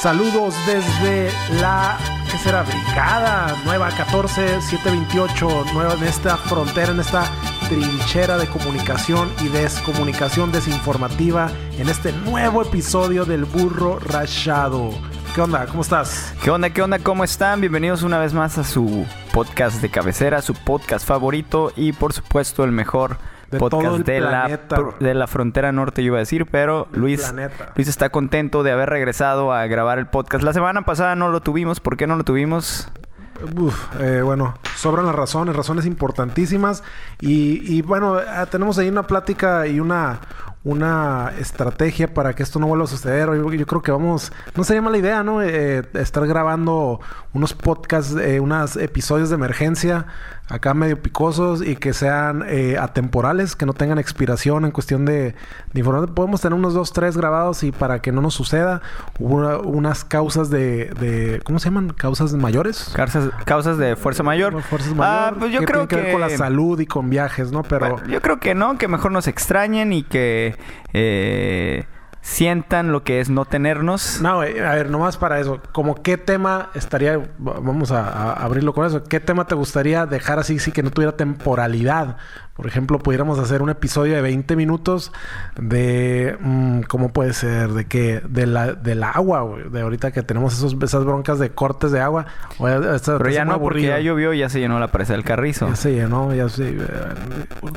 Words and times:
Saludos 0.00 0.54
desde 0.64 1.28
la, 1.60 1.98
¿qué 2.30 2.38
será? 2.38 2.62
Brigada 2.62 3.56
Nueva 3.64 3.90
14728, 3.90 5.64
nueva 5.74 5.94
en 5.94 6.04
esta 6.04 6.36
frontera, 6.36 6.92
en 6.92 7.00
esta 7.00 7.24
trinchera 7.68 8.38
de 8.38 8.46
comunicación 8.46 9.28
y 9.40 9.48
descomunicación 9.48 10.52
desinformativa 10.52 11.50
en 11.78 11.88
este 11.88 12.12
nuevo 12.12 12.62
episodio 12.62 13.24
del 13.24 13.44
Burro 13.44 13.98
Rachado. 13.98 14.92
¿Qué 15.34 15.40
onda? 15.40 15.66
¿Cómo 15.66 15.82
estás? 15.82 16.32
¿Qué 16.44 16.50
onda? 16.50 16.70
¿Qué 16.70 16.80
onda? 16.80 17.00
¿Cómo 17.00 17.24
están? 17.24 17.60
Bienvenidos 17.60 18.04
una 18.04 18.18
vez 18.20 18.32
más 18.32 18.56
a 18.56 18.62
su 18.62 19.04
podcast 19.32 19.82
de 19.82 19.88
cabecera, 19.88 20.42
su 20.42 20.54
podcast 20.54 21.04
favorito 21.04 21.72
y 21.74 21.90
por 21.90 22.12
supuesto 22.12 22.62
el 22.62 22.70
mejor 22.70 23.18
De 23.50 23.58
todo 23.58 23.70
podcast 23.70 23.96
el 23.96 24.04
de 24.04 24.20
la, 24.20 24.44
planeta, 24.44 24.80
güey. 24.80 24.94
de 25.00 25.14
la 25.14 25.26
frontera 25.26 25.72
norte, 25.72 26.02
yo 26.02 26.08
iba 26.08 26.16
a 26.16 26.20
decir, 26.20 26.46
pero 26.46 26.86
Luis, 26.92 27.20
planeta. 27.22 27.72
Luis 27.74 27.88
está 27.88 28.10
contento 28.10 28.62
de 28.62 28.72
haber 28.72 28.90
regresado 28.90 29.52
a 29.52 29.66
grabar 29.66 29.98
el 29.98 30.06
podcast. 30.06 30.44
La 30.44 30.52
semana 30.52 30.82
pasada 30.82 31.16
no 31.16 31.28
lo 31.28 31.40
tuvimos. 31.40 31.80
¿Por 31.80 31.96
qué 31.96 32.06
no 32.06 32.16
lo 32.16 32.24
tuvimos? 32.24 32.88
Uf, 33.56 34.00
eh, 34.00 34.20
bueno, 34.22 34.54
sobran 34.76 35.06
las 35.06 35.14
razones, 35.14 35.54
razones 35.54 35.86
importantísimas. 35.86 36.82
Y, 37.20 37.76
y 37.76 37.82
bueno, 37.82 38.20
eh, 38.20 38.24
tenemos 38.50 38.78
ahí 38.78 38.88
una 38.88 39.04
plática 39.04 39.66
y 39.66 39.80
una, 39.80 40.20
una 40.64 41.32
estrategia 41.38 42.12
para 42.12 42.34
que 42.34 42.42
esto 42.42 42.58
no 42.58 42.66
vuelva 42.66 42.84
a 42.84 42.88
suceder. 42.88 43.28
Yo, 43.28 43.52
yo 43.52 43.66
creo 43.66 43.82
que 43.82 43.90
vamos, 43.92 44.32
no 44.56 44.64
sería 44.64 44.82
mala 44.82 44.98
idea, 44.98 45.22
¿no? 45.22 45.42
Eh, 45.42 45.82
estar 45.94 46.26
grabando 46.26 47.00
unos 47.32 47.54
podcasts, 47.54 48.14
eh, 48.16 48.40
unos 48.40 48.76
episodios 48.76 49.28
de 49.30 49.36
emergencia 49.36 50.06
acá 50.50 50.72
medio 50.72 51.02
picosos 51.02 51.60
y 51.62 51.76
que 51.76 51.92
sean 51.92 52.42
eh, 52.48 52.78
atemporales, 52.80 53.54
que 53.54 53.66
no 53.66 53.74
tengan 53.74 53.98
expiración 53.98 54.64
en 54.64 54.70
cuestión 54.70 55.04
de, 55.04 55.34
de 55.74 55.78
información. 55.80 56.14
Podemos 56.14 56.40
tener 56.40 56.58
unos 56.58 56.72
dos, 56.72 56.94
tres 56.94 57.18
grabados 57.18 57.62
y 57.64 57.70
para 57.70 58.00
que 58.00 58.12
no 58.12 58.22
nos 58.22 58.32
suceda, 58.32 58.80
una- 59.18 59.58
unas 59.58 60.06
causas 60.06 60.48
de, 60.48 60.86
de, 60.98 61.42
¿cómo 61.44 61.58
se 61.58 61.66
llaman? 61.66 61.90
Causas 61.90 62.32
mayores. 62.32 62.90
Causas, 62.94 63.28
causas 63.44 63.76
de 63.76 63.94
fuerza 63.96 64.22
mayor. 64.22 64.62
Fuerzas 64.62 64.92
Ah, 64.98 65.32
mayor, 65.32 65.38
pues 65.38 65.52
yo 65.52 65.60
que 65.60 65.66
creo 65.66 65.86
que, 65.86 65.96
que 65.96 66.02
ver 66.02 66.12
con 66.12 66.20
la 66.22 66.30
salud 66.30 66.80
y 66.80 66.86
con 66.86 67.10
viajes, 67.10 67.52
¿no? 67.52 67.62
Pero 67.62 67.90
Bueno, 67.96 68.08
yo 68.08 68.22
creo 68.22 68.40
que 68.40 68.54
no, 68.54 68.78
que 68.78 68.88
mejor 68.88 69.12
nos 69.12 69.28
extrañen 69.28 69.92
y 69.92 70.02
que 70.02 70.47
eh, 70.92 71.84
sientan 72.20 72.92
lo 72.92 73.04
que 73.04 73.20
es 73.20 73.30
no 73.30 73.44
tenernos. 73.44 74.20
no, 74.20 74.36
güey, 74.36 74.58
a 74.58 74.74
ver, 74.74 74.90
nomás 74.90 75.16
para 75.16 75.40
eso, 75.40 75.60
como 75.72 75.94
qué 75.96 76.16
tema 76.16 76.70
estaría, 76.74 77.20
vamos 77.38 77.90
a, 77.90 78.08
a 78.08 78.32
abrirlo 78.44 78.74
con 78.74 78.86
eso, 78.86 79.04
¿qué 79.04 79.20
tema 79.20 79.46
te 79.46 79.54
gustaría 79.54 80.06
dejar 80.06 80.38
así, 80.38 80.58
sí 80.58 80.72
que 80.72 80.82
no 80.82 80.90
tuviera 80.90 81.16
temporalidad? 81.16 82.16
Por 82.58 82.66
ejemplo, 82.66 82.98
pudiéramos 82.98 83.38
hacer 83.38 83.62
un 83.62 83.70
episodio 83.70 84.16
de 84.16 84.20
20 84.20 84.56
minutos 84.56 85.12
de, 85.56 86.36
mm, 86.40 86.80
¿cómo 86.88 87.12
puede 87.12 87.32
ser? 87.32 87.68
De 87.68 87.84
que, 87.84 88.20
de 88.28 88.46
la, 88.48 88.72
del 88.72 89.04
agua, 89.04 89.42
güey, 89.42 89.68
de 89.70 89.80
ahorita 89.80 90.10
que 90.10 90.24
tenemos 90.24 90.54
esos, 90.54 90.76
esas 90.82 91.04
broncas 91.04 91.38
de 91.38 91.50
cortes 91.50 91.92
de 91.92 92.00
agua. 92.00 92.26
Pero 92.58 93.30
ya 93.30 93.44
no, 93.44 93.52
porque 93.52 93.52
aburrido. 93.52 93.88
ya 93.90 94.00
llovió 94.00 94.32
y 94.32 94.40
ya 94.40 94.48
se 94.48 94.58
llenó 94.58 94.80
la 94.80 94.88
presa 94.88 95.12
del 95.12 95.22
Carrizo. 95.22 95.68
Ya 95.68 95.76
se 95.76 95.94
llenó, 95.94 96.34
ya 96.34 96.48
se... 96.48 96.70
eh, 96.70 96.78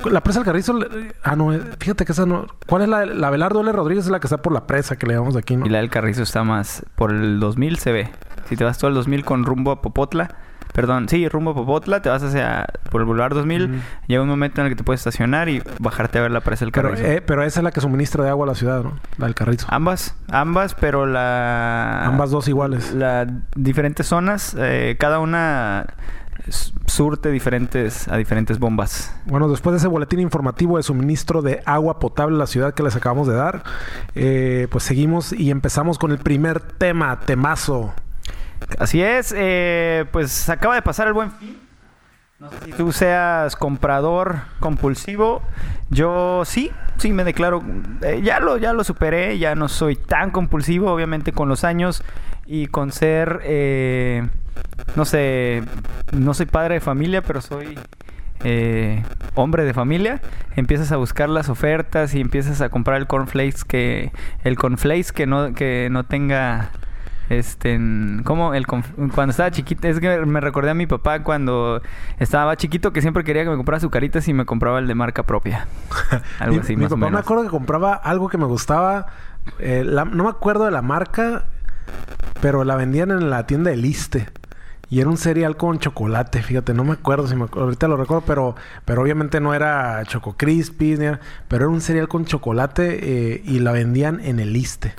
La 0.09 0.21
presa 0.21 0.39
del 0.39 0.45
Carrizo... 0.47 0.79
Ah, 1.21 1.35
no, 1.35 1.53
eh, 1.53 1.61
fíjate 1.77 2.03
que 2.03 2.13
esa 2.13 2.25
no... 2.25 2.47
¿Cuál 2.65 2.81
es 2.81 2.89
la... 2.89 3.05
La 3.05 3.29
Belardo 3.29 3.61
L. 3.61 3.71
Rodríguez 3.71 4.05
es 4.05 4.11
la 4.11 4.19
que 4.19 4.25
está 4.25 4.37
por 4.41 4.51
la 4.51 4.65
presa 4.65 4.95
que 4.97 5.05
le 5.05 5.13
llamamos 5.13 5.35
aquí, 5.35 5.57
¿no? 5.57 5.67
Y 5.67 5.69
la 5.69 5.77
del 5.77 5.91
Carrizo 5.91 6.23
está 6.23 6.43
más... 6.43 6.83
Por 6.95 7.11
el 7.11 7.39
2000 7.39 7.77
se 7.77 7.91
ve. 7.91 8.09
Si 8.49 8.57
te 8.57 8.63
vas 8.63 8.79
todo 8.79 8.87
el 8.89 8.95
2000 8.95 9.23
con 9.25 9.45
rumbo 9.45 9.69
a 9.69 9.81
Popotla... 9.83 10.35
Perdón, 10.73 11.09
sí, 11.09 11.27
rumbo 11.27 11.51
a 11.51 11.53
Popotla, 11.53 12.01
te 12.01 12.09
vas 12.09 12.23
hacia... 12.23 12.65
Por 12.89 13.01
el 13.01 13.07
Boulevard 13.07 13.33
2000. 13.33 13.63
Ujú. 13.63 13.73
Llega 14.07 14.21
un 14.21 14.29
momento 14.29 14.61
en 14.61 14.67
el 14.67 14.71
que 14.73 14.75
te 14.77 14.83
puedes 14.83 15.01
estacionar 15.01 15.49
y 15.49 15.61
bajarte 15.79 16.19
a 16.19 16.21
ver 16.21 16.31
la 16.31 16.41
presa 16.41 16.65
del 16.65 16.71
Pero, 16.71 16.89
Carrizo. 16.89 17.07
eh, 17.07 17.21
pero 17.21 17.43
esa 17.43 17.59
es 17.59 17.63
la 17.63 17.71
que 17.71 17.81
suministra 17.81 18.23
de 18.23 18.29
agua 18.29 18.45
a 18.45 18.49
la 18.49 18.55
ciudad, 18.55 18.83
¿no? 18.83 18.99
La 19.17 19.25
del 19.25 19.35
Carrizo. 19.35 19.67
Ambas, 19.69 20.15
ambas, 20.29 20.75
pero 20.75 21.05
la... 21.05 22.05
Ambas 22.05 22.31
dos 22.31 22.47
iguales. 22.47 22.93
Las 22.93 23.27
diferentes 23.55 24.07
zonas, 24.07 24.55
eh, 24.57 24.95
cada 24.99 25.19
una 25.19 25.85
surte 26.85 27.29
diferentes 27.29 28.07
a 28.07 28.17
diferentes 28.17 28.59
bombas. 28.59 29.15
Bueno, 29.25 29.47
después 29.49 29.73
de 29.73 29.77
ese 29.77 29.87
boletín 29.87 30.19
informativo 30.19 30.77
de 30.77 30.83
suministro 30.83 31.41
de 31.41 31.61
agua 31.65 31.99
potable 31.99 32.35
a 32.35 32.39
la 32.39 32.47
ciudad 32.47 32.73
que 32.73 32.83
les 32.83 32.95
acabamos 32.95 33.27
de 33.27 33.35
dar, 33.35 33.63
eh, 34.15 34.67
pues 34.71 34.83
seguimos 34.83 35.33
y 35.33 35.51
empezamos 35.51 35.99
con 35.99 36.11
el 36.11 36.17
primer 36.17 36.59
tema, 36.59 37.19
temazo. 37.21 37.93
Así 38.79 39.01
es, 39.01 39.33
eh, 39.37 40.05
pues 40.11 40.49
acaba 40.49 40.75
de 40.75 40.81
pasar 40.81 41.07
el 41.07 41.13
buen 41.13 41.31
fin. 41.31 41.57
No 42.39 42.49
sé 42.49 42.57
si 42.65 42.71
tú 42.71 42.91
seas 42.91 43.55
comprador 43.55 44.37
compulsivo. 44.59 45.43
Yo 45.91 46.41
sí, 46.43 46.71
sí 46.97 47.11
me 47.11 47.23
declaro. 47.23 47.61
eh, 48.01 48.21
ya 48.23 48.39
lo, 48.39 48.57
ya 48.57 48.73
lo 48.73 48.83
superé, 48.83 49.37
ya 49.37 49.53
no 49.53 49.67
soy 49.67 49.95
tan 49.95 50.31
compulsivo, 50.31 50.91
obviamente 50.91 51.33
con 51.33 51.49
los 51.49 51.63
años 51.63 52.03
y 52.47 52.65
con 52.65 52.91
ser, 52.91 53.41
eh, 53.43 54.27
no 54.95 55.05
sé, 55.05 55.63
no 56.13 56.33
soy 56.33 56.47
padre 56.47 56.75
de 56.75 56.79
familia, 56.79 57.21
pero 57.21 57.41
soy 57.41 57.77
eh, 58.43 59.03
hombre 59.35 59.63
de 59.63 59.75
familia. 59.75 60.19
Empiezas 60.55 60.91
a 60.91 60.97
buscar 60.97 61.29
las 61.29 61.47
ofertas 61.47 62.15
y 62.15 62.21
empiezas 62.21 62.61
a 62.61 62.69
comprar 62.69 62.97
el 62.97 63.05
cornflakes 63.05 63.63
que, 63.67 64.11
el 64.43 64.57
cornflakes 64.57 65.11
que 65.13 65.27
no, 65.27 65.53
que 65.53 65.89
no 65.91 66.05
tenga 66.05 66.71
este, 67.37 67.79
¿cómo? 68.23 68.53
El 68.53 68.67
cuando 68.67 69.29
estaba 69.31 69.51
chiquito, 69.51 69.87
es 69.87 69.99
que 69.99 70.17
me 70.25 70.41
recordé 70.41 70.71
a 70.71 70.73
mi 70.73 70.85
papá 70.87 71.23
cuando 71.23 71.81
estaba 72.19 72.55
chiquito 72.57 72.91
que 72.93 73.01
siempre 73.01 73.23
quería 73.23 73.43
que 73.43 73.49
me 73.49 73.55
comprara 73.55 73.77
azucaritas 73.77 74.27
y 74.27 74.33
me 74.33 74.45
compraba 74.45 74.79
el 74.79 74.87
de 74.87 74.95
marca 74.95 75.23
propia. 75.23 75.67
Algo 76.39 76.55
mi, 76.55 76.61
así, 76.61 76.75
mi 76.75 76.83
más 76.83 76.89
papá 76.89 76.99
me 76.99 77.05
menos. 77.07 77.21
acuerdo 77.21 77.43
que 77.43 77.49
compraba 77.49 77.93
algo 77.93 78.27
que 78.29 78.37
me 78.37 78.45
gustaba. 78.45 79.07
eh, 79.59 79.83
la- 79.85 80.05
no 80.05 80.23
me 80.25 80.29
acuerdo 80.29 80.65
de 80.65 80.71
la 80.71 80.81
marca, 80.81 81.45
pero 82.41 82.63
la 82.63 82.75
vendían 82.75 83.11
en 83.11 83.29
la 83.29 83.47
tienda 83.47 83.71
de 83.71 83.77
Liste. 83.77 84.27
Y 84.89 84.99
era 84.99 85.09
un 85.09 85.15
cereal 85.17 85.55
con 85.55 85.79
chocolate, 85.79 86.43
fíjate, 86.43 86.73
no 86.73 86.83
me 86.83 86.91
acuerdo 86.91 87.25
si 87.25 87.35
me 87.37 87.45
acu- 87.45 87.61
ahorita 87.61 87.87
lo 87.87 87.95
recuerdo, 87.95 88.23
pero, 88.27 88.55
pero 88.83 89.01
obviamente 89.01 89.39
no 89.39 89.53
era 89.53 90.03
Choco 90.03 90.35
era- 90.37 91.21
pero 91.47 91.63
era 91.65 91.69
un 91.73 91.79
cereal 91.79 92.09
con 92.09 92.25
chocolate 92.25 92.99
eh, 93.35 93.41
y 93.45 93.59
la 93.59 93.71
vendían 93.71 94.19
en 94.19 94.41
el 94.41 94.51
Liste. 94.51 94.93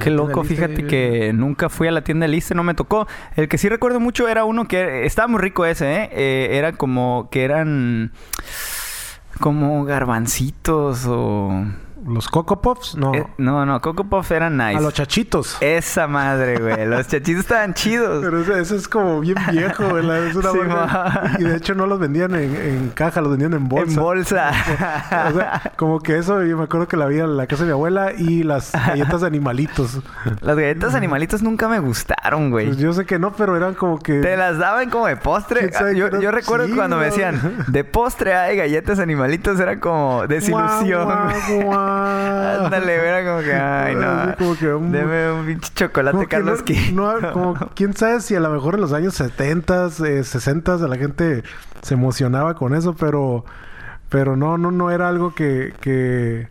Qué 0.00 0.10
loco, 0.10 0.42
fíjate 0.42 0.86
que 0.86 1.32
nunca 1.34 1.68
fui 1.68 1.88
a 1.88 1.92
la 1.92 2.02
tienda 2.02 2.26
de 2.26 2.32
Liste, 2.32 2.54
no 2.54 2.62
me 2.62 2.74
tocó. 2.74 3.06
El 3.36 3.48
que 3.48 3.58
sí 3.58 3.68
recuerdo 3.68 4.00
mucho 4.00 4.28
era 4.28 4.44
uno 4.44 4.66
que 4.66 5.04
estaba 5.04 5.28
muy 5.28 5.40
rico 5.40 5.66
ese, 5.66 5.92
¿eh? 5.94 6.10
Eh, 6.12 6.48
era 6.52 6.72
como 6.72 7.28
que 7.30 7.44
eran 7.44 8.12
como 9.40 9.84
garbancitos 9.84 11.04
o... 11.06 11.64
Los 12.06 12.28
Coco 12.28 12.60
Puffs, 12.60 12.96
no. 12.96 13.14
Eh, 13.14 13.26
no, 13.38 13.64
no, 13.64 13.80
Coco 13.80 14.04
Puff 14.04 14.30
eran 14.32 14.56
nice. 14.56 14.76
a 14.76 14.80
los 14.80 14.92
chachitos. 14.94 15.56
Esa 15.60 16.06
madre, 16.08 16.58
güey. 16.58 16.86
Los 16.86 17.06
chachitos 17.06 17.42
estaban 17.42 17.74
chidos. 17.74 18.24
Pero 18.24 18.40
eso, 18.40 18.56
eso 18.56 18.76
es 18.76 18.88
como 18.88 19.20
bien 19.20 19.36
viejo, 19.50 19.88
güey. 19.88 20.28
Es 20.28 20.34
una 20.34 20.50
Sí, 20.50 20.58
ma. 20.66 21.36
Y 21.38 21.44
de 21.44 21.56
hecho 21.56 21.74
no 21.74 21.86
los 21.86 21.98
vendían 21.98 22.34
en, 22.34 22.56
en 22.56 22.88
caja, 22.90 23.20
los 23.20 23.30
vendían 23.30 23.52
en 23.54 23.68
bolsa. 23.68 23.92
En 23.92 24.00
bolsa. 24.00 24.50
O 25.32 25.34
sea, 25.34 25.72
como 25.76 26.00
que 26.00 26.18
eso, 26.18 26.42
yo 26.42 26.56
me 26.56 26.64
acuerdo 26.64 26.88
que 26.88 26.96
la 26.96 27.06
vi 27.06 27.20
en 27.20 27.36
la 27.36 27.46
casa 27.46 27.62
de 27.62 27.68
mi 27.68 27.72
abuela 27.72 28.12
y 28.16 28.42
las 28.42 28.72
galletas 28.72 29.20
de 29.20 29.26
animalitos. 29.26 30.00
Las 30.40 30.56
galletas 30.56 30.94
animalitos 30.94 31.42
nunca 31.42 31.68
me 31.68 31.78
gustaron, 31.78 32.50
güey. 32.50 32.66
Pues 32.66 32.78
yo 32.78 32.92
sé 32.92 33.04
que 33.06 33.18
no, 33.18 33.32
pero 33.32 33.56
eran 33.56 33.74
como 33.74 33.98
que. 33.98 34.20
Te 34.20 34.36
las 34.36 34.58
daban 34.58 34.90
como 34.90 35.06
de 35.06 35.16
postre. 35.16 35.60
¿Quién 35.60 35.72
sabe 35.72 35.96
Yo, 35.96 36.08
recuerdo 36.30 36.66
Sí, 36.66 36.72
cuando 36.72 36.96
me 36.96 37.06
decían, 37.06 37.64
de 37.68 37.84
postre 37.84 38.34
hay 38.34 38.56
galletas 38.56 38.98
animalitos, 38.98 39.60
era 39.60 39.78
como 39.78 40.26
desilusión. 40.26 41.04
Guau, 41.04 41.28
guau, 41.48 41.62
guau. 41.62 41.91
Ándale, 42.64 42.94
era 42.94 43.24
como 43.24 43.42
que, 43.42 43.52
ay, 43.54 43.94
no. 43.94 44.36
Como 44.36 44.56
que 44.56 44.72
un- 44.72 44.92
Deme 44.92 45.32
un 45.32 45.46
pinche 45.46 45.72
chocolate, 45.74 46.12
Como 46.12 46.22
que 46.28 46.28
Carlos 46.36 46.58
no- 46.60 46.64
King. 46.64 46.94
no, 46.94 47.32
como, 47.32 47.54
quién 47.74 47.94
sabe 47.94 48.20
si 48.20 48.34
a 48.34 48.40
lo 48.40 48.50
mejor 48.50 48.74
en 48.74 48.80
los 48.80 48.92
años 48.92 49.14
70, 49.14 49.88
eh, 50.06 50.24
60 50.24 50.76
la 50.76 50.96
gente 50.96 51.42
se 51.82 51.94
emocionaba 51.94 52.54
con 52.54 52.74
eso, 52.74 52.94
pero 52.94 53.44
pero 54.08 54.36
no 54.36 54.58
no 54.58 54.70
no 54.70 54.90
era 54.90 55.08
algo 55.08 55.34
que 55.34 55.72
que 55.80 56.46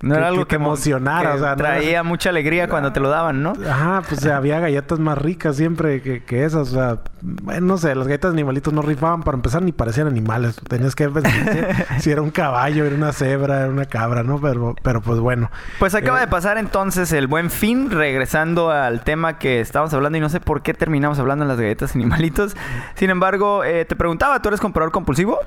No 0.00 0.14
era 0.14 0.28
algo 0.28 0.44
que 0.44 0.50
te 0.50 0.54
emocionara, 0.62 1.32
que 1.32 1.36
o 1.38 1.40
sea, 1.40 1.56
no 1.56 1.64
era- 1.64 1.74
traía 1.74 2.02
mucha 2.04 2.28
alegría 2.30 2.68
cuando 2.68 2.92
te 2.92 3.00
lo 3.00 3.08
daban, 3.08 3.42
¿no? 3.42 3.54
Ajá, 3.68 4.02
pues 4.08 4.24
había 4.26 4.60
galletas 4.60 5.00
más 5.00 5.18
ricas 5.18 5.56
siempre 5.56 6.02
que, 6.02 6.22
que 6.22 6.44
esas. 6.44 6.68
O 6.68 6.72
sea, 6.72 6.98
bueno, 7.20 7.66
no 7.66 7.78
sé, 7.78 7.96
las 7.96 8.06
galletas 8.06 8.30
de 8.30 8.36
animalitos 8.36 8.72
no 8.72 8.80
rifaban 8.82 9.24
para 9.24 9.34
empezar 9.34 9.60
ni 9.62 9.72
parecían 9.72 10.06
animales. 10.06 10.54
Tenías 10.68 10.94
que 10.94 11.08
ver 11.08 11.24
si, 11.26 11.98
si 12.00 12.10
era 12.12 12.22
un 12.22 12.30
caballo, 12.30 12.84
era 12.84 12.94
una 12.94 13.10
cebra, 13.12 13.62
era 13.62 13.68
una 13.70 13.86
cabra, 13.86 14.22
¿no? 14.22 14.40
Pero, 14.40 14.76
pero 14.84 15.00
pues 15.00 15.18
bueno. 15.18 15.50
Pues 15.80 15.96
acaba 15.96 16.18
Eh, 16.18 16.20
de 16.20 16.26
pasar 16.28 16.58
entonces 16.58 17.10
el 17.12 17.26
buen 17.26 17.50
fin, 17.50 17.90
regresando 17.90 18.70
al 18.70 19.00
tema 19.02 19.38
que 19.38 19.58
estábamos 19.60 19.92
hablando 19.94 20.16
y 20.16 20.20
no 20.20 20.28
sé 20.28 20.38
por 20.38 20.62
qué 20.62 20.74
terminamos 20.74 21.18
hablando 21.18 21.42
en 21.44 21.48
las 21.48 21.58
galletas 21.58 21.96
animalitos. 21.96 22.56
Sin 22.94 23.10
embargo, 23.10 23.64
eh, 23.64 23.84
te 23.84 23.96
preguntaba, 23.96 24.40
¿tú 24.42 24.46
eres 24.48 24.60
comprador 24.60 24.92
compulsivo? 24.92 25.40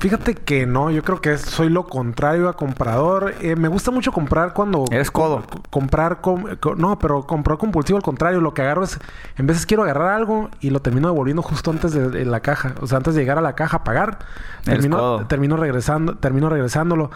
Fíjate 0.00 0.34
que 0.34 0.66
no, 0.66 0.90
yo 0.90 1.02
creo 1.04 1.20
que 1.20 1.38
soy 1.38 1.68
lo 1.68 1.86
contrario 1.86 2.48
a 2.48 2.54
comprador. 2.54 3.34
Eh, 3.40 3.54
me 3.54 3.68
gusta 3.68 3.90
mucho 3.90 4.10
comprar 4.10 4.52
cuando... 4.52 4.84
Eres 4.90 5.10
codo. 5.10 5.44
co- 5.48 5.62
comprar... 5.70 6.20
com- 6.20 6.44
co- 6.58 6.74
no, 6.74 6.98
pero 6.98 7.22
comprar 7.26 7.58
compulsivo 7.58 7.96
al 7.96 8.02
contrario. 8.02 8.40
Lo 8.40 8.54
que 8.54 8.62
agarro 8.62 8.82
es... 8.84 8.98
En 9.36 9.46
veces 9.46 9.66
quiero 9.66 9.84
agarrar 9.84 10.08
algo 10.08 10.50
y 10.60 10.70
lo 10.70 10.80
termino 10.80 11.08
devolviendo 11.08 11.42
justo 11.42 11.70
antes 11.70 11.92
de, 11.92 12.08
de 12.10 12.24
la 12.24 12.40
caja. 12.40 12.74
O 12.80 12.86
sea, 12.86 12.96
antes 12.98 13.14
de 13.14 13.20
llegar 13.20 13.38
a 13.38 13.40
la 13.40 13.54
caja 13.54 13.78
a 13.78 13.84
pagar. 13.84 14.18
Termino, 14.64 15.26
termino 15.26 15.56
regresando... 15.56 16.16
Termino 16.16 16.48
regresándolo. 16.48 17.10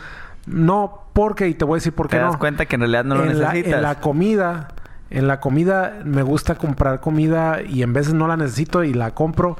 No 0.46 1.02
porque... 1.12 1.48
Y 1.48 1.54
te 1.54 1.64
voy 1.64 1.74
a 1.74 1.78
decir 1.78 1.92
por 1.94 2.06
Te 2.08 2.16
qué 2.16 2.22
das 2.22 2.32
no. 2.34 2.38
cuenta 2.38 2.66
que 2.66 2.76
en 2.76 2.82
realidad 2.82 3.04
no 3.04 3.16
lo 3.16 3.24
en, 3.24 3.40
la, 3.40 3.48
necesitas. 3.52 3.74
en 3.74 3.82
la 3.82 3.94
comida... 3.96 4.68
en 5.10 5.26
la 5.26 5.40
comida 5.40 5.98
me 6.04 6.22
gusta 6.22 6.54
comprar 6.54 7.00
comida 7.00 7.60
y 7.60 7.82
en 7.82 7.92
veces 7.92 8.14
no 8.14 8.28
la 8.28 8.36
necesito 8.36 8.84
y 8.84 8.94
la 8.94 9.10
compro 9.10 9.56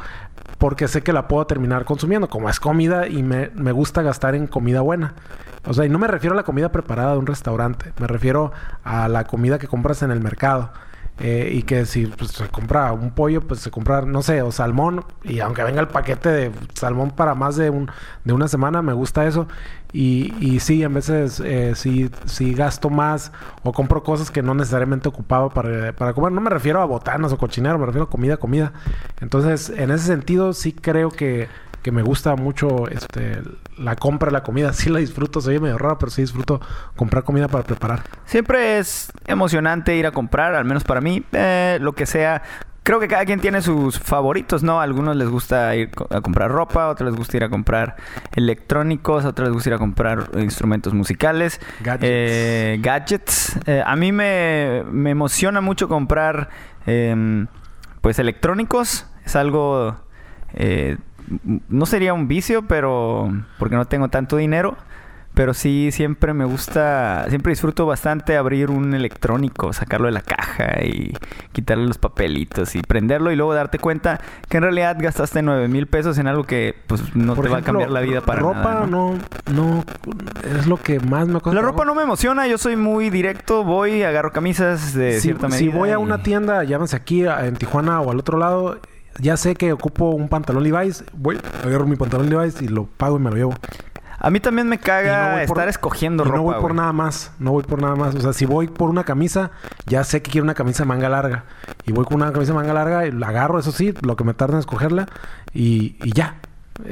porque 0.63 0.87
sé 0.87 1.03
que 1.03 1.13
la 1.13 1.27
puedo 1.27 1.45
terminar 1.45 1.85
consumiendo. 1.85 2.29
Como 2.29 2.49
es 2.49 2.61
comida 2.61 3.09
y 3.09 3.25
me, 3.25 3.51
me 3.57 3.73
gusta 3.73 4.01
gastar 4.03 4.37
en 4.37 4.47
comida 4.47 4.81
buena. 4.81 5.15
O 5.65 5.75
sea, 5.75 5.87
y 5.87 5.89
no 5.89 5.99
me 5.99 6.07
refiero 6.07 6.35
a 6.35 6.37
la 6.37 6.45
comida 6.45 6.71
preparada 6.71 7.15
de 7.15 7.19
un 7.19 7.27
restaurante. 7.27 7.93
Me 7.99 8.07
refiero 8.07 8.53
a 8.85 9.09
la 9.09 9.25
comida 9.25 9.59
que 9.59 9.67
compras 9.67 10.05
en 10.05 10.13
el 10.13 10.21
mercado. 10.21 10.71
Eh, 11.21 11.51
y 11.53 11.63
que 11.63 11.87
si 11.87 12.07
pues, 12.07 12.33
se 12.33 12.49
compra 12.49 12.93
un 12.93 13.13
pollo, 13.13 13.43
pues 13.43 13.61
se 13.61 13.71
compra, 13.71 14.03
no 14.03 14.23
sé, 14.23 14.43
o 14.43 14.51
salmón. 14.51 15.05
Y 15.23 15.41
aunque 15.41 15.63
venga 15.63 15.81
el 15.81 15.89
paquete 15.89 16.29
de 16.31 16.53
salmón 16.75 17.11
para 17.11 17.35
más 17.35 17.57
de, 17.57 17.71
un, 17.71 17.91
de 18.25 18.33
una 18.33 18.49
semana, 18.49 18.83
me 18.83 18.93
gusta 18.93 19.27
eso. 19.27 19.47
Y, 19.93 20.35
y 20.41 20.61
sí, 20.61 20.83
en 20.83 20.95
veces 20.95 21.39
eh, 21.45 21.75
sí, 21.77 22.11
sí 22.25 22.55
gasto 22.55 22.89
más 22.89 23.31
o 23.63 23.73
compro 23.73 24.03
cosas 24.03 24.31
que 24.31 24.43
no 24.43 24.55
necesariamente 24.55 25.09
ocupaba 25.09 25.51
para, 25.51 25.93
para 25.93 26.15
comer. 26.15 26.33
No 26.33 26.41
me 26.41 26.51
refiero 26.51 26.81
a 26.81 26.87
botanas 26.87 27.33
o 27.33 27.39
cochinero, 27.39 27.79
me 27.79 27.87
refiero 27.87 28.05
a 28.05 28.11
comida, 28.11 28.39
comida. 28.39 28.73
Entonces, 29.21 29.71
en 29.71 29.91
ese 29.91 30.07
sentido, 30.07 30.55
sí 30.55 30.73
creo 30.73 31.11
que 31.11 31.49
que 31.83 31.93
me 31.93 32.03
gusta 32.03 32.37
mucho 32.37 32.89
este 32.89 33.43
la 33.77 33.97
compra 33.97 34.27
de 34.29 34.33
la 34.33 34.43
comida. 34.43 34.73
Sí 34.83 34.89
la 34.91 34.99
disfruto, 35.01 35.41
soy 35.41 35.59
medio 35.59 35.79
raro, 35.79 35.99
pero 35.99 36.11
sí 36.11 36.23
disfruto 36.23 36.61
comprar 36.97 37.25
comida 37.25 37.49
para 37.49 37.65
preparar. 37.65 38.03
Siempre 38.25 38.79
es 38.79 39.13
emocionante 39.27 39.97
ir 39.97 40.07
a 40.07 40.13
comprar, 40.13 40.55
al 40.55 40.65
menos 40.65 40.85
para 40.85 41.01
mí, 41.01 41.25
eh, 41.33 41.79
lo 41.81 41.93
que 41.93 42.07
sea. 42.07 42.43
Creo 42.85 42.99
que 42.99 43.07
cada 43.07 43.25
quien 43.25 43.39
tiene 43.39 43.63
sus 43.63 44.01
favoritos, 44.01 44.65
¿no? 44.65 44.81
A 44.81 44.83
algunos 44.83 45.15
les 45.15 45.29
gusta 45.29 45.77
ir 45.77 45.91
a 46.11 46.21
comprar 46.21 46.51
ropa, 46.51 46.85
a 46.85 46.89
otros 46.89 47.11
les 47.11 47.17
gusta 47.17 47.37
ir 47.37 47.45
a 47.45 47.49
comprar 47.49 47.95
electrónicos, 48.35 49.25
a 49.25 49.29
otros 49.29 49.49
les 49.49 49.55
gusta 49.55 49.71
ir 49.71 49.75
a 49.75 49.79
comprar 49.79 50.31
instrumentos 50.39 50.93
musicales, 50.93 51.61
Gadgets. 51.81 52.05
eh, 52.11 52.79
gadgets. 52.83 53.57
Eh, 53.67 53.83
a 53.87 53.95
mí 53.95 54.11
me, 54.11 54.83
me 54.91 55.11
emociona 55.11 55.61
mucho 55.61 55.87
comprar, 55.89 56.49
em, 56.87 57.47
pues, 58.01 58.19
electrónicos. 58.19 59.07
Es 59.25 59.37
algo 59.37 59.95
eh, 60.55 60.97
no 61.69 61.87
sería 61.87 62.15
un 62.15 62.29
vicio, 62.29 62.63
pero 62.67 63.33
porque 63.59 63.77
no 63.77 63.85
tengo 63.87 64.09
tanto 64.09 64.37
dinero. 64.37 64.77
Pero 65.35 65.55
sí, 65.55 65.89
siempre 65.93 66.35
me 66.35 66.45
gusta, 66.45 67.25
siempre 67.31 67.53
disfruto 67.53 67.87
bastante 67.87 68.37
abrir 68.37 68.69
un 68.71 68.93
electrónico, 68.93 69.73
sacarlo 69.73 70.05
de 70.05 70.13
la 70.13 70.21
caja 70.21 70.83
y 70.85 71.15
quitarle 71.53 71.87
los 71.87 71.97
papelitos 71.97 72.77
y 72.77 72.83
prenderlo 72.83 73.33
y 73.33 73.37
luego 73.37 73.55
darte 73.55 73.79
cuenta 73.79 74.21
que 74.51 74.59
en 74.59 74.65
realidad 74.65 74.95
gastaste 75.01 75.41
nueve 75.41 75.69
mil 75.69 75.87
pesos 75.87 76.19
en 76.19 76.27
algo 76.27 76.45
que 76.45 76.75
pues 76.87 77.17
no 77.17 77.35
Por 77.35 77.47
te 77.47 77.51
va 77.51 77.57
a 77.57 77.63
cambiar 77.63 77.89
la 77.91 78.01
vida 78.03 78.21
para 78.21 78.41
ropa 78.41 78.63
nada. 78.75 78.87
¿no? 78.87 79.15
no, 79.15 79.21
no 79.55 79.85
es 80.55 80.67
lo 80.67 80.77
que 80.77 81.01
más 81.01 81.27
me. 81.27 81.41
La 81.51 81.63
ropa 81.63 81.87
no 81.87 81.95
me 81.95 82.03
emociona, 82.03 82.47
yo 82.47 82.59
soy 82.59 82.77
muy 82.77 83.09
directo, 83.09 83.65
voy, 83.65 84.03
agarro 84.03 84.33
camisas 84.33 84.93
de 84.93 85.15
si, 85.15 85.21
cierta 85.23 85.49
si 85.49 85.65
medida. 85.65 85.79
voy 85.79 85.89
a 85.89 85.93
y- 85.95 85.97
una 85.97 86.23
tienda, 86.23 86.63
llámese 86.65 86.95
aquí 86.95 87.25
en 87.25 87.57
Tijuana 87.57 88.03
o 88.03 88.11
al 88.11 88.19
otro 88.19 88.37
lado, 88.37 88.79
ya 89.19 89.37
sé 89.37 89.55
que 89.55 89.73
ocupo 89.73 90.11
un 90.11 90.29
pantalón 90.29 90.63
Levi's, 90.65 91.05
voy, 91.13 91.39
agarro 91.65 91.87
mi 91.87 91.97
pantalón 91.97 92.29
Levi's 92.31 92.61
y 92.63 92.69
lo 92.69 92.85
pago 92.87 93.17
y 93.17 93.21
me 93.21 93.31
lo 93.31 93.37
llevo. 93.37 93.55
A 94.25 94.31
mí 94.31 94.39
también 94.39 94.69
me 94.69 94.77
no 94.77 94.83
caga 94.83 95.33
por- 95.33 95.57
estar 95.59 95.69
escogiendo 95.69 96.23
y 96.23 96.27
ropa. 96.27 96.37
no 96.37 96.43
voy 96.45 96.55
por 96.55 96.63
güey. 96.63 96.75
nada 96.77 96.93
más, 96.93 97.33
no 97.41 97.51
voy 97.51 97.65
por 97.65 97.83
nada 97.83 97.97
más. 97.97 98.15
O 98.15 98.21
sea, 98.21 98.33
si 98.33 98.47
voy 98.47 98.69
por 98.69 98.89
una 98.89 99.03
camisa, 99.03 99.51
ya 99.87 100.05
sé 100.05 100.23
que 100.23 100.31
quiero 100.31 100.45
una 100.45 100.55
camisa 100.55 100.85
de 100.85 100.89
manga 100.89 101.09
larga. 101.09 101.45
Y 101.87 101.93
voy 101.93 102.05
con 102.05 102.23
una 102.23 102.33
camisa 102.33 102.53
de 102.53 102.59
manga 102.59 102.73
larga 102.73 103.05
y 103.07 103.11
la 103.11 103.29
agarro, 103.29 103.59
eso 103.59 103.73
sí, 103.73 103.93
lo 104.03 104.15
que 104.15 104.23
me 104.23 104.33
tarda 104.33 104.55
en 104.55 104.61
escogerla 104.61 105.09
y, 105.53 105.97
y 106.05 106.13
ya. 106.13 106.37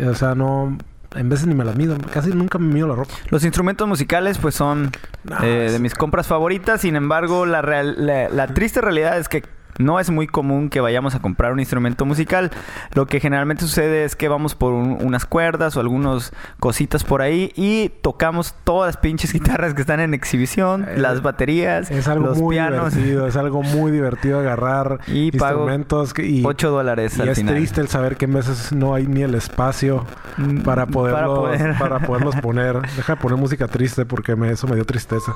O 0.08 0.14
sea, 0.14 0.34
no... 0.34 0.76
En 1.16 1.28
veces 1.28 1.48
ni 1.48 1.54
me 1.56 1.64
las 1.64 1.74
mido. 1.76 1.96
Casi 2.12 2.30
nunca 2.30 2.58
me 2.58 2.72
mido 2.72 2.86
la 2.86 2.94
ropa. 2.94 3.10
Los 3.30 3.42
instrumentos 3.44 3.86
musicales 3.88 4.38
pues 4.38 4.54
son 4.54 4.92
No, 5.24 5.38
eh, 5.42 5.68
de 5.72 5.78
mis 5.80 5.94
compras 5.94 6.28
favoritas. 6.28 6.82
Sin 6.82 6.94
embargo, 6.94 7.46
la, 7.46 7.62
real- 7.62 7.94
la, 8.06 8.28
la 8.28 8.46
triste 8.48 8.80
realidad 8.80 9.18
es 9.18 9.28
que 9.28 9.42
no 9.80 9.98
es 9.98 10.10
muy 10.10 10.26
común 10.26 10.68
que 10.70 10.80
vayamos 10.80 11.14
a 11.14 11.20
comprar 11.20 11.52
un 11.52 11.60
instrumento 11.60 12.04
musical. 12.04 12.50
Lo 12.94 13.06
que 13.06 13.18
generalmente 13.20 13.64
sucede 13.64 14.04
es 14.04 14.14
que 14.16 14.28
vamos 14.28 14.54
por 14.54 14.72
un- 14.72 14.98
unas 15.02 15.24
cuerdas 15.26 15.76
o 15.76 15.80
algunas 15.80 16.32
cositas 16.58 17.02
por 17.04 17.22
ahí 17.22 17.52
y 17.56 17.88
tocamos 18.02 18.54
todas 18.64 18.88
las 18.88 18.96
pinches 18.96 19.32
guitarras 19.32 19.74
que 19.74 19.80
están 19.80 20.00
en 20.00 20.14
exhibición, 20.14 20.86
Eh, 20.88 20.98
las 20.98 21.22
baterías, 21.22 21.90
Es 21.90 22.06
algo 22.08 22.26
los 22.26 22.38
muy 22.38 22.56
pianos. 22.56 22.94
divertido. 22.94 23.26
Es 23.26 23.36
algo 23.36 23.62
muy 23.62 23.90
divertido 23.92 24.38
agarrar 24.40 24.98
Y 25.06 25.28
instrumentos. 25.32 26.12
y, 26.18 26.44
8 26.44 26.70
dólares 26.70 27.16
y 27.18 27.22
al 27.22 27.28
es 27.30 27.38
final. 27.38 27.54
triste 27.54 27.80
el 27.80 27.88
saber 27.88 28.16
que 28.16 28.26
en 28.26 28.34
veces 28.34 28.72
no 28.72 28.94
hay 28.94 29.06
ni 29.06 29.22
el 29.22 29.34
espacio 29.34 30.04
Mm, 30.36 30.60
para 30.62 30.86
poderlos, 30.86 31.38
poder- 31.38 31.78
para 31.78 31.98
poderlos 32.00 32.36
poner. 32.42 32.80
Deja 32.96 33.14
de 33.14 33.20
poner 33.20 33.38
música 33.38 33.66
triste 33.68 34.04
porque 34.06 34.36
me, 34.36 34.50
eso 34.50 34.66
me 34.66 34.74
dio 34.76 34.84
tristeza. 34.84 35.32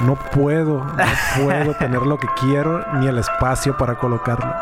No 0.00 0.16
puedo, 0.16 0.84
no 0.84 1.44
puedo 1.44 1.74
tener 1.78 2.02
lo 2.02 2.18
que 2.18 2.26
quiero 2.40 2.84
ni 2.94 3.06
el 3.06 3.18
espacio 3.18 3.76
para 3.76 3.96
colocarlo. 3.96 4.52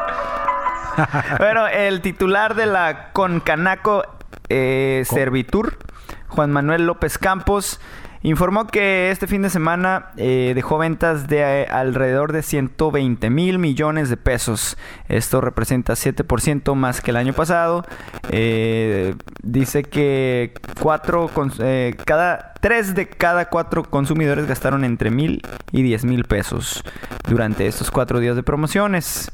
Bueno, 1.39 1.67
el 1.69 2.03
titular 2.03 2.55
de 2.55 2.67
la 2.67 3.13
Concanaco 3.15 4.03
eh, 4.51 5.05
Con- 5.09 5.17
Servitur, 5.17 5.79
Juan 6.29 6.51
Manuel 6.53 6.85
López 6.85 7.17
Campos, 7.17 7.81
informó 8.23 8.67
que 8.67 9.11
este 9.11 9.27
fin 9.27 9.41
de 9.41 9.49
semana 9.49 10.09
eh, 10.19 10.53
dejó 10.55 10.77
ventas 10.77 11.29
de 11.29 11.63
eh, 11.63 11.67
alrededor 11.71 12.33
de 12.33 12.43
120 12.43 13.31
mil 13.31 13.59
millones 13.59 14.11
de 14.11 14.19
pesos. 14.19 14.77
Esto 15.09 15.41
representa 15.41 15.95
7% 15.95 16.75
más 16.75 17.01
que 17.01 17.11
el 17.11 17.17
año 17.17 17.33
pasado. 17.33 17.87
Eh, 18.29 19.15
dice 19.43 19.85
que 19.85 20.53
cuatro 20.79 21.31
eh, 21.59 21.97
cada 22.05 22.52
tres 22.63 22.95
de 22.95 23.09
cada 23.09 23.47
cuatro 23.47 23.83
consumidores 23.83 24.47
gastaron 24.47 24.85
entre 24.85 25.11
mil 25.11 25.43
y 25.73 25.83
10 25.83 26.05
mil 26.05 26.25
pesos 26.25 26.85
durante 27.29 27.67
estos 27.67 27.91
cuatro 27.91 28.21
días 28.21 28.37
de 28.37 28.45
promociones. 28.45 29.33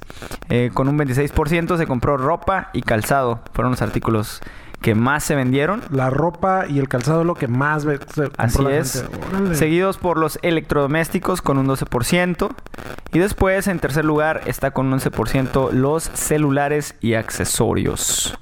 Eh, 0.48 0.70
con 0.72 0.88
un 0.88 0.98
26% 0.98 1.76
se 1.76 1.86
compró 1.86 2.16
ropa 2.16 2.70
y 2.72 2.80
calzado. 2.80 3.42
Fueron 3.52 3.72
los 3.72 3.82
artículos 3.82 4.40
que 4.80 4.94
más 4.94 5.24
se 5.24 5.34
vendieron. 5.34 5.82
La 5.90 6.08
ropa 6.08 6.64
y 6.66 6.78
el 6.78 6.88
calzado 6.88 7.20
es 7.20 7.26
lo 7.26 7.34
que 7.34 7.48
más 7.48 7.82
se 7.82 7.98
compró 7.98 8.32
Así 8.38 8.62
la 8.62 8.76
es. 8.76 9.06
gente. 9.30 9.54
Seguidos 9.54 9.98
por 9.98 10.16
los 10.16 10.38
electrodomésticos 10.40 11.42
con 11.42 11.58
un 11.58 11.66
12%. 11.68 12.48
Y 13.12 13.18
después, 13.18 13.68
en 13.68 13.78
tercer 13.78 14.06
lugar, 14.06 14.40
está 14.46 14.70
con 14.70 14.86
un 14.90 14.98
11% 14.98 15.72
los 15.72 16.04
celulares 16.14 16.96
y 17.02 17.12
accesorios. 17.12 18.38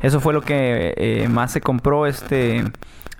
Eso 0.00 0.20
fue 0.20 0.32
lo 0.32 0.40
que 0.40 0.94
eh, 0.96 1.28
más 1.28 1.52
se 1.52 1.60
compró 1.60 2.06
este 2.06 2.64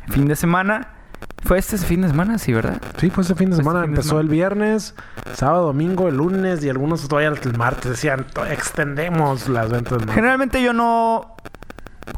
fin 0.08 0.26
de 0.26 0.36
semana. 0.36 1.01
¿Fue 1.44 1.58
este 1.58 1.76
fin 1.78 2.02
de 2.02 2.08
semana? 2.08 2.38
Sí, 2.38 2.52
¿verdad? 2.52 2.80
Sí, 2.98 3.10
fue 3.10 3.24
ese 3.24 3.34
fin 3.34 3.50
de 3.50 3.56
este 3.56 3.64
semana. 3.64 3.80
fin 3.80 3.90
de 3.90 3.96
Empezó 3.96 4.08
semana. 4.10 4.22
el 4.22 4.28
viernes, 4.28 4.94
sábado, 5.34 5.66
domingo, 5.66 6.08
el 6.08 6.16
lunes 6.16 6.64
y 6.64 6.69
algunos 6.70 7.06
todavía 7.08 7.31
el 7.31 7.58
martes 7.58 7.91
decían, 7.91 8.26
"To- 8.32 8.46
extendemos 8.46 9.48
las 9.48 9.70
ventas. 9.70 9.93
martes". 9.98 10.14
Generalmente 10.14 10.62
yo 10.62 10.72
no 10.72 11.36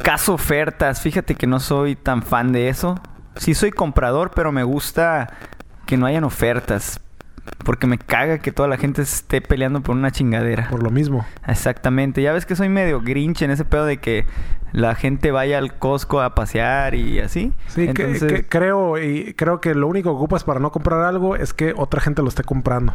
caso 0.03 0.35
ofertas. 0.35 1.01
Fíjate 1.01 1.35
que 1.35 1.47
no 1.47 1.59
soy 1.59 1.97
tan 1.97 2.23
fan 2.23 2.53
de 2.53 2.69
eso. 2.69 3.01
Sí 3.37 3.55
soy 3.55 3.71
comprador, 3.73 4.31
pero 4.35 4.53
me 4.53 4.63
gusta 4.63 5.33
que 5.87 5.97
no 5.97 6.07
hayan 6.07 6.25
ofertas. 6.25 7.01
Porque 7.65 7.87
me 7.87 7.99
caga 7.99 8.39
que 8.39 8.53
toda 8.53 8.69
la 8.69 8.77
gente 8.77 9.03
esté 9.03 9.41
peleando 9.41 9.83
por 9.83 9.95
una 9.97 10.11
chingadera. 10.11 10.69
Por 10.71 10.83
lo 10.83 10.91
mismo. 10.91 11.27
Exactamente. 11.47 12.23
Ya 12.23 12.33
ves 12.33 12.47
que 12.47 12.57
soy 12.57 12.69
medio 12.69 13.01
grinch 13.01 13.43
en 13.43 13.51
ese 13.51 13.65
pedo 13.65 13.85
de 13.87 13.99
que 13.99 14.27
la 14.73 14.95
gente 14.95 15.31
vaya 15.31 15.59
al 15.59 15.79
Costco 15.79 16.21
a 16.21 16.35
pasear 16.35 16.95
y 16.95 17.21
así. 17.21 17.53
Sí, 17.69 17.85
que- 17.93 18.03
Entonces, 18.03 18.33
que 18.33 18.47
creo 18.47 18.99
y 18.99 19.35
creo 19.35 19.61
que 19.61 19.75
lo 19.75 19.87
único 19.89 20.11
que 20.11 20.17
ocupas 20.17 20.45
para 20.45 20.61
no 20.61 20.73
comprar 20.73 21.01
algo 21.03 21.37
es 21.37 21.53
que 21.55 21.75
otra 21.77 22.01
gente 22.01 22.23
lo 22.23 22.29
esté 22.29 22.43
comprando. 22.45 22.93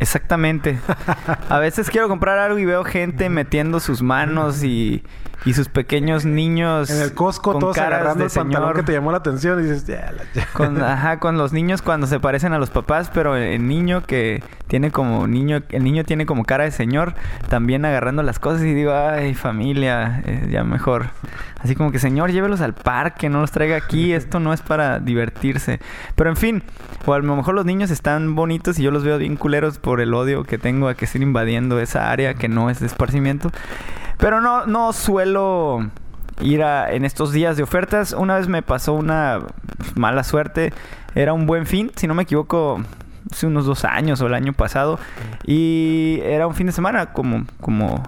Exactamente. 0.00 0.78
A 1.48 1.58
veces 1.58 1.88
quiero 1.88 2.08
comprar 2.08 2.38
algo 2.38 2.58
y 2.58 2.64
veo 2.64 2.84
gente 2.84 3.28
metiendo 3.30 3.80
sus 3.80 4.02
manos 4.02 4.64
y, 4.64 5.02
y 5.44 5.52
sus 5.54 5.68
pequeños 5.68 6.24
niños. 6.24 6.90
En 6.90 7.00
el 7.02 7.12
Costco 7.14 7.52
con 7.52 7.60
todos 7.60 7.76
caras 7.76 8.00
agarrando 8.00 8.24
de 8.24 8.28
el 8.28 8.32
pantalón 8.34 8.68
señor. 8.70 8.76
que 8.76 8.82
te 8.84 8.92
llamó 8.92 9.10
la 9.12 9.18
atención 9.18 9.60
y 9.60 9.62
dices, 9.64 9.86
"Ya, 9.86 10.12
la- 10.12 10.24
ya". 10.34 10.46
Con, 10.52 10.80
ajá, 10.82 11.18
con 11.20 11.36
los 11.36 11.52
niños 11.52 11.82
cuando 11.82 12.06
se 12.06 12.18
parecen 12.20 12.52
a 12.52 12.58
los 12.58 12.70
papás, 12.70 13.10
pero 13.12 13.36
el 13.36 13.66
niño 13.68 14.02
que 14.04 14.42
tiene 14.68 14.90
como 14.90 15.26
niño, 15.26 15.60
el 15.70 15.84
niño 15.84 16.04
tiene 16.04 16.24
como 16.26 16.44
cara 16.44 16.64
de 16.64 16.70
señor, 16.70 17.14
también 17.48 17.84
agarrando 17.84 18.22
las 18.22 18.38
cosas 18.38 18.62
y 18.62 18.72
digo, 18.74 18.92
ay 18.94 19.34
familia, 19.34 20.22
eh, 20.24 20.48
ya 20.50 20.64
mejor. 20.64 21.06
Así 21.60 21.74
como 21.76 21.92
que 21.92 21.98
señor, 21.98 22.30
llévelos 22.30 22.60
al 22.60 22.74
parque, 22.74 23.28
no 23.28 23.40
los 23.40 23.50
traiga 23.50 23.76
aquí, 23.76 24.12
esto 24.14 24.40
no 24.40 24.52
es 24.52 24.62
para 24.62 24.98
divertirse. 24.98 25.80
Pero 26.14 26.30
en 26.30 26.36
fin, 26.36 26.62
o 27.06 27.12
a 27.12 27.18
lo 27.18 27.36
mejor 27.36 27.54
los 27.54 27.66
niños 27.66 27.90
están 27.90 28.34
bonitos 28.34 28.78
y 28.78 28.82
yo 28.82 28.90
los 28.90 29.04
veo 29.04 29.18
bien 29.18 29.36
culeros 29.36 29.78
por 29.78 30.00
el 30.00 30.14
odio 30.14 30.44
que 30.44 30.56
tengo 30.58 30.88
a 30.88 30.94
que 30.94 31.04
estén 31.04 31.22
invadiendo 31.22 31.78
esa 31.80 32.10
área 32.10 32.34
que 32.34 32.48
no 32.48 32.70
es 32.70 32.80
de 32.80 32.86
esparcimiento. 32.86 33.50
Pero 34.18 34.40
no, 34.40 34.66
no 34.66 34.92
suelo 34.92 35.90
ir 36.40 36.62
a, 36.62 36.92
en 36.92 37.04
estos 37.04 37.32
días 37.32 37.56
de 37.56 37.62
ofertas. 37.62 38.12
Una 38.12 38.36
vez 38.36 38.48
me 38.48 38.62
pasó 38.62 38.94
una 38.94 39.40
mala 39.94 40.24
suerte. 40.24 40.72
Era 41.14 41.32
un 41.32 41.46
buen 41.46 41.66
fin, 41.66 41.92
si 41.96 42.06
no 42.06 42.14
me 42.14 42.24
equivoco, 42.24 42.80
hace 43.30 43.46
unos 43.46 43.66
dos 43.66 43.84
años 43.84 44.20
o 44.20 44.26
el 44.26 44.34
año 44.34 44.52
pasado. 44.52 44.98
Y 45.44 46.20
era 46.22 46.46
un 46.46 46.54
fin 46.54 46.66
de 46.66 46.72
semana, 46.72 47.12
como, 47.12 47.46
como, 47.60 48.02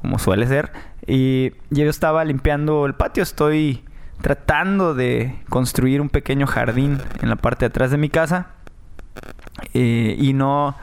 como 0.00 0.18
suele 0.18 0.46
ser. 0.46 0.72
Y 1.06 1.52
yo 1.70 1.88
estaba 1.88 2.24
limpiando 2.24 2.86
el 2.86 2.94
patio. 2.94 3.22
Estoy 3.22 3.84
tratando 4.20 4.94
de 4.94 5.42
construir 5.48 6.00
un 6.00 6.08
pequeño 6.08 6.46
jardín 6.46 6.98
en 7.20 7.28
la 7.28 7.36
parte 7.36 7.60
de 7.60 7.66
atrás 7.66 7.90
de 7.90 7.98
mi 7.98 8.08
casa. 8.08 8.48
Eh, 9.74 10.16
y 10.18 10.32
no 10.32 10.76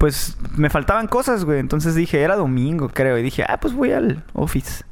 pues 0.00 0.38
me 0.56 0.70
faltaban 0.70 1.08
cosas, 1.08 1.44
güey. 1.44 1.58
Entonces 1.58 1.94
dije, 1.94 2.22
era 2.22 2.34
domingo, 2.34 2.88
creo. 2.88 3.18
Y 3.18 3.22
dije, 3.22 3.44
ah, 3.46 3.60
pues 3.60 3.74
voy 3.74 3.92
al 3.92 4.24
office. 4.32 4.82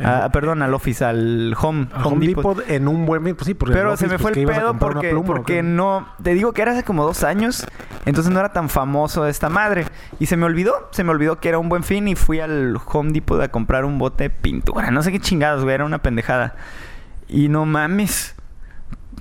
Ah, 0.00 0.30
perdón, 0.32 0.62
al 0.62 0.74
office, 0.74 1.04
al 1.04 1.54
home, 1.56 1.86
A 1.92 2.04
Home 2.04 2.26
Depot 2.26 2.58
en 2.68 2.88
un 2.88 3.06
buen... 3.06 3.22
Pues 3.22 3.46
sí, 3.46 3.54
porque 3.54 3.74
el 3.74 3.78
Pero 3.78 3.96
se 3.96 4.08
me 4.08 4.18
fue 4.18 4.32
pues, 4.32 4.38
el 4.38 4.42
ibas 4.42 4.58
a 4.58 4.60
pedo 4.60 4.78
porque, 4.80 5.10
pluma, 5.10 5.20
¿o 5.20 5.34
porque 5.36 5.62
no... 5.62 6.08
Te 6.20 6.34
digo 6.34 6.52
que 6.52 6.62
era 6.62 6.72
hace 6.72 6.82
como 6.82 7.04
dos 7.04 7.22
años. 7.22 7.64
Entonces 8.04 8.32
no 8.32 8.40
era 8.40 8.52
tan 8.52 8.68
famoso 8.68 9.28
esta 9.28 9.48
madre. 9.48 9.84
Y 10.18 10.26
se 10.26 10.36
me 10.36 10.44
olvidó. 10.44 10.88
Se 10.90 11.04
me 11.04 11.12
olvidó 11.12 11.38
que 11.38 11.48
era 11.48 11.58
un 11.58 11.68
buen 11.68 11.84
fin. 11.84 12.08
Y 12.08 12.16
fui 12.16 12.40
al 12.40 12.80
Home 12.84 13.12
Depot 13.12 13.40
a 13.40 13.46
comprar 13.46 13.84
un 13.84 14.00
bote 14.00 14.24
de 14.24 14.30
pintura. 14.30 14.90
No 14.90 15.04
sé 15.04 15.12
qué 15.12 15.20
chingados, 15.20 15.62
güey. 15.62 15.76
Era 15.76 15.84
una 15.84 16.02
pendejada. 16.02 16.56
Y 17.28 17.48
no 17.48 17.64
mames. 17.64 18.34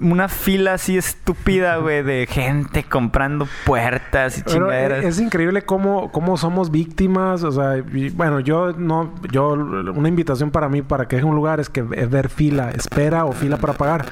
Una 0.01 0.27
fila 0.27 0.73
así 0.73 0.97
estúpida, 0.97 1.77
güey, 1.77 2.01
de 2.03 2.27
gente 2.27 2.83
comprando 2.83 3.47
puertas 3.65 4.39
y 4.39 4.43
Pero 4.43 4.65
chingaderas. 4.65 5.05
es 5.05 5.19
increíble 5.19 5.61
cómo, 5.61 6.11
cómo 6.11 6.37
somos 6.37 6.71
víctimas. 6.71 7.43
O 7.43 7.51
sea, 7.51 7.77
y, 7.77 8.09
bueno, 8.09 8.39
yo 8.39 8.73
no, 8.73 9.13
yo, 9.31 9.49
una 9.51 10.09
invitación 10.09 10.49
para 10.51 10.69
mí 10.69 10.81
para 10.81 11.07
que 11.07 11.17
deje 11.17 11.25
un 11.27 11.35
lugar 11.35 11.59
es 11.59 11.69
que 11.69 11.85
es 11.93 12.09
ver 12.09 12.29
fila, 12.29 12.71
espera 12.71 13.25
o 13.25 13.31
fila 13.31 13.57
para 13.57 13.73
pagar. 13.73 14.05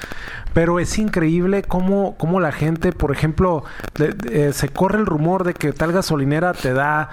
Pero 0.53 0.79
es 0.79 0.97
increíble 0.99 1.63
cómo, 1.63 2.15
cómo 2.17 2.39
la 2.39 2.51
gente, 2.51 2.91
por 2.91 3.11
ejemplo, 3.11 3.63
de- 3.95 4.13
de- 4.13 4.49
eh, 4.49 4.53
se 4.53 4.69
corre 4.69 4.99
el 4.99 5.05
rumor 5.05 5.43
de 5.43 5.53
que 5.53 5.73
tal 5.73 5.91
gasolinera 5.91 6.53
te 6.53 6.73
da 6.73 7.09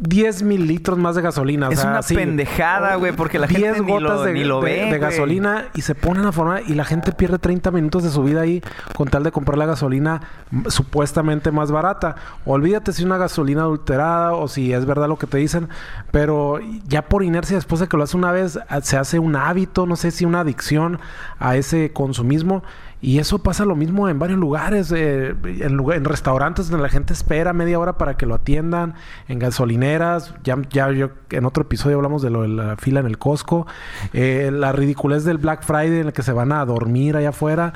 10 0.00 0.42
mililitros 0.42 0.98
más 0.98 1.14
de 1.16 1.22
gasolina. 1.22 1.68
o 1.68 1.72
Es 1.72 1.80
sea, 1.80 1.90
una 1.90 1.98
así, 2.00 2.14
pendejada, 2.14 2.94
güey, 2.96 3.12
porque 3.12 3.38
la 3.38 3.46
10 3.46 3.74
gente 3.76 3.80
ni 3.92 4.00
lo- 4.00 4.08
gotas 4.10 4.24
de, 4.26 4.32
ni 4.32 4.44
lo 4.44 4.60
de- 4.60 4.64
ve, 4.70 4.76
de 4.82 4.86
güey. 4.88 5.00
gasolina 5.00 5.66
y 5.74 5.82
se 5.82 5.94
ponen 5.94 6.24
a 6.26 6.32
formar 6.32 6.62
y 6.66 6.74
la 6.74 6.84
gente 6.84 7.12
pierde 7.12 7.38
30 7.38 7.70
minutos 7.70 8.02
de 8.04 8.10
su 8.10 8.22
vida 8.22 8.40
ahí 8.42 8.62
con 8.96 9.08
tal 9.08 9.22
de 9.24 9.32
comprar 9.32 9.58
la 9.58 9.66
gasolina 9.66 10.20
mm, 10.50 10.68
supuestamente 10.68 11.50
más 11.50 11.70
barata. 11.72 12.16
Olvídate 12.44 12.92
si 12.92 13.02
es 13.02 13.06
una 13.06 13.18
gasolina 13.18 13.62
adulterada 13.62 14.34
o 14.34 14.48
si 14.48 14.72
es 14.72 14.86
verdad 14.86 15.08
lo 15.08 15.16
que 15.18 15.26
te 15.26 15.38
dicen, 15.38 15.68
pero 16.10 16.60
ya 16.86 17.02
por 17.02 17.22
inercia 17.24 17.56
después 17.56 17.80
de 17.80 17.88
que 17.88 17.96
lo 17.96 18.04
hace 18.04 18.16
una 18.16 18.32
vez 18.32 18.58
ah, 18.68 18.80
se 18.80 18.96
hace 18.96 19.18
un 19.18 19.36
hábito, 19.36 19.86
no 19.86 19.96
sé 19.96 20.10
si 20.10 20.24
una 20.24 20.40
adicción 20.40 20.98
a 21.38 21.56
ese 21.56 21.92
consumismo. 21.92 22.62
Y 23.00 23.18
eso 23.20 23.38
pasa 23.38 23.64
lo 23.64 23.76
mismo 23.76 24.08
en 24.08 24.18
varios 24.18 24.38
lugares, 24.40 24.90
eh, 24.90 25.34
en, 25.44 25.74
lugar- 25.76 25.98
en 25.98 26.04
restaurantes 26.04 26.68
donde 26.68 26.82
la 26.82 26.88
gente 26.88 27.12
espera 27.12 27.52
media 27.52 27.78
hora 27.78 27.96
para 27.96 28.16
que 28.16 28.26
lo 28.26 28.34
atiendan, 28.34 28.94
en 29.28 29.38
gasolineras, 29.38 30.34
ya, 30.42 30.56
ya 30.70 30.90
yo 30.90 31.10
en 31.30 31.44
otro 31.44 31.62
episodio 31.62 31.96
hablamos 31.96 32.22
de 32.22 32.30
lo 32.30 32.42
de 32.42 32.48
la 32.48 32.76
fila 32.76 32.98
en 33.00 33.06
el 33.06 33.16
Costco, 33.18 33.66
eh, 34.12 34.50
la 34.52 34.72
ridiculez 34.72 35.24
del 35.24 35.38
Black 35.38 35.62
Friday 35.62 36.00
en 36.00 36.06
el 36.08 36.12
que 36.12 36.22
se 36.24 36.32
van 36.32 36.50
a 36.50 36.64
dormir 36.64 37.16
allá 37.16 37.28
afuera, 37.28 37.72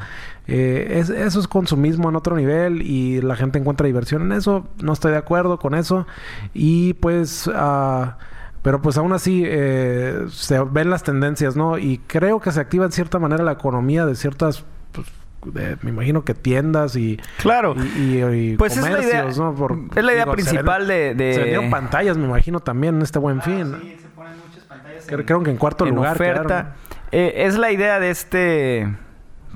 eh, 0.48 0.94
es- 0.98 1.10
eso 1.10 1.38
es 1.38 1.46
consumismo 1.46 2.08
en 2.08 2.16
otro 2.16 2.34
nivel 2.36 2.82
y 2.82 3.20
la 3.20 3.36
gente 3.36 3.58
encuentra 3.60 3.86
diversión 3.86 4.22
en 4.22 4.32
eso, 4.32 4.66
no 4.82 4.92
estoy 4.92 5.12
de 5.12 5.18
acuerdo 5.18 5.58
con 5.58 5.74
eso 5.74 6.06
y 6.52 6.94
pues... 6.94 7.48
ah, 7.54 8.18
pero 8.62 8.80
pues 8.80 8.96
aún 8.96 9.12
así 9.12 9.44
se 9.44 10.60
ven 10.70 10.88
las 10.88 11.02
tendencias, 11.02 11.56
¿no? 11.56 11.78
Y 11.78 11.98
creo 12.06 12.38
que 12.40 12.52
se 12.52 12.60
activa 12.60 12.84
en 12.84 12.92
cierta 12.92 13.18
manera 13.18 13.42
la 13.42 13.50
economía 13.52 14.06
de 14.06 14.14
ciertas, 14.14 14.64
pues, 14.92 15.06
de- 15.54 15.76
me 15.82 15.90
imagino 15.90 16.24
que 16.24 16.34
tiendas 16.34 16.94
y, 16.96 17.18
Claro. 17.38 17.74
y, 17.96 18.00
y- 18.00 18.52
y 18.52 18.56
Pues 18.56 18.76
es 18.76 18.82
la 18.84 18.90
idea- 19.02 19.20
comercios, 19.22 19.38
¿no? 19.38 19.54
Por- 19.54 19.78
es 19.96 20.04
la 20.04 20.12
idea 20.12 20.24
digo, 20.24 20.36
se 20.36 20.42
principal 20.42 20.86
ven- 20.86 20.88
de- 20.88 21.24
de- 21.24 21.32
Se 21.34 21.40
vendieron 21.40 21.70
pantallas, 21.70 22.16
me 22.16 22.26
imagino, 22.26 22.60
también 22.60 22.96
en 22.96 23.02
este 23.02 23.18
buen 23.18 23.42
fin. 23.42 23.74
Creo, 25.06 25.26
creo 25.26 25.42
que 25.42 25.50
en 25.50 25.56
cuarto 25.56 25.86
en 25.86 25.94
lugar 25.96 26.12
oferta. 26.14 26.76
Eh, 27.10 27.44
es 27.46 27.58
la 27.58 27.70
idea 27.72 27.98
de 28.00 28.10
este, 28.10 28.94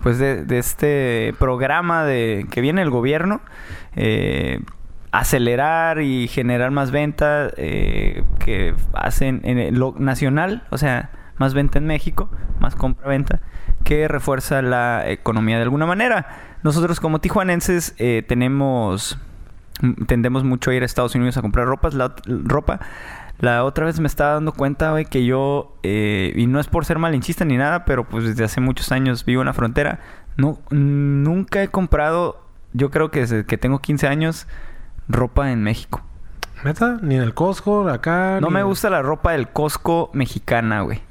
pues 0.03 0.19
de, 0.19 0.45
de 0.45 0.59
este 0.59 1.35
programa 1.39 2.05
de 2.05 2.47
que 2.51 2.61
viene 2.61 2.83
el 2.83 2.91
gobierno, 2.91 3.41
eh, 3.95 4.61
acelerar 5.13 6.01
y 6.03 6.29
generar 6.29 6.71
más 6.73 6.91
venta 6.91 7.49
eh, 7.57 8.23
que 8.45 8.75
hacen 8.93 9.41
en 9.45 9.59
el- 9.59 9.75
lo 9.79 9.95
nacional, 9.99 10.65
o 10.71 10.79
sea, 10.79 11.11
más 11.39 11.55
venta 11.55 11.79
en 11.79 11.87
México, 11.87 12.29
más 12.61 12.75
compra-venta, 12.75 13.41
que 13.87 14.09
refuerza 14.09 14.63
la 14.63 15.09
economía 15.09 15.57
de 15.59 15.63
alguna 15.63 15.87
manera. 15.87 16.27
Nosotros 16.65 16.99
como 16.99 17.21
tijuanenses 17.21 17.95
eh, 17.99 18.25
tenemos 18.27 19.17
tendemos 20.09 20.43
mucho 20.43 20.73
a 20.73 20.75
ir 20.75 20.83
a 20.83 20.87
Estados 20.87 21.15
Unidos 21.15 21.37
a 21.37 21.43
comprar 21.43 21.67
ropas, 21.67 21.95
la, 21.95 22.17
ropa. 22.27 22.81
La 23.39 23.63
otra 23.63 23.87
vez 23.87 24.01
me 24.01 24.09
estaba 24.09 24.33
dando 24.33 24.53
cuenta, 24.53 24.91
güey, 24.91 25.05
que 25.05 25.25
yo, 25.25 25.77
eh, 25.85 26.33
y 26.35 26.49
no 26.49 26.59
es 26.59 26.67
por 26.67 26.85
ser 26.85 26.99
malinchista 26.99 27.45
ni 27.45 27.57
nada, 27.57 27.85
pero 27.85 28.09
pues 28.09 28.25
desde 28.25 28.43
hace 28.43 28.61
muchos 28.61 28.91
años 28.91 29.25
vivo 29.25 29.43
en 29.43 29.47
la 29.47 29.53
frontera, 29.53 30.01
no, 30.37 30.59
nunca 30.71 31.63
he 31.63 31.69
comprado, 31.69 32.43
yo 32.73 32.91
creo 32.91 33.13
que 33.13 33.21
desde 33.21 33.47
que 33.47 33.57
tengo 33.57 33.79
15 33.79 34.09
años, 34.09 34.49
ropa 35.07 35.53
en 35.53 35.63
México. 35.63 36.03
¿Neta? 36.65 36.99
Ni 37.03 37.15
en 37.15 37.23
el 37.23 37.35
Costco, 37.35 37.89
acá. 37.89 38.41
No 38.41 38.49
ni 38.49 38.55
me 38.55 38.63
gusta 38.65 38.91
la 38.91 39.03
ropa 39.03 39.33
del 39.33 39.49
Costco 39.49 40.11
mexicana, 40.13 40.81
güey. 40.81 41.06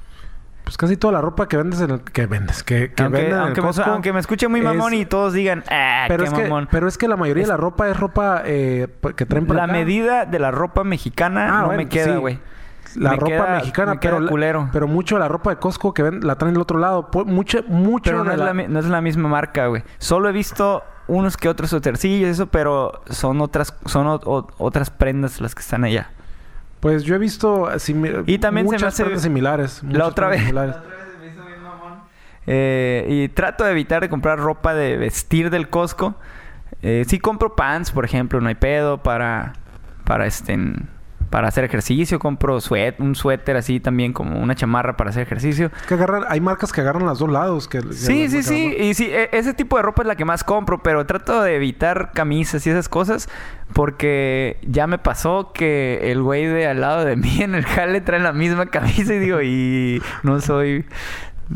Pues 0.66 0.76
casi 0.78 0.98
toda 0.98 1.14
la 1.14 1.22
ropa 1.22 1.48
que 1.48 1.56
vendes 1.58 1.80
en 1.80 1.92
el... 1.92 2.02
Que 2.02 2.26
vendes, 2.26 2.64
que, 2.64 2.92
que 2.92 3.04
Aunque, 3.04 3.22
venden 3.22 3.40
en 3.40 3.46
el 3.48 3.54
me, 3.54 3.62
Costco... 3.62 3.90
aunque 3.90 4.12
me 4.12 4.20
escuche 4.20 4.48
muy 4.48 4.62
mamón 4.62 4.94
es- 4.94 5.02
y 5.02 5.06
todos 5.06 5.32
digan, 5.34 5.64
ah, 5.70 6.06
pero 6.08 6.24
qué 6.24 6.30
es, 6.30 6.34
que, 6.36 6.42
mamón. 6.44 6.68
pero 6.72 6.88
es 6.88 6.98
que 6.98 7.08
la 7.08 7.16
mayoría 7.16 7.44
Es- 7.44 7.48
de 7.50 7.54
la 7.54 7.58
ropa 7.58 7.88
es 7.88 7.96
ropa 7.98 8.42
eh, 8.46 8.88
que 9.16 9.26
traen 9.28 9.46
para 9.46 9.60
La 9.60 9.64
acá. 9.66 9.74
medida 9.74 10.26
de 10.26 10.40
la 10.40 10.50
ropa 10.52 10.84
mexicana 10.84 11.46
Ah, 11.48 11.62
no 11.62 11.66
bueno, 11.68 11.84
me 11.84 11.88
queda, 11.90 12.14
sí. 12.16 12.20
güey. 12.20 12.40
La 12.96 13.12
Me 13.12 13.16
ropa 13.18 13.28
queda- 13.28 13.56
mexicana, 13.58 13.94
me 13.94 14.00
pero, 14.00 14.20
la- 14.20 14.30
culero. 14.32 14.70
pero 14.74 14.88
mucho 14.88 15.16
de 15.16 15.20
la 15.20 15.28
ropa 15.28 15.52
de 15.52 15.58
Costco 15.58 15.94
que 15.94 16.02
ven, 16.02 16.22
la 16.26 16.36
traen 16.36 16.54
del 16.56 16.62
otro 16.62 16.80
lado. 16.80 17.10
Mucho, 17.26 17.62
mucho 17.68 18.10
Pero 18.12 18.24
no 18.24 18.32
es, 18.32 18.38
la, 18.40 18.54
mi- 18.54 18.68
no 18.68 18.80
es 18.80 18.86
la 18.86 19.02
misma 19.02 19.30
marca, 19.30 19.68
güey. 19.68 19.84
Solo 20.00 20.30
he 20.30 20.32
visto 20.32 20.84
unos 21.08 21.38
que 21.38 21.48
otros 21.48 21.70
suétercillos, 21.70 22.28
eso, 22.30 22.48
pero 22.48 23.04
son 23.10 23.40
otras, 23.42 23.76
son 23.86 24.08
o- 24.08 24.16
o- 24.16 24.48
otras 24.58 24.90
prendas 24.90 25.42
las 25.42 25.54
que 25.54 25.62
están 25.62 25.84
allá. 25.84 26.10
Pues 26.86 27.04
yo 27.04 27.16
he 27.16 27.18
visto 27.18 27.68
Y 28.28 28.38
también 28.38 28.68
se 28.68 28.72
me 28.74 28.78
muchas 28.78 29.00
hace- 29.00 29.18
similares. 29.20 29.82
La 29.82 29.90
muchas 29.90 30.08
otra 30.08 30.28
vez. 30.28 30.42
similares. 30.42 30.76
Eh, 32.46 33.08
y 33.10 33.28
trato 33.30 33.64
de 33.64 33.72
evitar 33.72 34.04
de 34.04 34.10
comprar 34.10 34.38
ropa 34.38 34.76
de 34.76 34.96
vestir 34.96 35.50
del 35.50 35.68
Costco. 35.68 36.14
Eh, 36.84 37.04
sí 37.08 37.18
compro 37.18 37.56
pants, 37.56 37.90
por 37.90 38.06
ejemplo, 38.06 38.40
no 38.40 38.50
hay 38.50 38.54
pedo 38.56 39.02
para 39.02 39.54
para 40.04 40.28
este 40.28 40.56
para 41.30 41.48
hacer 41.48 41.64
ejercicio, 41.64 42.20
compro 42.20 42.62
suét, 42.62 43.00
un 43.00 43.16
suéter 43.16 43.58
así 43.58 43.80
también 43.80 44.14
como 44.14 44.40
una 44.40 44.56
chamarra 44.56 44.96
para 44.96 45.10
hacer 45.10 45.24
ejercicio. 45.24 45.72
Es 45.76 45.88
que 45.88 45.94
agarran, 45.96 46.24
hay 46.28 46.40
marcas 46.42 46.72
que 46.72 46.82
agarran 46.82 47.06
los 47.06 47.20
dos 47.20 47.30
lados. 47.30 47.68
Que, 47.68 47.80
que 47.80 47.94
Sí, 47.94 48.30
sí, 48.30 48.44
sí. 48.44 48.76
Y 48.80 48.94
sí, 48.94 49.06
e- 49.12 49.30
ese 49.34 49.54
tipo 49.54 49.78
de 49.78 49.84
ropa 49.84 50.04
es 50.04 50.08
la 50.08 50.16
que 50.16 50.26
más 50.26 50.44
compro, 50.44 50.82
pero 50.84 51.06
trato 51.06 51.42
de 51.42 51.56
evitar 51.56 52.12
camisas 52.14 52.66
y 52.68 52.70
esas 52.70 52.90
cosas 52.90 53.30
porque 53.74 54.58
ya 54.64 54.88
me 54.88 54.98
pasó 54.98 55.52
que 55.54 56.12
el 56.12 56.22
güey 56.22 56.46
de 56.46 56.68
al 56.68 56.82
lado 56.82 57.04
de 57.06 57.16
mí 57.18 57.42
en 57.42 57.56
el 57.56 57.66
jale 57.66 58.02
trae 58.02 58.20
la 58.20 58.34
misma 58.34 58.68
camisa 58.68 59.14
y 59.14 59.20
digo, 59.20 59.42
y 59.42 60.02
no 60.24 60.40
soy... 60.40 60.86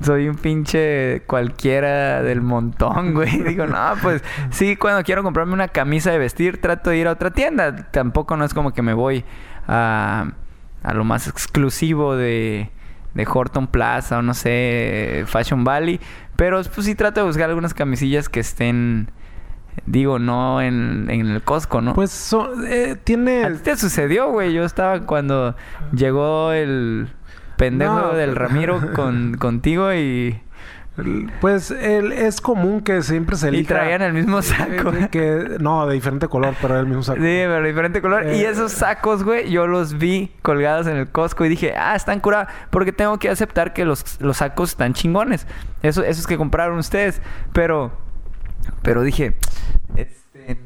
Soy 0.03 0.29
un 0.29 0.35
pinche 0.35 1.23
cualquiera 1.25 2.21
del 2.21 2.41
montón, 2.41 3.13
güey. 3.15 3.41
Digo, 3.41 3.65
no, 3.65 3.93
pues 4.03 4.23
sí, 4.51 4.75
cuando 4.75 5.01
quiero 5.01 5.23
comprarme 5.23 5.53
una 5.53 5.69
camisa 5.69 6.11
de 6.11 6.19
vestir, 6.19 6.61
trato 6.61 6.91
de 6.91 6.97
ir 6.97 7.07
a 7.07 7.13
otra 7.13 7.31
tienda. 7.31 7.75
Tampoco 7.89 8.37
no 8.37 8.45
es 8.45 8.53
como 8.53 8.71
que 8.71 8.83
me 8.83 8.93
voy 8.93 9.25
a, 9.69 10.31
a 10.83 10.93
lo 10.93 11.03
más 11.05 11.27
exclusivo 11.27 12.15
de, 12.15 12.69
de 13.13 13.27
Horton 13.31 13.67
Plaza 13.67 14.17
o 14.17 14.21
no 14.21 14.33
sé, 14.33 15.23
Fashion 15.27 15.63
Valley. 15.63 15.99
Pero 16.35 16.61
pues 16.73 16.85
sí 16.87 16.95
trato 16.95 17.19
de 17.21 17.25
buscar 17.27 17.49
algunas 17.49 17.73
camisillas 17.73 18.29
que 18.29 18.39
estén, 18.39 19.11
digo, 19.85 20.17
no 20.19 20.61
en, 20.61 21.07
en 21.09 21.27
el 21.27 21.41
Costco, 21.43 21.81
¿no? 21.81 21.93
Pues 21.93 22.11
so- 22.11 22.53
eh, 22.65 22.97
tiene... 23.03 23.43
¿A 23.45 23.51
ti 23.53 23.59
te 23.63 23.75
sucedió, 23.77 24.29
güey? 24.31 24.53
Yo 24.53 24.63
estaba 24.63 25.01
cuando 25.01 25.55
llegó 25.93 26.51
el 26.53 27.09
pendejo 27.57 27.93
No, 27.93 28.13
del 28.13 28.31
pero- 28.33 28.47
Ramiro 28.47 28.93
con, 28.95 29.35
contigo 29.37 29.93
y, 29.93 30.39
Pues 31.39 31.71
el- 31.71 32.11
es 32.11 32.41
común 32.41 32.81
que 32.81 33.01
siempre 33.03 33.37
se 33.37 33.45
y 33.45 33.49
elija... 33.49 33.73
traían 33.75 34.01
el 34.01 34.11
mismo 34.11 34.41
saco. 34.41 34.91
que, 35.09 35.55
no, 35.61 35.87
de 35.87 35.93
diferente 35.93 36.27
color, 36.27 36.55
pero 36.61 36.73
era 36.73 36.81
el 36.81 36.87
mismo 36.87 37.03
saco. 37.03 37.17
Sí, 37.19 37.23
pero 37.23 37.63
diferente 37.63 38.01
color. 38.01 38.25
y 38.25 38.41
Eh, 38.41 38.49
esos 38.49 38.73
sacos, 38.73 39.23
güey, 39.23 39.49
yo 39.49 39.65
los 39.65 39.97
vi 39.97 40.33
colgados 40.41 40.87
en 40.87 40.97
el 40.97 41.09
Costco 41.09 41.45
y 41.45 41.49
dije, 41.49 41.73
ah, 41.77 41.95
están 41.95 42.19
curados. 42.19 42.49
Porque 42.69 42.91
tengo 42.91 43.17
que 43.17 43.29
aceptar 43.29 43.71
que 43.73 43.85
los, 43.85 44.19
los 44.21 44.37
sacos 44.37 44.71
están 44.71 44.93
chingones. 44.93 45.47
Eso, 45.83 46.03
esos 46.03 46.27
que 46.27 46.35
compraron 46.37 46.77
ustedes. 46.77 47.21
Pero, 47.53 47.93
pero 48.81 49.01
dije, 49.03 49.37
este, 49.95 50.59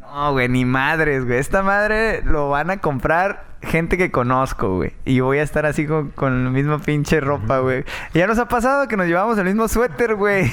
no, 0.00 0.32
güey, 0.32 0.48
ni 0.48 0.64
madres, 0.64 1.24
güey. 1.26 1.38
Esta 1.40 1.62
madre 1.64 2.22
lo 2.22 2.48
van 2.50 2.70
a 2.70 2.76
comprar 2.76 3.55
gente 3.62 3.96
que 3.98 4.10
conozco, 4.10 4.76
güey. 4.76 4.92
Y 5.04 5.20
voy 5.20 5.38
a 5.38 5.42
estar 5.42 5.66
así 5.66 5.86
con, 5.86 6.10
con 6.10 6.44
la 6.44 6.50
misma 6.50 6.78
pinche 6.78 7.20
ropa, 7.20 7.58
güey. 7.58 7.84
Y 8.14 8.18
ya 8.18 8.26
nos 8.26 8.38
ha 8.38 8.46
pasado 8.46 8.86
que 8.88 8.96
nos 8.96 9.06
llevamos 9.06 9.38
el 9.38 9.44
mismo 9.44 9.66
suéter, 9.68 10.14
güey. 10.14 10.50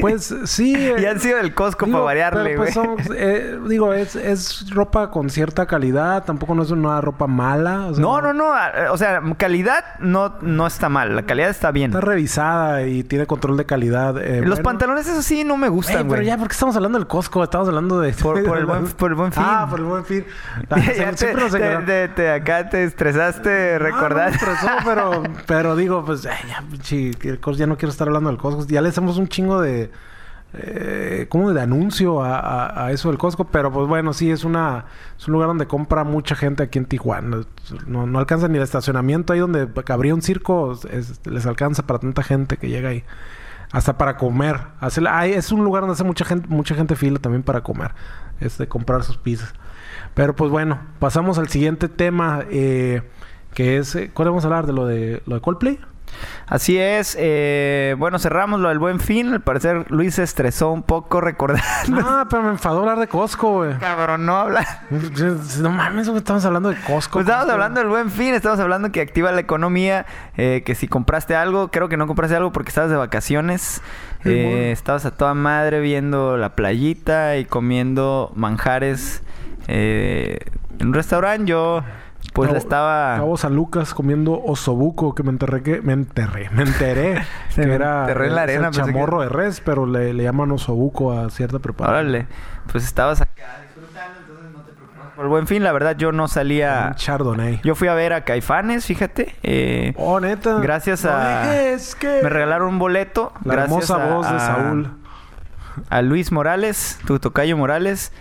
Pues 0.00 0.34
sí. 0.44 0.74
y 0.98 1.04
han 1.06 1.20
sido 1.20 1.38
del 1.38 1.54
Costco 1.54 1.86
digo, 1.86 1.98
para 1.98 2.04
variarle, 2.04 2.50
pero, 2.56 2.60
güey. 2.62 2.72
pues, 2.72 2.74
somos, 2.74 3.00
eh, 3.16 3.58
digo, 3.68 3.92
es, 3.94 4.14
es 4.16 4.68
ropa 4.70 5.10
con 5.10 5.30
cierta 5.30 5.66
calidad. 5.66 6.24
Tampoco 6.24 6.54
no 6.54 6.62
es 6.62 6.70
una 6.70 7.00
ropa 7.00 7.26
mala. 7.26 7.86
o 7.86 7.94
sea, 7.94 8.02
no, 8.02 8.20
no, 8.20 8.32
no. 8.32 8.52
ah, 8.52 8.72
O 8.90 8.96
sea, 8.98 9.22
calidad 9.36 9.84
no, 10.00 10.34
no 10.42 10.66
está 10.66 10.88
mal. 10.88 11.16
La 11.16 11.22
calidad 11.22 11.50
está 11.50 11.70
bien. 11.70 11.90
Está 11.90 12.00
revisada 12.00 12.82
y 12.82 13.04
tiene 13.04 13.26
control 13.26 13.56
de 13.56 13.64
calidad. 13.66 14.18
eh, 14.18 14.40
Los 14.40 14.48
bueno. 14.58 14.62
pantalones, 14.64 15.06
eso 15.06 15.22
sí, 15.22 15.44
no 15.44 15.56
me 15.56 15.68
gustan, 15.68 16.08
pero 16.08 16.16
güey. 16.16 16.26
ya, 16.26 16.36
¿por 16.36 16.48
qué 16.48 16.52
estamos 16.52 16.76
hablando 16.76 16.98
del 16.98 17.06
Costco? 17.06 17.42
Estamos 17.44 17.68
hablando 17.68 18.00
de... 18.00 18.12
Por- 18.12 18.42
por 18.44 18.58
el 18.58 18.66
buen- 18.66 18.86
por 18.96 19.10
el 19.10 19.14
buen 19.16 19.32
fin. 19.32 19.42
Ah, 19.46 19.66
por 19.68 19.78
el 19.80 19.84
buen 19.86 20.04
fin. 20.04 20.24
Ah, 20.68 20.76
Ya 20.78 20.82
se- 20.84 20.92
te, 20.92 21.16
siempre 21.16 21.42
nos 21.42 21.52
te- 21.52 21.58
engañamos. 21.58 21.86
te- 21.86 22.08
te- 22.08 22.30
acá 22.40 22.68
te 22.68 22.84
estresaste 22.84 23.74
Ah, 23.74 23.78
recordar. 23.78 24.26
no 24.26 24.30
me 24.30 24.36
estresó, 24.36 24.68
pero, 24.84 25.22
pero 25.46 25.76
digo, 25.76 26.04
pues, 26.04 26.26
ay, 26.26 26.36
ya, 26.48 26.62
ya 27.56 27.66
no 27.66 27.76
quiero 27.76 27.90
estar 27.90 28.08
hablando 28.08 28.30
del 28.30 28.38
Costco. 28.38 28.66
Ya 28.66 28.80
le 28.82 28.88
hacemos 28.90 29.16
un 29.18 29.28
chingo 29.28 29.60
de... 29.60 29.90
Eh, 30.52 31.26
como 31.28 31.52
de 31.52 31.60
anuncio 31.60 32.24
a, 32.24 32.36
a- 32.40 32.86
a 32.86 32.90
eso 32.90 33.08
del 33.08 33.18
Costco, 33.18 33.44
pero 33.44 33.70
pues 33.70 33.86
bueno, 33.86 34.12
sí, 34.12 34.32
es 34.32 34.42
una 34.42 34.86
es 35.16 35.28
un 35.28 35.34
lugar 35.34 35.46
donde 35.46 35.68
compra 35.68 36.02
mucha 36.02 36.34
gente 36.34 36.64
aquí 36.64 36.76
en 36.80 36.86
Tijuana. 36.86 37.42
No, 37.86 38.04
no 38.08 38.18
alcanza 38.18 38.48
ni 38.48 38.56
el 38.58 38.64
estacionamiento 38.64 39.32
ahí 39.32 39.38
donde 39.38 39.68
cabría 39.84 40.12
un 40.12 40.22
circo, 40.22 40.72
es- 40.90 41.24
les 41.24 41.46
alcanza 41.46 41.86
para 41.86 42.00
tanta 42.00 42.24
gente 42.24 42.56
que 42.56 42.68
llega 42.68 42.88
ahí. 42.88 43.04
Hasta 43.72 43.96
para 43.96 44.16
comer. 44.16 44.58
Es 44.82 45.52
un 45.52 45.64
lugar 45.64 45.82
donde 45.82 45.94
hace 45.94 46.04
mucha 46.04 46.24
gente, 46.24 46.48
mucha 46.48 46.74
gente 46.74 46.96
fila 46.96 47.18
también 47.18 47.42
para 47.42 47.62
comer. 47.62 47.92
Es 48.40 48.58
de 48.58 48.66
comprar 48.68 49.02
sus 49.04 49.16
pizzas. 49.16 49.54
Pero 50.14 50.34
pues 50.34 50.50
bueno, 50.50 50.80
pasamos 50.98 51.38
al 51.38 51.48
siguiente 51.48 51.88
tema. 51.88 52.40
eh, 52.50 53.02
que 53.54 53.78
es. 53.78 53.94
eh, 53.96 54.10
¿Cuál 54.12 54.28
vamos 54.28 54.44
a 54.44 54.48
hablar? 54.48 54.66
¿De 54.66 54.72
lo 54.72 54.86
de 54.86 55.22
lo 55.26 55.34
de 55.36 55.40
Coldplay? 55.40 55.78
Así 56.46 56.78
es. 56.78 57.16
eh, 57.18 57.94
bueno, 57.98 58.18
cerramos 58.18 58.60
lo 58.60 58.68
del 58.68 58.78
buen 58.78 58.98
fin. 59.00 59.32
Al 59.32 59.40
parecer 59.40 59.90
Luis 59.90 60.16
se 60.16 60.22
estresó 60.22 60.70
un 60.70 60.82
poco 60.82 61.20
recordando. 61.22 61.62
Ah, 62.04 62.26
pero 62.28 62.42
me 62.42 62.50
enfadó 62.50 62.80
hablar 62.80 62.98
de 62.98 63.06
Costco, 63.08 63.52
güey. 63.52 63.78
Cabrón, 63.78 64.26
no 64.26 64.36
habla. 64.36 64.66
No 65.60 65.70
mames, 65.70 66.08
estamos 66.08 66.44
hablando 66.44 66.70
de 66.70 66.76
Costco. 66.76 67.12
Pues 67.14 67.24
estamos 67.26 67.44
Costco. 67.44 67.52
hablando 67.52 67.80
del 67.80 67.88
buen 67.88 68.10
fin, 68.10 68.34
estamos 68.34 68.58
hablando 68.60 68.90
que 68.92 69.00
activa 69.00 69.30
la 69.32 69.40
economía, 69.40 70.06
eh, 70.36 70.62
que 70.64 70.74
si 70.74 70.88
compraste 70.88 71.34
algo, 71.36 71.68
creo 71.70 71.88
que 71.88 71.96
no 71.96 72.06
compraste 72.06 72.36
algo 72.36 72.52
porque 72.52 72.68
estabas 72.70 72.90
de 72.90 72.96
vacaciones, 72.96 73.82
Sí, 74.22 74.28
eh, 74.30 74.44
bueno. 74.44 74.58
estabas 74.72 75.06
a 75.06 75.12
toda 75.12 75.34
madre 75.34 75.80
viendo 75.80 76.36
la 76.36 76.54
playita 76.54 77.36
y 77.38 77.44
comiendo 77.46 78.32
manjares 78.34 79.22
eh, 79.68 80.38
en 80.78 80.88
un 80.88 80.94
restaurante. 80.94 81.46
Yo 81.50 81.82
pues 82.40 82.48
Cabo- 82.48 82.54
la 82.54 82.58
estaba... 82.58 83.16
Cabo 83.16 83.36
San 83.36 83.54
Lucas 83.54 83.94
comiendo 83.94 84.32
osobuco, 84.42 85.14
que 85.14 85.22
me 85.22 85.30
enterré 85.30 85.62
que... 85.62 85.80
Me 85.82 85.92
enterré, 85.92 86.50
me 86.50 86.62
enteré. 86.62 87.22
Que 87.54 87.66
me 87.66 87.74
era 87.74 88.00
enterré 88.02 88.26
en 88.28 88.34
la 88.34 88.44
es 88.44 88.50
arena, 88.50 88.64
pensé 88.70 88.80
que- 88.82 88.86
chamorro 88.92 89.20
de 89.22 89.28
res, 89.28 89.60
pero 89.60 89.86
le, 89.86 90.12
le 90.14 90.22
llaman 90.22 90.50
osobuco 90.52 91.12
a 91.12 91.30
cierta 91.30 91.58
preparación. 91.58 91.98
Órale, 92.08 92.26
pues 92.70 92.84
estabas 92.84 93.20
acá 93.20 93.60
disfrutando, 93.62 94.18
entonces 94.20 94.52
no 94.52 94.60
te 94.62 94.72
preocupes 94.72 95.10
por 95.16 95.24
el 95.24 95.28
buen 95.30 95.46
fin. 95.46 95.62
La 95.62 95.72
verdad 95.72 95.96
yo 95.96 96.12
no 96.12 96.28
salía... 96.28 96.86
Un 96.88 96.94
chardonnay. 96.94 97.60
Yo 97.64 97.74
fui 97.74 97.88
a 97.88 97.94
ver 97.94 98.12
a 98.12 98.24
Caifanes, 98.24 98.84
fíjate. 98.86 99.34
eh, 99.42 99.94
Oh, 99.96 100.20
neta. 100.20 100.58
Gracias 100.60 101.04
No 101.04 101.10
a- 101.12 101.42
que- 101.98 102.20
me 102.22 102.28
regalaron 102.28 102.68
un 102.68 102.78
boleto. 102.78 103.32
La 103.44 103.54
gracias 103.54 103.90
hermosa 103.90 103.94
a- 104.10 104.14
voz 104.14 104.30
de 104.32 104.38
Saúl. 104.38 104.90
a 105.88 106.02
Luis 106.02 106.32
Morales, 106.32 106.98
tu 107.06 107.18
tocayo 107.18 107.56
Morales. 107.56 108.12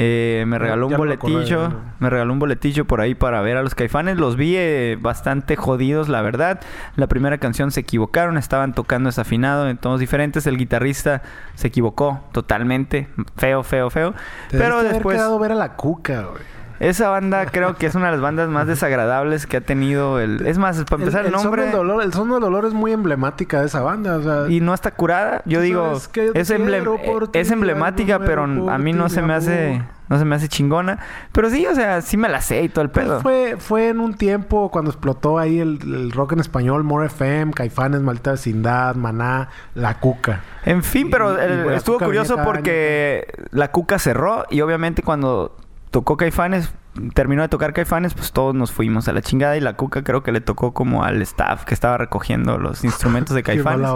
Eh, 0.00 0.44
me 0.46 0.58
regaló 0.60 0.86
un 0.86 0.92
ya 0.92 0.96
me 0.96 1.04
boletillo, 1.04 1.72
me 1.98 2.08
regaló 2.08 2.32
un 2.32 2.38
boletillo 2.38 2.84
por 2.84 3.00
ahí 3.00 3.16
para 3.16 3.40
ver 3.42 3.56
a 3.56 3.62
los 3.62 3.74
caifanes. 3.74 4.16
Los 4.16 4.36
vi 4.36 4.54
eh, 4.56 4.96
bastante 5.00 5.56
jodidos, 5.56 6.08
la 6.08 6.22
verdad. 6.22 6.60
La 6.94 7.08
primera 7.08 7.38
canción 7.38 7.72
se 7.72 7.80
equivocaron, 7.80 8.38
estaban 8.38 8.74
tocando 8.74 9.08
desafinado 9.08 9.68
en 9.68 9.76
tonos 9.76 9.98
diferentes. 9.98 10.46
El 10.46 10.56
guitarrista 10.56 11.22
se 11.56 11.66
equivocó 11.66 12.20
totalmente, 12.30 13.08
feo, 13.36 13.64
feo, 13.64 13.90
feo. 13.90 14.12
Te 14.48 14.58
Pero 14.58 14.76
debiste 14.76 14.78
haber 14.78 14.92
después, 14.92 15.16
quedado 15.16 15.38
ver 15.40 15.52
a 15.52 15.56
la 15.56 15.74
cuca, 15.74 16.22
güey. 16.30 16.57
Esa 16.80 17.08
banda 17.08 17.46
creo 17.46 17.74
que 17.76 17.86
es 17.86 17.94
una 17.94 18.06
de 18.06 18.12
las 18.12 18.20
bandas 18.20 18.48
más 18.48 18.66
desagradables 18.66 19.46
que 19.46 19.56
ha 19.58 19.60
tenido 19.60 20.20
el. 20.20 20.46
Es 20.46 20.58
más, 20.58 20.82
para 20.84 21.02
empezar, 21.02 21.26
el, 21.26 21.32
Son 21.32 21.42
nombre. 21.44 21.62
del 21.62 21.72
dolor, 21.72 22.02
el 22.02 22.12
son 22.12 22.30
del 22.30 22.40
dolor 22.40 22.64
es 22.66 22.72
muy 22.74 22.92
emblemática 22.92 23.60
de 23.60 23.66
esa 23.66 23.80
banda. 23.80 24.16
O 24.16 24.22
sea, 24.22 24.48
Y 24.48 24.60
no 24.60 24.74
está 24.74 24.90
curada. 24.92 25.42
Yo 25.44 25.60
digo, 25.60 25.92
es, 25.94 26.10
emble- 26.50 26.66
quiero 26.78 26.96
por 27.02 27.28
ti, 27.32 27.38
es 27.38 27.50
emblemática, 27.50 28.18
pero 28.20 28.44
a 28.44 28.78
mí 28.78 28.92
no 28.92 29.08
se 29.08 29.22
me 29.22 29.34
hace, 29.34 29.82
no 30.08 30.18
se 30.18 30.24
me 30.24 30.36
hace 30.36 30.48
chingona. 30.48 30.98
Pero 31.32 31.50
sí, 31.50 31.66
o 31.66 31.74
sea, 31.74 32.00
sí 32.00 32.16
me 32.16 32.28
la 32.28 32.40
sé 32.40 32.62
y 32.62 32.68
todo 32.68 32.82
el 32.82 32.90
Pues 32.90 33.06
pedo. 33.06 33.20
fue, 33.20 33.56
fue 33.58 33.88
en 33.88 34.00
un 34.00 34.14
tiempo 34.14 34.70
cuando 34.70 34.90
explotó 34.90 35.38
ahí 35.38 35.58
el, 35.60 35.78
el 35.82 36.12
rock 36.12 36.32
en 36.32 36.40
español, 36.40 36.84
More 36.84 37.06
FM, 37.06 37.52
Caifanes, 37.52 38.00
Maldita 38.02 38.32
Vecindad, 38.32 38.94
Maná, 38.94 39.48
La 39.74 39.98
Cuca. 39.98 40.42
En 40.64 40.82
fin, 40.82 41.08
pero 41.10 41.34
Y- 41.36 41.44
el- 41.44 41.66
la 41.66 41.76
estuvo 41.76 41.98
curioso 41.98 42.36
porque 42.44 43.26
la 43.50 43.70
Cuca 43.72 43.98
cerró 43.98 44.44
y 44.50 44.60
obviamente 44.60 45.02
cuando 45.02 45.56
tocó 45.90 46.16
Caifanes, 46.16 46.72
terminó 47.14 47.42
de 47.42 47.48
tocar 47.48 47.72
Caifanes, 47.72 48.14
pues 48.14 48.32
todos 48.32 48.54
nos 48.54 48.72
fuimos 48.72 49.08
a 49.08 49.12
la 49.12 49.22
chingada 49.22 49.56
y 49.56 49.60
la 49.60 49.74
Cuca 49.74 50.02
creo 50.02 50.22
que 50.22 50.32
le 50.32 50.40
tocó 50.40 50.74
como 50.74 51.04
al 51.04 51.22
staff 51.22 51.64
que 51.64 51.74
estaba 51.74 51.98
recogiendo 51.98 52.58
los 52.58 52.84
instrumentos 52.84 53.34
de 53.34 53.42
Caifanes. 53.44 53.88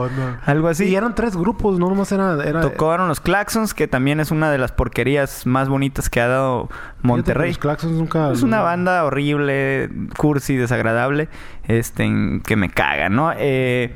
Algo 0.44 0.68
así. 0.68 0.84
Y 0.84 0.94
eran 0.94 1.14
tres 1.14 1.36
grupos, 1.36 1.78
no 1.78 1.88
nomás 1.88 2.12
era... 2.12 2.36
era 2.44 2.60
Tocaron 2.60 3.08
los 3.08 3.20
Claxons, 3.20 3.74
que 3.74 3.88
también 3.88 4.20
es 4.20 4.30
una 4.30 4.50
de 4.50 4.58
las 4.58 4.72
porquerías 4.72 5.46
más 5.46 5.68
bonitas 5.68 6.08
que 6.08 6.20
ha 6.20 6.28
dado 6.28 6.68
Monterrey. 7.02 7.50
Los 7.50 7.58
Claxons 7.58 7.94
nunca... 7.94 8.30
Es 8.32 8.42
una 8.42 8.60
banda 8.60 9.04
horrible, 9.04 9.90
cursi, 10.16 10.56
desagradable, 10.56 11.28
este, 11.64 12.10
que 12.44 12.56
me 12.56 12.70
caga, 12.70 13.08
¿no? 13.08 13.32
Eh, 13.36 13.94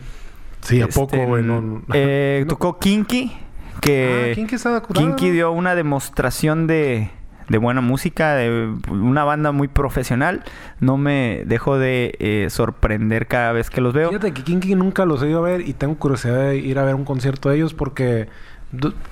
Sí, 0.66 0.80
¿a 0.82 0.86
este, 0.86 1.00
poco, 1.00 1.16
güey? 1.16 1.44
No, 1.44 1.60
no. 1.60 1.82
eh. 1.94 2.44
Tocó 2.48 2.78
Kinky, 2.78 3.32
que 3.80 4.32
Ah, 4.32 4.34
Kinky. 4.34 4.56
Kinky 4.92 5.30
dio 5.30 5.52
una 5.52 5.74
demostración 5.74 6.66
de, 6.66 7.10
de 7.48 7.58
buena 7.58 7.80
música, 7.80 8.34
de 8.34 8.74
una 8.90 9.24
banda 9.24 9.52
muy 9.52 9.68
profesional. 9.68 10.42
No 10.80 10.96
me 10.96 11.42
dejo 11.46 11.78
de 11.78 12.14
eh, 12.18 12.48
sorprender 12.50 13.26
cada 13.26 13.52
vez 13.52 13.70
que 13.70 13.80
los 13.80 13.92
veo. 13.94 14.08
Fíjate 14.08 14.32
que 14.32 14.42
Kinky 14.42 14.74
nunca 14.74 15.04
los 15.04 15.22
he 15.22 15.28
ido 15.28 15.38
a 15.38 15.48
ver 15.48 15.60
y 15.60 15.72
tengo 15.72 15.94
curiosidad 15.96 16.36
de 16.48 16.56
ir 16.56 16.78
a 16.78 16.84
ver 16.84 16.94
un 16.94 17.04
concierto 17.04 17.48
de 17.48 17.56
ellos 17.56 17.74
porque 17.74 18.28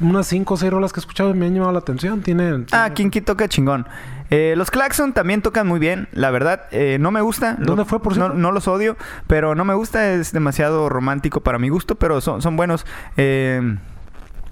unas 0.01 0.27
cinco 0.27 0.55
o 0.55 0.57
seis 0.57 0.73
rolas 0.73 0.93
que 0.93 0.99
he 0.99 1.03
escuchado 1.03 1.33
me 1.33 1.47
han 1.47 1.55
llamado 1.55 1.73
la 1.73 1.79
atención. 1.79 2.23
Tienen... 2.23 2.67
Ah, 2.73 2.91
Kinky 2.93 3.21
toca 3.21 3.49
chingón. 3.49 3.87
Eh, 4.31 4.55
los 4.57 4.71
Claxon 4.71 5.13
también 5.13 5.43
tocan 5.43 5.69
muy 5.69 5.79
bien, 5.79 6.09
la 6.13 6.31
verdad. 6.31 6.63
eh, 6.73 6.97
no 6.99 7.11
me 7.13 7.21
gusta. 7.21 7.55
¿Dónde 7.55 7.83
Lo- 7.83 7.85
fue, 7.85 8.03
por 8.03 8.17
no, 8.17 8.31
no 8.31 8.51
los 8.53 8.67
odio, 8.67 8.97
pero 9.29 9.55
no 9.55 9.65
me 9.65 9.75
gusta. 9.75 10.13
Es 10.13 10.33
demasiado 10.33 10.89
romántico 10.89 11.41
para 11.41 11.59
mi 11.59 11.69
gusto, 11.69 11.95
pero 11.95 12.21
son, 12.21 12.43
son 12.43 12.57
buenos. 12.57 12.85
Eh, 13.17 13.77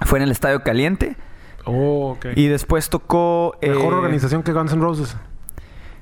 fue 0.03 0.19
en 0.21 0.23
el 0.25 0.31
Estadio 0.31 0.63
Caliente. 0.63 1.17
Oh, 1.65 2.13
ok. 2.17 2.27
Y 2.37 2.49
después 2.49 2.89
tocó... 2.91 3.57
Mejor 3.63 3.93
eh, 3.93 3.97
organización 3.97 4.43
que 4.43 4.53
Guns 4.53 4.73
N' 4.73 4.83
Roses. 4.83 5.17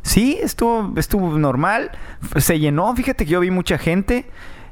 Sí, 0.03 0.39
estuvo, 0.43 0.93
estuvo 0.97 1.39
normal. 1.39 1.91
Se 2.37 2.59
llenó. 2.59 2.95
Fíjate 2.97 3.25
que 3.27 3.31
yo 3.31 3.41
vi 3.41 3.51
mucha 3.51 3.77
gente. 3.79 4.27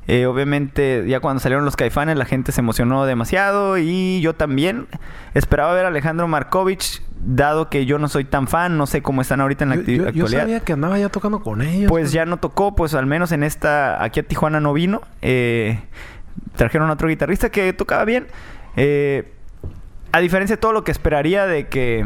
Eh, 0.07 0.24
obviamente, 0.24 1.05
ya 1.07 1.20
cuando 1.20 1.38
salieron 1.40 1.66
los 1.66 1.77
caifanes, 1.77 2.16
la 2.16 2.24
gente 2.24 2.51
se 2.53 2.62
emocionó 2.62 3.05
demasiado. 3.05 3.77
Y 3.77 4.22
yo 4.22 4.35
también. 4.35 4.87
Esperaba 5.35 5.74
ver 5.74 5.85
a 5.85 5.88
Alejandro 5.88 6.27
Markovich, 6.29 7.03
dado 7.20 7.68
que 7.68 7.85
yo 7.85 7.98
no 7.98 8.09
soy 8.09 8.24
tan 8.24 8.48
fan. 8.48 8.79
No 8.79 8.87
sé 8.87 9.03
cómo 9.03 9.20
están 9.20 9.42
ahorita 9.42 9.64
en 9.64 9.70
la 9.70 9.77
Yo, 9.77 9.83
acti- 9.83 9.96
yo- 9.96 10.03
yo 10.05 10.09
actualidad. 10.09 10.40
sabía 10.40 10.61
que 10.61 10.72
andaba 10.72 10.98
ya 10.98 11.11
tocando 11.11 11.40
con 11.42 11.61
ellos. 11.61 11.90
Pues 11.90 12.11
ya 12.12 12.24
no 12.24 12.38
tocó, 12.38 12.74
pues 12.74 12.94
al 12.94 13.05
menos 13.05 13.31
en 13.33 13.42
esta, 13.42 14.03
aquí 14.03 14.20
a 14.20 14.22
Tijuana 14.22 14.61
no 14.61 14.72
vino. 14.72 15.03
Eh, 15.20 15.79
trajeron 16.57 16.88
a 16.88 16.94
otro 16.94 17.09
guitarrista 17.09 17.51
que 17.51 17.70
tocaba 17.74 18.07
bien. 18.07 18.29
Eh, 18.77 19.35
a 20.12 20.20
diferencia 20.20 20.56
de 20.56 20.60
todo 20.60 20.72
lo 20.72 20.84
que 20.84 20.92
esperaría 20.92 21.46
de 21.46 21.68
que, 21.68 22.04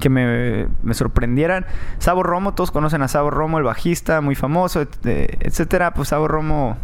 que 0.00 0.08
me, 0.08 0.68
me 0.82 0.94
sorprendieran. 0.94 1.66
Sabo 1.98 2.22
Romo, 2.22 2.54
todos 2.54 2.70
conocen 2.70 3.02
a 3.02 3.08
Sabo 3.08 3.30
Romo, 3.30 3.58
el 3.58 3.64
bajista, 3.64 4.20
muy 4.20 4.34
famoso, 4.34 4.80
et- 4.82 5.06
etcétera. 5.40 5.94
Pues 5.94 6.08
Sabo 6.08 6.28
Romo, 6.28 6.76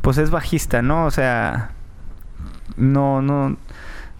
pues 0.00 0.18
es 0.18 0.30
bajista, 0.30 0.82
¿no? 0.82 1.06
O 1.06 1.10
sea, 1.10 1.70
no, 2.76 3.22
no, 3.22 3.56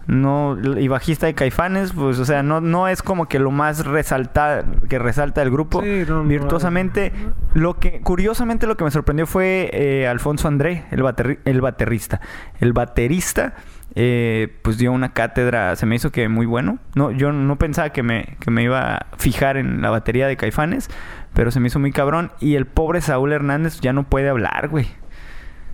no, 0.07 0.57
y 0.79 0.87
bajista 0.87 1.25
de 1.25 1.33
Caifanes, 1.33 1.91
pues, 1.93 2.19
o 2.19 2.25
sea, 2.25 2.43
no, 2.43 2.61
no 2.61 2.87
es 2.87 3.01
como 3.01 3.27
que 3.27 3.39
lo 3.39 3.49
más 3.51 3.85
resalta, 3.85 4.63
que 4.87 4.99
resalta 4.99 5.41
el 5.41 5.49
grupo 5.49 5.81
Sí, 5.81 6.03
no, 6.07 6.21
no, 6.21 6.29
virtuosamente. 6.29 7.11
Lo 7.53 7.79
que, 7.79 8.01
curiosamente, 8.01 8.67
lo 8.67 8.77
que 8.77 8.83
me 8.83 8.91
sorprendió 8.91 9.25
fue 9.25 9.69
eh, 9.73 10.07
Alfonso 10.07 10.47
André, 10.47 10.85
el, 10.91 11.01
baterri- 11.01 11.39
el 11.45 11.59
baterista. 11.61 12.21
El 12.59 12.73
baterista, 12.73 13.55
eh, 13.95 14.57
pues 14.61 14.77
dio 14.77 14.91
una 14.91 15.13
cátedra, 15.13 15.75
se 15.75 15.85
me 15.85 15.95
hizo 15.95 16.11
que 16.11 16.27
muy 16.29 16.45
bueno. 16.45 16.79
No, 16.95 17.11
yo 17.11 17.31
no 17.31 17.57
pensaba 17.57 17.89
que 17.91 18.03
me, 18.03 18.37
que 18.39 18.51
me 18.51 18.63
iba 18.63 18.95
a 18.95 19.05
fijar 19.17 19.57
en 19.57 19.81
la 19.81 19.89
batería 19.89 20.27
de 20.27 20.35
Caifanes, 20.37 20.89
pero 21.33 21.51
se 21.51 21.59
me 21.59 21.67
hizo 21.67 21.79
muy 21.79 21.91
cabrón. 21.91 22.31
Y 22.39 22.55
el 22.55 22.65
pobre 22.65 23.01
Saúl 23.01 23.31
Hernández 23.31 23.79
ya 23.81 23.93
no 23.93 24.03
puede 24.03 24.29
hablar, 24.29 24.67
güey. 24.69 24.87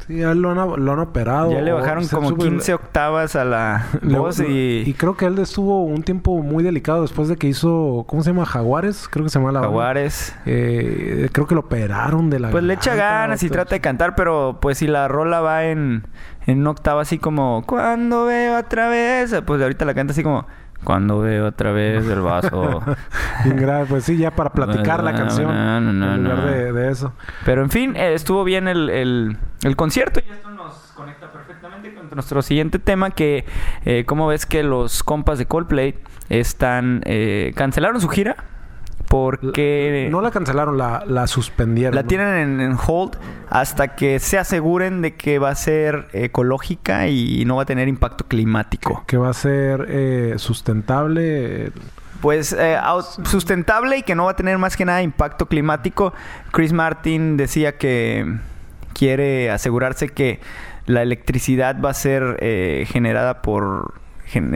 Sí, 0.07 0.17
ya 0.17 0.34
lo 0.34 0.49
han, 0.49 0.84
lo 0.84 0.93
han 0.93 0.99
operado. 0.99 1.51
Ya 1.51 1.62
le 1.62 1.71
bajaron 1.71 2.07
como 2.07 2.29
sube- 2.31 2.39
15 2.49 2.73
octavas 2.73 3.36
a 3.36 3.45
la 3.45 3.86
voz 4.01 4.39
y, 4.39 4.81
y 4.84 4.93
creo 4.95 5.15
que 5.15 5.25
él 5.27 5.38
estuvo 5.38 5.84
un 5.84 6.01
tiempo 6.01 6.41
muy 6.41 6.63
delicado 6.63 7.03
después 7.03 7.27
de 7.27 7.38
que 7.38 7.47
hizo... 7.47 8.03
¿Cómo 8.07 8.23
se 8.23 8.31
llama? 8.31 8.47
Jaguares. 8.47 9.07
Creo 9.07 9.25
que 9.25 9.29
se 9.29 9.38
llama 9.38 9.51
la. 9.51 9.60
Jaguares. 9.62 10.36
Eh, 10.47 11.29
creo 11.31 11.45
que 11.45 11.53
lo 11.53 11.62
operaron 11.62 12.31
de 12.31 12.39
la 12.39 12.49
Pues 12.49 12.63
le 12.63 12.73
echa 12.73 12.95
ganas 12.95 13.43
y 13.43 13.49
trata 13.51 13.75
de 13.75 13.79
cantar, 13.81 14.15
pero 14.15 14.57
pues 14.60 14.79
si 14.79 14.88
la 14.88 15.07
rola 15.07 15.39
va 15.39 15.65
en, 15.65 16.07
en 16.47 16.60
una 16.62 16.71
octava 16.71 17.01
así 17.01 17.17
como 17.17 17.63
Cuando 17.65 18.25
veo 18.25 18.58
otra 18.58 18.89
vez, 18.89 19.34
pues 19.45 19.62
ahorita 19.62 19.86
la 19.86 19.93
canta 19.93 20.12
así 20.13 20.23
como 20.23 20.47
Cuando 20.84 21.19
veo 21.19 21.47
otra 21.47 21.71
vez 21.71 22.06
el 22.08 22.21
vaso. 22.21 22.82
Bien 23.43 23.58
grave, 23.58 23.86
pues 23.88 24.04
sí, 24.06 24.17
ya 24.17 24.32
para 24.32 24.51
platicar 24.51 25.04
la 25.04 25.13
canción. 25.13 25.54
No, 25.54 25.80
no, 25.82 25.93
no, 25.93 26.15
en 26.15 26.23
lugar 26.23 26.73
de 26.73 26.89
eso. 26.89 27.13
Pero 27.45 27.62
en 27.63 27.69
fin, 27.69 27.95
eh, 27.95 28.13
estuvo 28.13 28.43
bien 28.43 28.67
el, 28.67 28.89
el- 28.89 29.38
el 29.63 29.75
concierto 29.75 30.19
y 30.27 30.32
esto 30.32 30.49
nos 30.49 30.73
conecta 30.95 31.32
perfectamente 31.32 31.93
con 31.93 32.10
nuestro 32.12 32.41
siguiente 32.41 32.80
tema 32.80 33.12
que, 33.12 33.45
eh, 33.86 34.06
¿cómo 34.08 34.25
ves 34.27 34.45
que 34.47 34.63
los 34.63 35.04
compas 35.04 35.38
de 35.38 35.45
Coldplay 35.45 35.99
están 36.30 37.01
eh, 37.06 37.54
cancelaron 37.56 38.01
su 38.01 38.10
gira? 38.10 38.36
Porque 39.12 40.08
No 40.10 40.21
la 40.21 40.32
cancelaron, 40.32 40.78
la, 40.78 41.04
la 41.06 41.28
suspendieron. 41.28 41.95
la 41.95 42.02
¿no? 42.04 42.08
tienen 42.08 42.28
en, 42.36 42.62
en 42.62 42.78
hold 42.88 43.17
hasta 43.50 43.95
que 43.95 44.19
se 44.19 44.38
aseguren 44.38 45.02
de 45.02 45.15
que 45.15 45.38
va 45.38 45.50
a 45.50 45.56
ser 45.56 46.08
ecológica 46.13 47.08
y 47.08 47.43
no 47.45 47.58
va 47.58 47.63
a 47.63 47.65
tener 47.65 47.88
impacto 47.88 48.26
climático. 48.28 49.04
Que 49.08 49.17
va 49.17 49.30
a 49.30 49.34
ser 49.34 49.86
eh, 49.89 50.36
sustentable. 50.38 51.65
eh, 51.67 51.71
Pues 52.21 52.54
eh, 52.58 52.78
sustentable 53.26 53.97
y 53.97 54.04
que 54.04 54.15
no 54.15 54.26
va 54.26 54.32
a 54.32 54.36
tener 54.36 54.58
más 54.58 54.78
que 54.78 54.86
nada 54.86 55.02
impacto 55.02 55.45
climático. 55.47 56.13
Chris 56.52 56.71
Martin 56.71 57.36
decía 57.36 57.78
que 57.78 58.26
quiere 58.93 59.50
asegurarse 59.52 60.08
que 60.10 60.39
la 60.86 61.02
electricidad 61.02 61.82
va 61.82 61.89
a 61.89 61.93
ser 61.93 62.38
eh, 62.39 62.86
generada 62.88 63.41
por 63.41 63.93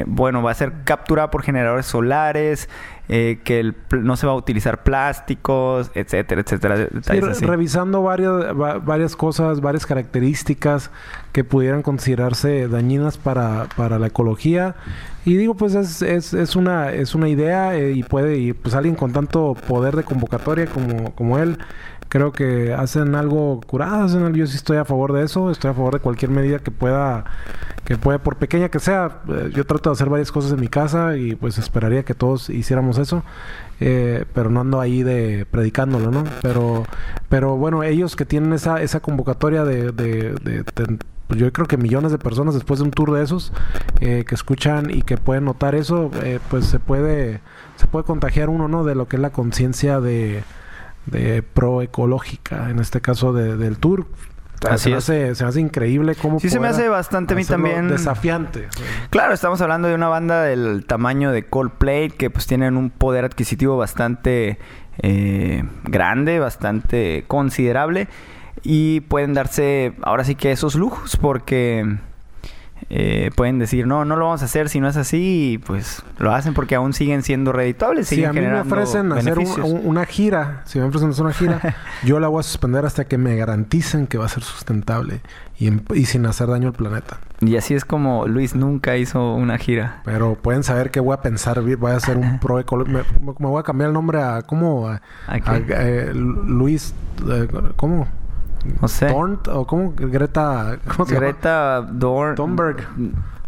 bueno, 0.08 0.42
va 0.42 0.52
a 0.52 0.54
ser 0.54 0.72
capturada 0.86 1.30
por 1.32 1.44
generadores 1.44 1.86
solares, 1.86 2.70
eh, 3.08 3.40
que 3.44 3.60
el 3.60 3.76
no 4.02 4.16
se 4.18 4.26
va 4.28 4.34
a 4.34 4.36
utilizar 4.36 4.84
plásticos, 4.84 5.92
etcétera, 5.96 6.42
etcétera. 6.42 6.76
Sí, 6.78 6.84
detalles 6.94 7.24
re- 7.26 7.32
así. 7.32 7.46
revisando 7.46 8.02
varias, 8.02 8.32
va- 8.60 8.80
varias 8.80 9.16
cosas, 9.16 9.62
varias 9.62 9.86
características 9.86 10.90
que 11.32 11.44
pudieran 11.44 11.82
considerarse 11.82 12.68
dañinas 12.68 13.18
para, 13.18 13.66
para 13.76 14.00
la 14.00 14.08
ecología. 14.08 14.76
Y 15.26 15.38
digo, 15.38 15.56
pues 15.56 15.74
es, 15.76 16.02
es, 16.02 16.34
es 16.34 16.56
una, 16.56 16.92
es 16.94 17.16
una 17.16 17.28
idea 17.28 17.76
eh, 17.76 17.92
y 17.94 18.04
puede, 18.04 18.38
y 18.38 18.54
pues 18.54 18.76
alguien 18.76 18.96
con 18.96 19.12
tanto 19.12 19.56
poder 19.68 19.96
de 19.96 20.04
convocatoria 20.04 20.68
como, 20.68 21.14
como 21.16 21.40
él, 21.40 21.58
creo 22.10 22.32
que 22.32 22.74
hacen 22.74 23.16
algo 23.16 23.60
curado, 23.66 24.04
hacen 24.06 24.24
algo- 24.24 24.38
yo 24.38 24.48
sí 24.48 24.56
estoy 24.58 24.78
a 24.78 24.86
favor 24.86 25.14
de 25.14 25.24
eso, 25.24 25.50
estoy 25.52 25.72
a 25.72 25.74
favor 25.74 25.94
de 25.94 26.00
cualquier 26.00 26.32
medida 26.32 26.60
que 26.60 26.72
pueda, 26.72 27.26
que 27.84 27.98
pueda, 27.98 28.20
por 28.20 28.38
pequeña 28.38 28.70
que 28.70 28.80
sea, 28.80 29.22
eh, 29.28 29.52
yo 29.54 29.66
trato 29.66 29.90
de 29.90 29.94
hacer 29.94 30.10
varias 30.10 30.32
cosas 30.32 30.52
en 30.54 30.60
mi 30.60 30.68
casa 30.68 31.18
y 31.18 31.36
pues 31.36 31.58
esperaría 31.58 32.04
que 32.04 32.14
todos 32.14 32.50
hiciéramos 32.50 32.98
eso. 32.98 33.24
Eh, 33.82 34.24
pero 34.34 34.50
no 34.50 34.62
ando 34.62 34.80
ahí 34.80 35.04
de 35.04 35.46
predicándolo, 35.52 36.10
¿no? 36.10 36.24
Pero, 36.42 36.86
pero 37.28 37.58
bueno, 37.58 37.84
ellos 37.84 38.16
que 38.16 38.24
tienen 38.26 38.54
esa, 38.54 38.82
esa 38.82 39.02
convocatoria 39.02 39.66
de, 39.66 39.92
de, 39.92 40.34
de- 40.42 40.64
de- 40.64 40.98
pues 41.28 41.40
yo 41.40 41.52
creo 41.52 41.68
que 41.68 41.76
millones 41.76 42.12
de 42.14 42.18
personas 42.20 42.54
después 42.54 42.80
de 42.80 42.86
un 42.86 42.92
tour 42.92 43.12
de 43.12 43.24
esos 43.24 43.52
eh, 44.00 44.24
que 44.28 44.36
escuchan 44.36 44.92
y 44.92 45.02
que 45.02 45.18
pueden 45.18 45.44
notar 45.46 45.76
eso, 45.76 46.10
eh, 46.24 46.40
pues 46.50 46.66
se 46.68 46.80
puede, 46.80 47.42
se 47.76 47.88
puede 47.88 48.06
contagiar 48.06 48.48
uno, 48.48 48.68
¿no? 48.70 48.86
De 48.86 48.96
lo 48.96 49.08
que 49.10 49.18
es 49.18 49.22
la 49.22 49.32
conciencia 49.32 50.00
de, 50.00 50.44
de 51.06 51.44
pro 51.44 51.82
ecológica, 51.82 52.70
en 52.70 52.80
este 52.80 53.02
caso 53.02 53.34
de- 53.34 53.58
del 53.58 53.78
tour. 53.78 54.08
Así 54.70 54.90
se, 54.90 54.96
hace, 54.96 55.36
se 55.36 55.44
hace 55.46 55.60
increíble 55.60 56.16
cómo 56.16 56.40
Sí, 56.40 56.50
se 56.50 56.60
me 56.60 56.68
hace 56.68 56.88
bastante 56.90 57.34
a 57.34 57.38
mí 57.38 57.46
también. 57.46 57.88
desafiante. 57.90 58.68
Claro, 59.12 59.34
estamos 59.34 59.62
hablando 59.62 59.88
de 59.88 59.94
una 59.94 60.08
banda 60.08 60.42
del 60.44 60.86
tamaño 60.88 61.32
de 61.32 61.46
Coldplay 61.46 62.10
que 62.10 62.30
pues 62.32 62.48
tienen 62.48 62.76
un 62.78 62.90
poder 62.90 63.26
adquisitivo 63.26 63.78
bastante 63.78 64.58
eh, 65.00 65.64
grande, 65.84 66.40
bastante 66.40 67.26
considerable 67.28 68.08
y 68.64 69.02
pueden 69.02 69.34
darse 69.34 69.94
ahora 70.02 70.24
sí 70.24 70.34
que 70.36 70.52
esos 70.52 70.74
lujos 70.76 71.18
porque 71.18 71.98
eh, 72.90 73.32
pueden 73.36 73.58
decir 73.58 73.88
no, 73.88 74.06
no 74.06 74.16
lo 74.16 74.26
vamos 74.26 74.42
a 74.42 74.46
hacer 74.46 74.70
si 74.70 74.80
no 74.80 74.88
es 74.88 74.96
así 74.98 75.54
y 75.54 75.58
pues 75.58 76.04
lo 76.20 76.34
hacen 76.34 76.54
porque 76.54 76.76
aún 76.76 76.94
siguen 76.94 77.24
siendo 77.24 77.52
redituables. 77.52 78.08
Si 78.08 78.16
siguen 78.16 78.30
a 78.30 78.34
mí 78.34 78.42
me 78.42 78.60
ofrecen 78.62 79.12
hacer 79.12 79.40
un- 79.40 79.82
una 79.86 80.06
gira, 80.06 80.62
si 80.66 80.80
me 80.80 80.86
ofrecen 80.86 81.10
hacer 81.10 81.24
una 81.26 81.34
gira, 81.34 81.62
yo 82.04 82.20
la 82.20 82.28
voy 82.28 82.42
a 82.42 82.44
suspender 82.44 82.86
hasta 82.86 83.06
que 83.06 83.18
me 83.18 83.36
garanticen 83.36 84.08
que 84.08 84.18
va 84.18 84.26
a 84.26 84.30
ser 84.30 84.44
sustentable 84.44 85.22
y, 85.58 86.06
sin 86.06 86.26
hacer 86.26 86.48
daño 86.48 86.68
al 86.68 86.74
planeta. 86.74 87.18
Y 87.42 87.56
así 87.58 87.74
es 87.74 87.86
como 87.86 88.28
Luis 88.28 88.56
nunca 88.56 88.98
hizo 88.98 89.34
una 89.36 89.58
gira. 89.58 90.02
Pero 90.06 90.36
pueden 90.36 90.64
saber 90.64 90.92
que 90.92 91.00
voy 91.00 91.14
a 91.14 91.22
pensar, 91.22 91.62
voy 91.62 91.92
a 91.92 91.96
hacer 91.96 92.18
un 92.18 92.40
pro 92.40 92.64
me, 92.86 93.00
me 93.40 93.48
voy 93.48 93.60
a 93.60 93.64
cambiar 93.64 93.88
el 93.90 93.94
nombre 93.94 94.22
a 94.22 94.42
¿cómo? 94.42 94.88
A, 94.90 95.02
¿A 95.28 95.40
qué? 95.40 95.50
a- 95.74 95.88
eh, 95.88 96.12
Luis 96.14 96.94
eh, 97.30 97.48
¿cómo? 97.76 98.08
No 98.82 98.88
sé. 98.88 99.08
O 99.12 99.66
cómo 99.66 99.94
Greta 99.96 100.78
¿cómo 100.88 101.06
se 101.06 101.14
llama? 101.14 101.28
Greta 101.28 101.82
Dorn... 101.82 102.36
Thunberg. 102.36 102.88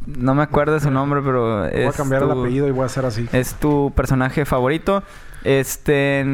No 0.05 0.35
me 0.35 0.43
acuerdo 0.43 0.73
de 0.73 0.79
su 0.79 0.89
nombre, 0.89 1.21
pero 1.21 1.61
Voy 1.63 1.69
es 1.73 1.93
a 1.93 1.97
cambiar 1.97 2.23
el 2.23 2.31
apellido 2.31 2.67
y 2.67 2.71
voy 2.71 2.83
a 2.83 2.85
hacer 2.85 3.05
así. 3.05 3.27
Es 3.33 3.55
tu 3.55 3.91
personaje 3.93 4.45
favorito. 4.45 5.03
Este. 5.43 6.25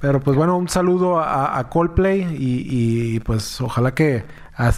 Pero 0.00 0.20
pues 0.20 0.34
bueno, 0.34 0.56
un 0.56 0.68
saludo 0.68 1.20
a, 1.20 1.58
a 1.58 1.68
Coldplay 1.68 2.22
y, 2.22 3.14
y, 3.16 3.20
pues 3.20 3.60
ojalá 3.60 3.94
que 3.94 4.24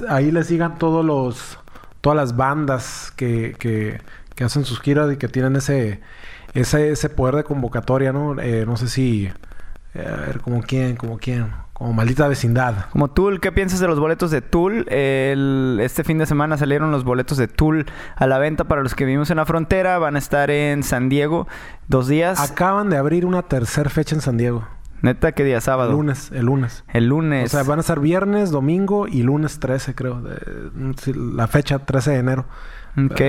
ahí 0.08 0.32
le 0.32 0.42
sigan 0.42 0.78
todos 0.78 1.04
los 1.04 1.58
todas 2.00 2.16
las 2.16 2.36
bandas 2.36 3.12
que, 3.14 3.54
que, 3.56 4.00
que 4.34 4.44
hacen 4.44 4.64
sus 4.64 4.80
giras 4.80 5.12
y 5.12 5.16
que 5.16 5.28
tienen 5.28 5.54
ese 5.54 6.00
ese, 6.54 6.90
ese 6.90 7.08
poder 7.08 7.36
de 7.36 7.44
convocatoria, 7.44 8.12
¿no? 8.12 8.40
Eh, 8.40 8.66
no 8.66 8.76
sé 8.76 8.88
si 8.88 9.30
eh, 9.94 10.06
a 10.06 10.26
ver 10.26 10.40
como 10.40 10.62
quién, 10.62 10.96
como 10.96 11.18
quién, 11.18 11.52
como 11.82 11.94
maldita 11.94 12.28
vecindad. 12.28 12.86
Como 12.90 13.08
Tool, 13.08 13.40
¿qué 13.40 13.50
piensas 13.50 13.80
de 13.80 13.88
los 13.88 13.98
boletos 13.98 14.30
de 14.30 14.40
Tool? 14.40 14.86
El- 14.88 15.78
este 15.82 16.04
fin 16.04 16.16
de 16.18 16.26
semana 16.26 16.56
salieron 16.56 16.92
los 16.92 17.02
boletos 17.02 17.38
de 17.38 17.48
Tool 17.48 17.86
a 18.14 18.26
la 18.28 18.38
venta 18.38 18.64
para 18.64 18.82
los 18.84 18.94
que 18.94 19.04
vivimos 19.04 19.30
en 19.30 19.38
la 19.38 19.46
frontera. 19.46 19.98
Van 19.98 20.14
a 20.14 20.18
estar 20.20 20.50
en 20.52 20.84
San 20.84 21.08
Diego 21.08 21.48
dos 21.88 22.06
días. 22.06 22.38
Acaban 22.40 22.88
de 22.88 22.96
abrir 22.98 23.26
una 23.26 23.42
tercera 23.42 23.90
fecha 23.90 24.14
en 24.14 24.20
San 24.20 24.36
Diego. 24.36 24.64
Neta, 25.00 25.32
¿qué 25.32 25.42
día? 25.42 25.60
Sábado. 25.60 25.90
El 25.90 25.96
lunes, 25.96 26.30
el 26.32 26.46
lunes. 26.46 26.84
El 26.92 27.06
lunes. 27.08 27.46
O 27.52 27.56
sea, 27.56 27.64
van 27.64 27.78
a 27.78 27.80
estar 27.80 27.98
viernes, 27.98 28.52
domingo 28.52 29.08
y 29.08 29.24
lunes 29.24 29.58
13, 29.58 29.96
creo. 29.96 30.22
de- 30.22 30.94
sí, 31.02 31.12
la 31.14 31.48
fecha 31.48 31.80
13 31.80 32.12
de 32.12 32.18
enero. 32.18 32.44
Ok. 32.96 33.20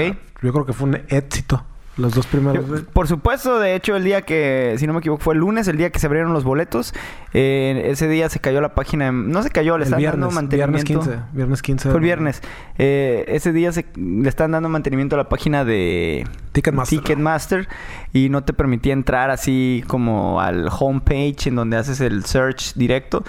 Yo 0.44 0.54
creo 0.54 0.66
que 0.68 0.74
fue 0.74 0.90
un 0.90 1.00
éxito. 1.08 1.66
Los 1.96 2.14
dos 2.16 2.26
primeros. 2.26 2.68
Yo- 2.68 2.86
Por 2.86 3.08
supuesto, 3.08 3.60
de 3.60 3.76
hecho, 3.76 3.96
el 3.96 4.04
día 4.04 4.24
que, 4.24 4.76
si 4.80 4.88
no 4.88 4.94
me 4.94 5.00
equivoco, 5.00 5.22
fue 5.24 5.36
el 5.36 5.42
lunes, 5.42 5.68
el 5.68 5.78
día 5.78 5.92
que 5.92 6.00
se 6.00 6.08
abrieron 6.08 6.34
los 6.34 6.44
boletos. 6.44 6.94
eh, 7.34 7.84
ese 7.92 8.08
día 8.08 8.30
se 8.30 8.40
cayó 8.40 8.62
la 8.62 8.74
página. 8.76 9.12
No 9.12 9.44
se 9.44 9.50
cayó, 9.52 9.78
le 9.78 9.84
el 9.84 9.88
están 9.88 10.00
viernes, 10.00 10.22
dando 10.22 10.36
mantenimiento. 10.36 10.86
viernes 11.02 11.06
15. 11.06 11.20
Viernes 11.34 11.62
15. 11.62 11.90
Fue 11.90 11.98
el 12.00 12.04
viernes. 12.04 12.42
Eh, 12.78 13.26
ese 13.28 13.52
día 13.54 13.72
se, 13.72 13.86
le 13.96 14.28
están 14.30 14.52
dando 14.52 14.70
mantenimiento 14.70 15.16
a 15.16 15.20
la 15.20 15.30
página 15.30 15.64
de 15.66 16.28
Ticketmaster. 16.52 17.00
Ticketmaster 17.00 17.68
y 18.12 18.30
no 18.30 18.44
te 18.44 18.54
permitía 18.54 18.94
entrar 18.94 19.30
así 19.30 19.84
como 19.88 20.42
al 20.42 20.70
homepage 20.80 21.48
en 21.48 21.56
donde 21.56 21.78
haces 21.78 22.02
el 22.02 22.26
search 22.26 22.74
directo. 22.76 23.24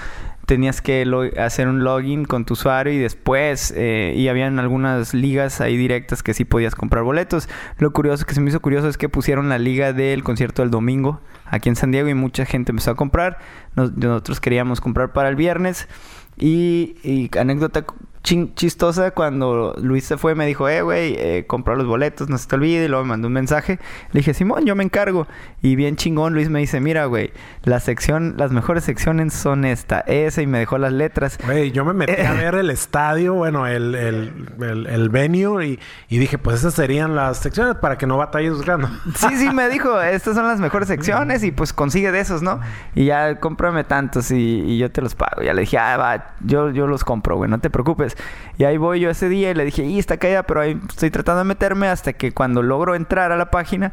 Tenías 0.46 0.82
que 0.82 1.32
hacer 1.38 1.68
un 1.68 1.84
login 1.84 2.24
con 2.24 2.44
tu 2.44 2.52
usuario 2.54 2.92
y 2.92 2.98
después, 2.98 3.72
eh, 3.76 4.12
y 4.16 4.28
habían 4.28 4.58
algunas 4.58 5.14
ligas 5.14 5.60
ahí 5.60 5.76
directas 5.76 6.22
que 6.22 6.34
sí 6.34 6.44
podías 6.44 6.74
comprar 6.74 7.02
boletos. 7.04 7.48
Lo 7.78 7.92
curioso 7.92 8.26
que 8.26 8.34
se 8.34 8.40
me 8.40 8.50
hizo 8.50 8.60
curioso 8.60 8.88
es 8.88 8.98
que 8.98 9.08
pusieron 9.08 9.48
la 9.48 9.58
liga 9.58 9.92
del 9.92 10.22
concierto 10.22 10.62
del 10.62 10.70
domingo 10.70 11.20
aquí 11.46 11.68
en 11.68 11.76
San 11.76 11.90
Diego 11.92 12.08
y 12.08 12.14
mucha 12.14 12.44
gente 12.44 12.72
empezó 12.72 12.90
a 12.90 12.94
comprar. 12.96 13.38
Nos- 13.74 13.96
nosotros 13.96 14.40
queríamos 14.40 14.80
comprar 14.80 15.12
para 15.12 15.28
el 15.28 15.36
viernes. 15.36 15.88
Y, 16.36 16.96
y 17.04 17.30
anécdota 17.38 17.84
chistosa, 18.24 19.10
cuando 19.10 19.74
Luis 19.80 20.04
se 20.04 20.16
fue 20.16 20.34
me 20.34 20.46
dijo, 20.46 20.66
eh, 20.68 20.80
güey, 20.80 21.14
eh, 21.18 21.44
compra 21.46 21.76
los 21.76 21.86
boletos, 21.86 22.30
no 22.30 22.38
se 22.38 22.48
te 22.48 22.56
olvide. 22.56 22.86
Y 22.86 22.88
luego 22.88 23.04
me 23.04 23.10
mandó 23.10 23.28
un 23.28 23.34
mensaje. 23.34 23.78
Le 24.12 24.20
dije, 24.20 24.32
Simón, 24.32 24.64
yo 24.64 24.74
me 24.74 24.82
encargo. 24.82 25.26
Y 25.60 25.76
bien 25.76 25.96
chingón, 25.96 26.32
Luis 26.32 26.48
me 26.48 26.58
dice, 26.60 26.80
mira, 26.80 27.04
güey, 27.04 27.32
la 27.62 27.80
sección, 27.80 28.34
las 28.38 28.50
mejores 28.50 28.84
secciones 28.84 29.34
son 29.34 29.64
esta, 29.64 30.00
esa, 30.00 30.42
y 30.42 30.46
me 30.46 30.58
dejó 30.58 30.78
las 30.78 30.92
letras. 30.92 31.38
Güey, 31.44 31.70
yo 31.70 31.84
me 31.84 31.92
metí 31.92 32.20
a 32.20 32.32
ver 32.34 32.54
el 32.54 32.70
estadio, 32.70 33.34
bueno, 33.34 33.66
el, 33.66 33.94
el, 33.94 34.46
el, 34.60 34.86
el 34.86 35.08
venue 35.10 35.66
y, 35.66 35.80
y 36.08 36.18
dije, 36.18 36.38
pues 36.38 36.60
esas 36.60 36.74
serían 36.74 37.14
las 37.14 37.38
secciones 37.38 37.76
para 37.76 37.98
que 37.98 38.06
no 38.06 38.16
batalles 38.16 38.54
buscando. 38.54 38.88
Sí, 39.14 39.36
sí, 39.36 39.50
me 39.50 39.68
dijo, 39.68 40.00
estas 40.00 40.34
son 40.34 40.46
las 40.46 40.60
mejores 40.60 40.88
secciones 40.88 41.44
y 41.44 41.52
pues 41.52 41.72
consigue 41.72 42.10
de 42.10 42.20
esos, 42.20 42.42
¿no? 42.42 42.60
Y 42.94 43.06
ya 43.06 43.38
cómprame 43.38 43.84
tantos 43.84 44.30
y, 44.30 44.36
y 44.36 44.78
yo 44.78 44.90
te 44.90 45.00
los 45.00 45.14
pago. 45.14 45.42
Ya 45.42 45.54
le 45.54 45.62
dije, 45.62 45.78
ah, 45.78 45.96
va, 45.96 46.34
yo, 46.40 46.70
yo 46.70 46.86
los 46.86 47.04
compro, 47.04 47.36
güey, 47.36 47.48
no 47.50 47.58
te 47.58 47.70
preocupes. 47.70 48.13
Y 48.58 48.64
ahí 48.64 48.76
voy 48.76 49.00
yo 49.00 49.10
ese 49.10 49.28
día 49.28 49.50
y 49.50 49.54
le 49.54 49.64
dije, 49.64 49.84
y 49.84 49.98
está 49.98 50.16
caída, 50.16 50.44
pero 50.44 50.60
ahí 50.60 50.80
estoy 50.88 51.10
tratando 51.10 51.40
de 51.40 51.44
meterme 51.44 51.88
hasta 51.88 52.12
que 52.12 52.32
cuando 52.32 52.62
logro 52.62 52.94
entrar 52.94 53.32
a 53.32 53.36
la 53.36 53.50
página, 53.50 53.92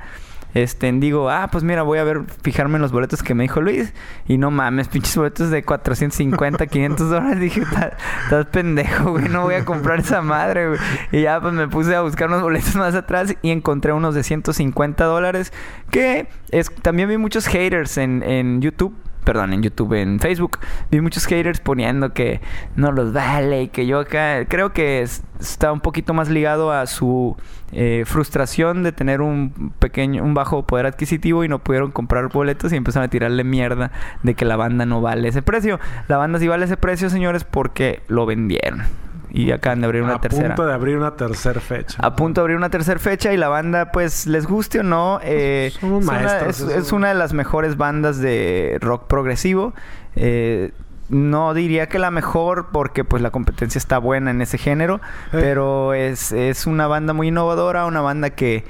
este, 0.54 0.92
digo, 0.92 1.30
ah, 1.30 1.48
pues 1.50 1.64
mira, 1.64 1.82
voy 1.84 2.00
a 2.00 2.04
ver, 2.04 2.24
fijarme 2.44 2.76
en 2.76 2.82
los 2.82 2.92
boletos 2.92 3.24
que 3.24 3.34
me 3.34 3.44
dijo 3.44 3.62
Luis. 3.62 3.94
Y 4.28 4.38
no 4.38 4.52
mames, 4.52 4.90
pinches 4.90 5.16
boletos 5.16 5.50
de 5.50 5.64
450, 5.64 6.68
500 6.68 7.10
dólares. 7.10 7.40
Dije, 7.40 7.62
estás 7.62 8.46
pendejo, 8.48 9.12
güey, 9.12 9.30
no 9.30 9.44
voy 9.44 9.56
a 9.56 9.66
comprar 9.66 10.00
esa 10.00 10.22
madre, 10.22 10.70
güey. 10.70 10.80
Y 11.12 11.22
ya, 11.22 11.40
pues 11.40 11.54
me 11.54 11.68
puse 11.68 11.96
a 11.96 12.02
buscar 12.02 12.28
unos 12.28 12.42
boletos 12.42 12.76
más 12.76 12.96
atrás 12.96 13.36
y 13.42 13.52
encontré 13.52 13.94
unos 13.94 14.14
de 14.14 14.24
150 14.24 15.04
dólares. 15.06 15.54
Que 15.90 16.28
es, 16.52 16.70
también 16.82 17.08
vi 17.08 17.18
muchos 17.18 17.48
haters 17.48 17.98
en, 17.98 18.22
en 18.24 18.62
YouTube 18.62 18.94
perdón, 19.24 19.54
en 19.54 19.64
YouTube, 19.64 19.94
en 19.94 20.20
Facebook, 20.20 20.60
vi 20.90 21.02
muchos 21.02 21.26
haters 21.26 21.60
poniendo 21.60 22.14
que 22.14 22.42
no 22.76 22.92
los 22.92 23.14
vale 23.14 23.64
y 23.64 23.68
que 23.68 23.86
yo 23.86 24.00
acá 24.00 24.46
creo 24.48 24.74
que 24.74 25.02
está 25.02 25.72
un 25.72 25.80
poquito 25.80 26.14
más 26.14 26.30
ligado 26.30 26.72
a 26.72 26.86
su 26.88 27.36
eh, 27.72 28.04
frustración 28.06 28.84
de 28.84 28.92
tener 28.92 29.22
un 29.22 29.74
pequeño, 29.80 30.24
un 30.24 30.34
bajo 30.34 30.66
poder 30.66 30.86
adquisitivo 30.86 31.44
y 31.44 31.48
no 31.48 31.60
pudieron 31.60 31.92
comprar 31.92 32.30
boletos 32.30 32.74
y 32.74 32.76
empezaron 32.76 33.08
a 33.08 33.10
tirarle 33.10 33.44
mierda 33.44 33.92
de 34.24 34.34
que 34.34 34.46
la 34.46 34.56
banda 34.56 34.86
no 34.86 35.02
vale 35.02 35.28
ese 35.28 35.42
precio. 35.42 35.80
La 36.08 36.18
banda 36.18 36.40
sí 36.40 36.48
vale 36.48 36.66
ese 36.66 36.78
precio, 36.78 37.10
señores, 37.10 37.44
porque 37.44 38.02
lo 38.08 38.26
vendieron 38.26 38.84
y 39.32 39.52
acaban 39.52 39.82
de 39.82 39.86
abrir 39.86 40.04
una 40.04 40.20
tercera. 40.20 40.48
A 40.48 40.50
punto 40.50 40.66
de 40.66 40.74
abrir 40.74 40.98
una 40.98 41.16
tercera 41.16 41.62
fecha. 41.62 41.98
A 42.02 42.16
punto 42.16 42.42
de 42.42 42.44
abrir 42.44 42.58
una 42.58 42.70
tercera 42.70 43.00
fecha 43.00 43.34
y 43.34 43.38
la 43.38 43.48
banda, 43.48 43.92
pues, 43.92 44.28
les 44.28 44.46
guste 44.46 44.80
o 44.80 44.84
no, 44.84 45.20
eh, 45.24 45.72
es, 45.74 45.84
una, 45.84 46.40
es, 46.48 46.92
una, 46.92 47.10
de 47.10 47.16
las 47.16 47.34
mejores 47.34 47.78
bandas 47.78 48.20
de 48.20 48.78
rock 48.82 49.08
progresivo. 49.08 49.74
Eh, 50.16 50.72
no 51.10 51.54
diría 51.54 51.88
que 51.88 52.00
la 52.00 52.10
mejor 52.10 52.68
porque 52.72 53.04
pues 53.04 53.22
la 53.22 53.32
competencia 53.32 53.78
está 53.78 53.98
buena 53.98 54.32
en 54.32 54.42
ese 54.42 54.58
género, 54.58 55.02
pero 55.32 55.94
es, 55.94 56.32
es 56.32 56.66
una 56.66 56.88
banda 56.88 57.12
muy 57.12 57.28
innovadora, 57.28 57.86
una 57.86 58.00
banda 58.00 58.30
que 58.30 58.64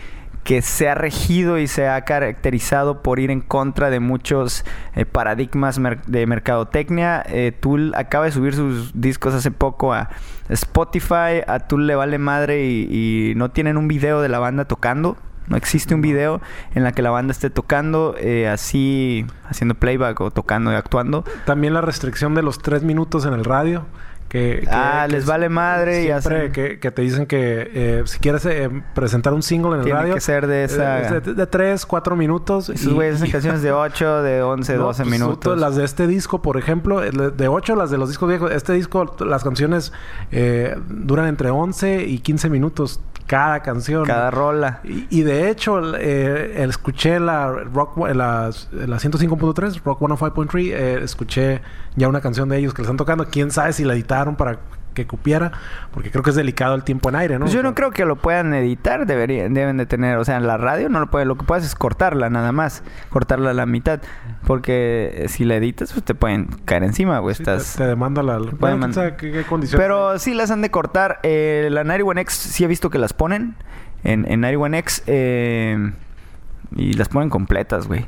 que 0.43 0.61
se 0.61 0.89
ha 0.89 0.95
regido 0.95 1.57
y 1.57 1.67
se 1.67 1.87
ha 1.87 2.01
caracterizado 2.01 3.01
por 3.01 3.19
ir 3.19 3.29
en 3.29 3.41
contra 3.41 3.89
de 3.89 3.99
muchos 3.99 4.65
eh, 4.95 5.05
paradigmas 5.05 5.79
de 6.07 6.25
mercadotecnia. 6.25 7.23
Eh, 7.27 7.51
Tool 7.57 7.93
acaba 7.95 8.25
de 8.25 8.31
subir 8.31 8.55
sus 8.55 8.99
discos 8.99 9.33
hace 9.33 9.51
poco 9.51 9.93
a 9.93 10.09
Spotify. 10.49 11.43
A 11.47 11.59
Tool 11.59 11.85
le 11.85 11.95
vale 11.95 12.17
madre 12.17 12.65
y, 12.65 13.33
no 13.35 13.49
tienen 13.49 13.77
un 13.77 13.87
video 13.87 14.21
de 14.21 14.29
la 14.29 14.39
banda 14.39 14.65
tocando. 14.65 15.17
No 15.47 15.57
existe 15.57 15.93
un 15.93 16.01
video 16.01 16.39
en 16.75 16.83
la 16.83 16.91
que 16.91 17.01
la 17.01 17.09
banda 17.09 17.31
esté 17.31 17.49
tocando 17.49 18.15
eh, 18.17 18.47
así, 18.47 19.25
haciendo 19.49 19.75
playback 19.75 20.19
o 20.21 20.31
tocando 20.31 20.71
y 20.71 20.75
actuando. 20.75 21.23
También 21.45 21.73
la 21.73 21.81
restricción 21.81 22.35
de 22.35 22.41
los 22.41 22.59
tres 22.59 22.83
minutos 22.83 23.25
en 23.25 23.33
el 23.33 23.43
radio. 23.43 23.85
Que, 24.31 24.65
ah, 24.71 25.07
les 25.09 25.25
vale 25.25 25.49
madre 25.49 26.05
y 26.05 26.09
hacen... 26.09 26.53
que, 26.53 26.79
que, 26.79 26.91
te 26.91 27.01
dicen 27.01 27.25
que 27.25 27.69
eh, 27.73 28.03
si 28.05 28.17
quieres 28.19 28.45
eh, 28.45 28.69
presentar 28.95 29.33
un 29.33 29.43
single 29.43 29.71
en 29.71 29.79
el 29.79 29.83
Tiene 29.83 29.99
radio... 29.99 30.13
que 30.13 30.21
ser 30.21 30.47
de 30.47 30.63
esa... 30.63 31.17
Eh, 31.17 31.19
de, 31.19 31.33
de, 31.33 31.47
tres, 31.47 31.85
cuatro 31.85 32.15
minutos. 32.15 32.69
Y 32.69 32.77
sus 32.77 32.93
güeyes 32.93 33.15
hacen 33.15 33.29
canciones 33.29 33.61
de 33.61 33.73
8, 33.73 34.23
de 34.23 34.41
11, 34.41 34.77
no, 34.77 34.83
12 34.83 35.03
pues, 35.03 35.11
minutos. 35.11 35.59
Las 35.59 35.75
de 35.75 35.83
este 35.83 36.07
disco, 36.07 36.41
por 36.41 36.55
ejemplo, 36.55 37.01
de 37.01 37.47
8, 37.49 37.75
las 37.75 37.91
de 37.91 37.97
los 37.97 38.07
discos 38.07 38.29
viejos. 38.29 38.51
Este 38.51 38.71
disco, 38.71 39.17
las 39.19 39.43
canciones 39.43 39.91
duran 40.87 41.27
entre 41.27 41.49
11 41.49 42.05
y 42.05 42.19
15 42.19 42.49
minutos 42.49 43.01
cada 43.31 43.61
canción. 43.61 44.03
Cada 44.03 44.29
rola. 44.29 44.81
Y, 44.83 45.07
y 45.09 45.23
de 45.23 45.49
hecho, 45.49 45.95
eh, 45.95 46.65
escuché 46.65 47.17
la 47.17 47.49
Rock 47.49 47.97
la, 48.09 48.13
la 48.13 48.97
105.3, 48.97 49.81
Rock 49.85 50.01
105.3, 50.01 50.73
eh, 50.73 50.99
escuché 51.01 51.61
ya 51.95 52.09
una 52.09 52.19
canción 52.19 52.49
de 52.49 52.57
ellos 52.57 52.73
que 52.73 52.81
le 52.81 52.87
están 52.87 52.97
tocando. 52.97 53.25
Quién 53.27 53.49
sabe 53.49 53.71
si 53.71 53.85
la 53.85 53.93
editaron 53.93 54.35
para 54.35 54.59
que 54.93 55.07
cupiera, 55.07 55.51
porque 55.91 56.11
creo 56.11 56.23
que 56.23 56.31
es 56.31 56.35
delicado 56.35 56.75
el 56.75 56.83
tiempo 56.83 57.09
en 57.09 57.15
aire, 57.15 57.35
¿no? 57.35 57.45
Pues 57.45 57.53
yo 57.53 57.63
no 57.63 57.75
creo 57.75 57.91
que 57.91 58.05
lo 58.05 58.15
puedan 58.15 58.53
editar, 58.53 59.05
deberían, 59.05 59.53
deben 59.53 59.77
de 59.77 59.85
tener, 59.85 60.17
o 60.17 60.25
sea, 60.25 60.37
en 60.37 60.47
la 60.47 60.57
radio 60.57 60.89
no 60.89 60.99
lo 60.99 61.09
pueden, 61.09 61.27
lo 61.27 61.35
que 61.35 61.43
puedes 61.43 61.65
es 61.65 61.75
cortarla 61.75 62.29
nada 62.29 62.51
más, 62.51 62.83
cortarla 63.09 63.51
a 63.51 63.53
la 63.53 63.65
mitad, 63.65 64.01
porque 64.45 65.25
si 65.27 65.45
la 65.45 65.55
editas, 65.55 65.93
pues 65.93 66.03
te 66.03 66.15
pueden 66.15 66.45
caer 66.65 66.83
encima, 66.83 67.19
güey, 67.19 67.33
estás... 67.33 67.75
Te, 67.75 67.85
demanda 67.85 68.23
la... 68.23 68.37
Bueno, 68.37 68.87
¿qué, 69.17 69.43
condiciones? 69.47 69.83
Pero 69.83 70.19
sí 70.19 70.33
las 70.33 70.51
han 70.51 70.61
de 70.61 70.71
cortar, 70.71 71.19
eh, 71.23 71.69
la 71.71 71.83
91X 71.83 72.29
sí 72.29 72.63
he 72.63 72.67
visto 72.67 72.89
que 72.89 72.99
las 72.99 73.13
ponen, 73.13 73.55
en, 74.03 74.29
en 74.31 74.41
91X, 74.41 75.03
eh, 75.07 75.91
y 76.75 76.93
las 76.93 77.09
ponen 77.09 77.29
completas, 77.29 77.87
güey. 77.87 78.05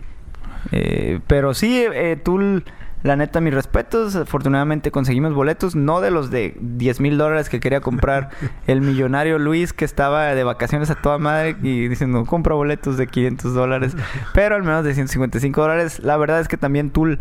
Eh, 0.71 1.19
pero 1.27 1.53
sí, 1.53 1.85
eh, 1.93 2.19
tú 2.23 2.61
la 3.03 3.15
neta, 3.15 3.41
mis 3.41 3.53
respetos. 3.53 4.15
Afortunadamente 4.15 4.91
conseguimos 4.91 5.33
boletos, 5.33 5.75
no 5.75 6.01
de 6.01 6.11
los 6.11 6.31
de 6.31 6.55
10 6.59 6.99
mil 7.01 7.17
dólares 7.17 7.49
que 7.49 7.59
quería 7.59 7.81
comprar 7.81 8.29
el 8.67 8.81
millonario 8.81 9.37
Luis, 9.37 9.73
que 9.73 9.85
estaba 9.85 10.33
de 10.33 10.43
vacaciones 10.43 10.89
a 10.89 10.95
toda 10.95 11.17
madre 11.17 11.55
y 11.61 11.87
diciendo, 11.87 12.25
compra 12.25 12.55
boletos 12.55 12.97
de 12.97 13.07
500 13.07 13.53
dólares, 13.53 13.95
pero 14.33 14.55
al 14.55 14.63
menos 14.63 14.83
de 14.83 14.93
155 14.93 15.61
dólares. 15.61 15.99
La 15.99 16.17
verdad 16.17 16.39
es 16.39 16.47
que 16.47 16.57
también 16.57 16.89
Tool 16.89 17.19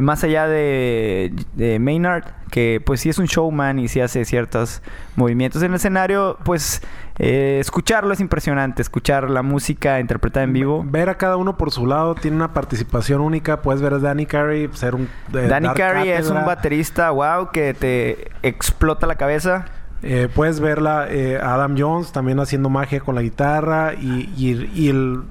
más 0.00 0.24
allá 0.24 0.46
de, 0.46 1.34
de, 1.54 1.78
Maynard, 1.78 2.24
que 2.50 2.80
pues 2.84 3.00
sí 3.00 3.10
es 3.10 3.18
un 3.18 3.26
showman 3.26 3.78
y 3.78 3.88
sí 3.88 4.00
hace 4.00 4.24
ciertos 4.24 4.82
movimientos 5.16 5.62
en 5.62 5.72
el 5.72 5.76
escenario, 5.76 6.38
pues 6.44 6.82
eh, 7.18 7.58
escucharlo 7.60 8.12
es 8.14 8.20
impresionante, 8.20 8.80
escuchar 8.80 9.28
la 9.28 9.42
música 9.42 10.00
interpretada 10.00 10.44
en 10.44 10.52
vivo. 10.52 10.82
Ver 10.86 11.10
a 11.10 11.16
cada 11.16 11.36
uno 11.36 11.58
por 11.58 11.70
su 11.70 11.86
lado, 11.86 12.14
tiene 12.14 12.36
una 12.36 12.54
participación 12.54 13.20
única, 13.20 13.60
puedes 13.60 13.82
ver 13.82 13.94
a 13.94 13.98
Danny 13.98 14.24
Carey 14.26 14.70
ser 14.72 14.94
un... 14.94 15.08
Eh, 15.34 15.46
Danny 15.48 15.68
Carey 15.74 16.08
es 16.08 16.30
un 16.30 16.44
baterista, 16.46 17.10
wow, 17.10 17.50
que 17.52 17.74
te 17.74 18.30
explota 18.42 19.06
la 19.06 19.16
cabeza. 19.16 19.66
Eh, 20.02 20.28
puedes 20.34 20.60
verla 20.60 21.06
eh, 21.08 21.38
Adam 21.40 21.76
Jones 21.78 22.12
también 22.12 22.40
haciendo 22.40 22.68
magia 22.68 23.00
con 23.00 23.14
la 23.14 23.22
guitarra 23.22 23.94
y, 23.94 24.28
y, 24.36 24.70
y 24.74 24.88
el 24.88 25.22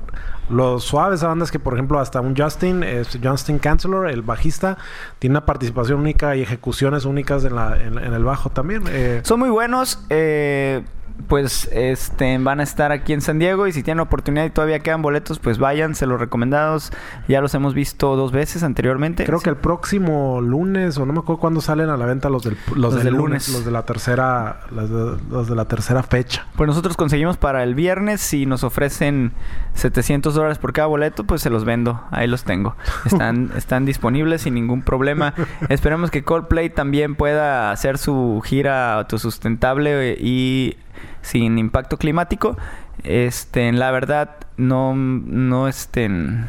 los 0.52 0.84
suaves 0.84 1.24
bandas 1.24 1.50
que, 1.50 1.60
por 1.60 1.74
ejemplo, 1.74 2.00
hasta 2.00 2.20
un 2.20 2.36
Justin, 2.36 2.84
Justin 3.24 3.60
Chancellor, 3.60 4.10
el 4.10 4.22
bajista, 4.22 4.78
tiene 5.18 5.34
una 5.34 5.46
participación 5.46 6.00
única 6.00 6.36
y 6.36 6.42
ejecuciones 6.42 7.06
únicas 7.06 7.46
en, 7.46 7.56
la, 7.56 7.82
en, 7.82 7.98
el 7.98 8.24
bajo 8.24 8.50
también. 8.50 8.84
Eh. 8.90 9.22
Son 9.24 9.40
muy 9.40 9.50
buenos. 9.50 10.04
Eh, 10.10 10.84
pues 11.28 11.70
este 11.72 12.38
van 12.38 12.60
a 12.60 12.64
estar 12.64 12.92
aquí 12.92 13.14
en 13.14 13.22
San 13.22 13.40
Diego 13.40 13.68
y 13.68 13.74
si 13.74 13.84
tienen 13.84 14.02
oportunidad 14.02 14.46
y 14.46 14.50
todavía 14.50 14.80
quedan 14.80 15.02
boletos, 15.02 15.40
pues 15.40 15.58
vayan, 15.58 15.96
se 15.96 16.06
los 16.06 16.20
recomendados. 16.20 16.92
Ya 17.28 17.42
los 17.42 17.54
hemos 17.54 17.74
visto 17.74 18.16
dos 18.16 18.32
veces 18.32 18.64
anteriormente. 18.64 19.26
Creo 19.26 19.40
que 19.40 19.50
el 19.50 19.58
próximo 19.58 20.42
lunes 20.42 20.98
o 20.98 21.06
no 21.06 21.14
me 21.14 21.20
acuerdo 21.20 21.40
cuándo 21.40 21.62
salen 21.62 21.90
a 21.90 21.98
la 21.98 22.06
venta 22.06 22.30
los 22.30 22.44
del 22.44 22.58
los, 22.76 23.04
del, 23.04 23.14
lunes, 23.14 23.50
los 23.50 23.66
de 23.66 23.72
la 23.72 23.86
tercera 23.86 24.62
los 24.72 25.48
de, 25.48 25.56
la 25.56 25.66
tercera 25.66 26.04
fecha. 26.04 26.46
Pues 26.56 26.68
nosotros 26.68 26.98
conseguimos 26.98 27.38
para 27.38 27.64
el 27.64 27.76
viernes 27.76 28.22
si 28.22 28.46
nos 28.46 28.64
ofrecen 28.64 29.34
700 29.76 30.34
dólares 30.34 30.58
por 30.58 30.74
cada 30.74 30.88
boleto, 30.88 31.24
pues 31.24 31.42
se 31.42 31.50
los 31.50 31.66
vendo. 31.66 32.02
Ahí 32.12 32.28
los 32.28 32.44
tengo. 32.44 32.76
Están 33.06 33.52
están 33.56 33.86
disponibles 33.86 34.42
sin 34.42 34.54
ningún 34.54 34.82
problema. 34.82 35.34
Esperemos 35.70 36.12
que 36.12 36.24
Coldplay 36.24 36.70
también 36.70 37.16
pueda 37.16 37.72
hacer 37.72 37.98
su 37.98 38.42
gira 38.44 38.96
autosustentable 38.96 40.18
y 40.20 40.78
sin 41.22 41.58
impacto 41.58 41.98
climático, 41.98 42.58
este, 43.04 43.72
la 43.72 43.92
verdad 43.92 44.38
no, 44.58 44.96
no 44.96 45.68
estén, 45.68 46.48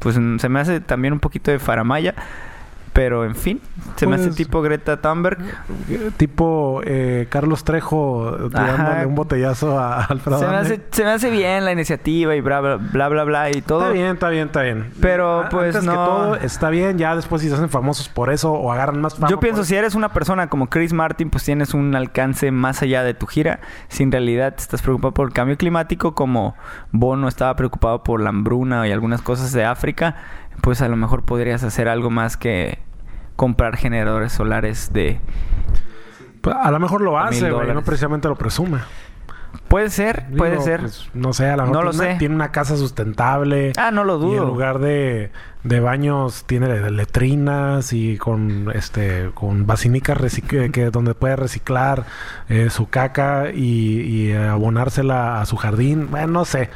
pues 0.00 0.14
se 0.14 0.48
me 0.48 0.60
hace 0.60 0.80
también 0.80 1.12
un 1.12 1.20
poquito 1.20 1.50
de 1.50 1.58
faramaya. 1.58 2.14
Pero 2.98 3.24
en 3.24 3.36
fin, 3.36 3.60
se 3.94 4.08
me 4.08 4.16
hace 4.16 4.24
pues, 4.24 4.36
tipo 4.36 4.60
Greta 4.60 5.00
Thunberg. 5.00 5.38
Tipo 6.16 6.80
eh, 6.84 7.28
Carlos 7.30 7.62
Trejo 7.62 8.48
tirándole 8.48 9.06
un 9.06 9.14
botellazo 9.14 9.78
a 9.78 10.02
Alfredo. 10.02 10.40
Se 10.40 10.48
me, 10.48 10.56
hace, 10.56 10.80
se 10.90 11.04
me, 11.04 11.10
hace, 11.10 11.30
bien 11.30 11.64
la 11.64 11.70
iniciativa 11.70 12.34
y 12.34 12.40
bla, 12.40 12.60
bla, 12.60 12.76
bla, 12.76 13.08
bla, 13.08 13.22
bla 13.22 13.50
y 13.50 13.62
todo. 13.62 13.82
Está 13.82 13.92
bien, 13.92 14.06
está 14.14 14.28
bien, 14.30 14.46
está 14.46 14.62
bien. 14.62 14.90
Pero 15.00 15.44
pues 15.48 15.76
Antes 15.76 15.84
no. 15.84 15.92
Que 15.92 15.96
todo 15.96 16.34
está 16.38 16.70
bien, 16.70 16.98
ya 16.98 17.14
después 17.14 17.40
si 17.40 17.48
se 17.48 17.54
hacen 17.54 17.68
famosos 17.68 18.08
por 18.08 18.32
eso 18.32 18.50
o 18.52 18.72
agarran 18.72 19.00
más 19.00 19.14
fama. 19.14 19.28
Yo 19.28 19.38
pienso, 19.38 19.62
si 19.62 19.76
eres 19.76 19.94
una 19.94 20.08
persona 20.08 20.48
como 20.48 20.68
Chris 20.68 20.92
Martin, 20.92 21.30
pues 21.30 21.44
tienes 21.44 21.74
un 21.74 21.94
alcance 21.94 22.50
más 22.50 22.82
allá 22.82 23.04
de 23.04 23.14
tu 23.14 23.28
gira. 23.28 23.60
Si 23.86 24.02
en 24.02 24.10
realidad 24.10 24.54
estás 24.58 24.82
preocupado 24.82 25.14
por 25.14 25.28
el 25.28 25.32
cambio 25.32 25.56
climático, 25.56 26.16
como 26.16 26.56
Bono 26.90 27.28
estaba 27.28 27.54
preocupado 27.54 28.02
por 28.02 28.20
la 28.20 28.30
hambruna 28.30 28.88
y 28.88 28.90
algunas 28.90 29.22
cosas 29.22 29.52
de 29.52 29.64
África, 29.64 30.16
pues 30.62 30.82
a 30.82 30.88
lo 30.88 30.96
mejor 30.96 31.24
podrías 31.24 31.62
hacer 31.62 31.88
algo 31.88 32.10
más 32.10 32.36
que 32.36 32.87
comprar 33.38 33.76
generadores 33.76 34.32
solares 34.32 34.92
de... 34.92 35.20
Pues, 36.40 36.56
a 36.60 36.72
lo 36.72 36.80
mejor 36.80 37.02
lo 37.02 37.20
hace, 37.20 37.52
güey, 37.52 37.72
no 37.72 37.82
precisamente 37.82 38.26
lo 38.26 38.34
presume. 38.34 38.80
Puede 39.68 39.90
ser, 39.90 40.26
puede 40.36 40.60
ser. 40.60 40.80
Pues, 40.80 41.08
no 41.14 41.32
sé, 41.32 41.48
a 41.48 41.56
lo 41.56 41.66
mejor 41.66 41.90
tiene, 41.90 42.06
Una, 42.06 42.18
tiene, 42.18 42.34
Una, 42.34 42.50
casa 42.50 42.76
sustentable. 42.76 43.74
Ah, 43.76 43.92
no 43.92 44.02
lo 44.02 44.18
dudo. 44.18 44.34
Y 44.34 44.38
en 44.38 44.44
lugar 44.44 44.80
de, 44.80 45.30
de 45.62 45.78
baños 45.78 46.44
tiene 46.46 46.90
letrinas 46.90 47.92
y 47.92 48.18
con 48.18 48.72
este 48.74 49.30
con 49.34 49.66
basínicas 49.66 50.18
que 50.72 50.90
donde 50.90 51.14
puede 51.14 51.36
reciclar 51.36 52.06
eh, 52.48 52.70
su 52.70 52.88
caca 52.88 53.50
y, 53.54 54.00
y, 54.00 54.32
abonársela 54.32 55.40
a 55.40 55.46
su 55.46 55.56
jardín. 55.56 56.10
Bueno, 56.10 56.26
no 56.26 56.44
sé. 56.44 56.70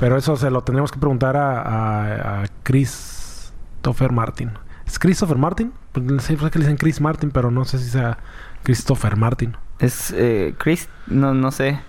Pero 0.00 0.16
eso 0.16 0.36
se 0.36 0.50
lo 0.50 0.62
tenemos 0.62 0.92
que 0.92 0.98
preguntar 0.98 1.36
a, 1.36 1.60
a, 1.60 2.42
a 2.42 2.44
Christopher 2.62 4.12
Martin. 4.12 4.52
¿Es 4.86 4.98
Christopher 4.98 5.36
Martin? 5.36 5.72
Pues 5.96 6.24
sé 6.24 6.36
que 6.36 6.58
le 6.58 6.66
dicen 6.66 6.76
Chris 6.76 7.00
Martin, 7.00 7.30
pero 7.30 7.50
no 7.50 7.64
sé 7.64 7.78
si 7.78 7.88
sea 7.88 8.18
Christopher 8.64 9.16
Martin. 9.16 9.56
Es 9.78 10.12
eh, 10.14 10.54
Chris, 10.58 10.90
no, 11.06 11.32
no 11.32 11.50
sé. 11.50 11.80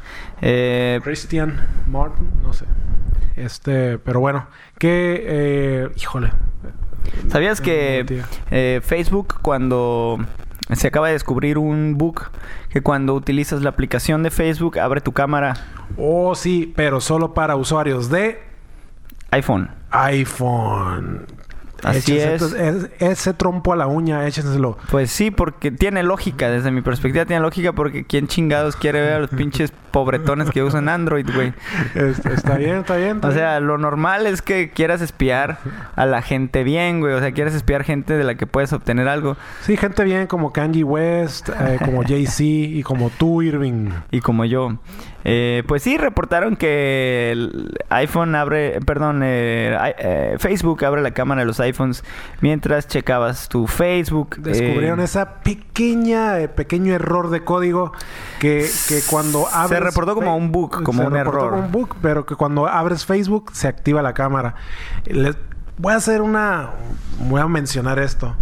Eh, 0.42 1.02
Christian 1.04 1.68
Martin, 1.92 2.30
no 2.42 2.54
sé. 2.54 2.66
Este, 3.36 3.98
pero 3.98 4.22
bueno, 4.22 4.48
que, 4.80 5.26
eh, 5.28 5.90
híjole. 5.98 6.32
¿Sabías 7.28 7.60
que 7.60 8.24
eh, 8.50 8.80
Facebook 8.82 9.42
cuando 9.42 10.18
se 10.72 10.88
acaba 10.88 11.08
de 11.08 11.14
descubrir 11.14 11.58
un 11.58 11.98
bug 11.98 12.30
que 12.70 12.82
cuando 12.82 13.14
utilizas 13.14 13.62
la 13.62 13.72
aplicación 13.72 14.24
de 14.24 14.32
Facebook 14.32 14.80
abre 14.80 15.02
tu 15.02 15.12
cámara? 15.12 15.54
Oh, 15.98 16.34
sí, 16.34 16.72
pero 16.78 17.02
solo 17.02 17.34
para 17.34 17.58
usuarios 17.58 18.10
de 18.10 18.42
iPhone. 19.32 19.70
iPhone. 19.92 21.26
Así 21.84 22.18
es. 22.18 22.42
Ese 23.00 23.34
trompo 23.34 23.74
a 23.74 23.76
la 23.76 23.88
uña, 23.88 24.26
échenselo. 24.28 24.78
Pues 24.90 25.12
sí, 25.12 25.32
porque 25.32 25.72
tiene 25.72 26.04
lógica. 26.04 26.50
Desde 26.50 26.72
mi 26.72 26.82
perspectiva 26.82 27.26
tiene 27.26 27.42
lógica 27.42 27.74
porque 27.74 28.06
¿quién 28.06 28.28
chingados 28.28 28.76
quiere 28.76 29.02
ver 29.02 29.14
a 29.14 29.20
los 29.20 29.30
pinches 29.30 29.72
pobretones 29.92 30.50
que 30.52 30.64
usan 30.64 30.90
Android, 30.90 31.28
güey? 31.34 31.54
Está 31.96 32.58
bien, 32.58 32.78
está 32.78 32.96
bien. 32.98 33.20
o 33.24 33.32
sea, 33.32 33.60
lo 33.60 33.78
normal 33.78 34.28
es 34.28 34.42
que 34.42 34.70
quieras 34.70 35.02
espiar 35.02 35.60
a 35.96 36.06
la 36.06 36.22
gente 36.22 36.64
bien, 36.64 37.00
güey. 37.00 37.14
O 37.14 37.20
sea, 37.20 37.32
quieres 37.32 37.54
espiar 37.54 37.84
gente 37.84 38.18
de 38.18 38.24
la 38.24 38.36
que 38.36 38.48
puedes 38.48 38.74
obtener 38.74 39.08
algo. 39.08 39.38
Sí, 39.62 39.78
gente 39.78 40.04
bien 40.04 40.28
como 40.28 40.54
Kanye 40.54 40.84
West, 40.84 41.50
eh, 41.50 41.80
como 41.84 42.04
Jay-Z 42.08 42.44
y 42.44 42.84
como 42.84 43.10
tú, 43.10 43.42
Irving. 43.42 43.90
Y 44.12 44.22
como 44.22 44.46
yo. 44.46 44.78
Eh, 45.24 45.64
pues 45.68 45.84
sí, 45.84 45.98
reportaron 45.98 46.56
que 46.56 47.32
el 47.32 47.78
iPhone 47.90 48.36
abre, 48.36 48.80
perdón, 48.82 49.22
eh, 49.24 49.78
eh, 49.98 50.36
Facebook 50.40 50.86
abre 50.86 51.02
la 51.02 51.12
cámara 51.12 51.42
de 51.42 51.46
los 51.46 51.60
iPhones 51.60 52.04
mientras 52.42 52.88
checabas 52.88 53.50
tu 53.50 53.68
Facebook. 53.68 54.38
Descubrieron 54.38 55.00
esa 55.00 55.42
pequeña, 55.42 56.36
pequeño 56.56 56.94
error 56.94 57.30
de 57.30 57.44
código 57.44 57.92
que, 58.40 58.70
cuando 59.10 59.48
abres... 59.48 59.80
Se 59.80 59.86
reportó 59.86 60.16
como 60.16 60.36
un 60.38 60.52
bug, 60.52 60.84
como 60.84 61.06
un 61.06 61.16
error. 61.16 61.50
Como 61.50 61.62
un 61.62 61.72
bug, 61.72 61.96
pero 62.02 62.26
que 62.26 62.36
cuando 62.36 62.68
abres 62.68 63.06
Facebook 63.06 63.52
se 63.54 63.68
activa 63.68 64.02
la 64.02 64.14
cámara. 64.14 64.56
Les 65.06 65.36
voy 65.78 65.94
a 65.94 65.98
hacer 65.98 66.22
una... 66.22 66.72
Voy 67.20 67.42
a 67.42 67.48
mencionar 67.48 68.00
esto. 68.00 68.36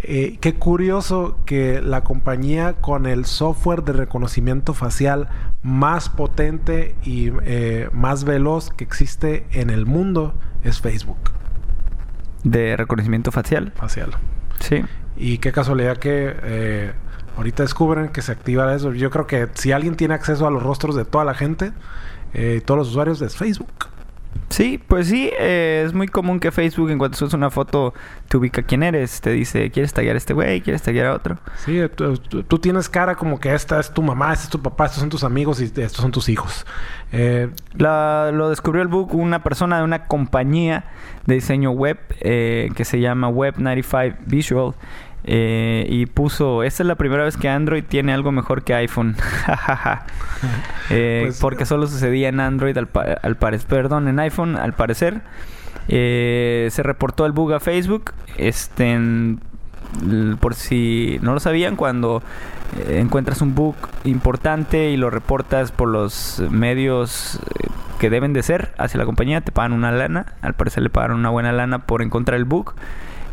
Eh, 0.00 0.38
qué 0.40 0.54
curioso 0.54 1.38
que 1.44 1.82
la 1.82 2.04
compañía 2.04 2.74
con 2.74 3.06
el 3.06 3.24
software 3.24 3.82
de 3.82 3.92
reconocimiento 3.92 4.72
facial 4.72 5.28
más 5.62 6.08
potente 6.08 6.94
y 7.02 7.32
eh, 7.42 7.88
más 7.92 8.22
veloz 8.22 8.70
que 8.70 8.84
existe 8.84 9.46
en 9.50 9.70
el 9.70 9.86
mundo 9.86 10.34
es 10.62 10.80
Facebook. 10.80 11.18
¿De 12.44 12.76
reconocimiento 12.76 13.32
facial? 13.32 13.72
Facial. 13.74 14.12
Sí. 14.60 14.84
Y 15.16 15.38
qué 15.38 15.50
casualidad 15.50 15.96
que 15.96 16.36
eh, 16.42 16.92
ahorita 17.36 17.64
descubren 17.64 18.10
que 18.10 18.22
se 18.22 18.30
activa 18.30 18.72
eso. 18.74 18.92
Yo 18.92 19.10
creo 19.10 19.26
que 19.26 19.48
si 19.54 19.72
alguien 19.72 19.96
tiene 19.96 20.14
acceso 20.14 20.46
a 20.46 20.50
los 20.52 20.62
rostros 20.62 20.94
de 20.94 21.04
toda 21.04 21.24
la 21.24 21.34
gente, 21.34 21.72
todos 22.66 22.78
los 22.78 22.88
usuarios, 22.90 23.20
es 23.22 23.36
Facebook. 23.36 23.88
Sí, 24.50 24.80
pues 24.88 25.08
sí, 25.08 25.30
eh, 25.38 25.84
es 25.86 25.92
muy 25.92 26.08
común 26.08 26.40
que 26.40 26.50
Facebook 26.50 26.90
en 26.90 26.98
cuanto 26.98 27.18
subes 27.18 27.34
una 27.34 27.50
foto 27.50 27.92
te 28.28 28.38
ubica 28.38 28.62
quién 28.62 28.82
eres, 28.82 29.20
te 29.20 29.30
dice, 29.30 29.70
¿quieres 29.70 29.92
taggear 29.92 30.14
a 30.14 30.18
este 30.18 30.32
güey? 30.32 30.62
¿Quieres 30.62 30.82
taggear 30.82 31.08
a 31.08 31.14
otro? 31.14 31.38
Sí, 31.58 31.78
tú, 31.94 32.58
tienes 32.58 32.88
cara 32.88 33.14
como 33.14 33.38
que 33.38 33.54
esta 33.54 33.78
es 33.78 33.92
tu 33.92 34.02
mamá, 34.02 34.32
este 34.32 34.44
es 34.44 34.50
tu 34.50 34.62
papá, 34.62 34.86
estos 34.86 35.00
son 35.00 35.10
tus 35.10 35.22
amigos 35.22 35.60
y 35.60 35.64
estos 35.64 35.96
son 35.96 36.10
tus 36.10 36.28
hijos. 36.30 36.66
Eh, 37.12 37.50
lo 37.74 38.48
descubrió 38.48 38.82
el 38.82 38.88
book 38.88 39.14
una 39.14 39.42
persona 39.42 39.78
de 39.78 39.84
una 39.84 40.06
compañía 40.06 40.84
de 41.26 41.34
diseño 41.34 41.70
web 41.70 41.98
eh, 42.20 42.70
que 42.74 42.84
se 42.84 43.00
llama 43.00 43.28
Web 43.28 43.54
95 43.58 44.16
Visual 44.26 44.74
eh, 45.30 45.86
y 45.90 46.06
puso, 46.06 46.62
esta 46.62 46.82
es 46.82 46.86
la 46.86 46.94
primera 46.94 47.22
vez 47.22 47.36
que 47.36 47.50
Android 47.50 47.84
tiene 47.86 48.14
algo 48.14 48.32
mejor 48.32 48.62
que 48.62 48.72
iPhone. 48.72 49.14
eh, 50.90 51.24
pues, 51.26 51.38
porque 51.38 51.66
solo 51.66 51.86
sucedía 51.86 52.30
en 52.30 52.40
Android 52.40 52.76
al, 52.78 52.88
al 53.20 53.36
parecer, 53.36 53.68
perdón, 53.68 54.08
en 54.08 54.18
iPhone 54.20 54.56
al 54.56 54.72
parecer. 54.72 55.20
Eh, 55.88 56.68
se 56.70 56.82
reportó 56.82 57.26
el 57.26 57.32
bug 57.32 57.52
a 57.52 57.60
Facebook. 57.60 58.12
Este, 58.38 58.98
por 60.40 60.54
si 60.54 61.18
no 61.20 61.34
lo 61.34 61.40
sabían, 61.40 61.76
cuando 61.76 62.22
eh, 62.78 62.98
encuentras 62.98 63.42
un 63.42 63.54
bug 63.54 63.74
importante 64.04 64.88
y 64.88 64.96
lo 64.96 65.10
reportas 65.10 65.72
por 65.72 65.88
los 65.88 66.42
medios 66.50 67.38
eh, 67.58 67.68
que 67.98 68.08
deben 68.08 68.32
de 68.32 68.42
ser 68.42 68.72
hacia 68.78 68.96
la 68.96 69.04
compañía, 69.04 69.42
te 69.42 69.52
pagan 69.52 69.74
una 69.74 69.92
lana. 69.92 70.24
Al 70.40 70.54
parecer 70.54 70.82
le 70.82 70.88
pagaron 70.88 71.18
una 71.18 71.28
buena 71.28 71.52
lana 71.52 71.80
por 71.80 72.00
encontrar 72.00 72.38
el 72.38 72.46
bug 72.46 72.74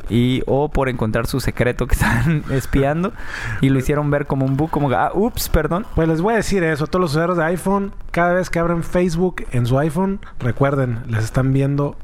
y 0.09 0.43
o 0.45 0.69
por 0.69 0.89
encontrar 0.89 1.27
su 1.27 1.39
secreto 1.39 1.87
que 1.87 1.93
están 1.95 2.43
espiando 2.51 3.13
y 3.61 3.69
lo 3.69 3.79
hicieron 3.79 4.09
ver 4.11 4.25
como 4.25 4.45
un 4.45 4.57
bug, 4.57 4.69
como 4.69 4.89
ah, 4.91 5.11
ups, 5.13 5.49
perdón. 5.49 5.85
Pues 5.95 6.07
les 6.07 6.21
voy 6.21 6.33
a 6.33 6.37
decir 6.37 6.63
eso, 6.63 6.87
todos 6.87 7.01
los 7.01 7.11
usuarios 7.11 7.37
de 7.37 7.43
iPhone, 7.45 7.91
cada 8.11 8.33
vez 8.33 8.49
que 8.49 8.59
abren 8.59 8.83
Facebook 8.83 9.45
en 9.51 9.65
su 9.65 9.77
iPhone, 9.79 10.19
recuerden, 10.39 11.03
les 11.07 11.23
están 11.23 11.53
viendo 11.53 11.95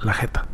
la 0.00 0.14
jeta. 0.14 0.46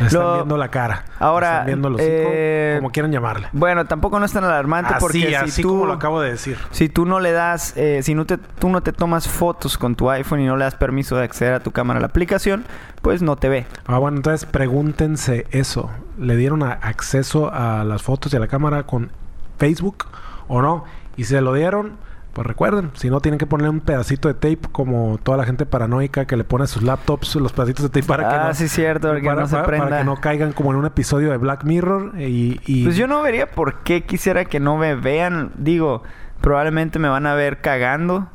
Están 0.00 0.34
viendo 0.34 0.56
la 0.56 0.68
cara. 0.68 1.04
Ahora, 1.18 1.50
están 1.50 1.66
viendo 1.66 1.90
los 1.90 2.00
eh, 2.02 2.76
como 2.78 2.90
quieran 2.90 3.12
llamarle. 3.12 3.48
Bueno, 3.52 3.84
tampoco 3.86 4.18
no 4.18 4.26
es 4.26 4.32
tan 4.32 4.44
alarmante 4.44 4.94
porque 5.00 5.38
si 5.48 5.62
tú, 5.62 5.70
como 5.70 5.86
lo 5.86 5.92
acabo 5.94 6.20
de 6.20 6.30
decir. 6.30 6.58
Si 6.70 6.88
tú 6.88 7.04
no 7.04 7.20
le 7.20 7.32
das, 7.32 7.76
eh, 7.76 8.02
si 8.02 8.14
no 8.14 8.26
te, 8.26 8.38
tú 8.38 8.68
no 8.68 8.80
te 8.80 8.92
tomas 8.92 9.28
fotos 9.28 9.78
con 9.78 9.94
tu 9.94 10.10
iPhone 10.10 10.40
y 10.40 10.46
no 10.46 10.56
le 10.56 10.64
das 10.64 10.74
permiso 10.74 11.16
de 11.16 11.24
acceder 11.24 11.54
a 11.54 11.60
tu 11.60 11.72
cámara 11.72 11.98
a 11.98 12.00
la 12.00 12.08
aplicación, 12.08 12.64
pues 13.02 13.22
no 13.22 13.36
te 13.36 13.48
ve. 13.48 13.66
Ah, 13.86 13.98
bueno, 13.98 14.16
entonces 14.16 14.46
pregúntense 14.46 15.46
eso. 15.50 15.90
¿Le 16.18 16.36
dieron 16.36 16.62
acceso 16.62 17.52
a 17.52 17.84
las 17.84 18.02
fotos 18.02 18.32
y 18.32 18.36
a 18.36 18.40
la 18.40 18.48
cámara 18.48 18.84
con 18.84 19.10
Facebook 19.58 20.06
o 20.48 20.62
no? 20.62 20.84
Y 21.16 21.24
si 21.24 21.34
se 21.34 21.40
lo 21.40 21.52
dieron, 21.54 21.96
pues 22.38 22.46
recuerden, 22.46 22.92
si 22.94 23.10
no 23.10 23.18
tienen 23.18 23.36
que 23.36 23.46
poner 23.46 23.68
un 23.68 23.80
pedacito 23.80 24.28
de 24.28 24.34
tape 24.34 24.70
como 24.70 25.18
toda 25.20 25.36
la 25.36 25.44
gente 25.44 25.66
paranoica 25.66 26.24
que 26.24 26.36
le 26.36 26.44
pone 26.44 26.62
a 26.62 26.66
sus 26.68 26.84
laptops 26.84 27.34
los 27.34 27.52
pedacitos 27.52 27.82
de 27.82 27.88
tape 27.88 28.06
para 28.06 28.28
que 28.28 28.34
ah, 28.36 28.54
sí 28.54 28.68
cierto, 28.68 29.08
para, 29.08 29.40
no 29.40 29.48
se 29.48 29.56
prenda. 29.56 29.86
para 29.86 29.98
que 29.98 30.04
no 30.04 30.20
caigan 30.20 30.52
como 30.52 30.70
en 30.70 30.76
un 30.76 30.86
episodio 30.86 31.32
de 31.32 31.36
Black 31.36 31.64
Mirror 31.64 32.12
y, 32.20 32.60
y, 32.64 32.84
Pues 32.84 32.94
yo 32.94 33.08
no 33.08 33.22
vería 33.22 33.50
por 33.50 33.80
qué 33.80 34.04
quisiera 34.04 34.44
que 34.44 34.60
no 34.60 34.76
me 34.76 34.94
vean, 34.94 35.50
digo, 35.56 36.04
probablemente 36.40 37.00
me 37.00 37.08
van 37.08 37.26
a 37.26 37.34
ver 37.34 37.60
cagando 37.60 38.28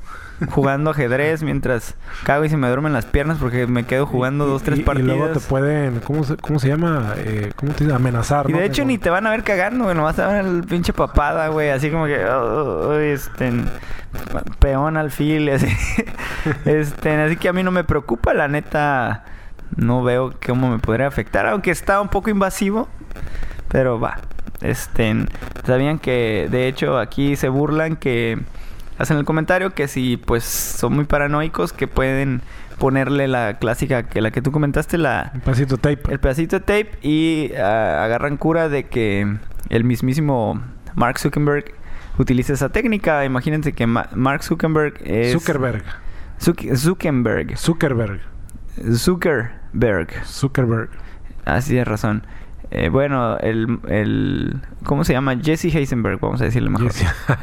jugando 0.49 0.91
ajedrez 0.91 1.43
mientras 1.43 1.95
cago 2.23 2.45
y 2.45 2.49
se 2.49 2.57
me 2.57 2.67
duermen 2.67 2.93
las 2.93 3.05
piernas 3.05 3.37
porque 3.39 3.67
me 3.67 3.85
quedo 3.85 4.05
jugando 4.05 4.45
dos, 4.45 4.63
tres 4.63 4.81
partidas. 4.81 5.15
Y 5.15 5.17
luego 5.17 5.33
te 5.33 5.39
pueden, 5.39 5.99
¿cómo 5.99 6.23
se, 6.23 6.37
cómo 6.37 6.59
se 6.59 6.67
llama? 6.67 7.13
Eh, 7.17 7.51
¿Cómo 7.55 7.73
te 7.73 7.83
dice? 7.85 7.95
Amenazar, 7.95 8.49
Y 8.49 8.53
de 8.53 8.65
hecho 8.65 8.85
ni 8.85 8.97
te 8.97 9.09
van 9.09 9.27
a 9.27 9.31
ver 9.31 9.43
cagando, 9.43 9.85
güey. 9.85 9.95
Nomás 9.95 10.15
te 10.15 10.21
van 10.21 10.31
a 10.31 10.41
ver 10.41 10.45
el 10.45 10.63
pinche 10.63 10.93
papada, 10.93 11.47
güey. 11.49 11.69
Así 11.69 11.89
como 11.89 12.05
que, 12.05 12.23
oh, 12.25 12.89
oh, 12.89 12.93
este, 12.95 13.51
peón 14.59 14.97
al 14.97 15.11
fil, 15.11 15.49
así. 15.53 15.67
este, 16.65 17.21
así 17.21 17.37
que 17.37 17.49
a 17.49 17.53
mí 17.53 17.63
no 17.63 17.71
me 17.71 17.83
preocupa, 17.83 18.33
la 18.33 18.47
neta. 18.47 19.25
No 19.75 20.03
veo 20.03 20.33
cómo 20.45 20.69
me 20.69 20.77
podría 20.77 21.07
afectar, 21.07 21.47
aunque 21.47 21.71
está 21.71 21.99
un 21.99 22.09
poco 22.09 22.29
invasivo. 22.29 22.87
Pero 23.69 23.99
va. 23.99 24.19
Este, 24.61 25.25
sabían 25.65 25.99
que, 25.99 26.47
de 26.49 26.67
hecho, 26.67 26.97
aquí 26.97 27.35
se 27.35 27.49
burlan 27.49 27.95
que 27.95 28.39
hacen 28.97 29.17
el 29.17 29.25
comentario 29.25 29.71
que 29.71 29.87
si 29.87 30.17
pues 30.17 30.43
son 30.43 30.93
muy 30.93 31.05
paranoicos 31.05 31.73
que 31.73 31.87
pueden 31.87 32.41
ponerle 32.79 33.27
la 33.27 33.57
clásica 33.59 34.03
que 34.03 34.21
la 34.21 34.31
que 34.31 34.41
tú 34.41 34.51
comentaste 34.51 34.97
la 34.97 35.31
el 35.33 35.41
pedacito 35.41 35.77
de 35.77 35.81
tape. 35.95 36.11
el 36.11 36.19
pedacito 36.19 36.59
de 36.59 36.65
tape 36.65 36.91
y 37.01 37.53
ah, 37.55 38.03
agarran 38.03 38.37
cura 38.37 38.69
de 38.69 38.83
que 38.83 39.37
el 39.69 39.83
mismísimo 39.83 40.61
Mark 40.95 41.19
Zuckerberg 41.19 41.73
utilice 42.17 42.53
esa 42.53 42.69
técnica. 42.69 43.25
Imagínense 43.25 43.73
que 43.73 43.87
Mark 43.87 44.43
Zuckerberg 44.43 44.95
es 45.03 45.33
Zuckerberg. 45.33 45.83
Zuckerberg. 46.39 47.57
Zuckerberg. 47.57 48.21
Zuckerberg. 48.95 50.25
Zuckerberg. 50.25 50.89
Así 51.45 51.77
es 51.77 51.87
razón 51.87 52.23
eh, 52.75 52.89
bueno, 52.89 53.37
el, 53.37 53.79
el... 53.87 54.61
¿Cómo 54.83 55.03
se 55.03 55.13
llama? 55.13 55.35
Jesse 55.39 55.65
Heisenberg, 55.65 56.19
vamos 56.19 56.41
a 56.41 56.45
decirle 56.45 56.71
mejor. 56.71 56.91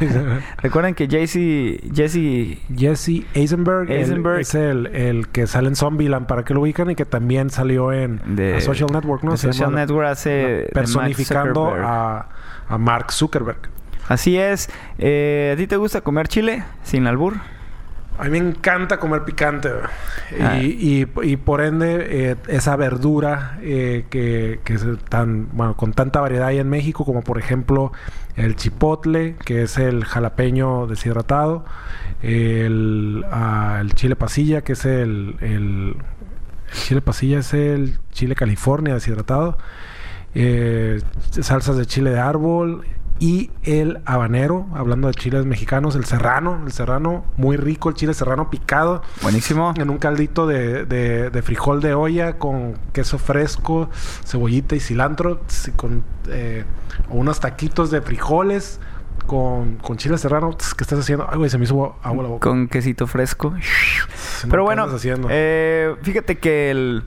Recuerden 0.58 0.94
que 0.96 1.06
Jesse... 1.06 1.80
Jesse... 1.94 2.58
Jesse 2.76 3.24
Eisenberg, 3.34 3.90
es 3.92 4.10
el, 4.56 4.88
el, 4.88 5.28
que 5.28 5.46
sale 5.46 5.68
en 5.68 5.76
Zombieland, 5.76 6.26
para 6.26 6.44
que 6.44 6.52
lo 6.52 6.62
ubican, 6.62 6.90
y 6.90 6.96
que 6.96 7.04
también 7.04 7.50
salió 7.50 7.92
en 7.92 8.20
Social 8.60 8.88
Network, 8.92 9.22
¿no? 9.22 9.36
Social 9.36 9.72
Network 9.72 10.08
hace... 10.08 10.68
Personificando 10.74 11.74
a, 11.76 12.28
a 12.68 12.78
Mark 12.78 13.12
Zuckerberg. 13.12 13.70
Así 14.08 14.36
es. 14.36 14.68
Eh, 14.98 15.52
¿A 15.54 15.56
ti 15.56 15.68
te 15.68 15.76
gusta 15.76 16.00
comer 16.00 16.26
chile 16.26 16.64
sin 16.82 17.06
albur? 17.06 17.36
A 18.20 18.24
mí 18.24 18.30
me 18.30 18.38
encanta 18.38 18.98
comer 18.98 19.24
picante. 19.24 19.70
Ah. 20.38 20.58
Y, 20.60 21.08
y, 21.22 21.36
por 21.38 21.62
ende, 21.62 22.30
eh, 22.30 22.36
esa 22.48 22.76
verdura 22.76 23.58
eh, 23.62 24.04
que, 24.10 24.60
que 24.62 24.74
es 24.74 24.84
tan, 25.08 25.48
bueno, 25.52 25.74
con 25.74 25.94
tanta 25.94 26.20
variedad 26.20 26.48
hay 26.48 26.58
en 26.58 26.68
México, 26.68 27.06
como 27.06 27.22
por 27.22 27.38
ejemplo 27.38 27.92
el 28.36 28.56
chipotle, 28.56 29.36
que 29.42 29.62
es 29.62 29.78
el 29.78 30.04
jalapeño 30.04 30.86
deshidratado, 30.86 31.64
el, 32.22 33.24
ah, 33.30 33.78
el 33.80 33.94
chile 33.94 34.16
pasilla, 34.16 34.60
que 34.60 34.74
es 34.74 34.84
el, 34.84 35.36
el, 35.40 35.96
chile 36.72 37.00
pasilla 37.00 37.38
es 37.38 37.54
el 37.54 38.00
chile 38.10 38.34
California 38.34 38.92
deshidratado, 38.92 39.56
eh, 40.34 41.00
salsas 41.30 41.78
de 41.78 41.86
chile 41.86 42.10
de 42.10 42.20
árbol, 42.20 42.84
y 43.20 43.50
el 43.64 44.00
habanero, 44.06 44.66
hablando 44.74 45.08
de 45.08 45.14
chiles 45.14 45.44
mexicanos, 45.44 45.94
el 45.94 46.06
serrano, 46.06 46.62
el 46.64 46.72
serrano, 46.72 47.26
muy 47.36 47.58
rico, 47.58 47.90
el 47.90 47.94
chile 47.94 48.14
serrano 48.14 48.48
picado. 48.48 49.02
Buenísimo. 49.20 49.74
En 49.76 49.90
un 49.90 49.98
caldito 49.98 50.46
de, 50.46 50.86
de, 50.86 51.42
frijol 51.42 51.82
de 51.82 51.92
olla 51.92 52.38
con 52.38 52.78
queso 52.94 53.18
fresco, 53.18 53.90
cebollita 54.24 54.74
y 54.74 54.80
cilantro, 54.80 55.42
con 55.76 56.02
eh, 56.28 56.64
unos 57.10 57.40
taquitos 57.40 57.90
de 57.90 58.00
frijoles. 58.00 58.80
Con, 59.26 59.76
con 59.76 59.96
chile 59.96 60.18
serrano, 60.18 60.56
¿qué 60.56 60.82
estás 60.82 60.98
haciendo? 60.98 61.28
Ay, 61.30 61.36
güey, 61.36 61.50
se 61.50 61.58
me 61.58 61.64
hizo 61.64 61.94
agua 62.02 62.22
la 62.22 62.30
boca. 62.30 62.48
Con 62.48 62.66
quesito 62.66 63.06
fresco. 63.06 63.54
Pero 64.48 64.64
bueno, 64.64 64.88
eh, 65.28 65.94
fíjate 66.02 66.38
que 66.38 66.70
el, 66.70 67.04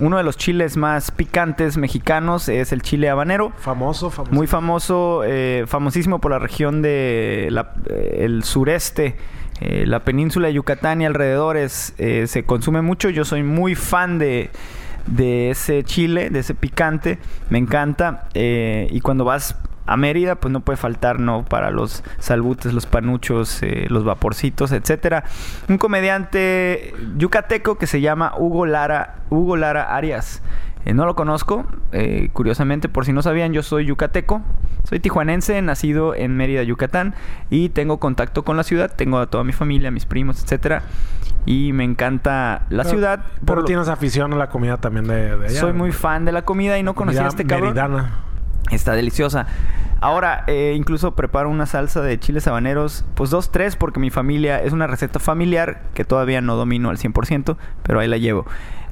uno 0.00 0.16
de 0.16 0.22
los 0.22 0.36
chiles 0.36 0.76
más 0.76 1.10
picantes 1.10 1.76
mexicanos 1.76 2.48
es 2.48 2.72
el 2.72 2.82
chile 2.82 3.08
habanero. 3.08 3.52
Famoso, 3.58 4.10
famoso. 4.10 4.32
Muy 4.32 4.46
famoso, 4.46 5.22
eh, 5.24 5.64
famosísimo 5.66 6.20
por 6.20 6.32
la 6.32 6.38
región 6.38 6.82
de 6.82 7.48
eh, 7.48 8.16
el 8.18 8.44
sureste. 8.44 9.16
Eh, 9.60 9.84
la 9.86 10.00
península 10.00 10.48
de 10.48 10.54
Yucatán 10.54 11.00
y 11.00 11.06
alrededores 11.06 11.94
se 11.96 12.44
consume 12.44 12.82
mucho. 12.82 13.08
Yo 13.08 13.24
soy 13.24 13.42
muy 13.42 13.74
fan 13.74 14.18
de, 14.18 14.50
de 15.06 15.50
ese 15.50 15.82
chile, 15.82 16.30
de 16.30 16.40
ese 16.40 16.54
picante. 16.54 17.18
Me 17.48 17.58
encanta. 17.58 18.28
y 18.34 19.00
cuando 19.00 19.24
vas 19.24 19.56
a 19.86 19.96
Mérida, 19.96 20.34
pues 20.36 20.52
no 20.52 20.60
puede 20.60 20.76
faltar, 20.76 21.20
¿no? 21.20 21.44
Para 21.44 21.70
los 21.70 22.02
salbutes, 22.18 22.72
los 22.72 22.86
panuchos, 22.86 23.62
eh, 23.62 23.86
los 23.88 24.04
vaporcitos, 24.04 24.72
etcétera. 24.72 25.24
Un 25.68 25.78
comediante 25.78 26.94
yucateco 27.16 27.78
que 27.78 27.86
se 27.86 28.00
llama 28.00 28.34
Hugo 28.36 28.66
Lara, 28.66 29.16
Hugo 29.30 29.56
Lara 29.56 29.96
Arias. 29.96 30.42
Eh, 30.86 30.94
no 30.94 31.04
lo 31.04 31.16
conozco, 31.16 31.66
eh, 31.90 32.30
curiosamente, 32.32 32.88
por 32.88 33.04
si 33.04 33.12
no 33.12 33.20
sabían, 33.20 33.52
yo 33.52 33.64
soy 33.64 33.86
yucateco, 33.86 34.42
soy 34.84 35.00
tijuanense, 35.00 35.60
nacido 35.60 36.14
en 36.14 36.36
Mérida, 36.36 36.62
Yucatán, 36.62 37.14
y 37.50 37.70
tengo 37.70 37.98
contacto 37.98 38.44
con 38.44 38.56
la 38.56 38.62
ciudad, 38.62 38.94
tengo 38.94 39.18
a 39.18 39.26
toda 39.26 39.42
mi 39.42 39.52
familia, 39.52 39.90
mis 39.90 40.06
primos, 40.06 40.40
etcétera, 40.40 40.82
y 41.44 41.72
me 41.72 41.82
encanta 41.82 42.66
la 42.70 42.84
ciudad. 42.84 43.24
Pero 43.44 43.64
tienes 43.64 43.88
afición 43.88 44.32
a 44.32 44.36
la 44.36 44.48
comida 44.48 44.76
también 44.76 45.08
de, 45.08 45.32
allá. 45.32 45.60
Soy 45.60 45.72
muy 45.72 45.90
fan 45.90 46.24
de 46.24 46.30
la 46.30 46.42
comida 46.42 46.78
y 46.78 46.84
no 46.84 46.94
conocía 46.94 47.24
a 47.24 47.28
este 47.28 47.44
cabrón. 47.44 47.70
Meridana. 47.70 48.20
Está 48.70 48.92
deliciosa. 48.92 49.46
Ahora, 50.00 50.44
eh, 50.46 50.74
incluso 50.76 51.14
preparo 51.14 51.48
una 51.48 51.66
salsa 51.66 52.02
de 52.02 52.20
chiles 52.20 52.46
habaneros, 52.46 53.04
pues 53.14 53.30
dos, 53.30 53.50
tres, 53.50 53.76
porque 53.76 53.98
mi 53.98 54.10
familia 54.10 54.62
es 54.62 54.72
una 54.72 54.86
receta 54.86 55.18
familiar 55.18 55.82
que 55.94 56.04
todavía 56.04 56.40
no 56.42 56.56
domino 56.56 56.90
al 56.90 56.98
100%, 56.98 57.56
pero 57.82 58.00
ahí 58.00 58.08
la 58.08 58.18
llevo. 58.18 58.44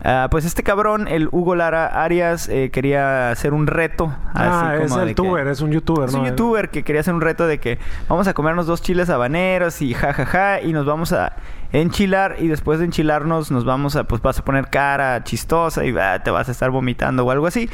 Ah, 0.06 0.28
pues 0.30 0.44
este 0.44 0.62
cabrón, 0.62 1.08
el 1.08 1.30
Hugo 1.32 1.54
Lara 1.54 2.04
Arias, 2.04 2.50
eh, 2.50 2.68
quería 2.70 3.30
hacer 3.30 3.54
un 3.54 3.66
reto. 3.66 4.14
Ah, 4.34 4.76
es 4.78 4.92
el 4.92 5.08
youtuber, 5.08 5.46
es 5.46 5.62
un 5.62 5.72
youtuber, 5.72 6.00
¿no? 6.00 6.06
Es 6.06 6.14
un 6.14 6.26
youtuber 6.26 6.68
que 6.68 6.82
quería 6.82 7.00
hacer 7.00 7.14
un 7.14 7.22
reto 7.22 7.46
de 7.46 7.58
que 7.58 7.78
vamos 8.06 8.28
a 8.28 8.34
comernos 8.34 8.66
dos 8.66 8.82
chiles 8.82 9.08
habaneros 9.08 9.80
y 9.80 9.94
jajaja, 9.94 10.26
ja, 10.26 10.58
ja, 10.58 10.60
y 10.60 10.74
nos 10.74 10.84
vamos 10.84 11.14
a 11.14 11.32
enchilar 11.72 12.36
y 12.38 12.48
después 12.48 12.80
de 12.80 12.84
enchilarnos 12.84 13.50
nos 13.50 13.64
vamos 13.64 13.96
a, 13.96 14.04
pues 14.04 14.20
vas 14.20 14.38
a 14.38 14.44
poner 14.44 14.68
cara 14.68 15.24
chistosa 15.24 15.86
y 15.86 15.96
ah, 15.96 16.22
te 16.22 16.30
vas 16.30 16.50
a 16.50 16.52
estar 16.52 16.70
vomitando 16.70 17.24
o 17.24 17.30
algo 17.30 17.46
así. 17.46 17.70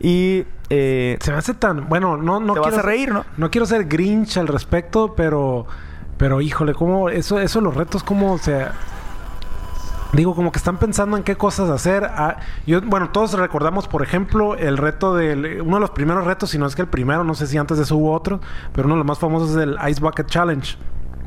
Y... 0.00 0.46
Eh, 0.70 1.16
Se 1.20 1.30
me 1.30 1.38
hace 1.38 1.54
tan... 1.54 1.88
Bueno, 1.88 2.16
no, 2.16 2.40
no 2.40 2.54
te 2.54 2.60
vas 2.60 2.76
a 2.76 2.82
reír, 2.82 3.12
¿no? 3.12 3.24
No 3.36 3.52
quiero 3.52 3.66
ser 3.66 3.84
grinch 3.84 4.36
al 4.36 4.48
respecto, 4.48 5.14
pero... 5.16 5.66
Pero 6.16 6.40
híjole, 6.40 6.74
¿cómo... 6.74 7.08
Eso, 7.08 7.38
eso 7.38 7.60
los 7.60 7.76
retos, 7.76 8.02
¿cómo 8.02 8.32
o 8.32 8.38
sea 8.38 8.72
Digo, 10.12 10.34
como 10.34 10.52
que 10.52 10.58
están 10.58 10.78
pensando 10.78 11.16
en 11.16 11.22
qué 11.22 11.36
cosas 11.36 11.68
hacer. 11.68 12.04
Ah, 12.04 12.38
yo, 12.66 12.80
bueno, 12.80 13.10
todos 13.10 13.34
recordamos, 13.34 13.88
por 13.88 14.02
ejemplo, 14.02 14.56
el 14.56 14.78
reto 14.78 15.14
del... 15.14 15.60
Uno 15.60 15.76
de 15.76 15.80
los 15.80 15.90
primeros 15.90 16.24
retos, 16.24 16.50
si 16.50 16.58
no 16.58 16.66
es 16.66 16.74
que 16.74 16.82
el 16.82 16.88
primero, 16.88 17.24
no 17.24 17.34
sé 17.34 17.46
si 17.46 17.58
antes 17.58 17.76
de 17.76 17.84
eso 17.84 17.96
hubo 17.96 18.12
otro, 18.12 18.40
pero 18.72 18.86
uno 18.86 18.94
de 18.94 18.98
los 18.98 19.06
más 19.06 19.18
famosos 19.18 19.50
es 19.50 19.56
el 19.56 19.76
Ice 19.88 20.00
Bucket 20.00 20.26
Challenge. 20.26 20.76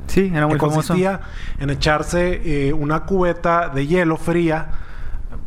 Sí, 0.08 0.32
era 0.34 0.48
muy 0.48 0.56
que 0.56 0.60
consistía 0.60 1.22
en 1.60 1.70
echarse 1.70 2.42
eh, 2.44 2.74
una 2.74 3.06
cubeta 3.06 3.70
de 3.70 3.86
hielo 3.86 4.18
fría 4.18 4.68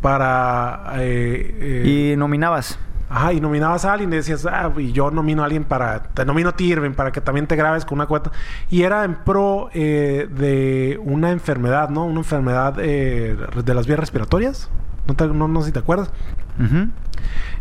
para... 0.01 0.93
Eh, 0.97 1.83
eh, 1.85 2.13
y 2.13 2.17
nominabas. 2.17 2.79
Ajá, 3.09 3.33
y 3.33 3.41
nominabas 3.41 3.85
a 3.85 3.93
alguien 3.93 4.13
y 4.13 4.17
decías, 4.17 4.47
ah, 4.47 4.73
y 4.77 4.93
yo 4.93 5.11
nomino 5.11 5.43
a 5.43 5.45
alguien 5.45 5.65
para, 5.65 6.03
te 6.03 6.25
nomino 6.25 6.49
a 6.49 6.57
ti, 6.57 6.75
para 6.97 7.13
que 7.13 7.21
también 7.21 7.47
te 7.47 7.55
grabes 7.55 7.85
con 7.85 7.99
una 7.99 8.07
cuenta. 8.07 8.33
Y 8.71 8.83
era 8.83 9.05
en 9.05 9.17
pro 9.17 9.69
eh, 9.75 10.29
de 10.31 10.99
una 11.05 11.31
enfermedad, 11.31 11.91
¿no? 11.91 12.07
Una 12.07 12.21
enfermedad 12.21 12.77
eh, 12.79 13.37
de 13.65 13.75
las 13.75 13.87
vías 13.87 13.99
respiratorias. 13.99 14.71
No, 15.19 15.49
no, 15.49 15.61
sé 15.61 15.67
si 15.67 15.73
te 15.73 15.81
acuerdas. 15.81 16.11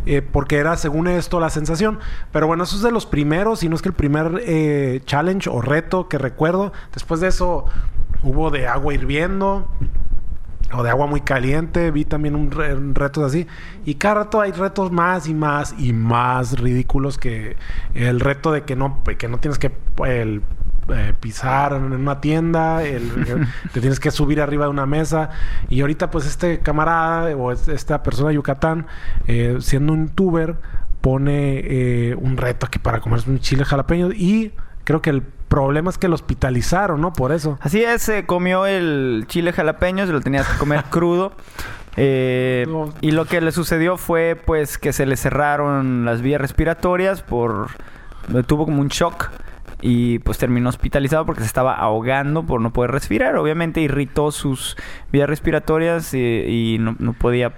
Eh, 0.06 0.22
porque 0.22 0.56
era, 0.56 0.76
según 0.78 1.08
esto, 1.08 1.40
la 1.40 1.50
sensación. 1.50 1.98
Pero 2.32 2.46
bueno, 2.46 2.64
eso 2.64 2.76
es 2.76 2.82
de 2.82 2.90
los 2.90 3.04
primeros, 3.04 3.62
y 3.62 3.68
no 3.68 3.76
es 3.76 3.82
que 3.82 3.90
el 3.90 3.94
primer 3.94 4.42
challenge 5.04 5.50
o 5.50 5.60
reto 5.60 6.08
que 6.08 6.16
recuerdo. 6.16 6.72
Después 6.94 7.20
de 7.20 7.28
eso 7.28 7.66
hubo 8.22 8.50
de 8.50 8.66
agua 8.66 8.94
hirviendo 8.94 9.68
o 10.72 10.82
de 10.82 10.90
agua 10.90 11.06
muy 11.06 11.20
caliente, 11.20 11.90
vi 11.90 12.04
también 12.04 12.34
un, 12.34 12.50
retos 12.94 13.24
así. 13.24 13.46
Y 13.84 13.94
cada 13.94 14.14
rato 14.14 14.40
hay 14.40 14.52
retos 14.52 14.90
más 14.90 15.28
y 15.28 15.34
más 15.34 15.74
y 15.78 15.92
más 15.92 16.58
ridículos 16.58 17.18
que 17.18 17.56
el 17.94 18.20
reto 18.20 18.52
de 18.52 18.62
que 18.62 18.76
no, 18.76 19.02
que 19.18 19.28
no 19.28 19.38
tienes 19.38 19.58
que 19.58 19.72
el, 20.06 20.42
eh, 20.88 21.14
pisar 21.18 21.72
en 21.72 21.92
una 21.92 22.20
tienda, 22.20 22.82
te 23.72 23.80
tienes 23.80 23.98
que 24.00 24.10
subir 24.10 24.40
arriba 24.40 24.64
de 24.64 24.70
una 24.70 24.86
mesa. 24.86 25.30
Y 25.68 25.80
ahorita 25.80 26.10
pues 26.10 26.26
este 26.26 26.60
camarada 26.60 27.34
o 27.36 27.52
esta 27.52 28.02
persona 28.02 28.30
de 28.30 28.34
Yucatán, 28.36 28.86
eh, 29.26 29.58
siendo 29.60 29.92
un 29.92 30.08
tuber, 30.08 30.56
pone 31.00 31.60
eh, 31.64 32.14
un 32.14 32.36
reto 32.36 32.66
aquí 32.66 32.78
para 32.78 33.00
comerse 33.00 33.30
un 33.30 33.38
chile 33.38 33.64
jalapeño 33.64 34.10
y 34.12 34.52
creo 34.84 35.02
que 35.02 35.10
el 35.10 35.22
problema 35.54 35.88
es 35.88 35.98
que 35.98 36.08
lo 36.08 36.16
hospitalizaron, 36.16 37.00
¿no? 37.00 37.12
Por 37.12 37.30
eso. 37.30 37.58
Así 37.60 37.84
es, 37.84 38.02
se 38.02 38.26
comió 38.26 38.66
el 38.66 39.24
chile 39.28 39.52
jalapeño, 39.52 40.04
se 40.04 40.12
lo 40.12 40.20
tenías 40.20 40.48
que 40.48 40.58
comer 40.58 40.82
crudo. 40.90 41.32
Eh, 41.96 42.66
y 43.00 43.12
lo 43.12 43.26
que 43.26 43.40
le 43.40 43.52
sucedió 43.52 43.96
fue 43.96 44.36
pues 44.44 44.78
que 44.78 44.92
se 44.92 45.06
le 45.06 45.16
cerraron 45.16 46.04
las 46.04 46.22
vías 46.22 46.40
respiratorias 46.40 47.22
por... 47.22 47.68
tuvo 48.48 48.64
como 48.64 48.80
un 48.80 48.88
shock 48.88 49.30
y 49.80 50.18
pues 50.20 50.38
terminó 50.38 50.70
hospitalizado 50.70 51.24
porque 51.24 51.42
se 51.42 51.46
estaba 51.46 51.74
ahogando 51.74 52.42
por 52.42 52.60
no 52.60 52.72
poder 52.72 52.90
respirar. 52.90 53.36
Obviamente 53.36 53.80
irritó 53.80 54.32
sus 54.32 54.76
vías 55.12 55.28
respiratorias 55.28 56.14
y, 56.14 56.78
no, 56.80 56.96
no, 56.98 57.12
podía 57.12 57.52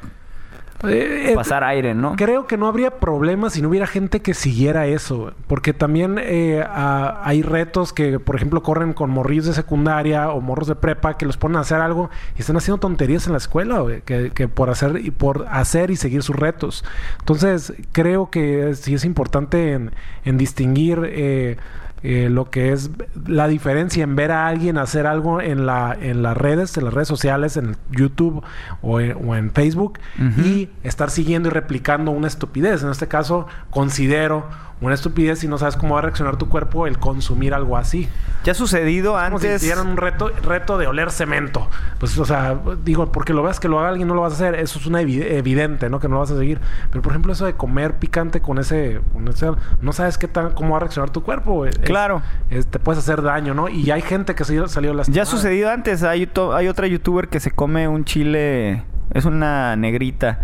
eh, 0.84 1.30
eh, 1.30 1.34
pasar 1.34 1.64
aire, 1.64 1.94
¿no? 1.94 2.16
Creo 2.16 2.46
que 2.46 2.56
no 2.56 2.66
habría 2.66 2.98
problema 2.98 3.50
si 3.50 3.62
no 3.62 3.68
hubiera 3.68 3.86
gente 3.86 4.20
que 4.20 4.34
siguiera 4.34 4.86
eso, 4.86 5.32
porque 5.46 5.72
también 5.72 6.18
eh, 6.20 6.64
hay 6.68 7.42
retos 7.42 7.92
que, 7.92 8.18
por 8.18 8.36
ejemplo, 8.36 8.62
corren 8.62 8.92
con 8.92 9.10
morrillos 9.10 9.46
de 9.46 9.54
secundaria 9.54 10.30
o 10.30 10.40
morros 10.40 10.68
de 10.68 10.74
prepa 10.74 11.16
que 11.16 11.26
los 11.26 11.36
ponen 11.36 11.56
a 11.56 11.60
hacer 11.60 11.80
algo 11.80 12.10
y 12.36 12.40
están 12.40 12.56
haciendo 12.56 12.78
tonterías 12.78 13.26
en 13.26 13.32
la 13.32 13.38
escuela, 13.38 13.84
que, 14.04 14.48
por 14.48 14.70
hacer 14.70 15.00
y 15.02 15.10
por 15.10 15.46
hacer 15.50 15.90
y 15.90 15.96
seguir 15.96 16.22
sus 16.22 16.36
retos. 16.36 16.84
Entonces, 17.20 17.72
creo 17.92 18.30
que 18.30 18.74
sí 18.74 18.94
es 18.94 19.04
importante 19.04 19.72
en, 19.72 19.92
en 20.24 20.36
distinguir 20.38 21.00
eh, 21.04 21.56
lo 22.02 22.50
que 22.50 22.72
es 22.72 22.90
la 23.26 23.48
diferencia 23.48 24.04
en 24.04 24.14
ver 24.14 24.30
a 24.30 24.46
alguien 24.46 24.78
hacer 24.78 25.06
algo 25.06 25.40
en, 25.40 25.66
la, 25.66 25.96
en 26.00 26.22
las 26.22 26.36
redes, 26.36 26.76
en 26.76 26.84
las 26.84 26.94
redes 26.94 27.08
sociales, 27.08 27.56
en 27.56 27.76
YouTube 27.90 28.44
o 28.82 29.00
en, 29.00 29.50
Facebook 29.52 29.98
y 30.44 30.68
estar 30.82 31.10
siguiendo 31.10 31.48
y 31.48 31.52
replicando 31.52 32.10
una 32.10 32.28
estupidez. 32.28 32.82
En 32.82 32.90
este 32.90 33.08
caso, 33.08 33.46
considero 33.70 34.46
una 34.80 34.94
estupidez 34.94 35.42
y 35.42 35.48
no 35.48 35.56
sabes 35.56 35.76
cómo 35.76 35.94
va 35.94 36.00
a 36.00 36.02
reaccionar 36.02 36.36
tu 36.36 36.48
cuerpo 36.48 36.86
el 36.86 36.98
consumir 36.98 37.54
algo 37.54 37.76
así. 37.76 38.08
Ya 38.44 38.52
ha 38.52 38.54
sucedido 38.54 39.16
antes. 39.16 39.62
Como 39.62 39.74
si 39.74 39.88
un 39.88 39.96
reto, 39.96 40.30
reto 40.42 40.76
de 40.76 40.86
oler 40.86 41.10
cemento. 41.10 41.68
Pues, 41.98 42.16
o 42.18 42.24
sea, 42.26 42.58
digo, 42.84 43.10
porque 43.10 43.32
lo 43.32 43.42
veas 43.42 43.58
que 43.58 43.68
lo 43.68 43.78
haga 43.78 43.88
alguien, 43.88 44.06
no 44.06 44.14
lo 44.14 44.20
vas 44.20 44.34
a 44.34 44.36
hacer. 44.36 44.54
Eso 44.56 44.78
es 44.78 44.86
una 44.86 45.00
evidente, 45.00 45.88
¿no? 45.88 45.98
Que 45.98 46.08
no 46.08 46.14
lo 46.14 46.20
vas 46.20 46.30
a 46.30 46.36
seguir. 46.36 46.60
Pero, 46.90 47.00
por 47.00 47.12
ejemplo, 47.12 47.32
eso 47.32 47.46
de 47.46 47.54
comer 47.54 47.94
picante 47.94 48.42
con 48.42 48.58
ese, 48.58 49.00
con 49.14 49.26
ese 49.28 49.50
no 49.80 49.92
sabes 49.92 50.18
qué 50.18 50.28
tan, 50.28 50.50
cómo 50.50 50.72
va 50.72 50.76
a 50.76 50.80
reaccionar 50.80 51.10
tu 51.10 51.22
cuerpo. 51.22 51.64
claro. 51.82 52.22
te 52.48 52.78
puedes 52.78 53.02
hacer 53.02 53.22
daño, 53.22 53.54
¿no? 53.54 53.68
Y 53.68 53.90
hay 53.90 54.02
gente 54.02 54.34
que 54.34 54.44
se 54.44 54.68
salió 54.68 54.92
lastimada. 54.92 55.16
Ya 55.16 55.22
ha 55.22 55.26
sucedido 55.26 55.70
antes. 55.70 56.02
Hay, 56.02 56.30
hay 56.52 56.68
otra 56.68 56.86
youtuber 56.86 57.28
que 57.28 57.40
se 57.40 57.50
come 57.50 57.88
un 57.88 58.04
chile. 58.04 58.84
Es 59.14 59.24
una 59.24 59.74
negrita. 59.76 60.38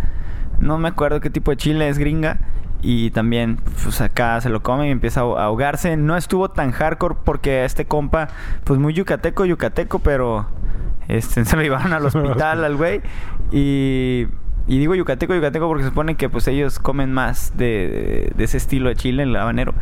No 0.59 0.79
me 0.79 0.89
acuerdo 0.89 1.21
qué 1.21 1.29
tipo 1.29 1.51
de 1.51 1.57
chile 1.59 1.89
es 1.89 1.99
gringa 1.99 2.39
y 2.83 3.13
también 3.13 3.59
pues 3.85 4.01
acá 4.01 4.41
se 4.41 4.49
lo 4.49 4.63
come 4.63 4.89
y 4.89 4.91
empieza 4.91 5.21
a 5.21 5.45
ahogarse. 5.45 5.97
No 5.97 6.17
estuvo 6.17 6.51
tan 6.51 6.73
hardcore 6.73 7.15
porque 7.25 7.65
este 7.65 7.85
compa, 7.85 8.29
pues 8.65 8.81
muy 8.81 8.93
yucateco, 8.93 9.45
yucateco, 9.45 10.01
pero 10.01 10.47
este, 11.09 11.45
se 11.47 11.57
lo 11.57 11.63
llevaron 11.63 11.93
al 11.93 12.05
hospital 12.05 12.65
al 12.65 12.77
güey. 12.77 13.01
Y, 13.53 14.27
y, 14.67 14.79
digo 14.79 14.95
yucateco, 14.97 15.35
yucateco 15.35 15.69
porque 15.69 15.85
se 15.85 15.91
supone 15.91 16.17
que 16.17 16.29
pues 16.29 16.49
ellos 16.49 16.81
comen 16.81 17.13
más 17.13 17.57
de, 17.57 18.33
de, 18.35 18.45
ese 18.45 18.57
estilo 18.57 18.89
de 18.89 18.97
chile, 18.97 19.23
el 19.23 19.37
habanero. 19.37 19.75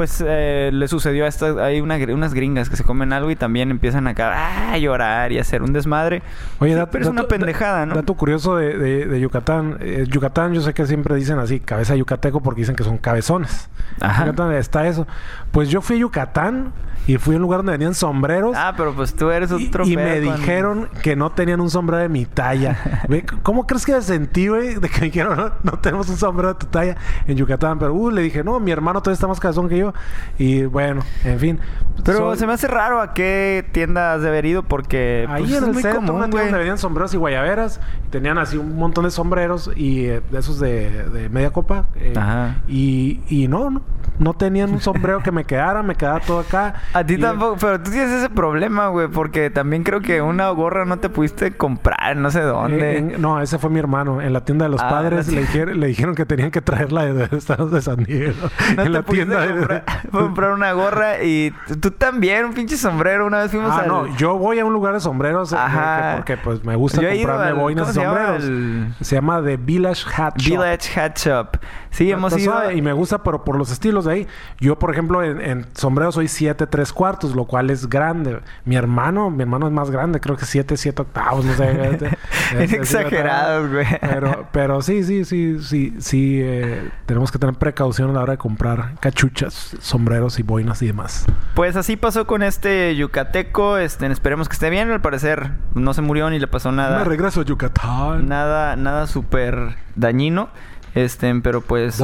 Pues 0.00 0.24
eh, 0.26 0.70
le 0.72 0.88
sucedió 0.88 1.26
a 1.26 1.28
estas, 1.28 1.58
hay 1.58 1.82
una, 1.82 1.96
unas 2.14 2.32
gringas 2.32 2.70
que 2.70 2.76
se 2.76 2.84
comen 2.84 3.12
algo 3.12 3.30
y 3.30 3.36
también 3.36 3.70
empiezan 3.70 4.06
acá 4.06 4.32
ah, 4.34 4.72
a 4.72 4.78
llorar 4.78 5.30
y 5.30 5.36
a 5.36 5.42
hacer 5.42 5.60
un 5.62 5.74
desmadre. 5.74 6.22
Oye, 6.58 6.74
pero 6.90 7.04
es 7.04 7.10
una 7.10 7.20
dato- 7.20 7.28
pendejada, 7.28 7.84
¿no? 7.84 7.94
Dato 7.96 8.14
curioso 8.14 8.56
de, 8.56 8.78
de- 8.78 9.04
de 9.04 9.20
Yucatán. 9.20 9.76
Eh, 9.80 10.06
Yucatán, 10.08 10.54
yo 10.54 10.62
sé 10.62 10.72
que 10.72 10.86
siempre 10.86 11.14
dicen 11.16 11.38
así, 11.38 11.60
cabeza 11.60 11.94
yucateco, 11.96 12.40
porque 12.40 12.62
dicen 12.62 12.76
que 12.76 12.82
son 12.84 12.96
cabezones. 12.96 13.68
Ajá. 14.00 14.24
Yucatán 14.24 14.54
está 14.54 14.86
eso. 14.86 15.06
Pues 15.50 15.68
yo 15.68 15.82
fui 15.82 15.96
a 15.96 15.98
Yucatán 15.98 16.72
y 17.06 17.16
fui 17.18 17.34
a 17.34 17.36
un 17.36 17.42
lugar 17.42 17.58
donde 17.58 17.72
venían 17.72 17.94
sombreros. 17.94 18.54
Ah, 18.56 18.72
pero 18.76 18.94
pues 18.94 19.14
tú 19.14 19.30
eres 19.30 19.50
Y, 19.50 19.66
otro 19.68 19.84
y 19.86 19.96
me 19.96 20.02
pedo 20.04 20.30
con- 20.30 20.36
dijeron 20.40 20.88
que 21.02 21.14
no 21.16 21.30
tenían 21.32 21.60
un 21.60 21.68
sombrero 21.68 22.02
de 22.02 22.08
mi 22.08 22.24
talla. 22.24 22.78
¿Cómo 23.42 23.66
crees 23.66 23.84
que 23.84 23.92
me 23.92 24.00
sentí, 24.00 24.48
güey? 24.48 24.76
De 24.76 24.88
que 24.88 25.00
me 25.00 25.06
dijeron, 25.06 25.36
no, 25.36 25.50
no 25.62 25.78
tenemos 25.78 26.08
un 26.08 26.16
sombrero 26.16 26.54
de 26.54 26.58
tu 26.60 26.66
talla 26.68 26.96
en 27.26 27.36
Yucatán. 27.36 27.78
Pero, 27.78 27.92
uh, 27.94 28.10
le 28.10 28.22
dije, 28.22 28.42
no, 28.44 28.58
mi 28.60 28.70
hermano 28.70 29.00
todavía 29.02 29.14
está 29.16 29.26
más 29.26 29.40
cabezón 29.40 29.68
que 29.68 29.76
yo. 29.76 29.89
Y 30.38 30.64
bueno, 30.64 31.02
en 31.24 31.38
fin. 31.38 31.58
Pero 32.04 32.18
Soy- 32.18 32.38
se 32.38 32.46
me 32.46 32.54
hace 32.54 32.66
raro 32.66 33.00
a 33.02 33.12
qué 33.12 33.64
tienda 33.72 34.14
has 34.14 34.22
de 34.22 34.28
haber 34.28 34.46
ido 34.46 34.62
porque 34.62 35.26
Ahí 35.28 35.42
pues, 35.42 35.50
en 35.52 35.56
es 35.58 35.62
el 35.68 35.72
muy 35.74 35.82
centro, 35.82 36.00
una 36.00 36.08
común, 36.24 36.30
tienda 36.30 36.56
vendían 36.58 36.78
sombreros 36.78 37.12
y 37.12 37.16
guayaberas. 37.18 37.80
Y 38.06 38.08
tenían 38.08 38.38
así 38.38 38.56
un 38.56 38.76
montón 38.76 39.04
de 39.04 39.10
sombreros 39.10 39.70
y 39.76 40.06
eh, 40.06 40.22
de 40.30 40.38
esos 40.38 40.58
de, 40.60 41.08
de 41.10 41.28
media 41.28 41.50
copa. 41.50 41.86
eh, 41.96 42.14
Ajá. 42.16 42.62
Y, 42.68 43.20
y 43.28 43.48
no, 43.48 43.68
no, 43.70 43.82
no 44.18 44.32
tenían 44.34 44.70
un 44.70 44.80
sombrero 44.80 45.22
que 45.22 45.30
me 45.30 45.44
quedara, 45.44 45.82
me 45.82 45.94
quedaba 45.94 46.20
todo 46.20 46.40
acá. 46.40 46.74
A 46.94 47.04
ti 47.04 47.18
tampoco, 47.18 47.56
pero 47.60 47.80
tú 47.82 47.90
tienes 47.90 48.10
ese 48.10 48.30
problema, 48.30 48.88
güey, 48.88 49.08
porque 49.08 49.50
también 49.50 49.82
creo 49.82 50.00
que 50.00 50.22
una 50.22 50.48
gorra 50.50 50.86
no 50.86 50.98
te 51.00 51.10
pudiste 51.10 51.52
comprar, 51.52 52.16
no 52.16 52.30
sé 52.30 52.40
dónde. 52.40 52.92
Eh, 52.92 52.98
en- 52.98 53.20
no, 53.20 53.40
ese 53.42 53.58
fue 53.58 53.68
mi 53.68 53.78
hermano. 53.78 54.22
En 54.22 54.32
la 54.32 54.42
tienda 54.44 54.64
de 54.64 54.70
los 54.70 54.80
Ah, 54.80 54.88
padres 54.88 55.28
le, 55.28 55.40
dijeron, 55.42 55.78
le 55.80 55.86
dijeron 55.88 56.14
que 56.14 56.24
tenían 56.24 56.50
que 56.50 56.62
traerla 56.62 57.04
de, 57.06 57.28
de 57.28 57.36
Estados 57.36 57.70
de 57.72 57.82
San 57.82 58.04
Diego. 58.04 58.32
No 58.76 58.82
en 58.84 58.92
la 58.92 59.02
tienda 59.02 59.40
de- 59.46 59.52
comprar, 59.78 60.10
comprar 60.10 60.52
una 60.52 60.72
gorra 60.72 61.22
y 61.22 61.52
tú 61.80 61.90
también, 61.92 62.44
un 62.46 62.54
pinche 62.54 62.76
sombrero. 62.76 63.26
Una 63.26 63.38
vez 63.40 63.50
fuimos 63.50 63.70
Ah, 63.72 63.80
al... 63.82 63.88
no, 63.88 64.16
yo 64.16 64.36
voy 64.36 64.58
a 64.58 64.64
un 64.64 64.72
lugar 64.72 64.94
de 64.94 65.00
sombreros 65.00 65.52
eh, 65.52 65.56
Ajá. 65.58 66.10
que 66.10 66.16
porque 66.16 66.36
pues 66.38 66.64
me 66.64 66.76
gusta 66.76 67.00
comprarme 67.02 67.44
al- 67.44 67.54
boinas 67.54 67.82
¿cómo 67.82 67.92
de 67.92 67.94
se 67.94 68.00
llama? 68.00 68.26
sombreros. 68.38 68.44
El- 68.44 68.94
Se 69.04 69.14
llama 69.16 69.42
The 69.42 69.56
Village 69.56 70.04
Hat 70.16 70.36
Shop. 70.38 70.50
Village 70.50 71.00
Hat 71.00 71.16
Shop. 71.18 71.56
Sí, 71.90 72.10
hemos 72.10 72.32
ido... 72.38 72.52
suave 72.52 72.74
Y 72.76 72.82
me 72.82 72.92
gusta, 72.92 73.22
pero 73.22 73.44
por 73.44 73.56
los 73.56 73.70
estilos 73.72 74.04
de 74.04 74.12
ahí. 74.12 74.26
Yo, 74.58 74.78
por 74.78 74.90
ejemplo, 74.92 75.22
en, 75.24 75.40
en 75.40 75.66
sombreros 75.74 76.14
soy 76.14 76.28
7 76.28 76.66
3 76.66 76.92
cuartos, 76.92 77.34
lo 77.34 77.44
cual 77.46 77.68
es 77.70 77.88
grande. 77.88 78.40
Mi 78.64 78.76
hermano, 78.76 79.28
mi 79.30 79.42
hermano 79.42 79.66
es 79.66 79.72
más 79.72 79.90
grande, 79.90 80.20
creo 80.20 80.36
que 80.36 80.44
7 80.44 80.76
7 80.76 81.02
octavos, 81.02 81.44
no 81.44 81.54
sé. 81.54 81.70
Es- 82.50 82.72
es- 82.72 82.72
exagerados, 82.72 83.70
güey. 83.70 83.86
Pero, 84.00 84.46
pero 84.52 84.82
sí, 84.82 85.04
sí, 85.04 85.24
sí, 85.24 85.58
sí, 85.60 85.94
sí. 86.00 86.40
eh, 86.42 86.90
tenemos 87.06 87.30
que 87.30 87.38
tener 87.38 87.54
precaución 87.56 88.10
a 88.10 88.12
la 88.14 88.22
hora 88.22 88.32
de 88.32 88.38
comprar 88.38 88.94
cachuchas, 89.00 89.76
sombreros 89.80 90.38
y 90.38 90.42
boinas 90.42 90.82
y 90.82 90.86
demás. 90.86 91.26
Pues 91.54 91.76
así 91.76 91.96
pasó 91.96 92.26
con 92.26 92.42
este 92.42 92.94
yucateco. 92.96 93.78
Este, 93.78 94.06
esperemos 94.06 94.48
que 94.48 94.54
esté 94.54 94.70
bien. 94.70 94.90
Al 94.90 95.00
parecer 95.00 95.52
no 95.74 95.94
se 95.94 96.02
murió 96.02 96.28
ni 96.30 96.38
le 96.38 96.46
pasó 96.46 96.72
nada. 96.72 96.98
Me 96.98 97.04
regreso 97.04 97.40
a 97.40 97.44
Yucatán. 97.44 98.28
Nada, 98.28 98.74
nada 98.76 99.06
súper 99.06 99.76
dañino. 99.96 100.48
Este, 100.94 101.32
pero 101.36 101.60
pues 101.60 102.02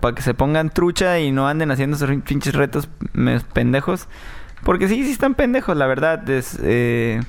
para 0.00 0.14
que 0.14 0.22
se 0.22 0.34
pongan 0.34 0.70
trucha 0.70 1.18
y 1.20 1.30
no 1.32 1.46
anden 1.46 1.70
haciendo 1.70 1.96
esos 1.96 2.10
pinches 2.22 2.54
retos 2.54 2.88
pendejos. 3.52 4.08
Porque 4.64 4.88
sí, 4.88 5.04
sí 5.04 5.12
están 5.12 5.34
pendejos, 5.34 5.76
la 5.76 5.86
verdad. 5.86 6.28
Es, 6.28 6.58
eh, 6.62 7.20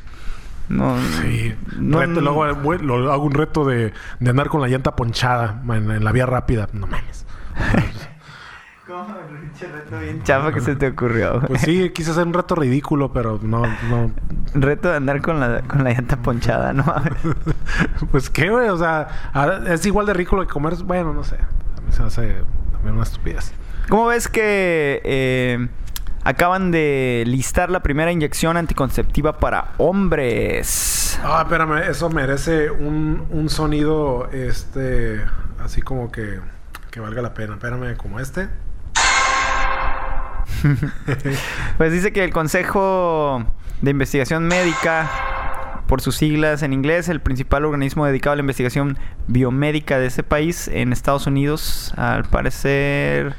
no, 0.70 0.98
Sí. 1.22 1.54
no- 1.78 2.00
Reto, 2.00 2.22
luego 2.22 2.45
lo- 2.78 3.12
hago 3.12 3.24
un 3.24 3.34
reto 3.34 3.64
de, 3.66 3.93
de 4.20 4.30
andar 4.30 4.48
con 4.50 4.62
la 4.62 4.68
llanta 4.68 4.95
ponchada 4.95 5.62
en, 5.70 5.91
en 5.91 6.04
la 6.04 6.12
vía 6.12 6.26
rápida. 6.26 6.68
No 6.74 6.88
mames. 6.88 7.26
¿Cómo? 8.88 9.06
Pinche 9.42 9.68
reto 9.68 10.00
bien 10.00 10.24
chafa 10.24 10.54
que 10.54 10.62
se 10.62 10.78
te 10.78 10.88
ocurrió. 10.88 11.42
Pues 11.42 11.62
sí, 11.62 11.90
quise 11.90 12.12
hacer 12.12 12.26
un 12.26 12.34
reto 12.34 12.56
ridículo, 12.56 13.12
pero 13.12 13.38
no, 13.42 13.64
no. 13.90 14.12
Reto 14.54 14.90
de 14.90 14.96
andar 14.96 15.22
con 15.22 15.42
la, 15.42 15.62
con 15.64 15.84
la 15.84 15.92
llanta 15.92 16.16
ponchada, 16.16 16.72
¿no? 16.72 16.86
pues 18.12 18.30
qué, 18.30 18.50
güey. 18.50 18.70
O 18.70 18.78
sea, 18.78 19.10
es 19.68 19.86
igual 19.86 20.06
de 20.06 20.14
ridículo 20.14 20.48
que 20.48 20.54
comer. 20.54 20.76
Bueno, 20.86 21.12
no 21.12 21.26
sé. 21.26 21.36
A 21.36 21.82
mí 21.82 21.92
se 21.92 22.02
me 22.02 22.08
hace 22.08 22.36
también 22.72 22.96
una 22.96 23.04
estupidez. 23.04 23.52
¿Cómo 23.90 24.08
ves 24.08 24.30
que 24.30 25.02
eh, 25.04 25.68
acaban 26.24 26.72
de 26.72 27.26
listar 27.28 27.70
la 27.70 27.82
primera 27.82 28.10
inyección 28.14 28.56
anticonceptiva 28.56 29.38
para 29.38 29.74
hombres? 29.80 31.20
Ah, 31.24 31.42
espérame, 31.44 31.90
eso 31.90 32.10
merece 32.10 32.72
un, 32.72 33.26
un 33.32 33.50
sonido, 33.50 34.30
este, 34.32 35.26
así 35.62 35.82
como 35.82 36.10
que, 36.10 36.40
que 36.90 37.02
valga 37.02 37.22
la 37.22 37.34
pena. 37.34 37.56
Espérame, 37.56 37.98
como 37.98 38.22
este. 38.22 38.48
Pues 41.78 41.91
dice 41.91 42.12
que 42.12 42.24
el 42.24 42.32
Consejo 42.32 43.43
de 43.82 43.91
Investigación 43.91 44.47
Médica, 44.47 45.84
por 45.88 46.01
sus 46.01 46.16
siglas 46.16 46.64
en 46.64 46.74
inglés, 46.74 47.10
el 47.10 47.22
principal 47.22 47.66
organismo 47.66 48.05
dedicado 48.05 48.34
a 48.34 48.36
la 48.38 48.41
investigación 48.41 48.97
biomédica 49.28 49.99
de 49.99 50.08
ese 50.08 50.24
país 50.24 50.68
en 50.68 50.93
Estados 50.93 51.28
Unidos, 51.28 51.93
al 51.97 52.26
parecer... 52.26 53.36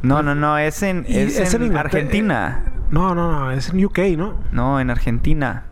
No, 0.00 0.22
no, 0.22 0.34
no, 0.34 0.58
es 0.58 0.82
en, 0.84 1.04
es 1.08 1.38
es 1.38 1.54
en. 1.54 1.76
Argentina. 1.76 2.62
No, 2.90 3.16
no, 3.16 3.32
no, 3.32 3.50
es 3.50 3.70
en 3.70 3.84
UK, 3.84 3.98
¿no? 4.16 4.38
No, 4.52 4.78
en 4.78 4.90
Argentina. 4.90 5.64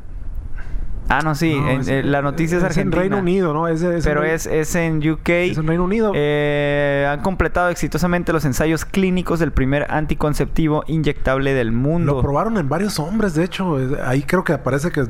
Ah, 1.08 1.20
no, 1.22 1.34
sí, 1.34 1.54
No, 1.54 1.70
en- 1.70 1.80
es- 1.82 1.88
eh, 1.88 2.02
la 2.02 2.20
noticia 2.22 2.58
es, 2.58 2.64
Argentina. 2.64 2.96
en 2.96 3.00
Reino 3.00 3.18
Unido, 3.18 3.52
¿no? 3.54 3.68
Es, 3.68 3.82
es 3.82 3.96
en 3.96 4.02
Pero 4.02 4.22
Reino- 4.22 4.34
es, 4.34 4.46
es 4.46 4.74
en 4.74 4.98
UK. 5.08 5.28
es 5.28 5.58
en 5.58 5.66
Reino 5.66 5.84
Unido. 5.84 6.12
Eh, 6.14 7.06
han 7.10 7.20
completado 7.20 7.68
exitosamente 7.68 8.32
los 8.32 8.44
ensayos 8.44 8.84
clínicos 8.84 9.38
del 9.38 9.52
primer 9.52 9.86
anticonceptivo 9.90 10.82
inyectable 10.88 11.54
del 11.54 11.70
mundo. 11.72 12.14
Lo 12.14 12.22
probaron 12.22 12.56
en 12.58 12.68
varios 12.68 12.98
hombres, 12.98 13.34
de 13.34 13.44
hecho. 13.44 13.78
Es- 13.78 13.98
Ahí 14.00 14.22
creo 14.22 14.42
que 14.44 14.52
aparece 14.52 14.90
que 14.90 15.04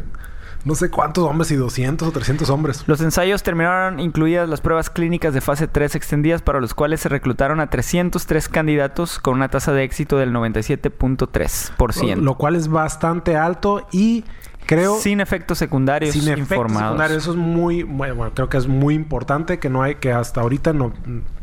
no 0.65 0.75
sé 0.75 0.91
cuántos 0.91 1.23
hombres, 1.25 1.51
y 1.53 1.55
200 1.55 2.09
o 2.09 2.11
300 2.11 2.51
hombres. 2.51 2.83
Los 2.89 3.01
ensayos 3.01 3.45
terminaron 3.45 4.01
incluidas 4.01 4.49
las 4.49 4.61
pruebas 4.61 4.91
clínicas 4.91 5.33
de 5.33 5.41
fase 5.41 5.69
3 5.69 5.95
extendidas 5.95 6.43
para 6.43 6.61
los 6.61 6.75
cuales 6.75 6.99
se 7.01 7.09
reclutaron 7.09 7.61
a 7.61 7.71
303 7.71 8.49
candidatos 8.49 9.21
con 9.21 9.35
una 9.35 9.49
tasa 9.49 9.73
de 9.73 9.85
éxito 9.85 10.17
del 10.19 10.33
97.3%. 10.33 12.17
Lo 12.21 12.35
cual 12.35 12.57
es 12.57 12.69
bastante 12.69 13.37
alto 13.37 13.87
y 13.93 14.25
creo... 14.67 14.97
sin 14.99 15.21
efectos 15.21 15.59
secundarios 15.59 16.12
sin 16.12 16.23
efectos 16.23 16.41
informados. 16.41 16.89
secundarios. 16.89 17.23
Eso 17.23 17.31
es 17.33 17.37
muy, 17.37 17.83
bueno, 17.83 18.14
bueno, 18.17 18.33
creo 18.35 18.49
que 18.49 18.57
es 18.59 18.67
muy 18.67 18.95
importante 18.95 19.59
que 19.59 19.71
no 19.71 19.83
hay, 19.83 19.97
que 19.97 20.12
hasta 20.12 20.41
ahorita 20.41 20.73
no, 20.73 20.93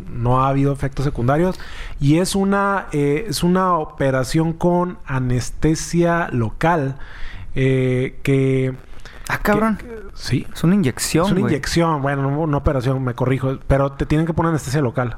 no 0.10 0.44
ha 0.44 0.50
habido 0.50 0.72
efectos 0.72 1.06
secundarios. 1.06 1.60
Y 2.00 2.20
es 2.20 2.36
una, 2.36 2.88
eh, 2.92 3.26
es 3.30 3.44
una 3.44 3.78
operación 3.78 4.54
con 4.54 4.98
anestesia 5.06 6.30
local 6.32 6.98
eh, 7.56 8.20
que... 8.24 8.74
Ah, 9.30 9.40
cabrón. 9.42 9.78
que- 9.78 10.04
sí. 10.14 10.46
es 10.54 10.64
una 10.64 10.76
inyección, 10.76 11.26
Es 11.26 11.32
una 11.32 11.42
inyección, 11.42 12.02
bueno, 12.02 12.30
no, 12.30 12.46
no 12.46 12.58
operación, 12.58 13.04
me 13.04 13.14
corrijo, 13.14 13.58
pero 13.68 13.94
te 13.94 14.06
tienen 14.06 14.28
que 14.28 14.34
poner 14.34 14.50
anestesia 14.50 14.82
local. 14.82 15.18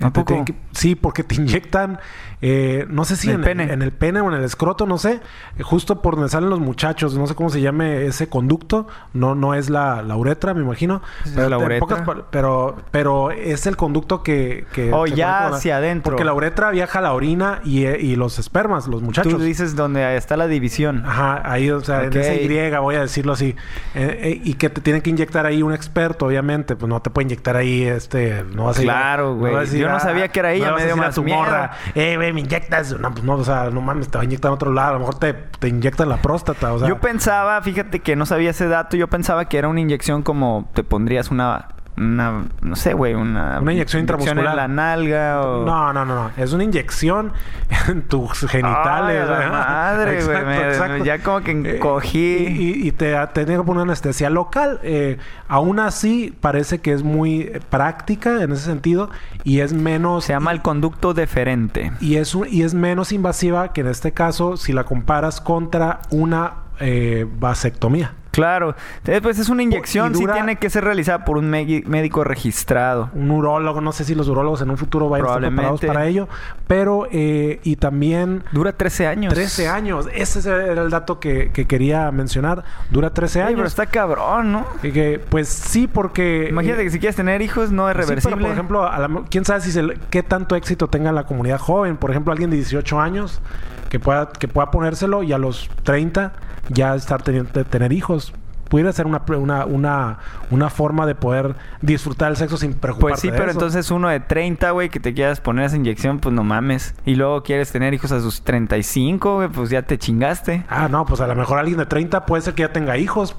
¿A 0.00 0.12
poco? 0.12 0.44
que- 0.44 0.54
sí, 0.72 0.94
porque 0.94 1.24
te 1.24 1.34
inyectan, 1.34 1.98
eh, 2.40 2.86
no 2.88 3.04
sé 3.04 3.16
si 3.16 3.28
En 3.30 3.34
el 3.34 3.40
en, 3.40 3.44
pene. 3.58 3.72
en 3.72 3.82
el 3.82 3.90
pene 3.92 4.20
o 4.20 4.28
en 4.28 4.34
el 4.38 4.44
escroto, 4.44 4.86
no 4.86 4.96
sé, 4.98 5.20
eh, 5.58 5.62
justo 5.62 6.02
por 6.02 6.14
donde 6.14 6.28
salen 6.30 6.50
los 6.50 6.60
muchachos, 6.60 7.16
no 7.16 7.26
sé 7.26 7.34
cómo 7.34 7.50
se 7.50 7.60
llame 7.60 8.06
ese 8.06 8.28
conducto, 8.28 8.86
no, 9.12 9.34
no 9.34 9.54
es 9.54 9.70
la, 9.70 10.02
la 10.02 10.16
uretra, 10.16 10.54
me 10.54 10.62
imagino, 10.62 11.02
¿Es 11.24 11.32
pero, 11.32 11.48
la 11.48 11.58
uretra? 11.58 11.80
pocas 11.80 12.02
pero, 12.30 12.76
pero 12.92 13.32
es 13.32 13.66
el 13.66 13.76
conducto 13.76 14.22
que, 14.22 14.66
que 14.72 14.92
Oh, 14.92 15.06
ya 15.06 15.38
como 15.38 15.50
la- 15.50 15.56
hacia 15.56 15.76
adentro. 15.78 16.12
porque 16.12 16.24
la 16.24 16.32
uretra 16.34 16.70
viaja 16.70 17.00
a 17.00 17.02
la 17.02 17.12
orina 17.12 17.60
y, 17.64 17.84
eh, 17.86 17.98
y 18.00 18.14
los 18.14 18.38
espermas, 18.38 18.86
los 18.86 19.02
muchachos. 19.02 19.32
Tú 19.32 19.40
dices 19.40 19.74
donde 19.74 20.16
está 20.16 20.36
la 20.36 20.46
división. 20.46 21.02
Ajá, 21.04 21.42
ahí, 21.50 21.70
o 21.70 21.80
sea, 21.80 22.04
en 22.04 22.16
esa 22.16 22.34
Y, 22.34 22.78
voy 22.78 22.94
a 22.94 23.00
decirlo 23.00 23.32
así. 23.32 23.56
Eh, 23.94 24.18
eh, 24.22 24.40
y 24.44 24.54
que 24.54 24.70
te 24.70 24.80
tienen 24.80 25.02
que 25.02 25.10
inyectar 25.10 25.44
ahí 25.46 25.62
un 25.62 25.72
experto, 25.74 26.26
obviamente. 26.26 26.76
Pues 26.76 26.88
no 26.88 27.00
te 27.02 27.10
puede 27.10 27.26
inyectar 27.26 27.56
ahí, 27.56 27.82
este... 27.82 28.44
No 28.54 28.64
vas 28.66 28.78
a 28.78 28.82
Claro, 28.82 29.34
güey. 29.36 29.52
Yo 29.88 29.94
no 29.94 30.00
sabía 30.00 30.28
que 30.28 30.40
era 30.40 30.52
ella, 30.52 30.70
no 30.70 30.76
me 30.76 30.84
dio 30.84 30.94
a 30.94 30.96
más 30.96 31.14
tu 31.14 31.22
miedo. 31.22 31.38
morra, 31.38 31.72
eh, 31.94 32.16
güey, 32.16 32.32
me 32.32 32.40
inyectas. 32.40 32.98
No, 32.98 33.10
pues 33.12 33.24
no, 33.24 33.34
o 33.34 33.44
sea, 33.44 33.70
no 33.70 33.80
mames, 33.80 34.08
te 34.08 34.18
va 34.18 34.22
a 34.22 34.24
inyectar 34.24 34.50
en 34.50 34.54
otro 34.54 34.72
lado. 34.72 34.90
A 34.90 34.92
lo 34.94 34.98
mejor 35.00 35.18
te, 35.18 35.32
te 35.32 35.68
inyectan 35.68 36.08
la 36.08 36.18
próstata, 36.18 36.72
o 36.72 36.78
sea... 36.78 36.88
yo 36.88 36.98
pensaba, 36.98 37.60
fíjate 37.62 38.00
que 38.00 38.16
no 38.16 38.26
sabía 38.26 38.50
ese 38.50 38.68
dato, 38.68 38.96
yo 38.96 39.08
pensaba 39.08 39.46
que 39.46 39.58
era 39.58 39.68
una 39.68 39.80
inyección 39.80 40.22
como 40.22 40.70
te 40.74 40.84
pondrías 40.84 41.30
una, 41.30 41.68
una 41.98 42.44
no 42.62 42.76
sé, 42.76 42.92
güey, 42.94 43.14
una... 43.14 43.58
Una 43.60 43.72
inyección 43.72 44.00
intramuscular. 44.00 44.46
en 44.46 44.56
la 44.56 44.68
nalga 44.68 45.40
o... 45.42 45.64
No, 45.66 45.92
no, 45.92 46.04
no, 46.04 46.14
no. 46.14 46.30
Es 46.36 46.52
una 46.52 46.64
inyección 46.64 47.32
en 47.88 48.02
tus 48.02 48.46
genitales. 48.48 49.22
Ay, 49.28 49.34
a 49.36 49.38
la 49.38 49.48
madre, 49.50 50.24
güey. 50.24 50.44
Me- 50.44 51.04
ya 51.04 51.18
como 51.22 51.40
que 51.40 51.50
Eh, 51.52 51.76
encogí. 51.76 52.18
y, 52.18 52.62
y- 52.84 52.88
y 52.88 52.92
te 52.92 53.14
te 53.32 53.44
tienen 53.44 53.62
que 53.62 53.66
poner 53.66 53.82
anestesia 53.82 54.30
local. 54.30 54.80
Eh, 54.82 55.18
aún 55.48 55.80
así, 55.80 56.36
parece 56.40 56.80
que 56.80 56.92
es 56.92 57.02
muy 57.02 57.50
práctica 57.70 58.42
en 58.42 58.52
ese 58.52 58.64
sentido 58.64 59.10
y 59.44 59.60
es 59.60 59.72
menos. 59.72 60.24
Se 60.24 60.32
llama 60.32 60.52
el 60.52 60.62
conducto 60.62 61.14
deferente. 61.14 61.92
Y 62.00 62.16
es, 62.16 62.34
un- 62.34 62.46
y 62.50 62.62
es 62.62 62.74
menos 62.74 63.12
invasiva 63.12 63.72
que 63.72 63.80
en 63.82 63.88
este 63.88 64.12
caso 64.12 64.56
si 64.56 64.72
la 64.72 64.84
comparas 64.84 65.40
contra 65.40 66.00
una 66.10 66.52
eh, 66.80 67.26
vasectomía. 67.38 68.12
Claro. 68.30 68.74
Eh, 69.06 69.20
Pues 69.22 69.38
es 69.38 69.48
una 69.48 69.62
inyección, 69.62 70.12
dura- 70.12 70.34
sí 70.34 70.38
tiene 70.38 70.56
que 70.56 70.70
ser 70.70 70.84
realizada 70.84 71.24
por 71.24 71.38
un 71.38 71.48
médico 71.50 72.24
registrado. 72.24 73.10
Un 73.14 73.30
urólogo, 73.30 73.80
no 73.80 73.92
sé 73.92 74.04
si 74.04 74.14
los 74.14 74.28
urólogos 74.28 74.60
en 74.62 74.70
un 74.70 74.76
futuro 74.76 75.08
vayan 75.08 75.26
a 75.26 75.28
estar 75.30 75.48
preparados 75.48 75.80
para 75.80 76.06
ello. 76.06 76.28
Pero, 76.66 77.06
eh, 77.10 77.60
y 77.64 77.76
también 77.76 78.44
Dura 78.52 78.72
13 78.72 79.06
años. 79.06 79.32
13 79.34 79.68
años. 79.68 80.08
Ese 80.14 80.48
era 80.48 80.82
el 80.82 80.90
dato 80.90 81.18
que, 81.20 81.50
que 81.52 81.66
quería 81.66 82.10
mencionar. 82.12 82.64
Dura 82.90 83.10
13 83.10 83.38
Oye, 83.40 83.46
años. 83.48 83.56
pero 83.56 83.68
está 83.68 83.86
cabrón, 83.86 84.52
¿no? 84.52 84.66
Y 84.82 84.92
que, 84.92 85.18
pues 85.28 85.48
sí, 85.48 85.88
porque... 85.88 86.46
Imagínate 86.50 86.82
eh, 86.82 86.84
que 86.84 86.90
si 86.90 86.98
quieres 87.00 87.16
tener 87.16 87.42
hijos 87.42 87.70
no 87.72 87.88
es 87.90 87.96
Sí, 87.96 88.00
reversible. 88.02 88.36
pero 88.36 88.46
por 88.46 88.52
ejemplo, 88.54 88.86
a 88.86 88.98
la- 88.98 89.22
quién 89.30 89.44
sabe 89.44 89.62
si 89.62 89.72
se 89.72 89.82
qué 90.10 90.22
tanto 90.22 90.54
éxito 90.54 90.88
tenga 90.88 91.10
la 91.12 91.24
comunidad 91.24 91.58
joven. 91.58 91.96
Por 91.96 92.10
ejemplo, 92.10 92.32
alguien 92.32 92.50
de 92.50 92.56
18 92.56 93.00
años 93.00 93.40
que 93.88 93.98
pueda, 93.98 94.28
que 94.30 94.48
pueda 94.48 94.70
ponérselo 94.70 95.22
y 95.22 95.32
a 95.32 95.38
los 95.38 95.68
30 95.82 96.32
ya 96.68 96.94
estar 96.94 97.22
teniendo 97.22 97.64
tener 97.64 97.92
hijos. 97.92 98.32
Pudiera 98.68 98.92
ser 98.92 99.06
una, 99.06 99.22
una, 99.38 99.64
una, 99.64 100.18
una 100.50 100.68
forma 100.68 101.06
de 101.06 101.14
poder 101.14 101.54
disfrutar 101.80 102.30
el 102.32 102.36
sexo 102.36 102.58
sin 102.58 102.74
preocuparse 102.74 103.12
Pues 103.12 103.20
sí, 103.22 103.30
de 103.30 103.32
pero 103.32 103.44
eso. 103.50 103.58
entonces 103.58 103.90
uno 103.90 104.10
de 104.10 104.20
30, 104.20 104.72
güey, 104.72 104.90
que 104.90 105.00
te 105.00 105.14
quieras 105.14 105.40
poner 105.40 105.64
esa 105.64 105.76
inyección, 105.76 106.18
pues 106.18 106.34
no 106.34 106.44
mames. 106.44 106.94
Y 107.06 107.14
luego 107.14 107.42
quieres 107.42 107.72
tener 107.72 107.94
hijos 107.94 108.12
a 108.12 108.20
sus 108.20 108.42
35, 108.42 109.36
güey, 109.36 109.48
pues 109.48 109.70
ya 109.70 109.80
te 109.80 109.96
chingaste. 109.96 110.66
Ah, 110.68 110.88
no, 110.90 111.06
pues 111.06 111.22
a 111.22 111.26
lo 111.26 111.34
mejor 111.34 111.58
alguien 111.58 111.78
de 111.78 111.86
30 111.86 112.26
puede 112.26 112.42
ser 112.42 112.52
que 112.52 112.60
ya 112.60 112.70
tenga 112.70 112.98
hijos. 112.98 113.34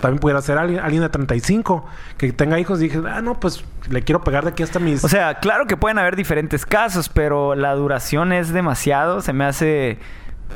También 0.00 0.18
pudiera 0.20 0.40
ser 0.40 0.56
alguien, 0.56 0.80
alguien 0.80 1.02
de 1.02 1.10
35 1.10 1.84
que 2.16 2.32
tenga 2.32 2.58
hijos 2.58 2.80
y 2.80 2.84
dije, 2.84 3.02
ah, 3.06 3.20
no, 3.20 3.38
pues 3.38 3.62
le 3.90 4.00
quiero 4.00 4.22
pegar 4.24 4.44
de 4.44 4.52
aquí 4.52 4.62
hasta 4.62 4.78
mis... 4.78 5.04
O 5.04 5.08
sea, 5.10 5.34
claro 5.34 5.66
que 5.66 5.76
pueden 5.76 5.98
haber 5.98 6.16
diferentes 6.16 6.64
casos, 6.64 7.10
pero 7.10 7.54
la 7.54 7.74
duración 7.74 8.32
es 8.32 8.54
demasiado. 8.54 9.20
Se 9.20 9.34
me 9.34 9.44
hace. 9.44 9.98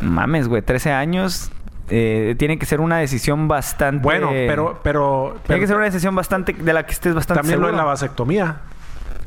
Mames, 0.00 0.48
güey, 0.48 0.62
13 0.62 0.92
años. 0.92 1.50
Eh, 1.88 2.34
tiene 2.38 2.58
que 2.58 2.66
ser 2.66 2.80
una 2.80 2.98
decisión 2.98 3.48
bastante. 3.48 4.02
bueno, 4.02 4.30
pero... 4.30 4.80
pero, 4.82 5.30
Tiene 5.30 5.42
pero 5.46 5.60
que 5.60 5.66
ser 5.66 5.76
una 5.76 5.84
decisión 5.86 6.14
bastante. 6.14 6.52
de 6.52 6.72
la 6.72 6.84
que 6.86 6.92
estés 6.92 7.14
bastante 7.14 7.42
también 7.42 7.60
lo 7.60 7.66
de 7.68 7.72
la 7.74 7.84
vasectomía. 7.84 8.56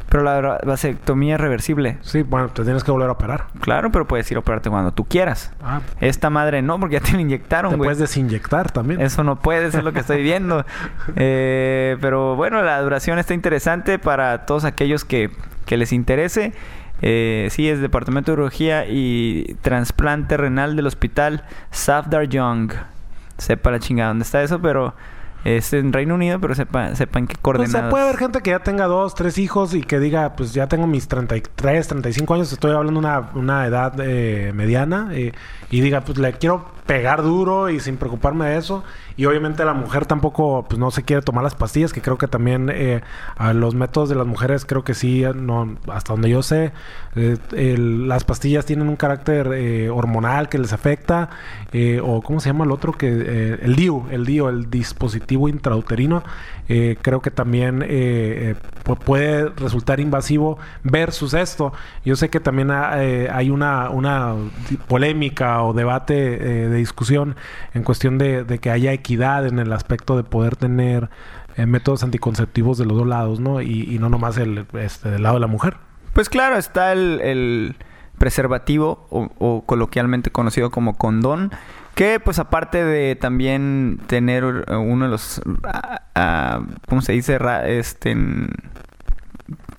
Pero 0.09 0.23
la 0.23 0.59
vasectomía 0.65 1.35
es 1.35 1.41
reversible. 1.41 1.97
Sí, 2.01 2.23
bueno, 2.23 2.49
te 2.49 2.63
tienes 2.63 2.83
que 2.83 2.89
volver 2.89 3.09
a 3.09 3.11
operar. 3.11 3.45
Claro, 3.61 3.91
pero 3.91 4.07
puedes 4.07 4.29
ir 4.31 4.37
a 4.37 4.39
operarte 4.39 4.67
cuando 4.71 4.91
tú 4.91 5.05
quieras. 5.05 5.51
Ah, 5.63 5.81
Esta 6.01 6.31
madre 6.31 6.63
no, 6.63 6.79
porque 6.79 6.95
ya 6.95 7.01
te 7.01 7.11
la 7.13 7.21
inyectaron, 7.21 7.69
te 7.69 7.77
güey. 7.77 7.87
puedes 7.89 7.99
desinyectar 7.99 8.71
también. 8.71 9.01
Eso 9.01 9.23
no 9.23 9.35
puede, 9.35 9.67
eso 9.67 9.77
es 9.77 9.83
lo 9.83 9.93
que 9.93 9.99
estoy 9.99 10.23
viendo. 10.23 10.65
Eh, 11.15 11.97
pero 12.01 12.35
bueno, 12.35 12.61
la 12.63 12.81
duración 12.81 13.19
está 13.19 13.33
interesante 13.33 13.99
para 13.99 14.45
todos 14.47 14.63
aquellos 14.65 15.05
que, 15.05 15.29
que 15.65 15.77
les 15.77 15.91
interese. 15.93 16.53
Eh, 17.01 17.47
sí, 17.51 17.69
es 17.69 17.79
Departamento 17.79 18.31
de 18.31 18.33
Urología 18.33 18.85
y 18.87 19.55
Trasplante 19.61 20.37
Renal 20.37 20.75
del 20.75 20.87
Hospital 20.87 21.43
Safdar 21.71 22.27
Young. 22.27 22.73
Sepa 23.37 23.71
la 23.71 23.79
chingada 23.79 24.09
dónde 24.09 24.23
está 24.23 24.43
eso, 24.43 24.59
pero 24.61 24.93
es 25.45 25.71
en 25.71 25.93
Reino 25.93 26.15
Unido, 26.15 26.39
pero 26.41 26.53
sepa, 26.55 26.93
sepan 26.95 27.25
qué 27.25 27.35
Pues, 27.35 27.41
coordenadas. 27.41 27.85
se 27.85 27.89
puede 27.89 28.03
haber 28.03 28.17
gente 28.17 28.41
que 28.41 28.49
ya 28.49 28.59
tenga 28.59 28.87
dos, 28.87 29.15
tres 29.15 29.37
hijos 29.37 29.73
y 29.73 29.81
que 29.83 29.99
diga, 29.99 30.35
pues 30.35 30.53
ya 30.53 30.67
tengo 30.67 30.85
mis 30.87 31.07
33, 31.07 31.87
35 31.87 32.33
años, 32.33 32.51
estoy 32.51 32.71
hablando 32.75 32.99
de 32.99 33.07
una, 33.07 33.29
una 33.35 33.65
edad 33.65 33.93
eh, 34.01 34.51
mediana, 34.53 35.07
eh, 35.13 35.31
y 35.71 35.79
diga, 35.79 36.01
pues 36.01 36.17
le 36.17 36.33
quiero 36.33 36.65
pegar 36.85 37.21
duro 37.23 37.69
y 37.69 37.79
sin 37.79 37.97
preocuparme 37.97 38.45
de 38.49 38.57
eso. 38.57 38.83
Y 39.17 39.25
obviamente 39.25 39.65
la 39.65 39.73
mujer 39.73 40.05
tampoco, 40.05 40.65
pues 40.67 40.79
no 40.79 40.91
se 40.91 41.03
quiere 41.03 41.21
tomar 41.21 41.43
las 41.43 41.53
pastillas, 41.55 41.91
que 41.91 42.01
creo 42.01 42.17
que 42.17 42.27
también 42.27 42.69
eh, 42.73 43.01
a 43.35 43.53
los 43.53 43.75
métodos 43.75 44.07
de 44.09 44.15
las 44.15 44.25
mujeres, 44.25 44.65
creo 44.65 44.83
que 44.85 44.93
sí, 44.93 45.23
no, 45.35 45.75
hasta 45.91 46.13
donde 46.13 46.29
yo 46.29 46.41
sé, 46.41 46.71
eh, 47.15 47.77
las 47.77 48.23
pastillas 48.23 48.65
tienen 48.65 48.87
un 48.87 48.95
carácter 48.95 49.51
eh, 49.53 49.89
hormonal 49.89 50.47
que 50.47 50.57
les 50.57 50.71
afecta, 50.71 51.29
eh, 51.73 51.99
o 52.01 52.21
¿cómo 52.21 52.39
se 52.39 52.49
llama 52.49 52.63
el 52.63 52.71
otro? 52.71 52.93
que 52.93 53.07
eh, 53.09 53.59
El 53.61 53.75
DIU, 53.75 54.05
el 54.09 54.25
DIU, 54.25 54.47
el 54.47 54.69
dispositivo 54.69 55.49
intrauterino, 55.49 56.23
eh, 56.69 56.97
creo 57.01 57.19
que 57.21 57.31
también 57.31 57.81
eh, 57.81 57.87
eh, 57.89 58.55
pu- 58.85 58.97
puede 58.97 59.49
resultar 59.49 59.99
invasivo 59.99 60.59
versus 60.83 61.33
esto. 61.33 61.73
Yo 62.05 62.15
sé 62.15 62.29
que 62.29 62.39
también 62.39 62.71
ha- 62.71 63.03
eh, 63.03 63.27
hay 63.31 63.49
una, 63.49 63.89
una 63.89 64.33
polémica 64.87 65.61
o 65.63 65.73
debate 65.73 66.15
eh, 66.65 66.69
de 66.69 66.78
discusión 66.79 67.35
en 67.73 67.83
cuestión 67.83 68.17
de, 68.17 68.59
que 68.61 68.71
haya 68.71 68.91
equidad 68.91 69.45
en 69.47 69.59
el 69.59 69.71
aspecto 69.73 70.17
de 70.17 70.23
poder 70.23 70.55
tener 70.55 71.09
eh, 71.55 71.65
métodos 71.65 72.03
anticonceptivos 72.03 72.77
de 72.77 72.85
los 72.85 72.97
dos 72.97 73.07
lados, 73.07 73.39
¿no? 73.39 73.61
Y, 73.61 73.83
y 73.83 73.99
no 73.99 74.09
nomás 74.09 74.37
el, 74.37 74.65
este, 74.73 75.09
del 75.09 75.23
lado 75.23 75.35
de 75.35 75.41
la 75.41 75.47
mujer. 75.47 75.77
Pues 76.13 76.29
claro, 76.29 76.57
está 76.57 76.91
el, 76.91 77.75
preservativo 78.17 79.07
o, 79.09 79.63
coloquialmente 79.65 80.29
conocido 80.29 80.71
como 80.71 80.97
condón, 80.97 81.51
que 81.95 82.19
pues 82.19 82.37
aparte 82.39 82.83
de 82.83 83.15
también 83.15 83.99
tener 84.07 84.65
eh, 84.67 84.75
uno 84.75 85.05
de 85.05 85.11
los, 85.11 85.41
ah, 85.63 86.61
¿cómo 86.87 87.01
se 87.01 87.13
dice? 87.13 87.39
Este, 87.65 88.11
en- 88.11 88.49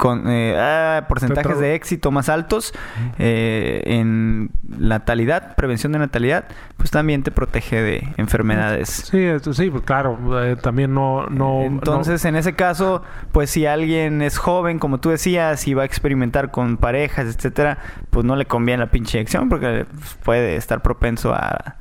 con 0.00 0.30
eh, 0.30 0.56
ah, 0.58 1.04
porcentajes 1.10 1.58
de 1.58 1.74
éxito 1.74 2.10
más 2.10 2.30
altos 2.30 2.72
eh, 3.18 3.82
en 3.84 4.50
natalidad, 4.66 5.54
prevención 5.56 5.92
de 5.92 5.98
natalidad, 5.98 6.46
pues 6.78 6.90
también 6.90 7.22
te 7.22 7.30
protege 7.30 7.82
de 7.82 8.08
enfermedades. 8.16 8.88
Sí, 8.88 9.28
sí, 9.52 9.70
pues 9.70 9.82
claro, 9.84 10.42
eh, 10.42 10.56
también 10.56 10.94
no, 10.94 11.26
no 11.26 11.64
Entonces, 11.64 12.24
en 12.24 12.34
ese 12.34 12.54
caso, 12.54 13.02
pues 13.30 13.50
si 13.50 13.66
alguien 13.66 14.22
es 14.22 14.38
joven, 14.38 14.78
como 14.78 15.00
tú 15.00 15.10
decías, 15.10 15.68
y 15.68 15.74
va 15.74 15.82
a 15.82 15.84
experimentar 15.84 16.50
con 16.50 16.78
parejas, 16.78 17.26
etcétera, 17.36 17.76
pues 18.08 18.24
no 18.24 18.36
le 18.36 18.46
conviene 18.46 18.84
la 18.84 18.90
pinche 18.90 19.18
inyección 19.18 19.50
porque 19.50 19.84
pues, 19.84 20.16
puede 20.24 20.56
estar 20.56 20.80
propenso 20.80 21.34
a 21.34 21.76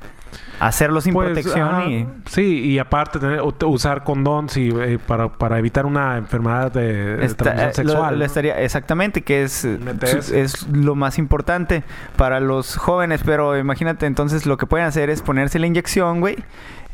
hacerlo 0.59 0.99
sin 1.01 1.13
Pues, 1.13 1.27
protección 1.27 1.89
y 1.91 2.07
Sí, 2.25 2.59
y 2.61 2.79
aparte 2.79 3.19
tener- 3.19 3.41
usar 3.65 4.03
condón 4.03 4.49
sí, 4.49 4.69
eh, 4.79 4.99
para, 5.05 5.29
para 5.29 5.57
evitar 5.59 5.85
una 5.85 6.17
enfermedad 6.17 6.71
de, 6.71 7.17
de 7.17 7.25
Está- 7.25 7.45
transmisión 7.45 7.87
eh, 7.87 7.89
lo- 7.89 7.91
sexual. 7.93 8.21
estaría 8.21 8.59
exactamente 8.61 9.21
que 9.21 9.43
es 9.43 9.53
su- 9.53 10.35
es 10.35 10.67
lo 10.67 10.95
más 10.95 11.17
importante 11.17 11.83
para 12.17 12.39
los 12.39 12.75
jóvenes 12.75 13.21
pero 13.25 13.57
imagínate 13.57 14.05
entonces 14.05 14.45
lo 14.45 14.57
que 14.57 14.65
pueden 14.65 14.85
hacer 14.87 15.09
es 15.09 15.21
ponerse 15.21 15.59
la 15.59 15.67
inyección 15.67 16.19
güey 16.19 16.35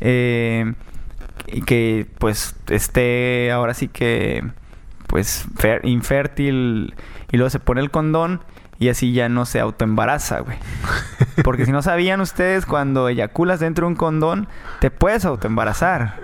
eh, 0.00 0.72
y 1.48 1.62
que 1.62 2.06
pues 2.18 2.54
esté 2.68 3.50
ahora 3.52 3.74
sí 3.74 3.88
que 3.88 4.44
pues 5.06 5.46
infértil 5.84 6.94
y 7.30 7.36
luego 7.36 7.50
se 7.50 7.58
pone 7.60 7.80
el 7.80 7.90
condón 7.90 8.40
y 8.78 8.88
así 8.88 9.12
ya 9.12 9.28
no 9.28 9.46
se 9.46 9.60
autoembaraza, 9.60 10.40
güey. 10.40 10.58
Porque 11.44 11.64
si 11.66 11.72
no 11.72 11.82
sabían 11.82 12.20
ustedes, 12.20 12.66
cuando 12.66 13.08
eyaculas 13.08 13.60
dentro 13.60 13.86
de 13.86 13.92
un 13.92 13.96
condón, 13.96 14.48
te 14.80 14.90
puedes 14.90 15.24
autoembarazar. 15.24 16.16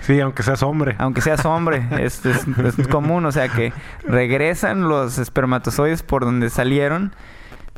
Sí, 0.00 0.20
aunque 0.20 0.42
seas 0.42 0.62
hombre. 0.62 0.94
Aunque 0.98 1.20
seas 1.20 1.44
hombre, 1.46 1.86
es, 2.00 2.24
es- 2.26 2.46
es 2.78 2.88
común. 2.88 3.24
O 3.26 3.32
sea 3.32 3.48
que 3.48 3.72
regresan 4.06 4.88
los 4.88 5.18
espermatozoides 5.18 6.02
por 6.02 6.24
donde 6.24 6.50
salieron, 6.50 7.12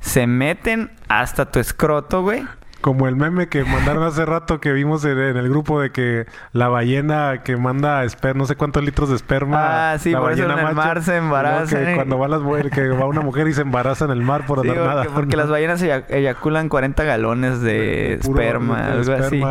se 0.00 0.26
meten 0.26 0.90
hasta 1.08 1.50
tu 1.50 1.58
escroto, 1.58 2.22
güey. 2.22 2.44
Como 2.86 3.08
el 3.08 3.16
meme 3.16 3.48
que 3.48 3.64
mandaron 3.64 4.04
hace 4.04 4.24
rato 4.24 4.60
que 4.60 4.70
vimos 4.72 5.04
en, 5.04 5.18
en 5.18 5.36
el 5.36 5.48
grupo 5.48 5.80
de 5.80 5.90
que 5.90 6.26
la 6.52 6.68
ballena 6.68 7.42
que 7.42 7.56
manda 7.56 8.04
esper 8.04 8.36
no 8.36 8.46
sé 8.46 8.54
cuántos 8.54 8.84
litros 8.84 9.08
de 9.08 9.16
esperma. 9.16 9.94
Ah, 9.94 9.98
sí, 9.98 10.12
la 10.12 10.20
por 10.20 10.30
eso 10.30 10.42
ballena 10.44 10.60
en 10.62 10.68
el 10.68 10.74
macho, 10.76 10.86
mar 10.88 11.02
se 11.02 11.16
embarazan, 11.16 11.84
Que 11.84 11.94
cuando 11.96 12.16
va, 12.16 12.28
las 12.28 12.40
que 12.70 12.88
va 12.90 13.06
una 13.06 13.22
mujer 13.22 13.48
y 13.48 13.54
se 13.54 13.62
embaraza 13.62 14.04
en 14.04 14.12
el 14.12 14.22
mar 14.22 14.46
por 14.46 14.62
Sí, 14.62 14.68
andar 14.68 14.84
porque, 14.84 14.94
nada. 15.04 15.14
porque 15.16 15.36
las 15.36 15.48
ballenas 15.48 15.82
eya- 15.82 16.04
eyaculan 16.10 16.68
40 16.68 17.02
galones 17.02 17.60
de 17.60 18.12
esperma, 18.14 18.86
algo 18.86 19.12
así. 19.14 19.42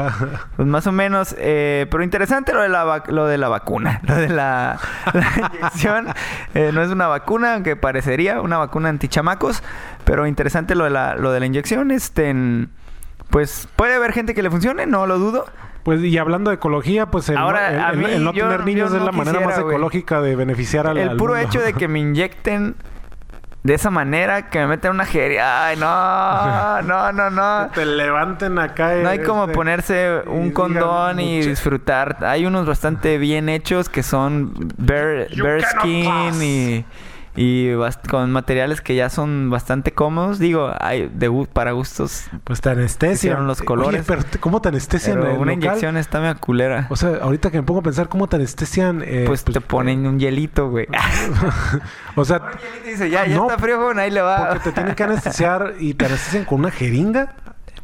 Pues 0.55 0.65
más 0.69 0.87
o 0.87 0.93
menos, 0.93 1.35
eh, 1.37 1.87
pero 1.91 2.03
interesante 2.05 2.53
lo 2.53 2.61
de 2.61 2.69
la, 2.69 3.03
lo 3.09 3.25
de 3.27 3.37
la 3.37 3.49
vacuna, 3.49 3.99
lo 4.07 4.15
de 4.15 4.29
la, 4.29 4.79
la 5.13 5.27
inyección. 5.57 6.07
Eh, 6.53 6.71
no 6.73 6.81
es 6.81 6.89
una 6.89 7.07
vacuna, 7.07 7.55
aunque 7.55 7.75
parecería 7.75 8.39
una 8.39 8.57
vacuna 8.57 8.87
antichamacos, 8.87 9.61
pero 10.05 10.25
interesante 10.25 10.73
lo 10.73 10.85
de 10.85 10.91
la, 10.91 11.15
lo 11.15 11.33
de 11.33 11.41
la 11.41 11.45
inyección. 11.47 11.91
Este, 11.91 12.29
en- 12.29 12.69
pues 13.29 13.67
puede 13.75 13.93
haber 13.95 14.13
gente 14.13 14.33
que 14.33 14.41
le 14.43 14.49
funcione, 14.49 14.85
no 14.85 15.05
lo 15.07 15.17
dudo. 15.19 15.45
Pues 15.83 16.01
y 16.01 16.17
hablando 16.17 16.49
de 16.49 16.55
ecología, 16.55 17.05
pues 17.07 17.29
el, 17.29 17.37
Ahora, 17.37 17.69
no, 17.69 17.75
el- 17.75 17.81
a 17.83 17.89
el- 17.91 17.97
mí, 17.97 18.05
el 18.05 18.23
no 18.23 18.33
yo- 18.33 18.45
tener 18.45 18.65
niños 18.65 18.91
es 18.93 19.01
la 19.01 19.11
manera 19.11 19.39
más 19.41 19.59
ecológica 19.59 20.19
de 20.21 20.35
beneficiar 20.35 20.87
al 20.87 20.97
El 20.97 21.09
al 21.09 21.17
puro 21.17 21.33
mundo. 21.35 21.47
hecho 21.47 21.61
de 21.61 21.73
que 21.73 21.87
me 21.87 21.99
inyecten 21.99 22.75
de 23.61 23.73
esa 23.75 23.89
manera, 23.91 24.49
que 24.49 24.59
me 24.59 24.67
meten 24.67 24.91
una 24.91 25.05
jeria. 25.05 25.67
Ay, 25.67 25.77
no, 25.79 26.81
no, 26.83 27.11
no, 27.11 27.29
no. 27.29 27.69
te 27.73 27.85
levanten 27.85 28.57
acá. 28.57 28.95
No 28.95 29.09
hay 29.09 29.19
como 29.19 29.43
este, 29.43 29.53
ponerse 29.53 30.21
un 30.27 30.51
condón 30.51 31.19
y 31.19 31.37
mucho- 31.37 31.49
disfrutar. 31.49 32.17
Hay 32.23 32.45
unos 32.47 32.65
bastante 32.65 33.17
bien 33.19 33.49
hechos 33.49 33.87
que 33.89 34.01
son 34.01 34.53
bear, 34.77 35.27
bear 35.35 35.61
skin 35.61 36.05
pass. 36.05 36.41
y, 36.41 36.85
y 37.35 37.69
con 38.09 38.31
materiales 38.31 38.81
que 38.81 38.95
ya 38.95 39.09
son 39.09 39.49
bastante 39.49 39.91
cómodos. 39.93 40.39
Digo, 40.39 40.71
hay 40.79 41.07
de 41.13 41.29
para 41.51 41.71
gustos. 41.73 42.25
Pues 42.43 42.61
te 42.61 42.69
anestesian. 42.69 43.45
Los 43.47 43.61
colores. 43.61 44.01
Oye, 44.01 44.03
pero 44.07 44.21
¿cómo 44.39 44.61
te 44.61 44.69
anestesian 44.69 45.19
Pero 45.19 45.31
el 45.31 45.37
una 45.37 45.51
local? 45.51 45.63
inyección 45.63 45.97
está 45.97 46.19
media 46.19 46.35
culera. 46.35 46.87
O 46.89 46.95
sea, 46.95 47.17
ahorita 47.21 47.51
que 47.51 47.57
me 47.57 47.63
pongo 47.63 47.81
a 47.81 47.83
pensar, 47.83 48.07
¿cómo 48.09 48.27
te 48.27 48.37
anestesian? 48.37 49.01
eh, 49.05 49.23
pues, 49.27 49.43
te 49.43 49.59
ponen 49.61 50.05
un 50.07 50.19
hielito, 50.19 50.69
güey. 50.69 50.87
o 52.15 52.25
sea, 52.25 52.37
Un 52.45 52.51
hielito 52.51 52.87
y 52.87 52.89
dice, 52.91 53.09
ya, 53.09 53.25
ya 53.25 53.35
No, 53.35 53.49
está 53.49 53.61
frío, 53.61 53.77
joven, 53.77 53.99
ahí 53.99 54.11
le 54.11 54.21
va. 54.21 54.49
porque 54.49 54.63
te 54.65 54.71
tienen 54.71 54.95
que 54.95 55.03
anestesiar 55.03 55.73
y 55.79 55.93
te 55.93 56.05
anestesian 56.05 56.45
con 56.45 56.59
una 56.59 56.71
jeringa. 56.71 57.35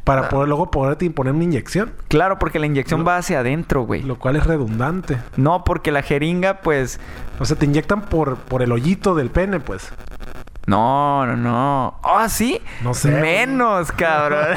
Para 0.04 0.28
poder 0.28 0.48
luego 0.48 0.70
poderte 0.70 1.04
imponer 1.04 1.32
una 1.32 1.44
inyección. 1.44 1.92
Claro, 2.08 2.38
porque 2.38 2.58
la 2.58 2.66
inyección 2.66 3.06
va 3.06 3.16
hacia 3.16 3.40
adentro, 3.40 3.82
güey. 3.82 4.02
Lo 4.02 4.18
cual 4.18 4.36
es 4.36 4.44
redundante. 4.44 5.18
No, 5.36 5.64
porque 5.64 5.92
la 5.92 6.02
jeringa, 6.02 6.60
pues. 6.60 6.98
O 7.38 7.44
sea, 7.44 7.56
te 7.56 7.66
inyectan 7.66 8.02
por, 8.02 8.36
por 8.36 8.62
el 8.62 8.72
hoyito 8.72 9.14
del 9.14 9.30
pene, 9.30 9.60
pues. 9.60 9.92
No, 10.66 11.26
no, 11.26 11.36
no. 11.36 11.94
¿Ah, 12.04 12.28
sí? 12.28 12.60
No 12.82 12.94
sé. 12.94 13.10
Menos, 13.10 13.90
cabrón. 13.90 14.46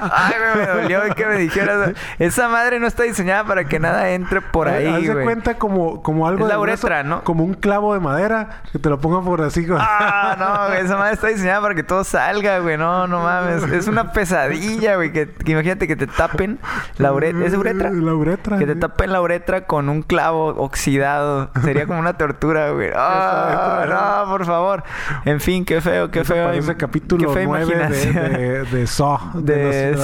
Ay, 0.00 0.34
me 0.56 0.66
dolió 0.66 1.14
que 1.14 1.26
me 1.26 1.36
dijeras. 1.36 1.92
Esa 2.18 2.48
madre 2.48 2.80
no 2.80 2.88
está 2.88 3.04
diseñada 3.04 3.44
para 3.44 3.64
que 3.64 3.78
nada 3.78 4.10
entre 4.10 4.40
por 4.40 4.68
ahí, 4.68 5.06
Haz 5.08 5.16
cuenta 5.22 5.58
como, 5.58 6.02
como 6.02 6.26
algo 6.26 6.44
Es 6.44 6.48
la 6.48 6.56
de 6.56 6.60
uretra, 6.60 7.02
¿no? 7.04 7.22
Como 7.22 7.44
un 7.44 7.54
clavo 7.54 7.94
de 7.94 8.00
madera 8.00 8.62
que 8.72 8.80
te 8.80 8.88
lo 8.88 9.00
pongan 9.00 9.24
por 9.24 9.42
así. 9.42 9.64
güey. 9.64 9.78
Ah, 9.80 10.34
no, 10.38 10.68
güey. 10.68 10.84
Esa 10.84 10.96
madre 10.96 11.14
está 11.14 11.28
diseñada 11.28 11.60
para 11.60 11.74
que 11.76 11.84
todo 11.84 12.02
salga, 12.02 12.58
güey. 12.58 12.76
No, 12.76 13.06
no 13.06 13.20
mames. 13.20 13.62
Es 13.62 13.86
una 13.86 14.12
pesadilla, 14.12 14.96
güey. 14.96 15.12
Que, 15.12 15.30
que 15.30 15.52
imagínate 15.52 15.86
que 15.86 15.94
te 15.94 16.08
tapen 16.08 16.58
la 16.98 17.12
uretra. 17.12 17.46
¿Es 17.46 17.54
uretra? 17.56 17.90
La 17.90 18.12
uretra. 18.14 18.58
Que 18.58 18.66
te 18.66 18.74
tapen 18.74 19.12
la 19.12 19.20
uretra 19.20 19.66
con 19.66 19.88
un 19.88 20.02
clavo 20.02 20.48
oxidado. 20.48 21.50
Sería 21.62 21.86
como 21.86 22.00
una 22.00 22.18
tortura, 22.18 22.70
güey. 22.70 22.88
Exacto. 22.96 23.86
no, 23.94 24.30
por 24.30 24.44
favor. 24.46 24.82
En 25.24 25.40
fin, 25.40 25.64
qué 25.64 25.80
feo, 25.80 26.10
qué 26.10 26.20
Eso 26.20 26.34
feo. 26.34 26.50
Qué 26.52 26.76
capítulo 26.76 27.32
9 27.34 27.88
de, 27.88 28.12
de, 28.12 28.64
de 28.64 28.86
Saw. 28.86 29.18
de. 29.34 29.96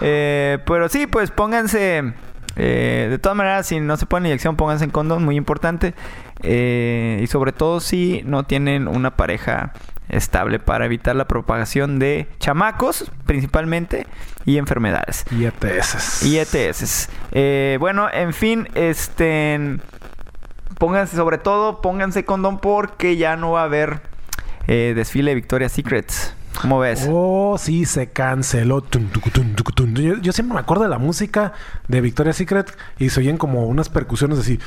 Eh, 0.00 0.58
pero 0.66 0.88
sí, 0.88 1.06
pues 1.06 1.30
pónganse. 1.30 2.12
eh, 2.56 3.06
de 3.10 3.18
todas 3.18 3.36
maneras, 3.36 3.66
si 3.66 3.80
no 3.80 3.96
se 3.96 4.06
ponen 4.06 4.26
inyección, 4.26 4.56
pónganse 4.56 4.84
en 4.84 4.90
condón, 4.90 5.24
muy 5.24 5.36
importante. 5.36 5.94
Eh, 6.42 7.20
y 7.22 7.26
sobre 7.26 7.52
todo 7.52 7.80
si 7.80 8.22
no 8.24 8.44
tienen 8.44 8.86
una 8.88 9.16
pareja 9.16 9.72
estable 10.08 10.58
para 10.58 10.86
evitar 10.86 11.14
la 11.16 11.26
propagación 11.28 11.98
de 11.98 12.28
chamacos, 12.38 13.10
principalmente, 13.26 14.06
y 14.46 14.56
enfermedades. 14.56 15.24
Y 15.30 15.44
ETS. 15.44 16.22
Y 16.24 16.38
ETS. 16.38 17.10
Eh, 17.32 17.76
bueno, 17.80 18.08
en 18.12 18.32
fin, 18.32 18.68
este. 18.74 19.78
Pónganse, 20.78 21.16
sobre 21.16 21.38
todo, 21.38 21.80
pónganse 21.80 22.24
condón 22.24 22.58
porque 22.58 23.16
ya 23.16 23.36
no 23.36 23.52
va 23.52 23.62
a 23.62 23.64
haber 23.64 24.00
eh, 24.66 24.92
desfile 24.94 25.32
de 25.32 25.34
Victoria's 25.36 25.72
Secrets. 25.72 26.34
¿Cómo 26.60 26.80
ves? 26.80 27.06
Oh, 27.08 27.56
sí, 27.56 27.84
se 27.84 28.08
canceló. 28.10 28.82
Yo, 29.94 30.16
yo 30.20 30.32
siempre 30.32 30.54
me 30.54 30.60
acuerdo 30.60 30.82
de 30.82 30.88
la 30.88 30.98
música 30.98 31.52
de 31.86 32.00
Victoria's 32.00 32.34
Secret 32.36 32.76
y 32.98 33.10
se 33.10 33.20
oyen 33.20 33.38
como 33.38 33.66
unas 33.66 33.88
percusiones 33.88 34.40
así. 34.40 34.58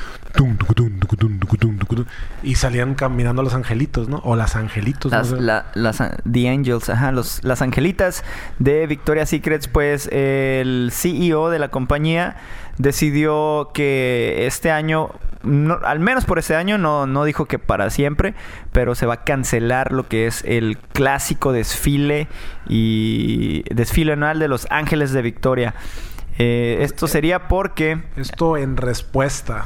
Y 2.42 2.54
salían 2.54 2.94
caminando 2.94 3.42
los 3.42 3.54
angelitos, 3.54 4.08
¿no? 4.08 4.18
O 4.24 4.36
las 4.36 4.56
angelitos. 4.56 5.12
no 5.12 5.18
Las, 5.18 5.28
sé. 5.28 5.40
la- 5.40 5.66
las 5.74 6.00
a- 6.00 6.16
The 6.30 6.48
Angels, 6.48 6.88
ajá, 6.88 7.12
los, 7.12 7.44
las 7.44 7.62
angelitas 7.62 8.24
de 8.58 8.86
Victoria's 8.86 9.28
Secrets, 9.28 9.68
pues 9.68 10.08
el 10.12 10.90
CEO 10.92 11.50
de 11.50 11.58
la 11.58 11.68
compañía 11.68 12.36
decidió 12.78 13.70
que 13.74 14.46
este 14.46 14.70
año, 14.70 15.10
no- 15.42 15.78
al 15.84 15.98
menos 16.00 16.24
por 16.24 16.38
este 16.38 16.54
año, 16.56 16.78
no, 16.78 17.06
no 17.06 17.24
dijo 17.24 17.46
que 17.46 17.58
para 17.58 17.90
siempre, 17.90 18.34
pero 18.72 18.94
se 18.94 19.06
va 19.06 19.14
a 19.14 19.24
cancelar 19.24 19.92
lo 19.92 20.08
que 20.08 20.26
es 20.26 20.42
el 20.46 20.78
clásico 20.78 21.52
desfile 21.52 22.28
y 22.68 23.62
desfile 23.74 24.12
anual 24.14 24.38
de 24.38 24.48
los 24.48 24.66
Ángeles 24.70 25.12
de 25.12 25.22
Victoria. 25.22 25.74
Eh, 26.38 26.78
esto 26.80 27.08
sería 27.08 27.46
porque 27.48 28.02
Esto 28.16 28.56
en 28.56 28.76
respuesta. 28.78 29.64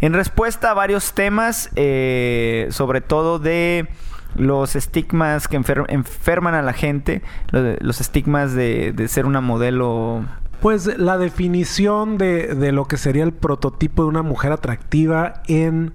en 0.00 0.12
respuesta 0.12 0.72
a 0.72 0.74
varios 0.74 1.12
temas, 1.14 1.70
eh, 1.76 2.66
sobre 2.70 3.00
todo 3.00 3.38
de 3.38 3.88
los 4.34 4.74
estigmas 4.76 5.46
que 5.48 5.58
enfer- 5.58 5.86
enferman 5.88 6.54
a 6.54 6.62
la 6.62 6.72
gente, 6.72 7.22
los 7.52 8.00
estigmas 8.00 8.54
de, 8.54 8.92
de 8.92 9.08
ser 9.08 9.26
una 9.26 9.40
modelo. 9.40 10.24
Pues 10.60 10.98
la 10.98 11.16
definición 11.16 12.18
de, 12.18 12.54
de 12.54 12.72
lo 12.72 12.84
que 12.86 12.96
sería 12.98 13.24
el 13.24 13.32
prototipo 13.32 14.02
de 14.02 14.08
una 14.10 14.22
mujer 14.22 14.52
atractiva 14.52 15.42
en, 15.46 15.94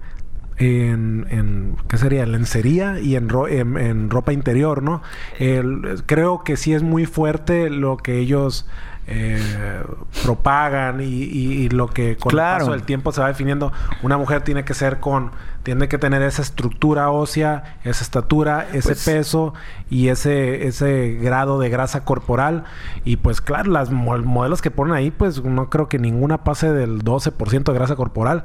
en, 0.56 1.26
en 1.30 1.76
¿qué 1.88 1.98
sería? 1.98 2.24
En 2.24 2.32
lencería 2.32 2.98
y 2.98 3.14
en, 3.16 3.28
ro- 3.28 3.46
en, 3.48 3.76
en 3.76 4.10
ropa 4.10 4.32
interior, 4.32 4.82
¿no? 4.82 5.02
El- 5.38 6.02
creo 6.06 6.42
que 6.42 6.56
sí 6.56 6.72
es 6.74 6.82
muy 6.82 7.06
fuerte 7.06 7.70
lo 7.70 7.96
que 7.96 8.18
ellos 8.18 8.66
eh, 9.08 9.82
propagan 10.24 11.00
y, 11.00 11.04
y- 11.04 11.52
y 11.64 11.68
lo 11.68 11.88
que 11.88 12.16
con 12.16 12.30
Claro. 12.30 12.54
el 12.56 12.60
paso 12.62 12.72
del 12.72 12.82
tiempo 12.82 13.12
se 13.12 13.20
va 13.20 13.28
definiendo. 13.28 13.72
Una 14.02 14.18
mujer 14.18 14.42
tiene 14.42 14.64
que 14.64 14.74
ser 14.74 14.98
con, 15.00 15.30
tiene 15.62 15.88
que 15.88 15.98
tener 15.98 16.22
esa 16.22 16.42
estructura 16.42 17.10
ósea, 17.10 17.78
esa 17.84 18.02
estatura, 18.02 18.66
ese 18.72 18.88
Pues- 18.90 19.04
peso 19.04 19.54
y 19.90 20.08
ese, 20.08 20.66
ese 20.66 21.14
grado 21.20 21.58
de 21.60 21.68
grasa 21.68 22.04
corporal. 22.04 22.64
Y 23.04 23.16
pues 23.18 23.40
claro, 23.40 23.70
las 23.70 23.90
mo- 23.90 24.18
modelos 24.18 24.60
que 24.62 24.70
ponen 24.70 24.94
ahí, 24.94 25.10
pues 25.10 25.42
no 25.44 25.70
creo 25.70 25.88
que 25.88 25.98
ninguna 25.98 26.42
pase 26.44 26.72
del 26.72 27.02
12% 27.04 27.72
de 27.72 27.78
grasa 27.78 27.94
corporal. 27.96 28.44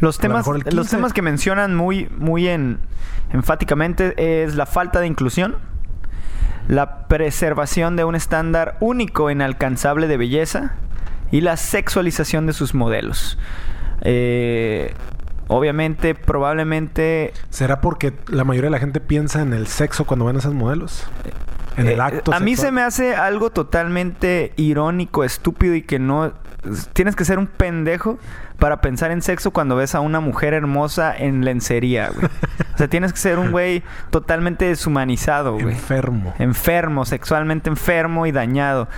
Los 0.00 0.16
lo 0.18 0.20
temas, 0.22 0.46
los 0.46 0.62
15. 0.64 0.96
temas 0.96 1.12
que 1.14 1.22
mencionan 1.22 1.74
muy, 1.74 2.08
muy 2.18 2.48
en, 2.48 2.78
enfáticamente 3.32 4.42
es 4.44 4.54
la 4.54 4.66
falta 4.66 5.00
de 5.00 5.06
inclusión, 5.06 5.56
la 6.68 7.06
preservación 7.08 7.96
de 7.96 8.04
un 8.04 8.14
estándar 8.14 8.76
único 8.80 9.28
e 9.28 9.32
inalcanzable 9.32 10.06
de 10.08 10.16
belleza 10.16 10.74
y 11.30 11.40
la 11.40 11.56
sexualización 11.56 12.46
de 12.46 12.52
sus 12.52 12.74
modelos. 12.74 13.38
Eh, 14.02 14.94
obviamente, 15.48 16.14
probablemente 16.14 17.32
¿Será 17.50 17.80
porque 17.80 18.12
la 18.28 18.44
mayoría 18.44 18.68
de 18.68 18.72
la 18.72 18.78
gente 18.78 19.00
piensa 19.00 19.42
en 19.42 19.52
el 19.52 19.66
sexo 19.66 20.04
cuando 20.04 20.24
ven 20.26 20.36
a 20.36 20.38
esos 20.40 20.54
modelos? 20.54 21.06
En 21.76 21.86
el 21.86 21.98
Eh, 21.98 22.02
acto 22.02 22.32
A 22.32 22.40
mí 22.40 22.56
se 22.56 22.72
me 22.72 22.82
hace 22.82 23.14
algo 23.14 23.50
totalmente 23.50 24.52
irónico, 24.56 25.24
estúpido 25.24 25.74
y 25.74 25.82
que 25.82 25.98
no... 25.98 26.32
Tienes 26.92 27.16
que 27.16 27.24
ser 27.24 27.38
un 27.38 27.46
pendejo 27.46 28.18
para 28.58 28.80
pensar 28.80 29.10
en 29.10 29.22
sexo 29.22 29.50
cuando 29.50 29.76
ves 29.76 29.94
a 29.94 30.00
una 30.00 30.20
mujer 30.20 30.54
hermosa 30.54 31.14
en 31.16 31.44
lencería, 31.44 32.10
güey. 32.14 32.26
O 32.74 32.78
sea, 32.78 32.88
tienes 32.88 33.12
que 33.12 33.18
ser 33.18 33.38
un 33.38 33.50
güey 33.50 33.82
totalmente 34.10 34.64
deshumanizado, 34.66 35.54
güey. 35.54 35.70
Enfermo. 35.74 36.34
Enfermo, 36.38 37.04
sexualmente 37.04 37.68
enfermo 37.70 38.26
y 38.26 38.32
dañado. 38.32 38.88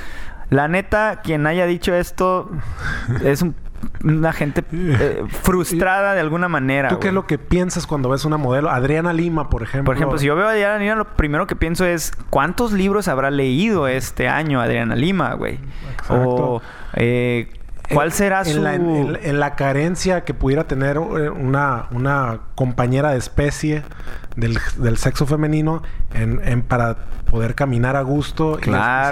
La 0.51 0.66
neta, 0.69 1.21
quien 1.23 1.47
haya 1.47 1.66
dicho 1.66 1.95
esto 1.95 2.51
es 3.25 3.43
un- 3.43 3.55
una 4.03 4.33
gente 4.33 4.64
eh, 4.73 5.23
frustrada 5.43 6.14
de 6.14 6.21
alguna 6.21 6.49
manera. 6.49 6.89
¿Tú 6.89 6.97
qué 6.97 7.03
güey. 7.03 7.09
es 7.11 7.14
lo 7.14 7.27
que 7.29 7.39
piensas 7.39 7.87
cuando 7.87 8.09
ves 8.09 8.25
una 8.25 8.37
modelo? 8.37 8.71
Adriana 8.71 9.12
Lima, 9.12 9.49
por 9.51 9.62
ejemplo. 9.62 9.85
Por 9.85 9.95
ejemplo, 9.97 10.19
si 10.19 10.27
yo 10.27 10.35
veo 10.35 10.49
a 10.49 10.51
Adriana 10.51 10.79
Lima, 10.79 10.95
lo 10.97 11.05
primero 11.16 11.47
que 11.47 11.55
pienso 11.55 11.85
es 11.85 12.12
¿cuántos 12.31 12.73
libros 12.73 13.07
habrá 13.07 13.31
leído 13.31 13.87
este 13.87 14.27
año 14.29 14.61
Adriana 14.61 14.97
Lima, 14.97 15.35
güey? 15.35 15.61
O 16.09 16.61
eh, 16.95 17.49
¿cuál 17.95 18.12
será 18.12 18.41
en 18.41 18.45
su 18.47 18.62
La, 18.62 18.74
en, 18.74 19.18
en 19.22 19.41
la 19.41 19.55
carencia 19.57 20.24
que 20.24 20.34
pudiera 20.34 20.64
tener 20.64 20.97
eh, 20.97 21.30
una, 21.30 21.86
una 21.91 22.41
compañera 22.55 23.11
de 23.12 23.18
especie 23.18 23.82
del, 24.36 24.59
del 24.76 24.97
sexo 24.99 25.26
femenino 25.26 25.82
en, 26.14 26.41
en- 26.45 26.62
para 26.62 26.97
poder 27.30 27.55
caminar 27.55 27.97
a 27.97 28.03
gusto 28.03 28.59
y 28.59 28.70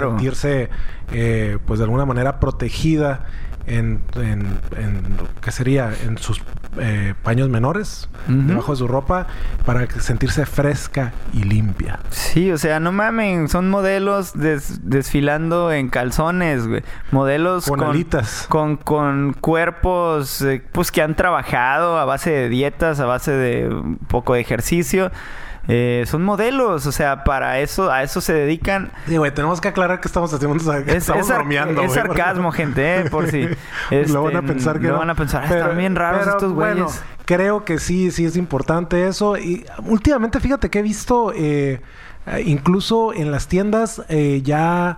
sentirse, 0.09 0.69
eh, 1.11 1.57
pues 1.65 1.79
de 1.79 1.83
alguna 1.85 2.05
manera 2.05 2.39
protegida 2.39 3.25
en, 3.67 4.01
en, 4.15 4.59
en- 4.77 5.17
¿qué 5.41 5.51
sería? 5.51 5.91
En 6.05 6.17
sus 6.17 6.41
eh, 6.79 7.13
paños 7.23 7.49
menores, 7.49 8.09
debajo 8.27 8.71
de 8.71 8.77
su 8.77 8.87
ropa, 8.87 9.27
para 9.65 9.87
sentirse 9.99 10.45
fresca 10.45 11.13
y 11.33 11.43
limpia. 11.43 11.99
Sí, 12.09 12.51
o 12.51 12.57
sea, 12.57 12.79
no 12.79 12.91
mamen, 12.91 13.47
son 13.49 13.69
modelos 13.69 14.33
des- 14.37 14.79
desfilando 14.89 15.71
en 15.71 15.89
calzones, 15.89 16.67
güey. 16.67 16.83
Modelos 17.11 17.65
Con 17.65 17.79
con, 17.79 17.89
alitas. 17.89 18.45
con, 18.49 18.77
con 18.77 19.33
cuerpos 19.33 20.41
eh, 20.41 20.63
pues 20.71 20.91
que 20.91 21.01
han 21.01 21.15
trabajado 21.15 21.97
a 21.97 22.05
base 22.05 22.31
de 22.31 22.49
dietas, 22.49 22.99
a 22.99 23.05
base 23.05 23.31
de 23.31 23.67
un 23.69 23.97
poco 23.97 24.33
de 24.33 24.41
ejercicio. 24.41 25.11
Eh, 25.69 26.05
son 26.07 26.23
modelos, 26.23 26.85
o 26.85 26.91
sea, 26.91 27.23
para 27.25 27.59
eso, 27.59 27.91
a 27.91 28.01
eso 28.03 28.21
se 28.21 28.33
dedican. 28.33 28.91
Sí, 29.07 29.17
güey, 29.17 29.33
tenemos 29.33 29.59
que 29.59 29.67
aclarar 29.67 29.99
que 29.99 30.07
estamos 30.07 30.33
haciendo, 30.33 30.57
que 30.85 30.91
Es, 30.91 30.97
estamos 30.97 31.29
es 31.29 31.35
bromeando. 31.35 31.81
es 31.81 31.91
sarcasmo, 31.93 32.51
gente, 32.51 33.01
¿eh? 33.01 33.09
Por 33.09 33.27
si. 33.29 33.41
lo 34.07 34.23
van 34.23 34.35
a 34.37 34.39
este, 34.39 34.53
pensar 34.53 34.79
que 34.79 34.87
lo 34.87 34.93
no. 34.93 34.99
van 34.99 35.09
a 35.09 35.15
pensar, 35.15 35.43
"Ah, 35.45 35.53
están 35.57 35.77
bien 35.77 35.95
raros 35.95 36.19
pero, 36.21 36.31
estos 36.31 36.53
güeyes. 36.53 36.75
Bueno, 36.85 36.91
creo 37.25 37.65
que 37.65 37.79
sí, 37.79 38.11
sí 38.11 38.25
es 38.25 38.37
importante 38.37 39.07
eso. 39.07 39.37
Y 39.37 39.65
últimamente, 39.85 40.39
fíjate 40.39 40.69
que 40.69 40.79
he 40.79 40.83
visto, 40.83 41.33
eh, 41.35 41.81
incluso 42.45 43.13
en 43.13 43.31
las 43.31 43.47
tiendas, 43.47 44.01
eh, 44.09 44.41
ya 44.43 44.97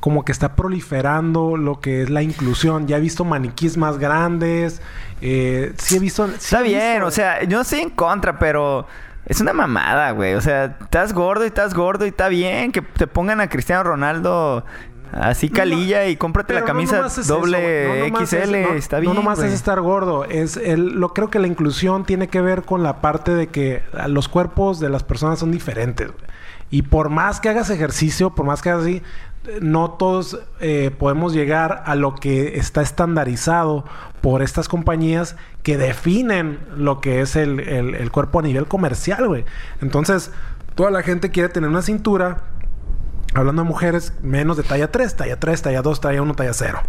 como 0.00 0.24
que 0.24 0.32
está 0.32 0.54
proliferando 0.54 1.56
lo 1.56 1.80
que 1.80 2.02
es 2.02 2.10
la 2.10 2.22
inclusión. 2.22 2.86
Ya 2.86 2.96
he 2.98 3.00
visto 3.00 3.24
maniquís 3.24 3.76
más 3.76 3.98
grandes. 3.98 4.80
Eh, 5.20 5.72
sí 5.78 5.96
he 5.96 5.98
visto... 5.98 6.26
sí 6.28 6.34
Está 6.36 6.60
he 6.60 6.64
bien, 6.64 6.92
visto- 6.94 7.06
o 7.06 7.10
sea, 7.10 7.42
yo 7.44 7.56
no 7.56 7.62
estoy 7.62 7.80
en 7.80 7.90
contra, 7.90 8.38
pero 8.38 8.86
es 9.26 9.40
una 9.40 9.52
mamada, 9.52 10.10
güey. 10.12 10.34
O 10.34 10.40
sea, 10.40 10.76
estás 10.82 11.12
gordo 11.12 11.44
y 11.44 11.48
estás 11.48 11.74
gordo 11.74 12.04
y 12.04 12.08
está 12.08 12.28
bien 12.28 12.72
que 12.72 12.82
te 12.82 13.06
pongan 13.06 13.40
a 13.40 13.48
Cristiano 13.48 13.82
Ronaldo 13.82 14.64
así 15.12 15.48
calilla 15.48 16.06
y 16.08 16.16
cómprate 16.16 16.54
la 16.54 16.60
no 16.60 16.66
camisa 16.66 16.96
nomás 16.96 17.18
es 17.18 17.26
doble 17.28 18.06
eso. 18.06 18.10
No 18.10 18.26
XL. 18.26 18.36
es- 18.54 18.68
no- 18.68 18.74
está 18.74 18.98
bien. 18.98 19.12
No 19.14 19.20
nomás 19.20 19.38
es 19.40 19.52
estar 19.52 19.80
gordo. 19.80 20.24
Es 20.24 20.56
el, 20.56 20.94
lo 20.98 21.12
creo 21.14 21.30
que 21.30 21.38
la 21.38 21.46
inclusión 21.46 22.04
tiene 22.04 22.28
que 22.28 22.40
ver 22.40 22.62
con 22.62 22.82
la 22.82 23.00
parte 23.00 23.32
de 23.34 23.46
que 23.46 23.82
los 24.08 24.28
cuerpos 24.28 24.80
de 24.80 24.88
las 24.90 25.04
personas 25.04 25.38
son 25.38 25.52
diferentes. 25.52 26.08
güey. 26.08 26.24
Y 26.70 26.82
por 26.82 27.08
más 27.10 27.40
que 27.40 27.48
hagas 27.48 27.70
ejercicio, 27.70 28.30
por 28.34 28.44
más 28.46 28.60
que 28.60 28.70
hagas 28.70 28.82
así, 28.82 29.02
no 29.60 29.92
todos 29.92 30.40
eh, 30.60 30.90
podemos 30.98 31.32
llegar 31.32 31.82
a 31.86 31.94
lo 31.94 32.14
que 32.14 32.58
está 32.58 32.82
estandarizado 32.82 33.84
por 34.20 34.42
estas 34.42 34.68
compañías 34.68 35.36
que 35.62 35.76
definen 35.76 36.58
lo 36.76 37.00
que 37.00 37.20
es 37.20 37.36
el, 37.36 37.60
el 37.60 38.10
cuerpo 38.10 38.38
a 38.38 38.42
nivel 38.42 38.66
comercial, 38.66 39.28
güey. 39.28 39.44
Entonces, 39.80 40.30
toda 40.74 40.90
la 40.90 41.02
gente 41.02 41.30
quiere 41.30 41.48
tener 41.48 41.70
una 41.70 41.82
cintura, 41.82 42.42
hablando 43.34 43.62
de 43.62 43.68
mujeres, 43.68 44.12
menos 44.22 44.56
de 44.56 44.62
talla 44.62 44.90
3, 44.90 45.16
talla 45.16 45.38
3, 45.38 45.62
talla 45.62 45.82
2, 45.82 46.00
talla 46.00 46.22
1, 46.22 46.34
talla 46.34 46.52
0. 46.52 46.80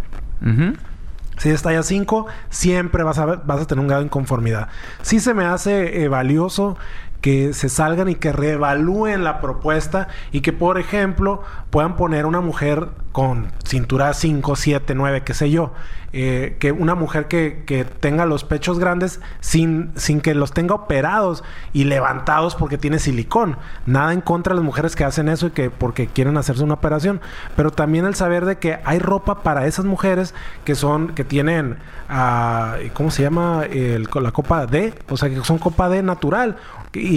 Si 1.38 1.50
es 1.50 1.62
talla 1.62 1.82
5, 1.82 2.26
siempre 2.48 3.02
vas 3.02 3.18
a, 3.18 3.26
vas 3.26 3.60
a 3.60 3.66
tener 3.66 3.80
un 3.80 3.88
grado 3.88 4.00
de 4.00 4.06
inconformidad. 4.06 4.68
Sí 5.02 5.20
se 5.20 5.34
me 5.34 5.44
hace 5.44 6.02
eh, 6.02 6.08
valioso 6.08 6.78
que 7.20 7.52
se 7.52 7.68
salgan 7.68 8.08
y 8.08 8.14
que 8.14 8.32
reevalúen 8.32 9.24
la 9.24 9.40
propuesta 9.40 10.08
y 10.32 10.40
que, 10.40 10.52
por 10.52 10.78
ejemplo, 10.78 11.42
puedan 11.70 11.96
poner 11.96 12.26
una 12.26 12.40
mujer 12.40 12.88
con 13.12 13.50
cintura 13.64 14.12
5, 14.12 14.56
7, 14.56 14.94
9, 14.94 15.22
qué 15.24 15.34
sé 15.34 15.50
yo. 15.50 15.72
Eh, 16.12 16.56
que 16.60 16.72
una 16.72 16.94
mujer 16.94 17.28
que, 17.28 17.64
que, 17.66 17.84
tenga 17.84 18.24
los 18.24 18.44
pechos 18.44 18.78
grandes 18.78 19.20
sin, 19.40 19.92
sin 19.96 20.22
que 20.22 20.34
los 20.34 20.52
tenga 20.52 20.74
operados 20.74 21.44
y 21.74 21.84
levantados 21.84 22.54
porque 22.54 22.78
tiene 22.78 22.98
silicón. 22.98 23.58
Nada 23.84 24.12
en 24.14 24.22
contra 24.22 24.54
de 24.54 24.60
las 24.60 24.64
mujeres 24.64 24.96
que 24.96 25.04
hacen 25.04 25.28
eso 25.28 25.48
y 25.48 25.50
que 25.50 25.68
porque 25.68 26.06
quieren 26.06 26.36
hacerse 26.36 26.62
una 26.64 26.74
operación. 26.74 27.20
Pero 27.54 27.70
también 27.70 28.06
el 28.06 28.14
saber 28.14 28.46
de 28.46 28.56
que 28.56 28.78
hay 28.84 28.98
ropa 28.98 29.42
para 29.42 29.66
esas 29.66 29.84
mujeres 29.84 30.34
que 30.64 30.74
son, 30.74 31.08
que 31.08 31.24
tienen, 31.24 31.76
uh, 32.08 32.88
¿cómo 32.94 33.10
se 33.10 33.22
llama? 33.22 33.64
El, 33.70 34.08
la 34.22 34.32
copa 34.32 34.66
D, 34.66 34.94
o 35.08 35.16
sea, 35.16 35.28
que 35.28 35.44
son 35.44 35.58
copa 35.58 35.88
D 35.88 36.02
natural 36.02 36.56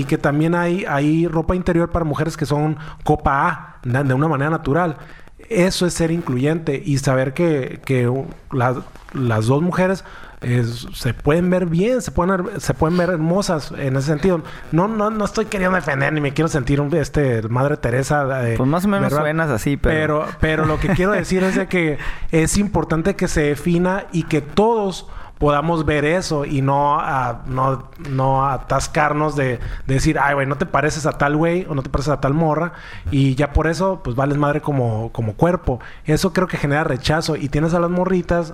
que 0.05 0.17
también 0.17 0.55
hay, 0.55 0.85
hay 0.85 1.27
ropa 1.27 1.55
interior 1.55 1.89
para 1.89 2.05
mujeres 2.05 2.37
que 2.37 2.45
son 2.45 2.77
copa 3.03 3.79
A, 3.83 4.03
de 4.03 4.13
una 4.13 4.27
manera 4.27 4.49
natural. 4.49 4.97
Eso 5.49 5.85
es 5.85 5.93
ser 5.93 6.11
incluyente 6.11 6.81
y 6.83 6.97
saber 6.99 7.33
que, 7.33 7.81
que 7.85 8.11
las 8.51 9.45
dos 9.47 9.61
mujeres 9.61 10.03
se 10.93 11.13
pueden 11.13 11.49
ver 11.49 11.65
bien, 11.65 12.01
se 12.01 12.11
pueden, 12.11 12.61
se 12.61 12.73
pueden 12.73 12.97
ver 12.97 13.09
hermosas 13.09 13.73
en 13.77 13.97
ese 13.97 14.07
sentido. 14.07 14.41
No, 14.71 14.87
no, 14.87 15.09
no 15.09 15.25
estoy 15.25 15.45
queriendo 15.45 15.75
defender 15.75 16.13
ni 16.13 16.21
me 16.21 16.33
quiero 16.33 16.47
sentir 16.47 16.79
un, 16.79 16.93
este 16.95 17.41
Madre 17.49 17.77
Teresa. 17.77 18.25
pues 18.55 18.69
más 18.69 18.85
o 18.85 18.87
menos 18.87 19.11
suenas 19.11 19.49
así, 19.49 19.75
pero... 19.75 20.25
pero... 20.25 20.37
Pero 20.39 20.65
lo 20.65 20.79
que 20.79 20.89
quiero 20.89 21.11
decir 21.11 21.43
es 21.43 21.55
de 21.55 21.67
que 21.67 21.97
es 22.31 22.57
importante 22.57 23.15
que 23.15 23.27
se 23.27 23.41
defina 23.41 24.05
y 24.11 24.23
que 24.23 24.41
todos 24.41 25.07
podamos 25.39 25.85
ver 25.85 26.05
eso 26.05 26.45
y 26.45 26.61
no, 26.61 26.99
a, 26.99 27.43
no, 27.47 27.89
no 28.09 28.45
atascarnos 28.45 29.35
de, 29.35 29.59
decir, 29.87 30.19
ay, 30.19 30.35
güey, 30.35 30.45
no 30.45 30.57
te 30.57 30.65
pareces 30.65 31.05
a 31.05 31.13
tal 31.13 31.37
güey 31.37 31.65
o 31.67 31.73
no 31.73 31.81
te 31.81 31.89
pareces 31.89 32.13
a 32.13 32.21
tal 32.21 32.33
morra 32.33 32.73
y 33.09 33.35
ya 33.35 33.53
por 33.53 33.67
eso, 33.67 34.01
pues 34.03 34.15
vales 34.15 34.37
madre 34.37 34.61
como, 34.61 35.11
como 35.13 35.33
cuerpo. 35.33 35.79
Eso 36.05 36.33
creo 36.33 36.47
que 36.47 36.57
genera 36.57 36.83
rechazo 36.83 37.37
y 37.37 37.47
tienes 37.47 37.73
a 37.73 37.79
las 37.79 37.89
morritas 37.89 38.53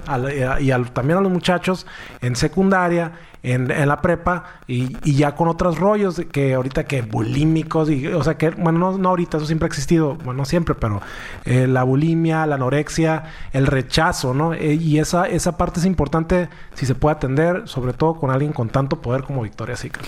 y 0.60 0.72
también 0.94 1.18
a 1.18 1.22
los 1.22 1.32
muchachos 1.32 1.88
en 2.22 2.36
secundaria 2.36 3.14
en, 3.54 3.88
la 3.88 4.02
prepa 4.02 4.44
y, 4.68 5.14
ya 5.16 5.36
con 5.36 5.48
otros 5.48 5.78
rollos 5.78 6.22
que 6.32 6.54
ahorita 6.54 6.86
que 6.86 7.02
bulímicos 7.02 7.90
y 7.90 8.08
o 8.08 8.24
sea 8.24 8.38
que 8.38 8.50
bueno 8.50 8.98
no, 8.98 9.10
ahorita 9.10 9.38
eso 9.38 9.46
siempre 9.46 9.66
ha 9.66 9.68
existido 9.68 10.16
bueno 10.16 10.40
no 10.40 10.46
siempre 10.46 10.74
pero 10.76 11.02
eh, 11.46 11.68
la 11.68 11.84
bulimia 11.84 12.46
la 12.46 12.56
anorexia 12.56 13.24
el 13.54 13.68
rechazo 13.68 14.34
no 14.34 14.54
eh, 14.54 14.74
y 14.74 15.00
esa 15.00 15.28
esa 15.28 15.58
parte 15.58 15.80
es 15.80 15.86
importante 15.86 16.50
si 16.74 16.86
se 16.86 16.96
puede 16.96 17.16
atender 17.16 17.64
sobre 17.66 17.94
todo 17.94 18.16
con 18.16 18.32
alguien 18.32 18.52
con 18.52 18.70
tanto 18.70 19.02
poder 19.02 19.24
como 19.24 19.44
Victoria 19.44 19.76
Sica 19.76 20.02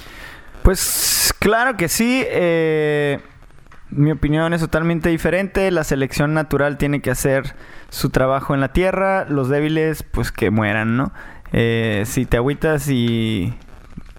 pues 0.64 1.34
claro 1.40 1.78
que 1.78 1.88
sí 1.88 2.24
eh, 2.26 3.20
mi 3.90 4.12
opinión 4.12 4.54
es 4.54 4.62
totalmente 4.62 5.10
diferente. 5.10 5.72
La 5.72 5.84
selección 5.84 6.34
natural 6.34 6.78
tiene 6.78 7.02
que 7.02 7.10
hacer 7.10 7.56
su 7.90 8.10
trabajo 8.10 8.54
en 8.54 8.60
la 8.60 8.74
tierra. 8.74 9.26
Los 9.30 9.50
débiles, 9.50 10.04
pues 10.04 10.32
que 10.32 10.52
mueran, 10.52 10.98
¿no? 10.98 11.14
Eh, 11.54 12.04
si 12.06 12.26
te 12.26 12.38
agüitas 12.38 12.90
y 12.90 13.54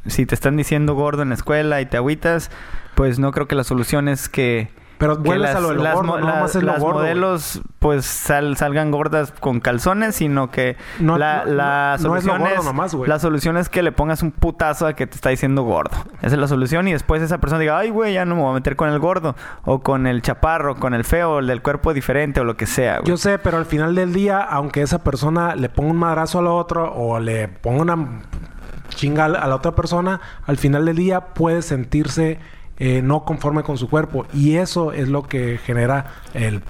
si 0.06 0.26
te 0.26 0.34
están 0.34 0.56
diciendo 0.56 0.94
gordo 0.94 1.22
en 1.22 1.30
la 1.30 1.34
escuela 1.34 1.80
y 1.80 1.86
te 1.86 1.96
agüitas, 1.96 2.50
pues 2.94 3.18
no 3.18 3.32
creo 3.32 3.48
que 3.48 3.54
la 3.54 3.64
solución 3.64 4.08
es 4.08 4.28
que... 4.28 4.68
Pero 4.98 5.16
vuelves 5.16 5.54
a 5.54 5.60
lo, 5.60 5.72
las, 5.74 5.94
gordo, 5.94 6.18
las, 6.18 6.80
modelos 6.80 7.60
pues 7.78 8.04
salgan 8.04 8.90
gordas 8.90 9.32
con 9.32 9.60
calzones, 9.60 10.16
sino 10.16 10.50
que 10.50 10.76
la, 11.00 11.44
la, 11.44 11.96
solución 12.00 12.42
es, 12.46 13.06
la 13.06 13.18
solución 13.20 13.56
es 13.56 13.68
que 13.68 13.82
le 13.82 13.92
pongas 13.92 14.22
un 14.22 14.32
putazo 14.32 14.88
a 14.88 14.94
que 14.94 15.06
te 15.06 15.14
está 15.14 15.30
diciendo 15.30 15.62
gordo. 15.62 15.96
Esa 16.20 16.34
es 16.34 16.38
la 16.40 16.48
solución 16.48 16.88
y 16.88 16.92
después 16.92 17.22
esa 17.22 17.38
persona 17.38 17.60
diga, 17.60 17.78
ay 17.78 17.90
güey, 17.90 18.14
ya 18.14 18.24
no 18.24 18.34
me 18.34 18.42
voy 18.42 18.50
a 18.50 18.54
meter 18.54 18.74
con 18.74 18.88
el 18.88 18.98
gordo 18.98 19.36
o 19.64 19.80
con 19.80 20.08
el 20.08 20.20
chaparro, 20.20 20.74
con 20.74 20.94
el 20.94 21.04
feo, 21.04 21.38
el 21.38 21.46
del 21.46 21.62
cuerpo 21.62 21.94
diferente 21.94 22.40
o 22.40 22.44
lo 22.44 22.56
que 22.56 22.66
sea. 22.66 23.00
Yo 23.04 23.16
sé, 23.16 23.38
pero 23.38 23.56
al 23.56 23.66
final 23.66 23.94
del 23.94 24.12
día, 24.12 24.40
aunque 24.40 24.82
esa 24.82 25.04
persona 25.04 25.54
le 25.54 25.68
ponga 25.68 25.92
un 25.92 25.98
madrazo 25.98 26.40
al 26.40 26.48
otro 26.48 26.92
o 26.92 27.20
le 27.20 27.46
ponga 27.46 27.82
una 27.82 28.22
chinga 28.88 29.26
a 29.26 29.46
la 29.46 29.54
otra 29.54 29.76
persona, 29.76 30.20
al 30.44 30.56
final 30.56 30.86
del 30.86 30.96
día 30.96 31.20
puede 31.20 31.62
sentirse 31.62 32.38
eh, 32.78 33.02
no 33.02 33.24
conforme 33.24 33.62
con 33.62 33.76
su 33.76 33.88
cuerpo. 33.88 34.26
Y 34.32 34.56
eso 34.56 34.92
es 34.92 35.08
lo 35.08 35.24
que 35.24 35.58
genera 35.58 36.06
el 36.34 36.62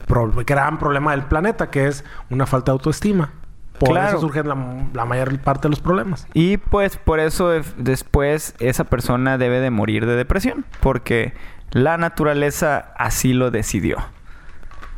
gran 0.46 0.78
problema 0.78 1.12
del 1.12 1.24
planeta, 1.24 1.70
que 1.70 1.86
es 1.86 2.04
una 2.30 2.46
falta 2.46 2.72
de 2.72 2.74
autoestima. 2.74 3.32
Por 3.78 3.96
eso 3.96 4.18
surgen 4.18 4.48
la, 4.48 5.04
mayor 5.04 5.38
parte 5.40 5.62
de 5.62 5.70
los 5.70 5.80
problemas. 5.80 6.26
Y 6.34 6.56
pues 6.56 6.96
por 6.96 7.20
eso 7.20 7.50
después 7.76 8.54
esa 8.58 8.84
persona 8.84 9.38
debe 9.38 9.60
de 9.60 9.70
morir 9.70 10.04
de 10.06 10.16
depresión, 10.16 10.64
porque 10.80 11.32
la 11.70 11.96
naturaleza 11.96 12.92
así 12.96 13.32
lo 13.32 13.50
decidió. 13.50 13.98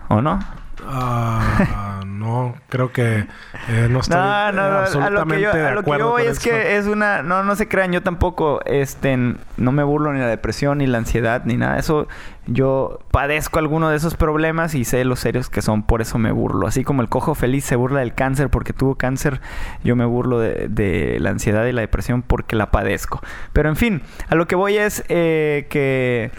¿O 0.08 0.22
no? 0.22 0.40
Ah, 0.86 2.00
no, 2.06 2.54
creo 2.68 2.92
que 2.92 3.26
eh, 3.68 3.88
no 3.90 4.00
estoy 4.00 4.16
no, 4.16 4.52
no, 4.52 4.62
absolutamente 4.62 5.46
a 5.46 5.74
lo 5.74 5.82
que 5.82 5.90
yo, 5.90 5.96
lo 5.96 5.96
que 5.96 6.02
voy 6.02 6.22
es 6.24 6.38
que 6.38 6.76
es 6.76 6.86
una... 6.86 7.22
No, 7.22 7.42
no 7.42 7.56
se 7.56 7.68
crean, 7.68 7.92
yo 7.92 8.02
tampoco 8.02 8.60
este, 8.64 9.16
no 9.56 9.72
me 9.72 9.82
burlo 9.82 10.12
ni 10.12 10.20
la 10.20 10.28
depresión, 10.28 10.78
ni 10.78 10.86
la 10.86 10.98
ansiedad, 10.98 11.42
ni 11.44 11.56
nada. 11.56 11.78
Eso 11.78 12.08
yo 12.46 13.00
padezco 13.10 13.58
alguno 13.58 13.90
de 13.90 13.96
esos 13.96 14.16
problemas 14.16 14.74
y 14.74 14.84
sé 14.84 15.04
los 15.04 15.20
serios 15.20 15.48
que 15.50 15.62
son, 15.62 15.82
por 15.82 16.02
eso 16.02 16.18
me 16.18 16.32
burlo. 16.32 16.66
Así 16.66 16.84
como 16.84 17.02
el 17.02 17.08
cojo 17.08 17.34
feliz 17.34 17.64
se 17.64 17.76
burla 17.76 18.00
del 18.00 18.14
cáncer 18.14 18.48
porque 18.50 18.72
tuvo 18.72 18.96
cáncer, 18.96 19.40
yo 19.84 19.96
me 19.96 20.04
burlo 20.04 20.40
de, 20.40 20.68
de 20.68 21.18
la 21.20 21.30
ansiedad 21.30 21.64
y 21.66 21.72
la 21.72 21.80
depresión 21.80 22.22
porque 22.22 22.56
la 22.56 22.70
padezco. 22.70 23.20
Pero 23.52 23.68
en 23.68 23.76
fin, 23.76 24.02
a 24.28 24.34
lo 24.34 24.46
que 24.46 24.56
voy 24.56 24.76
es 24.76 25.04
eh, 25.08 25.66
que... 25.70 26.30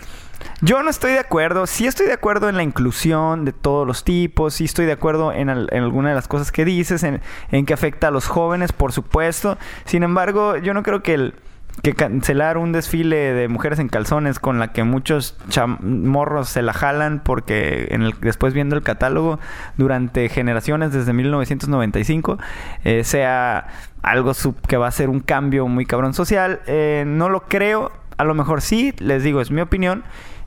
Yo 0.61 0.83
no 0.83 0.89
estoy 0.89 1.11
de 1.13 1.19
acuerdo. 1.19 1.67
Sí 1.67 1.87
estoy 1.87 2.07
de 2.07 2.13
acuerdo 2.13 2.49
en 2.49 2.57
la 2.57 2.63
inclusión 2.63 3.45
de 3.45 3.53
todos 3.53 3.87
los 3.87 4.03
tipos. 4.03 4.53
Sí 4.55 4.65
estoy 4.65 4.85
de 4.85 4.91
acuerdo 4.91 5.31
en, 5.31 5.49
alguna 5.49 6.09
de 6.09 6.15
las 6.15 6.27
cosas 6.27 6.51
que 6.51 6.65
dices. 6.65 7.03
En, 7.03 7.21
que 7.65 7.73
afecta 7.73 8.07
a 8.07 8.11
los 8.11 8.27
jóvenes, 8.27 8.71
por 8.71 8.91
supuesto. 8.91 9.57
Sin 9.85 10.03
embargo, 10.03 10.57
yo 10.57 10.73
no 10.73 10.83
creo 10.83 11.03
que 11.03 11.13
el 11.13 11.33
que 11.83 11.93
cancelar 11.93 12.57
un 12.57 12.73
desfile 12.73 13.15
de 13.15 13.47
mujeres 13.47 13.79
en 13.79 13.87
calzones 13.87 14.39
con 14.39 14.59
la 14.59 14.73
que 14.73 14.83
muchos 14.83 15.37
morros 15.79 16.49
se 16.49 16.61
la 16.61 16.73
jalan 16.73 17.21
porque 17.23 17.87
en 17.91 18.01
el, 18.01 18.13
después 18.19 18.53
viendo 18.53 18.75
el 18.75 18.83
catálogo 18.83 19.39
durante 19.77 20.27
generaciones 20.27 20.91
desde 20.91 21.13
1995 21.13 22.37
eh, 22.83 23.05
sea 23.05 23.67
algo 24.01 24.33
que 24.67 24.77
va 24.77 24.87
a 24.87 24.91
ser 24.91 25.09
un 25.09 25.21
cambio 25.21 25.67
muy 25.67 25.85
cabrón 25.85 26.13
social. 26.13 26.61
Eh, 26.67 27.03
no 27.07 27.29
lo 27.29 27.43
creo. 27.43 27.91
A 28.17 28.23
lo 28.23 28.33
mejor 28.33 28.61
sí, 28.61 28.93
les 28.99 29.23
digo, 29.23 29.41
es 29.41 29.51
mi 29.51 29.61
opinión. 29.61 30.03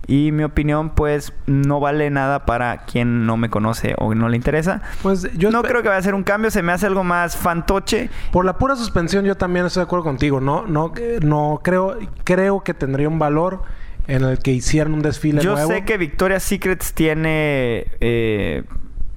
Y 0.06 0.32
mi 0.32 0.44
opinión, 0.44 0.90
pues, 0.90 1.32
no 1.46 1.80
vale 1.80 2.10
nada 2.10 2.44
para 2.46 2.84
quien 2.84 3.26
no 3.26 3.36
me 3.36 3.50
conoce 3.50 3.94
o 3.98 4.14
no 4.14 4.28
le 4.28 4.36
interesa. 4.36 4.82
Pues 5.02 5.30
yo 5.36 5.50
no 5.50 5.62
creo 5.62 5.82
que 5.82 5.88
vaya 5.88 5.98
a 5.98 6.02
ser 6.02 6.14
un 6.14 6.24
cambio, 6.24 6.50
se 6.50 6.62
me 6.62 6.72
hace 6.72 6.86
algo 6.86 7.04
más 7.04 7.36
fantoche. 7.36 8.10
Por 8.32 8.44
la 8.44 8.58
pura 8.58 8.76
suspensión, 8.76 9.24
yo 9.24 9.36
también 9.36 9.66
estoy 9.66 9.80
de 9.80 9.84
acuerdo 9.84 10.04
contigo. 10.04 10.40
No, 10.40 10.66
no, 10.66 10.92
no 11.22 11.60
creo, 11.62 11.98
creo 12.24 12.62
que 12.62 12.74
tendría 12.74 13.08
un 13.08 13.18
valor 13.18 13.62
en 14.06 14.22
el 14.22 14.38
que 14.38 14.52
hicieran 14.52 14.92
un 14.92 15.00
desfile 15.00 15.40
yo 15.40 15.56
sé 15.56 15.84
que 15.84 15.96
Victoria's 15.96 16.42
Secrets 16.42 16.92
tiene 16.92 17.86
eh, 18.00 18.62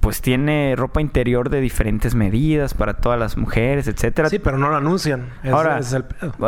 pues 0.08 0.22
tiene 0.22 0.72
ropa 0.74 1.02
interior 1.02 1.50
de 1.50 1.60
diferentes 1.60 2.14
medidas 2.14 2.72
para 2.72 2.94
todas 2.94 3.20
las 3.20 3.36
mujeres, 3.36 3.88
etcétera. 3.88 4.30
Sí, 4.30 4.38
pero 4.38 4.56
no 4.56 4.70
lo 4.70 4.76
anuncian. 4.76 5.26
Ahora, 5.52 5.80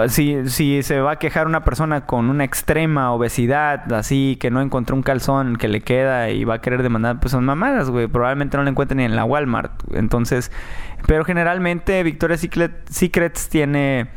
Si, 0.09 0.49
si 0.49 0.83
se 0.83 1.03
va 1.03 1.11
a 1.11 1.17
quejar 1.19 1.47
una 1.47 1.63
persona 1.63 2.07
con 2.07 2.31
una 2.31 2.45
extrema 2.45 3.13
obesidad, 3.13 3.93
así 3.93 4.39
que 4.41 4.51
no 4.51 4.63
encontró 4.63 4.97
un 4.97 5.03
calzón 5.03 5.57
que 5.57 5.69
le 5.69 5.83
queda 5.83 6.31
y 6.31 6.45
va 6.45 6.55
a 6.55 6.61
querer 6.63 6.83
demandar, 6.83 7.21
pues 7.21 7.33
son 7.33 7.45
mamadas, 7.45 7.91
güey. 7.91 8.07
Probablemente 8.07 8.57
no 8.57 8.63
la 8.63 8.71
encuentren 8.71 8.97
ni 8.97 9.05
en 9.05 9.15
la 9.15 9.27
Walmart. 9.27 9.73
Entonces, 9.93 10.51
pero 11.07 11.27
generalmente 11.27 12.03
Victoria's 12.03 12.41
Secrets 12.89 13.51
tiene 13.51 14.09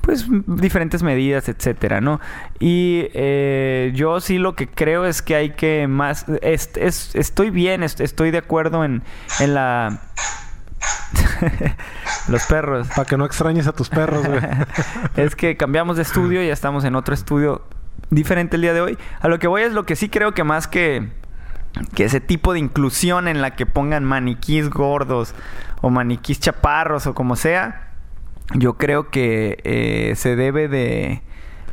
pues 0.00 0.26
diferentes 0.46 1.02
medidas, 1.02 1.48
etcétera, 1.48 2.00
¿no? 2.00 2.20
Y 2.58 3.08
eh, 3.14 3.92
yo 3.94 4.20
sí 4.20 4.38
lo 4.38 4.54
que 4.54 4.68
creo 4.68 5.04
es 5.04 5.22
que 5.22 5.34
hay 5.34 5.50
que 5.50 5.86
más, 5.86 6.26
estoy 6.42 7.50
bien, 7.50 7.82
estoy 7.82 8.30
de 8.30 8.38
acuerdo 8.38 8.84
en, 8.84 9.02
en 9.40 9.54
la 9.54 10.00
los 12.28 12.44
perros. 12.44 12.88
Para 12.88 13.04
que 13.04 13.16
no 13.16 13.24
extrañes 13.24 13.66
a 13.66 13.72
tus 13.72 13.88
perros, 13.88 14.26
güey. 14.26 14.40
es 15.16 15.36
que 15.36 15.56
cambiamos 15.56 15.96
de 15.96 16.02
estudio 16.02 16.42
y 16.42 16.46
ya 16.46 16.52
estamos 16.52 16.84
en 16.84 16.94
otro 16.94 17.14
estudio 17.14 17.62
diferente 18.10 18.56
el 18.56 18.62
día 18.62 18.74
de 18.74 18.80
hoy. 18.80 18.98
A 19.20 19.28
lo 19.28 19.38
que 19.38 19.46
voy 19.46 19.62
es 19.62 19.72
lo 19.72 19.84
que 19.86 19.96
sí 19.96 20.08
creo 20.08 20.32
que 20.32 20.44
más 20.44 20.66
que, 20.66 21.08
que 21.94 22.04
ese 22.04 22.20
tipo 22.20 22.52
de 22.52 22.58
inclusión 22.58 23.28
en 23.28 23.40
la 23.42 23.54
que 23.54 23.66
pongan 23.66 24.04
maniquís 24.04 24.70
gordos 24.70 25.34
o 25.80 25.90
maniquís 25.90 26.40
chaparros 26.40 27.06
o 27.06 27.14
como 27.14 27.36
sea, 27.36 27.89
yo 28.54 28.74
creo 28.74 29.10
que 29.10 29.58
eh, 29.64 30.14
se 30.16 30.36
debe 30.36 30.68
de 30.68 31.20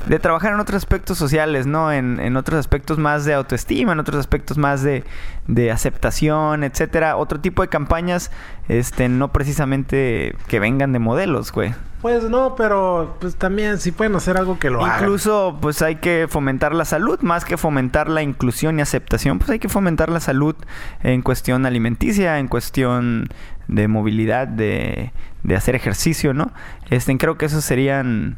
de 0.06 0.20
trabajar 0.20 0.54
en 0.54 0.60
otros 0.60 0.78
aspectos 0.78 1.18
sociales, 1.18 1.68
¿no? 1.68 1.92
En, 1.92 2.20
en, 2.20 2.38
otros 2.38 2.60
aspectos 2.60 2.98
más 2.98 3.26
de 3.26 3.34
autoestima, 3.34 3.92
en 3.92 4.00
otros 4.00 4.20
aspectos 4.20 4.58
más 4.58 4.84
de, 4.84 5.04
de, 5.48 5.72
aceptación, 5.72 6.64
etcétera. 6.64 7.18
Otro 7.18 7.40
tipo 7.40 7.62
de 7.62 7.68
campañas, 7.68 8.32
este, 8.68 9.10
no 9.10 9.32
precisamente 9.34 10.36
que 10.48 10.60
vengan 10.60 10.94
de 10.94 11.00
modelos, 11.00 11.52
güey. 11.52 11.74
Pues 12.02 12.30
no, 12.30 12.56
pero 12.56 13.18
pues 13.20 13.36
también 13.36 13.80
si 13.80 13.92
pueden 13.92 14.16
hacer 14.16 14.38
algo 14.38 14.60
que 14.60 14.70
lo 14.70 14.86
hagan. 14.86 15.00
Incluso, 15.00 15.58
pues 15.60 15.82
hay 15.82 15.96
que 15.96 16.28
fomentar 16.30 16.76
la 16.76 16.86
salud, 16.86 17.20
más 17.22 17.44
que 17.44 17.58
fomentar 17.58 18.08
la 18.08 18.22
inclusión 18.22 18.78
y 18.78 18.84
aceptación, 18.84 19.40
pues 19.40 19.50
hay 19.50 19.60
que 19.60 19.68
fomentar 19.68 20.10
la 20.10 20.20
salud 20.20 20.56
en 21.02 21.22
cuestión 21.24 21.66
alimenticia, 21.66 22.38
en 22.38 22.48
cuestión 22.48 23.28
de 23.68 23.88
movilidad, 23.88 24.48
de, 24.48 25.12
de 25.44 25.56
hacer 25.56 25.76
ejercicio, 25.76 26.34
¿no? 26.34 26.52
Este, 26.92 27.18
creo 27.18 27.38
que 27.38 27.48
esos 27.48 27.66
serían 27.66 28.38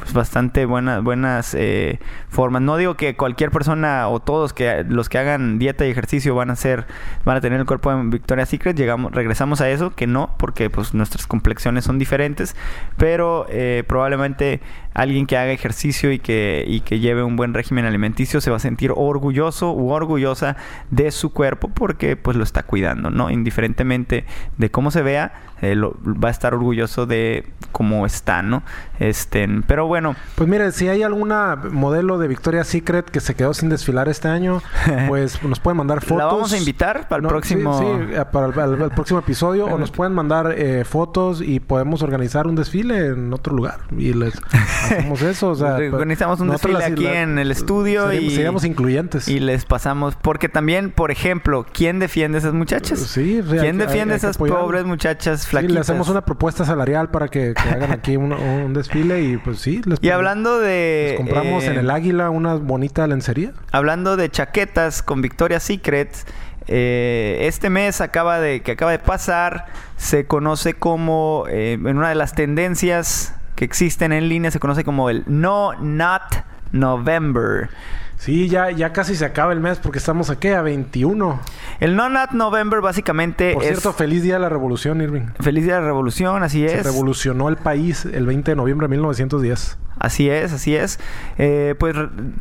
pues, 0.00 0.12
bastante 0.12 0.64
buenas 0.64 1.02
buenas 1.02 1.54
eh, 1.54 2.00
formas. 2.28 2.62
No 2.62 2.76
digo 2.76 2.94
que 2.94 3.16
cualquier 3.16 3.50
persona 3.50 4.08
o 4.08 4.18
todos 4.20 4.52
que 4.52 4.84
los 4.88 5.08
que 5.08 5.18
hagan 5.18 5.58
dieta 5.58 5.86
y 5.86 5.90
ejercicio 5.90 6.34
van 6.34 6.50
a 6.50 6.56
ser 6.56 6.86
van 7.24 7.36
a 7.36 7.40
tener 7.40 7.60
el 7.60 7.66
cuerpo 7.66 7.94
de 7.94 8.02
Victoria's 8.04 8.48
Secret. 8.48 8.76
Llegamos 8.76 9.12
regresamos 9.12 9.60
a 9.60 9.70
eso 9.70 9.94
que 9.94 10.06
no 10.06 10.34
porque 10.38 10.70
pues 10.70 10.94
nuestras 10.94 11.26
complexiones 11.26 11.84
son 11.84 11.98
diferentes, 11.98 12.56
pero 12.96 13.46
eh, 13.50 13.84
probablemente 13.86 14.60
alguien 14.94 15.26
que 15.26 15.36
haga 15.36 15.52
ejercicio 15.52 16.12
y 16.12 16.18
que, 16.18 16.64
y 16.66 16.80
que 16.80 16.98
lleve 16.98 17.22
un 17.22 17.36
buen 17.36 17.54
régimen 17.54 17.84
alimenticio 17.84 18.40
se 18.40 18.50
va 18.50 18.56
a 18.56 18.60
sentir 18.60 18.92
orgulloso 18.94 19.72
u 19.72 19.90
orgullosa 19.90 20.56
de 20.90 21.10
su 21.10 21.32
cuerpo 21.32 21.68
porque 21.68 22.16
pues 22.16 22.36
lo 22.36 22.44
está 22.44 22.62
cuidando, 22.62 23.10
¿no? 23.10 23.30
Indiferentemente 23.30 24.24
de 24.58 24.70
cómo 24.70 24.90
se 24.90 25.02
vea, 25.02 25.32
eh, 25.62 25.76
va 25.78 26.28
a 26.28 26.30
estar 26.30 26.54
orgulloso 26.54 27.06
de 27.06 27.46
cómo 27.72 28.06
está, 28.06 28.42
¿no? 28.42 28.62
Este, 28.98 29.46
pero 29.66 29.86
bueno. 29.86 30.16
Pues 30.34 30.48
mire, 30.48 30.72
si 30.72 30.88
hay 30.88 31.02
alguna 31.02 31.56
modelo 31.56 32.18
de 32.18 32.28
Victoria's 32.28 32.66
Secret 32.66 33.10
que 33.10 33.20
se 33.20 33.34
quedó 33.34 33.54
sin 33.54 33.68
desfilar 33.68 34.08
este 34.08 34.28
año, 34.28 34.62
pues 35.08 35.42
nos 35.42 35.60
pueden 35.60 35.78
mandar 35.78 36.00
fotos. 36.00 36.18
La 36.18 36.26
vamos 36.26 36.52
a 36.52 36.58
invitar 36.58 37.08
para 37.08 37.22
el 37.22 37.28
próximo... 37.28 37.78
Sí, 37.78 38.14
eh, 38.14 38.24
para 38.30 38.46
el, 38.46 38.90
próximo 38.90 39.20
episodio 39.20 39.66
o 39.66 39.78
nos 39.78 39.90
pueden 40.00 40.14
mandar 40.14 40.54
eh, 40.56 40.84
fotos 40.84 41.42
y 41.42 41.60
podemos 41.60 42.02
organizar 42.02 42.46
un 42.46 42.56
desfile 42.56 43.08
en 43.08 43.32
otro 43.32 43.54
lugar 43.54 43.80
y 43.96 44.12
les 44.12 44.34
hacemos 44.82 45.22
eso. 45.22 45.50
O 45.50 45.54
sea, 45.54 45.76
pues, 45.76 45.92
Organizamos 45.92 46.40
un 46.40 46.50
desfile 46.50 46.84
aquí 46.84 47.06
en 47.06 47.38
el 47.38 47.50
estudio 47.50 48.12
y... 48.12 48.30
Seríamos 48.30 48.64
incluyentes. 48.64 49.28
Y 49.28 49.40
les 49.40 49.64
pasamos... 49.64 50.16
Porque 50.16 50.48
también, 50.48 50.90
por 50.90 51.10
ejemplo, 51.10 51.66
¿quién 51.72 51.98
defiende 51.98 52.38
a 52.38 52.40
esas 52.40 52.54
muchachas? 52.54 53.00
Sí. 53.00 53.40
¿Quién 53.48 53.78
defiende 53.78 54.14
a 54.14 54.16
esas 54.16 54.38
pobres 54.38 54.84
muchachas 54.84 55.46
flaquitas? 55.46 55.70
Sí, 55.70 55.74
le 55.74 55.80
hacemos 55.80 56.08
una 56.08 56.24
propuesta 56.24 56.64
salarial 56.64 57.10
para 57.10 57.28
que, 57.28 57.54
hagan 57.56 57.92
aquí 57.92 58.16
un, 58.16 58.72
desfile 58.72 59.22
y 59.22 59.36
pues 59.36 59.58
sí. 59.58 59.80
Les 59.84 59.98
y 60.02 60.10
hablando 60.10 60.58
de... 60.58 61.08
Les 61.10 61.16
compramos 61.16 61.64
en 61.64 61.74
eh, 61.74 61.80
el 61.80 61.90
Águila 61.90 62.30
una 62.30 62.54
bonita 62.54 63.06
lencería. 63.06 63.52
Hablando 63.72 64.16
de 64.16 64.30
chaquetas 64.30 65.02
con 65.02 65.22
Victoria's 65.22 65.62
Secret... 65.62 66.16
Eh, 66.72 67.48
este 67.48 67.68
mes 67.68 68.00
acaba 68.00 68.38
de, 68.38 68.60
que 68.60 68.72
acaba 68.72 68.92
de 68.92 69.00
pasar 69.00 69.66
se 69.96 70.26
conoce 70.26 70.74
como 70.74 71.44
eh, 71.48 71.72
en 71.72 71.96
una 71.96 72.08
de 72.10 72.14
las 72.14 72.34
tendencias 72.34 73.34
que 73.60 73.66
existen 73.66 74.10
en 74.12 74.30
línea 74.30 74.50
se 74.50 74.58
conoce 74.58 74.84
como 74.84 75.10
el 75.10 75.22
No 75.26 75.74
Not 75.74 76.22
November. 76.72 77.68
Sí, 78.16 78.48
ya, 78.48 78.70
ya 78.70 78.94
casi 78.94 79.14
se 79.14 79.26
acaba 79.26 79.52
el 79.52 79.60
mes 79.60 79.78
porque 79.78 79.98
estamos 79.98 80.30
aquí 80.30 80.48
a 80.48 80.62
21. 80.62 81.38
El 81.78 81.94
No 81.94 82.08
Not 82.08 82.30
November 82.30 82.80
básicamente 82.80 83.52
Por 83.52 83.62
cierto, 83.62 83.92
feliz 83.92 84.22
día 84.22 84.36
de 84.36 84.40
la 84.40 84.48
revolución, 84.48 85.02
Irving. 85.02 85.26
Feliz 85.40 85.64
día 85.64 85.74
de 85.74 85.80
la 85.82 85.88
revolución, 85.88 86.42
así 86.42 86.64
es. 86.64 86.72
Se 86.72 86.82
revolucionó 86.84 87.50
el 87.50 87.56
país 87.56 88.06
el 88.06 88.24
20 88.24 88.52
de 88.52 88.56
noviembre 88.56 88.86
de 88.86 88.92
1910. 88.92 89.76
Así 89.98 90.30
es, 90.30 90.54
así 90.54 90.74
es. 90.74 90.98
Eh, 91.36 91.74
pues 91.78 91.94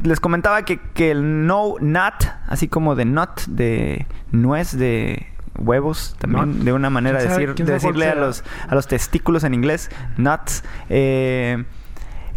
les 0.03 0.21
comentaba 0.21 0.63
que, 0.63 0.79
que 0.93 1.11
el 1.11 1.45
No 1.45 1.73
Not, 1.81 2.13
así 2.47 2.69
como 2.69 2.95
de 2.95 3.03
not, 3.03 3.41
de 3.47 4.07
nuez, 4.31 4.77
de 4.77 5.27
huevos 5.57 6.15
también 6.19 6.63
de 6.63 6.73
una 6.73 6.89
manera 6.89 7.21
de 7.21 7.27
decir 7.27 7.55
decirle 7.55 8.07
a 8.07 8.15
los 8.15 8.43
a 8.67 8.75
los 8.75 8.87
testículos 8.87 9.43
en 9.43 9.53
inglés 9.53 9.89
nuts 10.17 10.63
eh, 10.89 11.63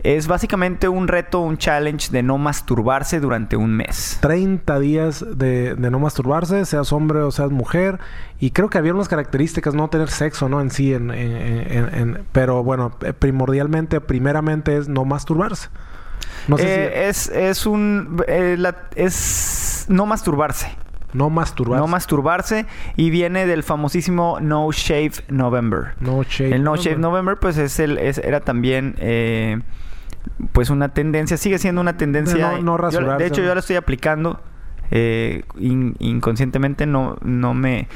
es 0.02 0.26
básicamente 0.26 0.88
un 0.88 1.06
reto, 1.06 1.40
un 1.40 1.58
challenge 1.58 2.10
de 2.10 2.22
no 2.22 2.36
masturbarse 2.36 3.20
durante 3.20 3.56
un 3.56 3.76
mes. 3.76 4.18
30 4.20 4.80
días 4.80 5.24
de, 5.36 5.76
no 5.78 6.00
masturbarse, 6.00 6.64
seas 6.64 6.92
hombre 6.92 7.20
o 7.20 7.30
seas 7.30 7.50
mujer. 7.50 8.00
Y 8.40 8.50
creo 8.50 8.68
que 8.68 8.78
había 8.78 8.94
unas 8.94 9.08
características, 9.08 9.74
no 9.74 9.88
tener 9.88 10.10
sexo, 10.10 10.48
¿no? 10.48 10.60
En 10.60 10.70
sí, 10.70 10.92
en, 10.92 12.24
pero 12.32 12.64
bueno, 12.64 12.96
eh, 13.02 13.12
primordialmente, 13.12 14.00
primeramente 14.00 14.76
es 14.76 14.88
no 14.88 15.04
masturbarse. 15.04 15.68
No 16.48 16.58
sé 16.58 17.08
es, 17.08 17.28
es 17.28 17.66
un... 17.66 18.22
Eh, 18.26 18.58
es 18.96 19.86
no 19.88 20.06
masturbarse. 20.06 20.76
No 21.12 21.30
masturbarse. 21.30 21.80
No 21.80 21.86
masturbarse. 21.86 22.66
Y 22.96 23.10
viene 23.10 23.46
del 23.46 23.62
famosísimo 23.62 24.38
No 24.40 24.70
Shave 24.72 25.12
November. 25.28 25.94
No 26.00 26.22
Shave 26.22 26.54
El 26.54 26.64
No 26.64 26.76
Shave 26.76 26.98
November, 26.98 27.38
pues 27.38 27.58
es 27.58 27.78
el, 27.78 27.98
era 27.98 28.40
también 28.40 28.94
eh, 28.98 29.60
pues 30.52 30.70
una 30.70 30.94
tendencia, 30.94 31.36
sigue 31.36 31.58
siendo 31.58 31.80
una 31.80 31.96
tendencia. 31.96 32.58
No, 32.60 32.78
no 32.78 33.16
de 33.18 33.26
hecho, 33.26 33.42
yo 33.42 33.54
la 33.54 33.60
estoy 33.60 33.76
aplicando 33.76 34.40
eh, 34.90 35.44
inconscientemente. 35.58 36.86
No, 36.86 37.16
no 37.22 37.54
me 37.54 37.88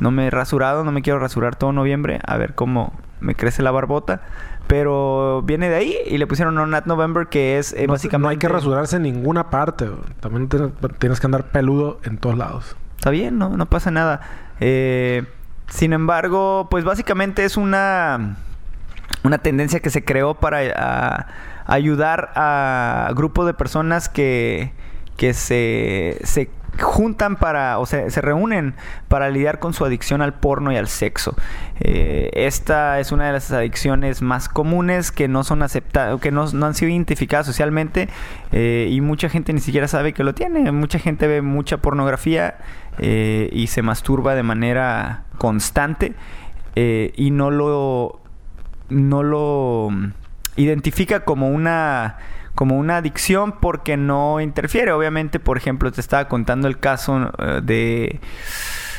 no 0.00 0.10
me 0.10 0.26
he 0.26 0.30
rasurado, 0.30 0.84
no 0.84 0.92
me 0.92 1.02
quiero 1.02 1.18
rasurar 1.18 1.56
todo 1.56 1.72
noviembre, 1.72 2.20
a 2.26 2.36
ver 2.36 2.54
cómo 2.54 2.92
me 3.20 3.34
crece 3.34 3.62
la 3.62 3.70
barbota. 3.70 4.22
Pero 4.66 5.42
viene 5.42 5.68
de 5.68 5.76
ahí 5.76 5.96
y 6.06 6.18
le 6.18 6.26
pusieron 6.26 6.56
On 6.58 6.70
Not 6.70 6.86
November, 6.86 7.26
que 7.26 7.58
es 7.58 7.72
eh, 7.74 7.86
básicamente. 7.86 8.22
No 8.22 8.28
hay 8.30 8.38
que 8.38 8.48
rasurarse 8.48 8.96
en 8.96 9.02
ninguna 9.02 9.50
parte. 9.50 9.88
También 10.20 10.48
tienes 10.98 11.20
que 11.20 11.26
andar 11.26 11.50
peludo 11.50 12.00
en 12.04 12.18
todos 12.18 12.38
lados. 12.38 12.76
Está 12.96 13.10
bien, 13.10 13.38
no, 13.38 13.50
no 13.56 13.66
pasa 13.66 13.90
nada. 13.90 14.20
Eh, 14.60 15.24
sin 15.68 15.92
embargo, 15.92 16.68
pues 16.70 16.84
básicamente 16.84 17.44
es 17.44 17.56
una, 17.56 18.36
una 19.22 19.38
tendencia 19.38 19.80
que 19.80 19.90
se 19.90 20.04
creó 20.04 20.34
para 20.34 21.26
ayudar 21.66 22.32
a 22.34 23.10
grupos 23.14 23.46
de 23.46 23.54
personas 23.54 24.08
que, 24.08 24.72
que 25.16 25.34
se, 25.34 26.18
se 26.24 26.50
juntan 26.78 27.36
para, 27.36 27.78
o 27.78 27.86
sea, 27.86 28.08
se 28.10 28.20
reúnen 28.20 28.74
para 29.08 29.30
lidiar 29.30 29.58
con 29.58 29.74
su 29.74 29.84
adicción 29.84 30.22
al 30.22 30.34
porno 30.34 30.72
y 30.72 30.76
al 30.76 30.88
sexo. 30.88 31.34
Eh, 31.80 32.30
esta 32.34 33.00
es 33.00 33.12
una 33.12 33.26
de 33.26 33.32
las 33.32 33.50
adicciones 33.52 34.22
más 34.22 34.48
comunes 34.48 35.12
que 35.12 35.28
no 35.28 35.44
son 35.44 35.62
aceptadas, 35.62 36.20
que 36.20 36.30
no, 36.30 36.42
han 36.42 36.74
sido 36.74 36.90
identificadas 36.90 37.46
socialmente 37.46 38.08
eh, 38.52 38.88
y 38.90 39.00
mucha 39.00 39.28
gente 39.28 39.52
ni 39.52 39.60
siquiera 39.60 39.88
sabe 39.88 40.12
que 40.12 40.24
lo 40.24 40.34
tiene. 40.34 40.70
Mucha 40.72 40.98
gente 40.98 41.26
ve 41.26 41.42
mucha 41.42 41.78
pornografía 41.78 42.58
eh, 42.98 43.48
y 43.52 43.68
se 43.68 43.82
masturba 43.82 44.34
de 44.34 44.42
manera 44.42 45.24
constante 45.38 46.14
y 46.76 47.30
no 47.30 47.52
lo, 47.52 48.20
no 48.88 49.22
lo 49.22 49.90
identifica 50.56 51.20
como 51.20 51.48
una 51.48 52.16
como 52.54 52.78
una 52.78 52.98
adicción 52.98 53.52
porque 53.60 53.96
no 53.96 54.40
interfiere. 54.40 54.92
Obviamente, 54.92 55.40
por 55.40 55.56
ejemplo, 55.56 55.90
te 55.92 56.00
estaba 56.00 56.28
contando 56.28 56.68
el 56.68 56.78
caso 56.78 57.32
eh, 57.38 57.60
de... 57.62 58.20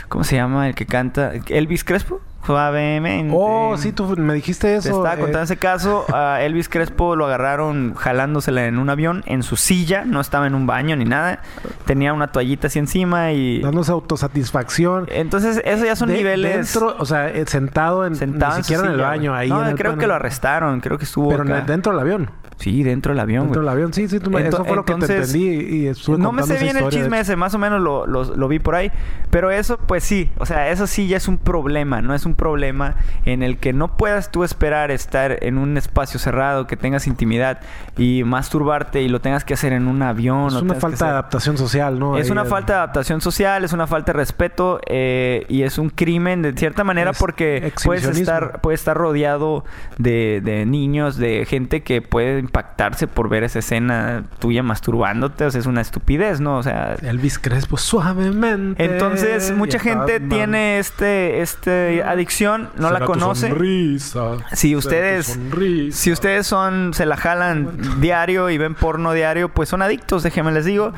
¿Cómo 0.09 0.23
se 0.23 0.35
llama? 0.35 0.67
El 0.67 0.75
que 0.75 0.85
canta... 0.85 1.33
Elvis 1.47 1.83
Crespo. 1.83 2.21
Suavemente. 2.45 3.33
Oh, 3.35 3.75
sí, 3.75 3.91
tú 3.91 4.15
me 4.17 4.35
dijiste 4.35 4.75
eso. 4.75 4.83
Te 4.83 4.89
estaba 4.89 5.15
contando 5.15 5.39
eh. 5.39 5.43
ese 5.45 5.57
caso. 5.57 6.05
A 6.13 6.43
Elvis 6.43 6.69
Crespo 6.69 7.15
lo 7.15 7.25
agarraron 7.25 7.95
jalándosela 7.95 8.65
en 8.65 8.77
un 8.77 8.89
avión, 8.89 9.23
en 9.25 9.41
su 9.41 9.55
silla. 9.55 10.05
No 10.05 10.21
estaba 10.21 10.45
en 10.45 10.53
un 10.53 10.67
baño 10.67 10.95
ni 10.95 11.05
nada. 11.05 11.39
Tenía 11.85 12.13
una 12.13 12.27
toallita 12.27 12.67
así 12.67 12.77
encima 12.77 13.31
y... 13.31 13.61
Dándose 13.61 13.91
autosatisfacción. 13.91 15.07
Entonces, 15.09 15.59
eso 15.65 15.85
ya 15.85 15.95
son 15.95 16.09
niveles... 16.09 16.71
Dentro, 16.71 16.95
o 16.99 17.05
sea, 17.05 17.29
eh, 17.29 17.45
sentado 17.47 18.05
en... 18.05 18.15
Sentado 18.15 18.57
ni 18.57 18.63
siquiera 18.63 18.85
en, 18.85 18.91
el 18.91 19.01
baño. 19.01 19.33
Ahí 19.33 19.49
no, 19.49 19.63
creo 19.75 19.97
que 19.97 20.05
lo 20.05 20.13
arrestaron. 20.13 20.81
Creo 20.81 20.99
que 20.99 21.05
estuvo 21.05 21.29
Pero 21.29 21.43
dentro 21.65 21.93
del 21.93 22.01
avión. 22.01 22.29
Sí, 22.57 22.83
dentro 22.83 23.11
del 23.11 23.19
avión. 23.19 23.43
Dentro 23.45 23.61
del 23.61 23.69
avión, 23.69 23.93
sí, 23.93 24.07
sí. 24.07 24.17
eso 24.17 24.65
fue 24.65 24.75
lo 24.75 24.85
que 24.85 24.95
te 24.95 25.17
entendí 25.17 25.43
y, 25.45 25.87
estuve 25.87 26.17
No 26.17 26.31
me 26.31 26.43
sé 26.43 26.57
bien 26.57 26.77
el 26.77 26.89
chisme 26.89 27.19
ese, 27.19 27.35
más 27.35 27.53
o 27.53 27.59
menos 27.59 27.81
lo, 27.81 28.05
lo, 28.07 28.47
vi 28.47 28.59
por 28.59 28.75
ahí. 28.75 28.91
Pero 29.29 29.51
eso, 29.51 29.77
pues 29.77 30.03
sí. 30.03 30.31
O 30.37 30.45
sea, 30.45 30.69
eso 30.69 30.87
sí 30.87 31.07
ya 31.07 31.17
es 31.17 31.27
un 31.27 31.37
problema. 31.37 32.01
No 32.01 32.13
es 32.13 32.25
un 32.25 32.33
problema 32.33 32.95
en 33.25 33.43
el 33.43 33.57
que 33.57 33.73
no 33.73 33.97
puedas 33.97 34.31
tú 34.31 34.43
esperar 34.43 34.89
estar 34.89 35.43
en 35.43 35.57
un 35.57 35.77
espacio 35.77 36.19
cerrado, 36.19 36.65
que 36.65 36.77
tengas 36.77 37.07
intimidad 37.07 37.59
y 37.97 38.23
masturbarte 38.23 39.01
y 39.01 39.09
lo 39.09 39.19
tengas 39.19 39.43
que 39.43 39.53
hacer 39.53 39.73
en 39.73 39.87
un 39.87 40.01
avión. 40.01 40.47
Es 40.47 40.61
una 40.61 40.75
falta 40.75 41.05
de 41.05 41.11
adaptación 41.11 41.57
social, 41.57 41.99
¿no? 41.99 42.17
Es 42.17 42.29
una 42.29 42.45
falta 42.45 42.73
de 42.73 42.77
adaptación 42.79 43.19
social, 43.21 43.65
es 43.65 43.73
una 43.73 43.87
falta 43.87 44.13
de 44.13 44.17
respeto 44.17 44.79
eh, 44.87 45.45
y 45.49 45.63
es 45.63 45.77
un 45.77 45.89
crimen 45.89 46.41
de 46.41 46.53
cierta 46.53 46.83
manera 46.83 47.11
porque 47.13 47.73
puedes 47.83 48.05
estar, 48.05 48.61
puedes 48.61 48.79
estar 48.79 48.95
rodeado 48.95 49.65
de, 49.97 50.41
de 50.43 50.65
niños, 50.65 51.17
de 51.17 51.45
gente 51.45 51.83
que 51.83 52.01
puede 52.01 52.44
impactarse 52.45 53.07
por 53.07 53.29
ver 53.29 53.43
esa 53.43 53.59
escena 53.59 54.23
tuya 54.39 54.63
masturbándote. 54.63 55.45
O 55.45 55.51
sea, 55.51 55.59
es 55.59 55.65
una 55.67 55.81
estupidez, 55.81 56.39
¿no? 56.39 56.57
O 56.57 56.63
sea... 56.63 56.95
Elvis 57.01 57.39
Crespo 57.39 57.77
suavemente. 57.77 58.83
Entonces, 58.83 59.51
mucha 59.55 59.79
gente 59.79 60.19
tiene 60.19 60.79
este, 60.79 61.41
este 61.41 62.03
adicción, 62.03 62.69
no 62.77 62.91
la 62.91 62.99
tu 62.99 63.05
conoce. 63.05 63.49
sonrisa, 63.49 64.37
Si 64.53 64.75
ustedes, 64.75 65.27
tu 65.27 65.33
sonrisa. 65.33 65.97
si 65.97 66.11
ustedes 66.11 66.47
son, 66.47 66.93
se 66.93 67.05
la 67.05 67.17
jalan 67.17 68.01
diario 68.01 68.49
y 68.49 68.57
ven 68.57 68.75
porno 68.75 69.13
diario, 69.13 69.49
pues 69.49 69.69
son 69.69 69.81
adictos, 69.81 70.23
déjenme 70.23 70.51
les 70.51 70.65
digo. 70.65 70.93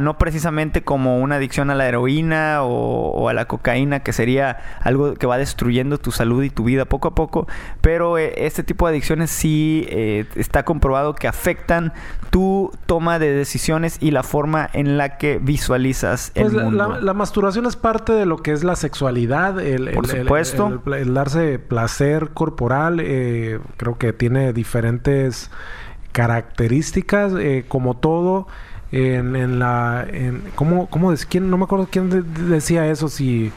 No 0.00 0.18
precisamente 0.18 0.82
como 0.82 1.18
una 1.18 1.36
adicción 1.36 1.70
a 1.70 1.74
la 1.74 1.88
heroína 1.88 2.62
o, 2.62 3.10
o 3.10 3.28
a 3.28 3.32
la 3.34 3.46
cocaína, 3.46 4.00
que 4.00 4.12
sería 4.12 4.58
algo 4.80 5.14
que 5.14 5.26
va 5.26 5.38
destruyendo 5.38 5.98
tu 5.98 6.12
salud 6.12 6.42
y 6.42 6.50
tu 6.50 6.64
vida 6.64 6.84
poco 6.84 7.08
a 7.08 7.14
poco. 7.14 7.46
Pero 7.80 8.18
eh, 8.18 8.32
este 8.46 8.62
tipo 8.62 8.86
de 8.86 8.92
adicciones 8.92 9.30
sí 9.30 9.86
eh, 9.88 10.26
está 10.36 10.64
comprobado 10.74 11.14
que 11.14 11.28
afectan 11.28 11.92
tu 12.30 12.72
toma 12.86 13.18
de 13.18 13.30
decisiones 13.32 13.96
y 14.00 14.10
la 14.10 14.22
forma 14.24 14.68
en 14.72 14.98
la 14.98 15.16
que 15.18 15.38
visualizas 15.40 16.32
el 16.34 16.42
Pues 16.42 16.52
la, 16.54 16.64
mundo. 16.64 16.88
la- 16.88 17.00
la 17.00 17.14
masturbación 17.14 17.64
es 17.66 17.76
parte 17.76 18.12
de 18.12 18.26
lo 18.26 18.38
que 18.38 18.50
es 18.52 18.64
la 18.64 18.74
sexualidad, 18.76 19.60
el, 19.60 19.90
Por 19.92 20.04
el- 20.10 20.22
supuesto. 20.22 20.82
el- 20.86 20.92
el 20.94 21.14
darse 21.14 21.58
placer 21.58 22.30
corporal. 22.34 23.00
eh, 23.00 23.60
creo 23.76 23.96
que 23.98 24.12
tiene 24.12 24.52
diferentes 24.52 25.50
características, 26.12 27.32
eh, 27.38 27.64
como 27.68 27.94
todo. 27.96 28.46
En, 28.92 29.34
en 29.34 29.58
la. 29.58 30.06
En, 30.08 30.42
¿cómo, 30.54 30.86
cómo 30.88 31.10
des- 31.10 31.26
quién, 31.26 31.50
no 31.50 31.56
me 31.58 31.64
acuerdo 31.64 31.88
quién 31.90 32.10
de- 32.10 32.22
decía 32.22 32.86
eso, 32.86 33.08
si 33.08 33.50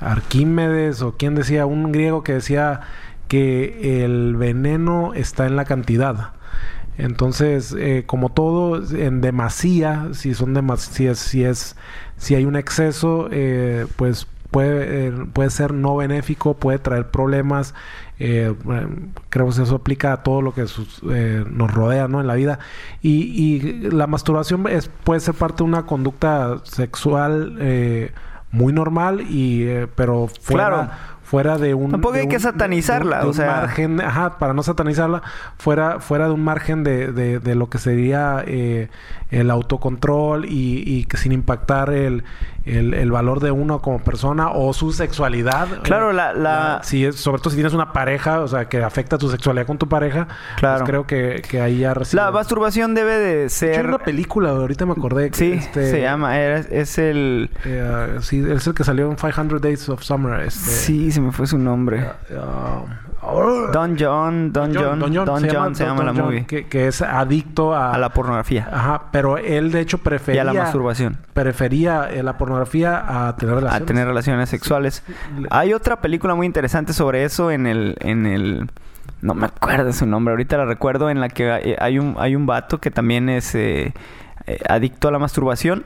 Arquímedes 0.00 1.02
o 1.02 1.16
quién 1.16 1.36
decía, 1.36 1.66
un 1.66 1.92
griego 1.92 2.24
que 2.24 2.32
decía 2.34 2.80
que 3.28 4.04
el 4.04 4.34
veneno 4.36 5.14
está 5.14 5.46
en 5.46 5.54
la 5.54 5.64
cantidad. 5.64 6.32
Entonces, 6.98 7.74
eh, 7.78 8.04
como 8.06 8.28
todo, 8.30 8.82
en 8.96 9.20
demasía, 9.20 10.08
si 10.12 10.34
son 10.34 10.54
demas 10.54 10.80
si 10.82 11.06
es, 11.06 11.18
si 11.18 11.44
es, 11.44 11.76
si 12.16 12.34
hay 12.34 12.44
un 12.44 12.56
exceso, 12.56 13.28
eh, 13.30 13.86
pues 13.96 14.26
puede, 14.50 15.08
eh, 15.08 15.12
puede 15.32 15.48
ser 15.50 15.72
no 15.72 15.96
benéfico, 15.96 16.54
puede 16.54 16.78
traer 16.78 17.10
problemas. 17.10 17.74
eh, 18.18 18.54
creo 19.30 19.46
que 19.50 19.62
eso 19.62 19.74
aplica 19.74 20.12
a 20.12 20.22
todo 20.22 20.42
lo 20.42 20.54
que 20.54 20.66
sus- 20.68 21.00
eh, 21.10 21.44
nos 21.50 21.72
rodea, 21.74 22.06
¿no? 22.08 22.20
En 22.20 22.26
la 22.28 22.34
vida. 22.34 22.58
Y, 23.00 23.22
y 23.22 23.90
la 23.90 24.06
masturbación 24.06 24.68
es, 24.68 24.88
puede 25.02 25.18
ser 25.20 25.34
parte 25.34 25.58
de 25.58 25.64
una 25.64 25.86
conducta 25.86 26.60
sexual 26.64 27.58
muy 28.52 28.72
normal, 28.72 29.22
y, 29.28 29.66
pero 29.96 30.28
fuera, 30.28 30.66
Claro. 30.68 30.90
Fuera 31.32 31.56
de 31.56 31.72
un... 31.72 31.90
Tampoco 31.90 32.12
de 32.12 32.20
hay 32.20 32.28
que 32.28 32.36
un- 32.36 32.42
satanizarla, 32.42 33.20
de 33.22 33.26
o 33.26 33.32
sea- 33.32 33.46
margen, 33.62 34.02
ajá, 34.02 34.36
para 34.38 34.52
no 34.52 34.62
satanizarla, 34.62 35.22
fuera, 35.56 35.98
fuera 35.98 36.26
de 36.26 36.32
un 36.32 36.44
margen 36.44 36.84
de, 36.84 37.10
de- 37.10 37.38
de 37.40 37.54
lo 37.54 37.70
que 37.70 37.78
sería 37.78 38.44
eh, 38.46 38.90
el 39.30 39.50
autocontrol 39.50 40.44
y, 40.44 40.82
y 40.86 41.06
que 41.06 41.16
sin 41.16 41.32
impactar 41.32 41.88
el, 41.90 42.24
el, 42.64 42.94
el 42.94 43.10
valor 43.10 43.40
de 43.40 43.50
uno 43.50 43.80
como 43.80 43.98
persona 43.98 44.50
o 44.50 44.72
su 44.72 44.92
sexualidad. 44.92 45.66
Claro, 45.82 46.10
Eh, 46.10 46.14
la- 46.14 46.32
la- 46.32 46.80
si 46.82 47.04
es, 47.04 47.16
sobre 47.16 47.40
todo 47.40 47.50
si 47.50 47.56
tienes 47.56 47.72
una 47.74 47.92
pareja, 47.92 48.40
o 48.40 48.48
sea, 48.48 48.66
que 48.66 48.82
afecta 48.82 49.18
tu 49.18 49.28
sexualidad 49.30 49.66
con 49.66 49.78
tu 49.78 49.88
pareja, 49.88 50.28
Claro. 50.56 50.78
pues 50.80 50.88
creo 50.90 51.06
que, 51.06 51.42
que 51.48 51.60
ahí 51.60 51.78
ya 51.78 51.94
recibe. 51.94 52.22
La 52.22 52.30
masturbación 52.30 52.94
debe 52.94 53.14
de 53.18 53.42
hay 53.44 53.48
ser... 53.48 53.86
una 53.86 53.98
película, 53.98 54.50
ahorita 54.50 54.86
me 54.86 54.92
acordé. 54.92 55.30
que, 55.30 55.36
Sí, 55.36 55.52
este, 55.52 55.90
se 55.90 56.00
llama, 56.02 56.40
es, 56.40 56.66
es 56.70 56.98
el... 56.98 57.50
eh, 57.64 58.16
sí, 58.20 58.44
es 58.48 58.66
el 58.66 58.74
que 58.74 58.84
salió 58.84 59.10
en 59.10 59.16
500 59.16 59.60
Days 59.60 59.88
of 59.88 60.02
Summer. 60.02 60.40
Este, 60.42 60.70
Sí, 60.70 61.10
se 61.12 61.20
me 61.20 61.32
fue 61.32 61.46
su 61.46 61.58
nombre. 61.58 62.06
ah, 62.38 62.82
Don 63.22 63.96
John, 63.98 64.52
Don 64.52 64.74
John, 64.74 64.98
Don 64.98 65.14
John, 65.48 65.74
se 65.76 65.84
llama, 65.84 66.02
la 66.02 66.12
movie. 66.12 66.44
Que, 66.44 66.66
que 66.66 66.88
es 66.88 67.02
adicto 67.02 67.72
a, 67.74 67.94
A 67.94 67.98
la 67.98 68.10
pornografía. 68.10 68.68
Ajá, 68.70 69.02
pero 69.12 69.38
él 69.38 69.70
de 69.70 69.80
hecho 69.80 69.98
Y 69.98 70.00
prefería... 70.00 70.42
a 70.42 70.44
la 70.44 70.52
masturbación. 70.52 71.16
Prefería 71.32 72.08
eh, 72.10 72.22
la 72.22 72.36
pornografía 72.36 73.28
a 73.28 73.36
tener 73.36 73.54
A 73.54 73.58
relaciones. 73.60 73.86
tener 73.86 74.06
relaciones 74.08 74.48
sexuales. 74.48 75.04
Hay 75.50 75.72
otra 75.72 76.00
película 76.00 76.34
muy 76.34 76.46
interesante 76.46 76.92
sobre 76.92 77.24
eso 77.24 77.50
en 77.50 77.66
el... 77.66 77.96
En 78.00 78.26
el 78.26 78.70
no 79.20 79.34
me 79.34 79.46
acuerdo 79.46 79.92
su 79.92 80.04
nombre, 80.04 80.32
ahorita 80.32 80.56
la 80.56 80.64
recuerdo, 80.64 81.08
en 81.08 81.20
la 81.20 81.28
que 81.28 81.48
eh, 81.48 81.76
hay 81.78 81.98
un, 82.00 82.16
hay 82.18 82.34
un 82.34 82.44
vato 82.46 82.80
que 82.80 82.90
también 82.90 83.28
es 83.28 83.54
eh, 83.54 83.92
adicto 84.68 85.06
a 85.08 85.12
la 85.12 85.20
masturbación, 85.20 85.84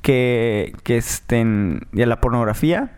que, 0.00 0.74
que 0.84 1.02
en- 1.30 1.86
y 1.92 2.00
a 2.02 2.06
la 2.06 2.20
pornografía, 2.20 2.92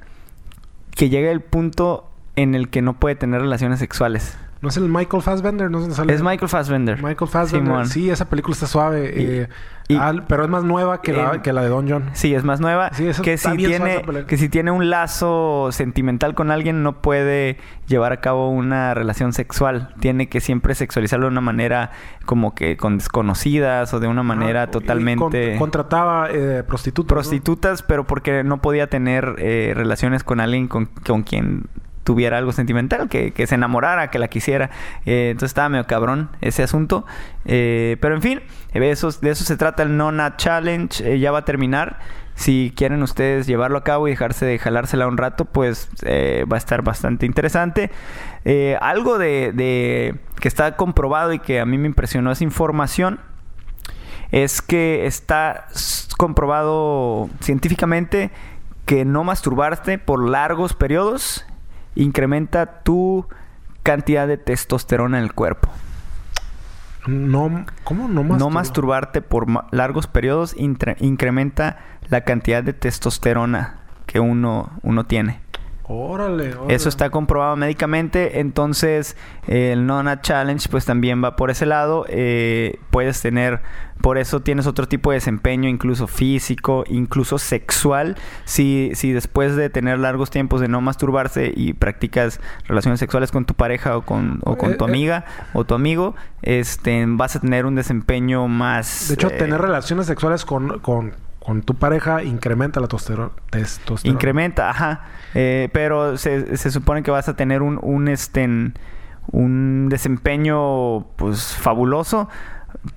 que 0.95 1.09
llega 1.09 1.30
el 1.32 1.41
punto 1.41 2.10
en 2.37 2.55
el 2.55 2.68
que 2.68 2.83
no 2.83 2.95
puede 2.95 3.14
tener 3.16 3.41
relaciones 3.41 3.78
sexuales. 3.78 4.37
¿No 4.62 4.68
es 4.68 4.76
el 4.76 4.91
Michael 4.91 5.22
Fassbender? 5.22 5.70
¿No 5.70 5.91
sale? 5.91 6.12
Es 6.12 6.22
Michael 6.22 6.49
Fassbender. 6.51 7.03
Michael 7.03 7.31
Fassbender. 7.31 7.66
Simón. 7.72 7.87
Sí, 7.89 8.11
esa 8.11 8.28
película 8.28 8.53
está 8.53 8.66
suave. 8.66 9.07
Y- 9.16 9.22
eh, 9.24 9.49
y- 9.89 9.97
al- 9.97 10.26
pero 10.26 10.45
es 10.45 10.51
más 10.51 10.64
nueva 10.64 11.01
que, 11.01 11.14
la, 11.14 11.41
que 11.41 11.55
la 11.55 11.62
de 11.62 11.70
Don 11.70 11.89
John. 11.89 12.11
Sí, 12.12 12.35
es 12.35 12.45
más 12.45 12.61
nueva. 12.61 12.91
Sí, 12.93 13.09
que, 13.22 13.39
si 13.39 13.57
tiene, 13.57 14.03
que 14.26 14.37
si 14.37 14.51
tiene 14.51 14.70
un 14.70 14.91
lazo 14.91 15.70
sentimental 15.72 16.35
con 16.35 16.51
alguien, 16.51 16.83
no 16.83 17.01
puede 17.01 17.57
llevar 17.87 18.12
a 18.12 18.20
cabo 18.20 18.51
una 18.51 18.93
relación 18.93 19.33
sexual. 19.33 19.95
Tiene 19.99 20.28
que 20.28 20.43
siempre 20.43 20.74
sexualizarlo 20.74 21.24
de 21.24 21.33
una 21.33 21.41
manera 21.41 21.91
como 22.26 22.55
que 22.55 22.76
con 22.76 22.99
desconocidas 22.99 23.95
o 23.95 23.99
de 23.99 24.09
una 24.09 24.22
manera 24.22 24.70
totalmente... 24.70 25.53
con- 25.53 25.59
contrataba 25.59 26.28
eh, 26.31 26.64
prostitutas. 26.68 27.11
¿no? 27.11 27.14
prostitutas, 27.16 27.83
pero 27.83 28.07
porque 28.07 28.45
no 28.45 28.61
podía 28.61 28.89
tener 28.89 29.37
eh, 29.39 29.72
relaciones 29.74 30.22
con 30.22 30.39
alguien 30.39 30.68
con, 30.68 30.85
con 31.07 31.22
quien 31.22 31.64
tuviera 32.05 32.38
algo 32.38 32.53
sentimental, 32.53 33.09
que, 33.09 33.32
que 33.32 33.46
se 33.46 33.55
enamorara, 33.55 34.11
que 34.11 34.18
la 34.18 34.28
quisiera. 34.28 34.70
Eh, 35.07 35.28
entonces 35.30 35.51
estaba 35.51 35.68
medio 35.68 35.86
cabrón 35.86 36.30
ese 36.40 36.62
asunto. 36.62 37.05
Eh, 37.44 37.96
pero 38.01 38.14
en 38.14 38.22
fin, 38.22 38.40
de 38.72 38.90
eso, 38.90 39.11
se 39.12 39.57
trata 39.57 39.82
el 39.82 39.96
Nona 39.96 40.36
Challenge. 40.36 41.14
Eh, 41.14 41.18
ya 41.18 41.32
va 41.32 41.40
a 41.40 41.44
terminar. 41.44 41.98
Si 42.34 42.72
quieren 42.74 43.03
ustedes 43.03 43.46
llevarlo 43.46 43.78
a 43.78 43.84
cabo 43.84 44.09
y 44.09 44.12
dejarse 44.12 44.46
de 44.46 44.59
jalársela 44.59 45.07
un 45.07 45.18
rato, 45.18 45.44
pues 45.44 45.90
va 46.03 46.57
a 46.57 46.59
estar 46.59 46.80
bastante 46.80 47.26
interesante. 47.26 47.90
Algo 48.80 49.18
de, 49.18 49.53
de 49.53 50.14
que 50.40 50.48
está 50.48 50.74
comprobado 50.76 51.34
y 51.34 51.38
que 51.38 51.61
a 51.61 51.66
mí 51.66 51.76
me 51.76 51.86
impresionó 51.86 52.32
esa 52.32 52.44
información 52.44 53.20
es 54.32 54.62
que 54.62 55.05
está 55.05 55.66
comprobado 56.16 57.28
científicamente 57.40 58.30
que 58.86 59.05
no 59.05 59.22
masturbarte 59.22 59.98
por 59.98 60.26
largos 60.26 60.72
periodos 60.72 61.44
incrementa 61.95 62.82
tu 62.82 63.26
cantidad 63.82 64.26
de 64.28 64.36
testosterona 64.36 65.18
en 65.18 65.24
el 65.24 65.32
cuerpo. 65.32 65.68
No, 67.07 67.64
¿Cómo 67.84 68.09
no 68.09 68.22
No 68.22 68.24
masturba? 68.24 68.51
masturbarte 68.51 69.22
por 69.22 69.47
ma- 69.47 69.66
largos 69.70 70.07
periodos 70.07 70.55
incrementa 70.59 71.78
la 72.09 72.20
cantidad 72.22 72.62
de 72.62 72.74
testosterona 72.74 73.78
que 74.07 74.20
uno, 74.20 74.70
uno 74.82 75.05
tiene. 75.05 75.41
Órale, 75.93 76.55
órale. 76.55 76.72
Eso 76.72 76.88
está 76.88 77.11
comprobado 77.11 77.57
médicamente. 77.57 78.38
Entonces, 78.38 79.16
eh, 79.49 79.72
el 79.72 79.86
Nona 79.86 80.20
Challenge, 80.20 80.68
pues 80.68 80.84
también 80.84 81.22
va 81.22 81.34
por 81.34 81.51
ese 81.51 81.66
lado. 81.66 82.07
Eh, 82.09 82.78
puedes 82.91 83.20
tener, 83.20 83.61
por 84.01 84.16
eso 84.16 84.38
tienes 84.38 84.68
otro 84.68 84.86
tipo 84.86 85.11
de 85.11 85.16
desempeño, 85.16 85.68
incluso 85.68 86.07
físico, 86.07 86.84
incluso 86.86 87.38
sexual. 87.38 88.16
Si, 88.45 88.93
si 88.95 89.11
después 89.11 89.57
de 89.57 89.68
tener 89.68 89.99
largos 89.99 90.30
tiempos 90.30 90.61
de 90.61 90.68
no 90.68 90.80
masturbarse 90.80 91.53
y 91.57 91.72
practicas 91.72 92.41
relaciones 92.68 93.01
sexuales 93.01 93.32
con 93.32 93.45
tu 93.45 93.55
pareja 93.55 93.97
o 93.97 94.03
con, 94.03 94.38
o 94.45 94.57
con 94.57 94.70
Eh, 94.70 94.76
tu 94.76 94.84
eh. 94.84 94.88
amiga 94.88 95.24
o 95.55 95.64
tu 95.64 95.74
amigo, 95.74 96.14
este, 96.43 97.05
vas 97.09 97.34
a 97.34 97.41
tener 97.41 97.66
un 97.66 97.74
desempeño 97.74 98.47
más. 98.47 99.09
De 99.09 99.14
hecho, 99.14 99.28
eh, 99.28 99.36
tener 99.38 99.61
relaciones 99.61 100.07
sexuales 100.07 100.45
con, 100.45 100.78
con, 100.78 101.14
con 101.51 101.62
tu 101.62 101.74
pareja 101.74 102.22
incrementa 102.22 102.78
la 102.78 102.86
tostero- 102.86 103.32
testosterona. 103.51 104.14
Incrementa, 104.14 104.70
ajá. 104.70 105.01
Eh, 105.34 105.68
pero 105.72 106.16
se, 106.16 106.57
se 106.57 106.70
supone 106.70 107.03
que 107.03 107.11
vas 107.11 107.28
a 107.28 107.34
tener 107.34 107.61
un, 107.62 107.76
un, 107.82 108.07
este, 108.07 108.48
un 109.32 109.88
desempeño 109.88 111.09
pues 111.16 111.57
fabuloso 111.57 112.28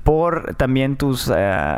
por 0.03 0.53
también 0.55 0.97
tus, 0.97 1.31
eh, 1.35 1.77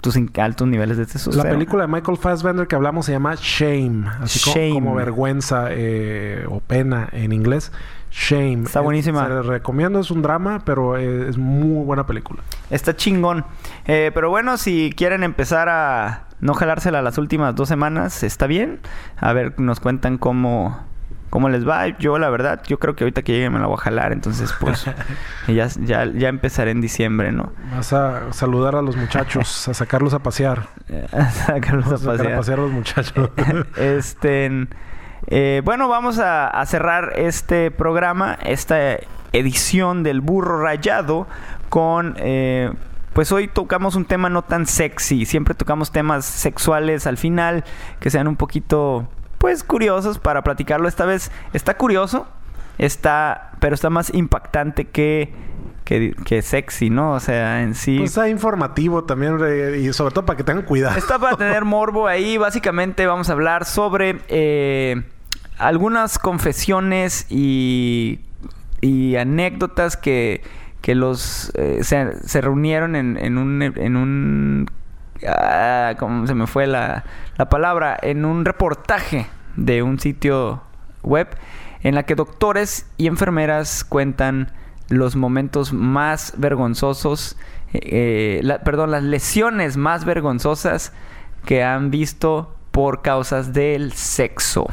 tus 0.00 0.18
altos 0.38 0.66
niveles 0.66 0.96
de 0.96 1.04
La 1.04 1.12
testosterona. 1.12 1.50
película 1.50 1.86
de 1.86 1.92
Michael 1.92 2.16
Fassbender 2.16 2.66
que 2.66 2.74
hablamos 2.74 3.04
se 3.04 3.12
llama 3.12 3.34
Shame, 3.38 4.08
así 4.22 4.38
Shame. 4.50 4.72
como, 4.72 4.94
vergüenza 4.94 5.66
eh, 5.72 6.46
o 6.48 6.60
pena 6.60 7.10
en 7.12 7.32
inglés. 7.32 7.70
Shame. 8.14 8.62
Está 8.62 8.80
buenísima. 8.80 9.24
Se 9.24 9.30
la 9.30 9.42
recomiendo, 9.42 9.98
es 9.98 10.10
un 10.12 10.22
drama, 10.22 10.62
pero 10.64 10.96
eh, 10.96 11.28
es 11.28 11.36
muy 11.36 11.84
buena 11.84 12.06
película. 12.06 12.42
Está 12.70 12.94
chingón. 12.94 13.44
Eh, 13.86 14.12
pero 14.14 14.30
bueno, 14.30 14.56
si 14.56 14.94
quieren 14.96 15.24
empezar 15.24 15.68
a 15.68 16.28
no 16.40 16.54
jalársela 16.54 17.02
las 17.02 17.18
últimas 17.18 17.56
dos 17.56 17.68
semanas, 17.68 18.22
está 18.22 18.46
bien. 18.46 18.78
A 19.16 19.32
ver, 19.32 19.58
nos 19.58 19.80
cuentan 19.80 20.16
cómo, 20.16 20.78
cómo 21.28 21.48
les 21.48 21.68
va. 21.68 21.88
Yo, 21.98 22.20
la 22.20 22.30
verdad, 22.30 22.62
yo 22.64 22.78
creo 22.78 22.94
que 22.94 23.02
ahorita 23.02 23.22
que 23.22 23.32
llegue 23.32 23.50
me 23.50 23.58
la 23.58 23.66
voy 23.66 23.78
a 23.80 23.82
jalar. 23.82 24.12
Entonces, 24.12 24.54
pues, 24.60 24.86
ya, 25.48 25.66
ya, 25.66 26.04
ya 26.04 26.28
empezaré 26.28 26.70
en 26.70 26.80
diciembre, 26.80 27.32
¿no? 27.32 27.52
Vas 27.74 27.92
a 27.92 28.32
saludar 28.32 28.76
a 28.76 28.82
los 28.82 28.96
muchachos, 28.96 29.66
a 29.66 29.74
sacarlos 29.74 30.14
a 30.14 30.20
pasear. 30.20 30.68
A 31.12 31.30
sacarlos 31.30 31.90
a 31.90 31.94
a 31.96 31.98
sacar 31.98 32.14
a 32.14 32.18
pasear. 32.18 32.36
pasear 32.36 32.58
a 32.60 32.62
los 32.62 32.70
muchachos. 32.70 33.30
este 33.76 34.68
Eh, 35.28 35.62
bueno, 35.64 35.88
vamos 35.88 36.18
a, 36.18 36.48
a 36.48 36.66
cerrar 36.66 37.12
este 37.16 37.70
programa, 37.70 38.38
esta 38.44 38.98
edición 39.32 40.02
del 40.02 40.20
burro 40.20 40.62
rayado 40.62 41.26
con... 41.68 42.14
eh, 42.18 42.72
pues 43.14 43.30
hoy 43.30 43.46
tocamos 43.46 43.94
un 43.94 44.06
tema 44.06 44.28
no 44.28 44.42
tan 44.42 44.66
sexy, 44.66 45.24
siempre 45.24 45.54
tocamos 45.54 45.92
temas 45.92 46.24
sexuales 46.24 47.06
al 47.06 47.16
final 47.16 47.62
que 48.00 48.10
sean 48.10 48.26
un 48.26 48.34
poquito 48.34 49.08
pues 49.38 49.62
curiosos 49.62 50.18
para 50.18 50.42
platicarlo. 50.42 50.88
Esta 50.88 51.04
vez 51.06 51.30
está 51.52 51.76
curioso, 51.76 52.26
está 52.76 53.52
pero 53.60 53.76
está 53.76 53.88
más 53.88 54.12
impactante 54.12 54.86
que 54.86 55.32
que, 55.84 56.14
que 56.24 56.42
sexy, 56.42 56.90
¿no? 56.90 57.12
O 57.12 57.20
sea, 57.20 57.62
en 57.62 57.76
sí 57.76 57.98
Pues 57.98 58.10
está 58.10 58.28
informativo 58.28 59.04
también 59.04 59.38
y 59.78 59.92
sobre 59.92 60.12
todo 60.12 60.26
para 60.26 60.36
que 60.36 60.42
tengan 60.42 60.64
cuidado. 60.64 60.96
Está 60.98 61.18
para 61.18 61.36
tener 61.36 61.64
morbo 61.64 62.08
ahí. 62.08 62.36
Básicamente 62.36 63.06
vamos 63.06 63.28
a 63.30 63.32
hablar 63.34 63.64
sobre 63.64 64.18
eh, 64.26 65.04
algunas 65.58 66.18
confesiones 66.18 67.26
y, 67.30 68.20
y 68.80 69.16
anécdotas 69.16 69.96
que, 69.96 70.42
que 70.80 70.94
los 70.94 71.52
eh, 71.56 71.82
se, 71.84 72.40
reunieron 72.40 72.96
en, 72.96 73.16
en 73.16 73.38
un 73.38 73.62
en 73.62 73.96
un 73.96 74.70
ah, 75.26 75.94
¿cómo 75.98 76.26
se 76.26 76.34
me 76.34 76.46
fue 76.46 76.66
la, 76.66 77.04
la 77.36 77.48
palabra? 77.48 77.96
En 78.02 78.24
un 78.24 78.44
reportaje 78.44 79.26
de 79.56 79.82
un 79.82 79.98
sitio 80.00 80.62
web 81.02 81.28
en 81.82 81.94
la 81.94 82.02
que 82.04 82.14
doctores 82.14 82.86
y 82.96 83.06
enfermeras 83.06 83.84
cuentan 83.84 84.52
los 84.88 85.16
momentos 85.16 85.72
más 85.72 86.34
vergonzosos, 86.36 87.36
eh, 87.72 88.40
la- 88.42 88.60
perdón, 88.60 88.90
las 88.90 89.02
lesiones 89.02 89.76
más 89.76 90.04
vergonzosas 90.04 90.92
que 91.44 91.62
han 91.62 91.90
visto 91.90 92.54
por 92.70 93.02
causas 93.02 93.52
del 93.52 93.92
sexo. 93.92 94.66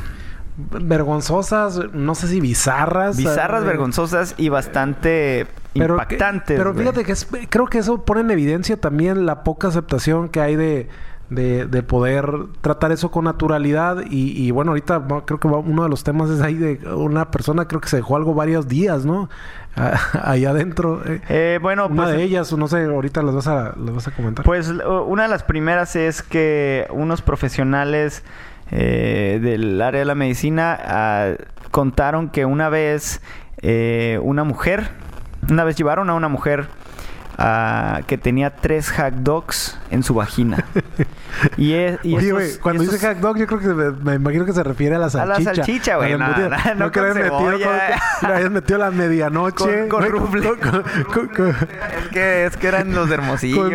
Vergonzosas, 0.58 1.80
no 1.94 2.16
sé 2.16 2.28
si 2.28 2.42
bizarras. 2.42 3.18
Bizarras, 3.18 3.64
eh, 3.64 3.68
vergonzosas 3.68 4.36
y 4.38 4.50
bastante 4.50 5.48
pero 5.74 5.96
que- 5.98 6.04
impactantes. 6.16 6.58
pero 6.58 6.74
güey. 6.74 6.84
fíjate 6.86 7.04
que 7.06 7.12
es- 7.14 7.28
creo 7.50 7.68
que 7.68 7.78
eso 7.80 8.04
pone 8.04 8.22
en 8.22 8.32
evidencia 8.32 8.78
también 8.80 9.26
la 9.26 9.44
poca 9.44 9.70
aceptación 9.70 10.30
que 10.30 10.42
hay 10.42 10.56
de, 10.56 10.90
de, 11.30 11.66
de 11.66 11.84
poder 11.84 12.30
tratar 12.62 12.92
eso 12.92 13.12
con 13.12 13.26
naturalidad. 13.26 14.04
Y, 14.10 14.32
y 14.46 14.52
bueno, 14.52 14.72
ahorita 14.72 15.04
creo 15.26 15.40
que 15.40 15.48
uno 15.48 15.84
de 15.84 15.90
los 15.90 16.04
temas 16.04 16.30
es 16.30 16.42
ahí 16.42 16.56
de 16.56 16.80
una 16.94 17.32
persona, 17.32 17.68
creo 17.68 17.80
que 17.80 17.88
se 17.90 17.98
dejó 17.98 18.16
algo 18.18 18.34
varios 18.34 18.68
días, 18.68 19.06
¿no? 19.06 19.30
Ahí 20.24 20.44
adentro. 20.44 21.02
eh. 21.06 21.22
Eh, 21.30 21.60
bueno, 21.62 21.88
una 21.88 22.04
pues, 22.04 22.18
de 22.18 22.24
ellas, 22.24 22.52
no 22.52 22.68
sé, 22.68 22.84
ahorita 22.84 23.22
las 23.24 23.34
vas 23.36 23.48
a, 23.48 23.74
las 23.78 23.96
vas 23.96 24.08
a 24.10 24.12
comentar. 24.12 24.44
Pues 24.44 24.68
una 25.08 25.24
de 25.24 25.30
las 25.30 25.44
primeras 25.44 25.96
es 25.96 26.22
que 26.22 26.88
unos 26.92 27.22
profesionales 27.22 28.22
eh, 28.72 29.40
del 29.42 29.82
área 29.82 30.00
de 30.00 30.06
la 30.06 30.16
medicina 30.16 30.80
ah, 30.82 31.34
contaron 31.72 32.30
que 32.30 32.46
una 32.46 32.70
vez 32.70 33.22
eh, 33.62 34.20
una 34.24 34.44
mujer, 34.44 34.90
una 35.50 35.64
vez 35.64 35.76
llevaron 35.76 36.10
a 36.10 36.14
una 36.14 36.30
mujer 36.30 36.68
ah, 37.44 38.02
que 38.08 38.18
tenía 38.18 38.56
tres 38.56 38.90
hack 38.92 39.16
dogs 39.16 39.78
en 39.90 40.04
su 40.04 40.14
vagina. 40.14 40.64
y 41.58 41.74
es, 41.74 42.00
y 42.04 42.16
Oye, 42.16 42.32
güey, 42.32 42.58
cuando 42.58 42.84
dice 42.84 43.00
hack 43.00 43.18
dog, 43.20 43.38
yo 43.38 43.48
creo 43.48 43.60
que 43.60 43.68
me, 43.68 43.92
me 43.92 44.14
imagino 44.16 44.46
que 44.46 44.54
se 44.54 44.64
refiere 44.64 44.96
a 44.96 45.00
la 45.00 45.06
A 45.08 45.10
la 45.26 45.36
salchicha. 45.36 45.56
salchicha, 45.56 45.96
güey, 45.98 46.14
a 46.14 46.18
no, 46.18 46.26
embutida. 46.26 46.74
no, 46.76 46.86
no 46.86 46.92
que 46.92 47.02
metido, 47.02 47.32
con- 47.40 48.30
le 48.30 48.34
hayas 48.36 48.52
metido 48.52 48.80
la 48.80 48.92
medianoche. 48.92 49.88
Con- 49.88 50.02
con 50.10 50.12
con- 51.14 51.28
con- 51.30 51.50
Es 51.50 52.08
que, 52.12 52.46
es 52.46 52.58
que 52.58 52.68
eran 52.68 52.94
los 52.94 53.08
de 53.10 53.16
Hermosillo. 53.16 53.70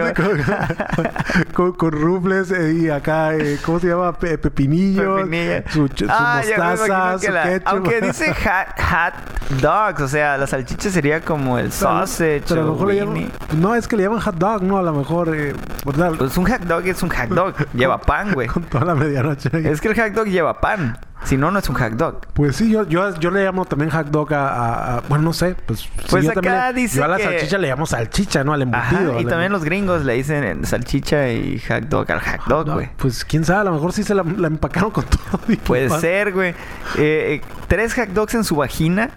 con, 1.53 1.93
rufles 1.93 2.51
eh, 2.51 2.73
y 2.75 2.89
acá, 2.91 3.35
eh, 3.35 3.59
¿cómo 3.65 3.81
se 3.81 3.89
llama? 3.89 4.13
Pe- 4.13 4.39
pepinillos, 4.39 5.23
Pepinilla. 5.23 5.65
su, 5.71 5.89
su 5.89 6.07
Ah, 6.09 6.43
mostaza, 6.45 7.19
su 7.19 7.33
la- 7.33 7.43
ketchup. 7.45 7.69
Aunque 7.69 8.01
dice 8.01 8.35
hot, 8.35 8.81
hot 8.81 9.61
dogs, 9.61 10.01
o 10.03 10.09
sea, 10.09 10.37
la 10.39 10.47
salchicha 10.47 10.91
sería 10.91 11.21
como 11.21 11.59
el 11.59 11.73
sausage 11.73 12.43
pero 12.49 12.61
a 12.63 12.65
lo 12.65 12.73
mejor 12.73 12.89
le 12.89 12.97
llaman, 12.97 13.31
no, 13.57 13.74
es 13.74 13.89
que 13.89 13.97
le 13.97 14.03
llaman 14.05 14.20
hot 14.20 14.37
dog, 14.37 14.62
no, 14.62 14.78
a 14.78 14.83
lo 14.83 14.93
mejor, 14.93 15.35
eh, 15.35 15.55
¿verdad? 15.85 16.12
Pues 16.19 16.37
un 16.37 16.47
hot 16.47 16.61
dog 16.62 16.87
es 16.87 17.03
un 17.03 17.11
hot 17.11 17.28
dog, 17.28 17.55
lleva 17.74 18.01
pan, 18.01 18.33
güey. 18.33 18.49
Con 18.49 18.62
toda 18.65 18.85
la 18.85 18.95
medianoche. 18.95 19.51
Es 19.70 19.81
que 19.81 19.89
el 19.89 20.01
hot 20.01 20.12
dog 20.12 20.27
lleva 20.27 20.61
pan, 20.61 20.99
si 21.24 21.37
no, 21.37 21.51
no 21.51 21.59
es 21.59 21.69
un 21.69 21.74
hot 21.77 21.93
dog. 21.93 22.20
Pues 22.35 22.57
sí, 22.57 22.70
yo, 22.70 22.87
yo, 22.87 23.15
yo 23.19 23.31
le 23.31 23.45
llamo 23.45 23.65
también 23.65 23.91
hot 23.91 24.07
dog 24.09 24.33
a, 24.35 24.49
a- 24.49 24.97
a- 24.97 25.01
bueno, 25.09 25.24
no 25.24 25.33
sé, 25.33 25.57
pues, 25.66 25.89
Pues 26.11 26.24
yo 26.24 26.31
acá 26.31 26.41
también 26.41 26.74
le- 26.74 26.81
dice 26.83 26.97
yo 26.99 27.05
a 27.05 27.09
la 27.09 27.16
que- 27.16 27.24
salchicha 27.24 27.59
le 27.59 27.69
llamo 27.69 27.87
salchicha, 27.87 28.45
¿no? 28.45 28.53
Al 28.53 28.62
Ajá, 28.62 28.91
embutido. 28.97 29.15
y 29.15 29.24
al 29.24 29.28
también 29.31 29.47
em- 29.47 29.53
los 29.53 29.65
gringos 29.65 30.05
le 30.05 30.12
dicen 30.15 30.65
salchicha 30.65 31.28
y 31.31 31.59
hot 31.61 31.85
dog 31.85 32.11
al 32.12 32.20
hot 32.20 32.47
dog, 32.47 32.66
No, 32.69 32.74
güey. 32.74 32.91
Pues 32.97 33.24
quién 33.24 33.45
sabe, 33.45 33.61
a 33.61 33.65
lo 33.65 33.73
mejor 33.73 33.93
sí 33.93 34.03
se 34.05 34.15
la, 34.15 34.23
la 34.23 34.47
empacaron 34.47 34.91
con 34.91 35.05
todo. 35.31 35.41
y 35.49 35.57
Puede 35.57 35.89
pan. 35.89 36.01
ser, 36.01 36.33
güey. 36.33 36.51
Eh, 36.51 36.55
eh, 36.97 37.43
tres 37.69 37.95
hot 37.95 38.09
dogs 38.09 38.35
en 38.35 38.45
su 38.45 38.57
vagina. 38.57 39.11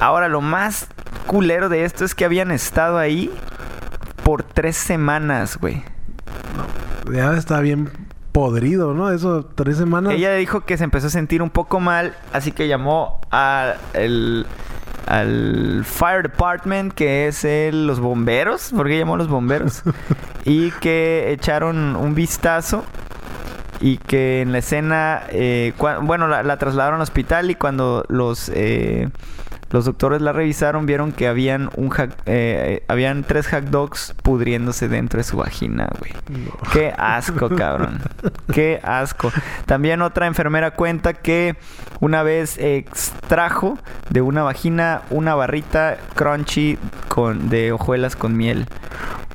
Ahora, 0.00 0.28
lo 0.28 0.40
más 0.40 0.88
culero 1.26 1.68
de 1.68 1.84
esto 1.84 2.04
es 2.04 2.14
que 2.14 2.24
habían 2.24 2.50
estado 2.50 2.98
ahí 2.98 3.30
por 4.24 4.42
tres 4.42 4.76
semanas, 4.76 5.58
güey. 5.58 5.82
Ya 7.12 7.34
está 7.34 7.60
bien 7.60 7.90
podrido, 8.32 8.94
¿no? 8.94 9.10
Eso, 9.12 9.44
tres 9.54 9.76
semanas. 9.76 10.14
Ella 10.14 10.34
dijo 10.34 10.62
que 10.62 10.76
se 10.76 10.84
empezó 10.84 11.06
a 11.06 11.10
sentir 11.10 11.42
un 11.42 11.50
poco 11.50 11.78
mal, 11.78 12.14
así 12.32 12.50
que 12.50 12.66
llamó 12.66 13.20
a 13.30 13.74
el- 13.92 14.46
al 15.06 15.84
Fire 15.84 16.22
Department, 16.22 16.92
que 16.94 17.28
es 17.28 17.44
el- 17.44 17.86
los 17.86 18.00
bomberos, 18.00 18.72
¿por 18.74 18.88
qué 18.88 18.98
llamó 18.98 19.14
a 19.14 19.18
los 19.18 19.28
bomberos? 19.28 19.82
y 20.44 20.70
que 20.72 21.30
echaron 21.32 21.94
un 21.94 22.14
vistazo 22.14 22.84
y 23.80 23.98
que 23.98 24.40
en 24.40 24.50
la 24.52 24.58
escena, 24.58 25.22
eh, 25.28 25.74
bueno, 26.02 26.26
la, 26.26 26.42
la 26.42 26.56
trasladaron 26.56 26.96
al 26.96 27.02
hospital 27.02 27.50
y 27.50 27.54
cuando 27.54 28.04
los 28.08 28.50
eh, 28.54 29.10
los 29.74 29.86
doctores 29.86 30.22
la 30.22 30.32
revisaron 30.32 30.86
vieron 30.86 31.10
que 31.10 31.26
habían 31.26 31.68
un 31.74 31.90
hack- 31.90 32.14
eh, 32.26 32.84
habían 32.86 33.24
tres 33.24 33.48
hot 33.48 33.64
dogs 33.64 34.14
pudriéndose 34.22 34.86
dentro 34.88 35.18
de 35.18 35.24
su 35.24 35.36
vagina, 35.36 35.88
güey. 35.98 36.12
No. 36.28 36.52
Qué 36.72 36.94
asco, 36.96 37.48
cabrón. 37.50 38.00
Qué 38.52 38.78
asco. 38.84 39.32
También 39.66 40.00
otra 40.00 40.28
enfermera 40.28 40.70
cuenta 40.70 41.12
que 41.12 41.56
una 41.98 42.22
vez 42.22 42.56
extrajo 42.58 43.76
de 44.10 44.20
una 44.20 44.44
vagina 44.44 45.02
una 45.10 45.34
barrita 45.34 45.96
crunchy 46.14 46.78
con, 47.08 47.48
de 47.50 47.72
hojuelas 47.72 48.14
con 48.14 48.36
miel. 48.36 48.66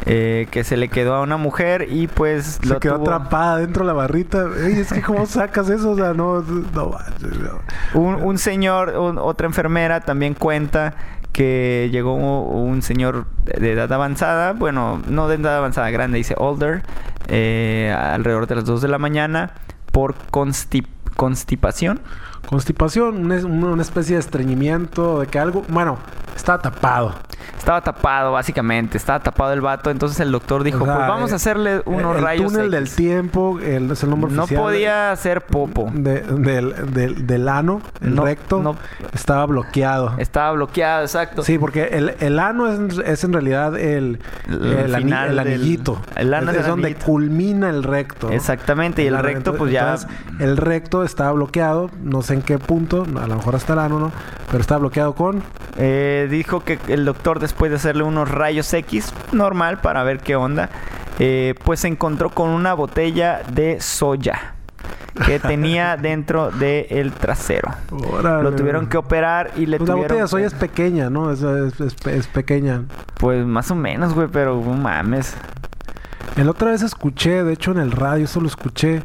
eh, 0.05 0.47
que 0.49 0.63
se 0.63 0.77
le 0.77 0.87
quedó 0.87 1.13
a 1.13 1.21
una 1.21 1.35
mujer 1.35 1.87
y 1.91 2.07
pues 2.07 2.59
Se 2.63 2.67
lo 2.67 2.79
quedó 2.79 2.95
tuvo- 2.95 3.01
atrapada 3.13 3.57
dentro 3.57 3.83
de 3.83 3.87
la 3.87 3.93
barrita. 3.93 4.45
Ey, 4.65 4.79
es 4.79 4.93
que 4.93 5.01
¿cómo 5.01 5.25
sacas 5.25 5.69
eso? 5.69 5.91
O 5.91 5.95
sea, 5.97 6.13
no... 6.13 6.39
no, 6.41 6.65
no. 6.73 6.97
Un, 7.93 8.15
un 8.15 8.37
señor, 8.37 8.97
un- 8.97 9.17
otra 9.17 9.45
enfermera 9.45 9.99
también 9.99 10.28
cuenta 10.33 10.95
que 11.31 11.89
llegó 11.91 12.13
un, 12.15 12.81
señor 12.81 13.25
de 13.45 13.71
edad 13.71 13.91
avanzada, 13.93 14.53
bueno, 14.53 15.01
no 15.07 15.27
de 15.27 15.35
edad 15.35 15.57
avanzada, 15.57 15.89
grande, 15.91 16.17
dice 16.17 16.35
older, 16.37 16.83
eh, 17.27 17.95
alrededor 17.97 18.47
de 18.47 18.55
las 18.55 18.65
2 18.65 18.81
de 18.81 18.87
la 18.87 18.97
mañana 18.97 19.51
por 19.91 20.15
constip- 20.31 20.87
constipación. 21.15 22.01
Constipación, 22.47 23.31
una 23.31 23.81
especie 23.81 24.15
de 24.15 24.21
estreñimiento, 24.21 25.19
de 25.19 25.27
que 25.27 25.37
algo... 25.39 25.63
Bueno, 25.69 25.97
está 26.35 26.57
tapado. 26.57 27.13
Estaba 27.57 27.81
tapado, 27.81 28.31
básicamente, 28.31 28.97
estaba 28.97 29.19
tapado 29.19 29.51
el 29.53 29.61
vato, 29.61 29.89
entonces 29.91 30.19
el 30.21 30.31
doctor 30.31 30.63
dijo, 30.63 30.83
O 30.83 30.85
sea, 30.85 30.95
pues 30.95 31.07
vamos 31.07 31.29
eh, 31.29 31.33
a 31.33 31.35
hacerle 31.35 31.81
unos 31.85 32.15
el 32.15 32.21
rayos 32.23 32.51
túnel 32.53 32.67
X". 32.67 32.71
del 32.71 32.95
tiempo, 32.95 33.59
el, 33.59 33.91
es 33.91 34.01
el 34.03 34.09
nombre 34.09 34.31
No 34.31 34.43
oficial. 34.43 34.63
podía 34.63 35.11
hacer 35.11 35.41
popo. 35.41 35.89
de- 35.93 36.21
del, 36.21 36.93
del, 36.93 37.27
del 37.27 37.49
ano, 37.49 37.81
el 38.01 38.15
No, 38.15 38.23
recto, 38.25 38.61
no. 38.61 38.75
estaba 39.13 39.45
bloqueado. 39.45 40.15
Estaba 40.17 40.51
bloqueado, 40.53 41.01
exacto. 41.03 41.43
Sí, 41.43 41.57
porque 41.59 41.83
el, 41.91 42.15
el 42.19 42.39
ano 42.39 42.67
es, 42.67 42.97
es 43.05 43.23
en 43.25 43.33
realidad 43.33 43.77
el, 43.77 44.19
El 44.47 44.63
el, 44.65 44.95
ani- 44.95 45.03
final 45.03 45.29
el 45.31 45.35
del- 45.37 45.39
anillito. 45.53 46.01
el 46.15 46.33
ano 46.33 46.51
es, 46.51 46.55
es 46.57 46.61
es 46.61 46.65
el 46.65 46.71
donde 46.71 46.87
anillito. 46.87 47.05
culmina 47.05 47.69
el 47.69 47.83
recto. 47.83 48.29
Exactamente, 48.31 49.03
y 49.03 49.07
el 49.07 49.17
recto 49.17 49.51
entonces- 49.51 49.59
pues 49.59 49.71
ya... 49.71 50.43
el 50.45 50.57
recto 50.57 51.03
estaba 51.03 51.33
bloqueado, 51.33 51.89
no 52.03 52.21
sé 52.21 52.35
en 52.35 52.41
qué 52.41 52.57
punto, 52.57 53.05
a 53.21 53.27
lo 53.27 53.35
mejor 53.35 53.55
hasta 53.55 53.73
el 53.73 53.79
ano, 53.79 53.99
¿no? 53.99 54.11
Pero 54.49 54.61
estaba 54.61 54.79
bloqueado 54.79 55.13
con... 55.13 55.43
Eh, 55.77 56.18
dijo 56.27 56.61
que 56.63 56.79
el 56.87 57.05
doctor 57.05 57.39
después 57.39 57.69
de 57.71 57.77
hacerle 57.77 58.03
unos 58.03 58.29
rayos 58.29 58.73
X, 58.73 59.13
normal, 59.31 59.79
para 59.81 60.03
ver 60.03 60.19
qué 60.19 60.35
onda, 60.35 60.69
eh, 61.19 61.55
pues 61.63 61.81
se 61.81 61.87
encontró 61.87 62.29
con 62.29 62.49
una 62.49 62.73
botella 62.73 63.41
de 63.51 63.79
soya 63.81 64.55
que 65.25 65.39
tenía 65.39 65.97
dentro 65.97 66.51
del 66.51 67.11
trasero. 67.11 67.71
Órale. 67.91 68.43
Lo 68.43 68.55
tuvieron 68.55 68.87
que 68.87 68.97
operar 68.97 69.51
y 69.57 69.65
le 69.65 69.77
Pues 69.77 69.89
la 69.89 69.95
tuvieron 69.95 70.07
botella 70.07 70.21
de 70.23 70.27
soya 70.27 70.47
es 70.47 70.53
pequeña, 70.53 71.09
¿no? 71.09 71.31
Es, 71.31 71.41
es- 71.41 71.79
es- 71.81 72.07
es 72.07 72.27
pequeña. 72.27 72.83
Pues 73.17 73.45
más 73.45 73.69
o 73.71 73.75
menos, 73.75 74.13
güey, 74.13 74.27
pero 74.31 74.55
no 74.63 74.73
mames. 74.73 75.35
El 76.37 76.47
otra 76.47 76.71
vez 76.71 76.81
escuché, 76.83 77.43
de 77.43 77.53
hecho 77.53 77.71
en 77.71 77.79
el 77.79 77.91
radio, 77.91 78.25
eso 78.25 78.39
lo 78.39 78.47
escuché, 78.47 79.03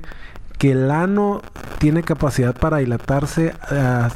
que 0.58 0.70
el 0.72 0.90
ano 0.90 1.42
tiene 1.78 2.02
capacidad 2.04 2.54
para 2.54 2.76
dilatarse 2.76 3.54
a- 3.68 4.08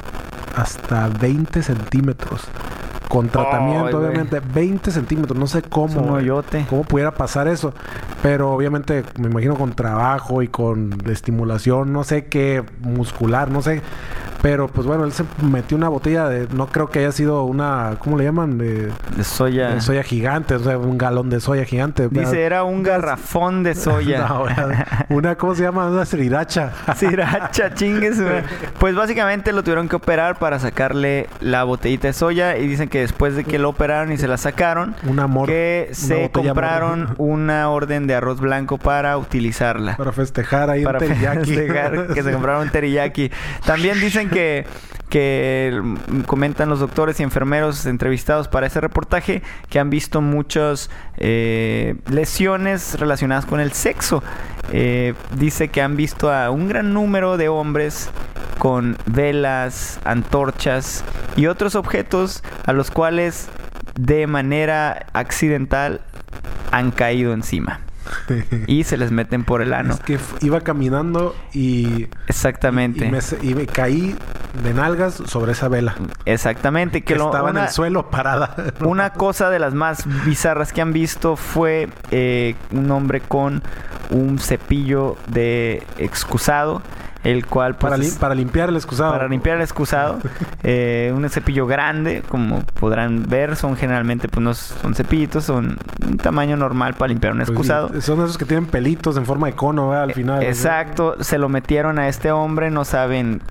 hasta 0.55 1.09
20 1.09 1.63
centímetros. 1.63 2.43
Con 3.09 3.29
tratamiento, 3.29 3.87
Ay, 3.87 3.95
obviamente, 3.95 4.41
20 4.41 4.91
centímetros. 4.91 5.39
No 5.39 5.47
sé 5.47 5.63
cómo, 5.63 6.13
hoyote. 6.13 6.67
cómo 6.69 6.85
pudiera 6.85 7.13
pasar 7.13 7.49
eso. 7.49 7.73
Pero 8.23 8.53
obviamente, 8.53 9.05
me 9.19 9.29
imagino 9.29 9.55
con 9.57 9.73
trabajo 9.73 10.43
y 10.43 10.49
con 10.49 10.99
estimulación, 11.09 11.93
no 11.93 12.05
sé 12.05 12.27
qué, 12.27 12.65
muscular, 12.81 13.51
no 13.51 13.63
sé. 13.63 13.83
Pero 14.43 14.69
pues 14.69 14.87
bueno, 14.87 15.05
él 15.05 15.13
se 15.13 15.25
metió 15.43 15.77
una 15.77 15.89
botella 15.89 16.29
de, 16.29 16.47
no 16.55 16.69
creo 16.69 16.89
que 16.91 17.01
haya 17.01 17.13
sido 17.13 17.43
una, 17.45 17.97
¿cómo 17.99 18.17
le 18.17 18.25
llaman? 18.25 18.57
De, 18.59 18.91
De 19.17 19.25
soya. 19.25 19.71
de 19.71 19.81
soya 19.81 20.03
gigante, 20.03 20.55
o 20.55 20.59
sea, 20.61 20.79
un 20.79 20.97
galón 20.97 21.29
de 21.31 21.41
soya 21.41 21.65
gigante. 21.65 22.09
Dice, 22.09 22.43
era 22.43 22.63
un 22.65 22.83
garrafón 22.83 23.63
de 23.63 23.75
soya. 23.75 24.27
No, 24.29 24.45
una, 25.09 25.35
¿cómo 25.37 25.55
se 25.55 25.63
llama? 25.63 25.87
Una 25.89 26.05
sriracha. 26.05 26.73
Sriracha, 26.97 27.75
chingues. 27.75 28.21
Pues 28.79 28.95
básicamente 28.95 29.53
lo 29.53 29.63
tuvieron 29.63 29.89
que 29.89 29.97
operar 29.97 30.39
para 30.39 30.59
sacarle 30.59 31.27
la 31.41 31.65
botellita 31.65 32.09
de 32.09 32.13
soya 32.13 32.57
y 32.59 32.67
dicen 32.69 32.89
que 32.89 33.01
después 33.01 33.35
de 33.35 33.45
que 33.45 33.59
lo 33.59 33.71
operaron 33.71 34.13
y 34.13 34.19
se 34.19 34.29
la 34.29 34.37
sacaron, 34.37 34.95
Un 35.07 35.19
amor. 35.21 35.49
que 35.49 35.89
se 35.93 36.31
compraron 36.31 37.03
amor. 37.03 37.15
una 37.19 37.71
orden 37.71 38.07
de 38.07 38.15
arroz 38.15 38.41
blanco 38.41 38.79
para 38.79 39.17
utilizarla. 39.19 39.97
Para 39.97 40.13
festejar 40.13 40.71
ahí 40.71 40.85
para 40.85 40.99
un 41.01 41.07
teriyaki. 41.07 41.55
festejar 41.55 42.07
que 42.15 42.23
se 42.23 42.33
compraron 42.33 42.63
un 42.63 42.71
teriyaki. 42.71 43.31
También 43.67 44.01
dicen 44.01 44.28
que 44.29 44.67
comentan 46.27 46.69
los 46.69 46.81
doctores 46.81 47.21
y 47.21 47.23
enfermeros 47.23 47.87
entrevistados 47.87 48.49
para 48.49 48.67
ese 48.67 48.81
reportaje 48.81 49.43
que 49.69 49.79
han 49.79 49.91
visto 49.91 50.21
muchas 50.21 50.91
eh, 51.17 51.97
lesiones 52.11 52.99
relacionadas 52.99 53.47
con 53.47 53.61
el 53.61 53.73
sexo. 53.73 54.23
Eh, 54.73 55.15
dice 55.37 55.69
que 55.69 55.81
han 55.81 55.97
visto 55.97 56.33
a 56.33 56.51
un 56.51 56.69
gran 56.69 56.93
número 56.93 57.37
de 57.37 57.49
hombres 57.49 58.11
con 58.59 58.97
velas, 59.07 59.99
antorchas 60.05 61.05
y 61.37 61.47
otros 61.47 61.75
objetos 61.75 62.43
a 62.67 62.73
los 62.73 62.91
cuales 62.91 63.49
de 63.99 64.27
manera 64.27 65.07
accidental 65.13 66.03
han 66.71 66.91
caído 66.91 67.33
encima 67.33 67.81
y 68.67 68.85
se 68.85 68.97
les 68.97 69.11
meten 69.11 69.45
por 69.45 69.63
el 69.63 69.73
ano. 69.75 69.95
Es 69.95 70.01
que 70.01 70.19
iba 70.41 70.61
caminando 70.61 71.35
y, 71.53 72.07
Exactamente. 72.27 73.07
y, 73.07 73.11
me, 73.11 73.21
se- 73.21 73.39
y 73.45 73.55
me 73.55 73.67
caí 73.67 74.15
de 74.63 74.75
nalgas 74.75 75.15
sobre 75.15 75.53
esa 75.53 75.69
vela. 75.69 75.95
Exactamente. 76.25 77.01
Que 77.03 77.15
Que 77.15 77.19
lo- 77.19 77.27
estaba 77.27 77.51
una, 77.51 77.61
en 77.61 77.67
el 77.67 77.73
suelo 77.73 78.11
parada. 78.11 78.55
una 78.81 79.11
cosa 79.11 79.51
de 79.51 79.59
las 79.59 79.75
más 79.75 80.05
bizarras 80.25 80.73
que 80.73 80.81
han 80.81 80.93
visto 80.93 81.37
fue 81.37 81.89
eh, 82.11 82.55
un 82.73 82.91
hombre 82.91 83.21
con 83.21 83.63
un 84.11 84.39
cepillo 84.39 85.17
de 85.29 85.83
excusado, 85.99 86.83
el 87.25 87.47
cual 87.47 87.75
pues, 87.77 87.91
para, 87.93 88.03
es- 88.03 88.17
para 88.17 88.35
limpiar 88.35 88.69
el 88.69 88.77
excusado. 88.77 89.13
para 89.13 89.29
limpiar 89.29 89.57
el 89.57 89.63
excusado, 89.63 90.19
eh, 90.63 91.13
un 91.15 91.29
cepillo 91.29 91.67
grande, 91.67 92.23
como 92.29 92.63
podrán 92.81 93.25
ver, 93.29 93.57
son 93.57 93.77
generalmente 93.77 94.29
pues 94.29 94.43
no 94.43 94.55
son 94.55 94.95
cepillitos, 94.95 95.45
son 95.45 95.79
un 96.07 96.17
tamaño 96.17 96.57
normal 96.57 96.95
para 96.95 97.09
limpiar 97.09 97.33
un 97.33 97.39
Pues 97.39 97.49
excusado. 97.51 98.01
son 98.01 98.21
esos 98.23 98.39
que 98.39 98.45
tienen 98.45 98.67
pelitos 98.67 99.17
en 99.17 99.27
forma 99.27 99.49
de 99.49 99.55
cono 99.55 99.89
¿verdad? 99.91 100.05
al 100.05 100.13
final. 100.15 100.43
Exacto, 100.43 101.17
se 101.23 101.39
lo 101.39 101.49
metieron 101.49 101.99
a 101.99 102.09
este 102.09 102.31
hombre, 102.33 102.71
no 102.71 102.85
saben 102.85 103.43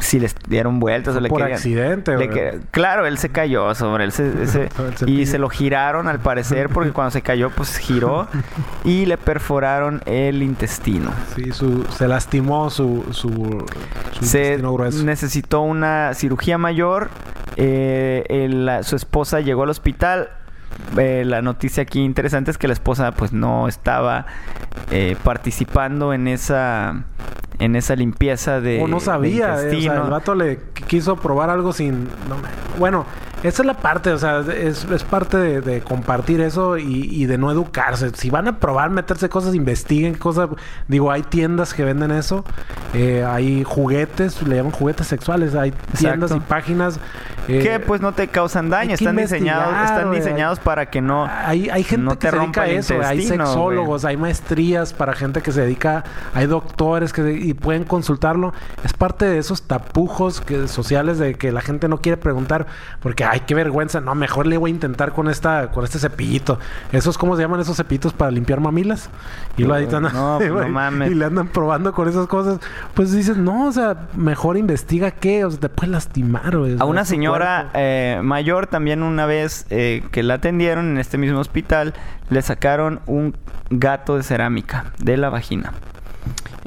si 0.00 0.18
les 0.18 0.34
dieron 0.48 0.80
vueltas 0.80 1.14
o 1.14 1.20
le 1.20 1.28
Por 1.28 1.38
querían- 1.42 1.56
accidente. 1.56 2.16
le 2.16 2.26
güey. 2.26 2.30
que- 2.30 2.60
claro, 2.70 3.06
él 3.06 3.18
se 3.18 3.28
cayó 3.28 3.74
sobre 3.74 4.04
él. 4.04 4.12
se- 4.12 4.68
y 5.06 5.26
se 5.26 5.38
lo 5.38 5.48
giraron 5.48 6.08
al 6.08 6.18
parecer 6.20 6.68
porque 6.70 6.90
cuando 6.90 7.10
se 7.12 7.22
cayó 7.22 7.50
pues 7.50 7.76
giró 7.78 8.26
y 8.84 9.06
le 9.06 9.16
perforaron 9.18 10.02
el 10.06 10.42
intestino. 10.42 11.12
Sí, 11.36 11.52
su, 11.52 11.84
se 11.84 12.08
lastimó 12.08 12.70
su, 12.70 13.04
su, 13.12 13.28
su 14.12 14.24
Se 14.24 14.38
intestino 14.38 14.72
grueso. 14.72 15.04
necesitó 15.04 15.60
una 15.60 16.14
cirugía 16.14 16.58
mayor. 16.58 17.10
eh, 17.56 18.24
el- 18.28 18.64
la- 18.66 18.82
su 18.82 18.96
esposa 18.96 19.40
llegó 19.40 19.64
al 19.64 19.70
hospital. 19.70 20.30
Eh, 20.96 21.24
la 21.26 21.42
noticia 21.42 21.82
aquí 21.82 22.00
interesante 22.00 22.50
es 22.50 22.56
que 22.58 22.66
la 22.68 22.72
esposa 22.72 23.12
pues 23.12 23.32
no 23.32 23.68
estaba 23.68 24.24
eh, 24.90 25.16
participando 25.24 26.14
en 26.14 26.26
esa 26.28 27.04
en 27.60 27.76
esa 27.76 27.94
limpieza 27.94 28.60
de 28.60 28.82
o 28.82 28.88
no 28.88 28.98
sabía, 29.00 29.56
de 29.56 29.72
eh, 29.72 29.78
o 29.78 29.80
sea, 29.82 30.02
el 30.02 30.10
vato 30.10 30.34
le 30.34 30.58
qu- 30.58 30.84
quiso 30.86 31.16
probar 31.16 31.50
algo 31.50 31.72
sin... 31.72 32.04
no 32.28 32.36
bueno, 32.78 33.04
esa 33.42 33.62
es 33.62 33.66
la 33.66 33.74
parte, 33.74 34.10
o 34.12 34.18
sea, 34.18 34.40
es, 34.40 34.84
es 34.84 35.02
parte 35.04 35.38
de, 35.38 35.60
de 35.62 35.80
compartir 35.80 36.42
eso 36.42 36.76
y, 36.76 37.08
y 37.10 37.24
de 37.24 37.38
no 37.38 37.50
educarse. 37.50 38.10
Si 38.14 38.28
van 38.28 38.48
a 38.48 38.58
probar 38.58 38.90
meterse 38.90 39.30
cosas, 39.30 39.54
investiguen 39.54 40.14
cosas. 40.14 40.50
Digo, 40.88 41.10
hay 41.10 41.22
tiendas 41.22 41.72
que 41.72 41.82
venden 41.82 42.10
eso, 42.10 42.44
eh, 42.92 43.24
hay 43.26 43.64
juguetes, 43.64 44.42
le 44.42 44.56
llaman 44.56 44.72
juguetes 44.72 45.06
sexuales, 45.06 45.54
hay 45.54 45.72
tiendas 45.98 46.32
y 46.36 46.40
páginas... 46.40 47.00
eh, 47.48 47.60
que 47.62 47.80
pues 47.80 48.02
no 48.02 48.12
te 48.12 48.28
causan 48.28 48.68
daño, 48.68 48.92
están 48.92 49.16
diseñados, 49.16 49.74
están 49.84 50.12
diseñados 50.12 50.60
para 50.60 50.90
que 50.90 51.00
no 51.00 51.26
Hay, 51.26 51.70
hay 51.70 51.82
gente 51.82 52.04
no 52.04 52.10
que 52.10 52.16
te 52.18 52.30
se 52.30 52.38
dedica 52.38 52.62
a 52.62 52.68
eso, 52.68 53.00
hay 53.02 53.22
sexólogos, 53.22 54.04
hay 54.04 54.18
maestrías 54.18 54.92
para 54.92 55.14
gente 55.14 55.40
que 55.40 55.50
se 55.50 55.62
dedica, 55.62 56.04
hay 56.34 56.46
doctores 56.46 57.14
que 57.14 57.22
y 57.50 57.54
pueden 57.54 57.84
consultarlo. 57.84 58.52
Es 58.84 58.92
parte 58.92 59.24
de 59.24 59.38
esos 59.38 59.62
tapujos 59.62 60.40
que, 60.40 60.68
sociales 60.68 61.18
de 61.18 61.34
que 61.34 61.52
la 61.52 61.60
gente 61.60 61.88
no 61.88 62.00
quiere 62.00 62.16
preguntar 62.16 62.66
porque 63.00 63.24
ay 63.24 63.40
qué 63.46 63.54
vergüenza, 63.54 64.00
no, 64.00 64.14
mejor 64.14 64.46
le 64.46 64.56
voy 64.56 64.70
a 64.70 64.74
intentar 64.74 65.12
con 65.12 65.28
esta 65.28 65.70
con 65.70 65.84
este 65.84 65.98
cepillito. 65.98 66.58
Esos 66.92 67.18
cómo 67.18 67.36
se 67.36 67.42
llaman 67.42 67.60
esos 67.60 67.76
cepillitos 67.76 68.12
para 68.12 68.30
limpiar 68.30 68.60
mamilas 68.60 69.10
y 69.56 69.64
lo 69.64 69.76
editan 69.76 70.04
no, 70.04 70.40
no 70.40 70.68
mames. 70.68 71.10
y 71.10 71.14
le 71.14 71.24
andan 71.24 71.48
probando 71.48 71.92
con 71.92 72.08
esas 72.08 72.26
cosas. 72.26 72.60
Pues 72.94 73.12
dices, 73.12 73.36
"No, 73.36 73.66
o 73.66 73.72
sea, 73.72 74.08
mejor 74.14 74.56
investiga 74.56 75.10
qué, 75.10 75.44
o 75.44 75.50
sea, 75.50 75.60
te 75.60 75.68
puede 75.68 75.92
lastimar, 75.92 76.56
o 76.56 76.66
A 76.78 76.84
una 76.84 77.04
señora 77.04 77.70
eh, 77.74 78.20
mayor 78.22 78.66
también 78.66 79.02
una 79.02 79.26
vez 79.26 79.66
eh, 79.70 80.02
que 80.10 80.22
la 80.22 80.34
atendieron 80.34 80.90
en 80.90 80.98
este 80.98 81.18
mismo 81.18 81.38
hospital, 81.38 81.94
le 82.30 82.42
sacaron 82.42 83.00
un 83.06 83.36
gato 83.70 84.16
de 84.16 84.22
cerámica 84.22 84.92
de 84.98 85.16
la 85.16 85.30
vagina. 85.30 85.72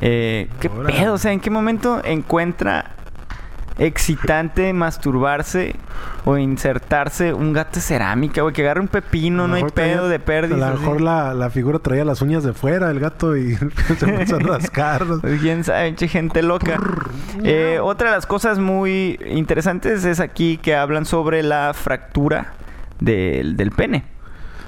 Eh, 0.06 0.50
¿Qué 0.60 0.70
pedo? 0.70 1.14
O 1.14 1.18
sea, 1.18 1.32
¿en 1.32 1.40
qué 1.40 1.50
momento 1.50 2.02
encuentra 2.04 2.92
excitante 3.78 4.72
masturbarse 4.74 5.76
o 6.26 6.38
insertarse 6.38 7.34
un 7.34 7.54
gato 7.54 7.76
de 7.76 7.82
cerámica, 7.82 8.42
güey? 8.42 8.54
Que 8.54 8.64
agarre 8.64 8.82
un 8.82 8.90
pepino, 8.90 9.48
no 9.48 9.56
hay 9.56 9.64
pedo 9.64 10.10
de 10.10 10.20
pérdida. 10.20 10.68
A 10.68 10.74
lo 10.74 10.80
mejor 10.80 11.00
la, 11.00 11.34
la 11.34 11.50
figura 11.50 11.80
traía 11.80 12.04
las 12.04 12.22
uñas 12.22 12.44
de 12.44 12.52
fuera, 12.52 12.92
el 12.92 13.00
gato, 13.00 13.38
y 13.38 13.56
se 13.98 14.06
empezó 14.06 14.36
a 14.36 14.40
rascar. 14.40 15.06
Pues, 15.22 15.40
quién 15.40 15.64
sabe, 15.64 15.96
gente 15.96 16.42
loca. 16.42 16.78
Eh, 17.42 17.80
otra 17.82 18.10
de 18.10 18.18
las 18.18 18.26
cosas 18.26 18.60
muy 18.60 19.18
interesantes 19.26 20.04
es 20.04 20.20
aquí 20.20 20.58
que 20.58 20.76
hablan 20.76 21.06
sobre 21.06 21.44
la 21.44 21.74
fractura 21.74 22.56
del, 23.00 23.56
del 23.56 23.72
pene. 23.72 24.04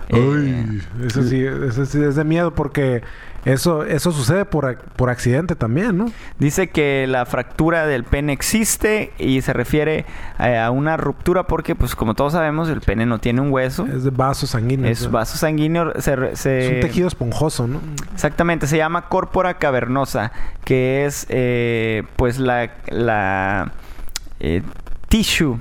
Eh, 0.08 0.18
Uy, 0.18 0.82
eso 1.06 1.24
sí, 1.24 1.44
eso 1.44 1.86
sí 1.86 2.02
es 2.02 2.16
de 2.16 2.24
miedo 2.24 2.54
porque 2.54 3.02
eso, 3.46 3.86
eso 3.86 4.12
sucede 4.12 4.44
por, 4.46 4.78
por 4.78 5.10
accidente 5.10 5.56
también, 5.56 5.98
¿no? 5.98 6.12
dice 6.40 6.70
que 6.70 7.06
la 7.08 7.26
fractura 7.26 7.86
del 7.86 8.04
pene 8.04 8.34
existe 8.34 9.14
y 9.18 9.42
se 9.42 9.54
refiere 9.54 10.06
eh, 10.40 10.58
a 10.58 10.72
una 10.72 10.98
ruptura 10.98 11.44
porque, 11.48 11.76
pues 11.76 11.96
como 11.96 12.14
todos 12.16 12.34
sabemos, 12.34 12.68
el 12.70 12.82
pene 12.82 13.06
no 13.06 13.20
tiene 13.20 13.42
un 13.42 13.52
hueso. 13.52 13.86
Es 13.86 14.04
de 14.04 14.10
vaso 14.10 14.48
sanguíneo. 14.48 14.90
Es 14.92 15.10
vaso 15.10 15.38
sanguíneo. 15.38 15.94
Se- 16.02 16.14
Es 16.34 16.46
un 16.74 16.80
tejido 16.82 17.08
esponjoso, 17.08 17.68
¿no? 17.68 17.80
Exactamente, 18.14 18.68
se 18.68 18.78
llama 18.78 19.08
córpora 19.10 19.56
cavernosa, 19.60 20.32
que 20.64 21.06
es 21.06 21.26
eh, 21.30 22.04
pues 22.16 22.40
la, 22.40 22.72
la 22.88 23.72
eh, 24.40 24.62
tissue, 25.08 25.60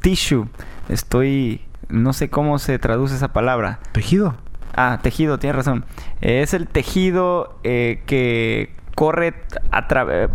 tissue, 0.00 0.46
estoy, 0.88 1.60
no 1.88 2.12
sé 2.12 2.30
cómo 2.30 2.58
se 2.58 2.78
traduce 2.78 3.14
esa 3.14 3.28
palabra. 3.32 3.78
Tejido. 3.92 4.34
Ah, 4.76 4.98
tejido, 5.02 5.38
tienes 5.38 5.56
razón. 5.56 5.84
Es 6.20 6.54
el 6.54 6.66
tejido 6.68 7.58
eh, 7.64 8.02
que 8.06 8.72
corre 8.94 9.34
a 9.72 9.88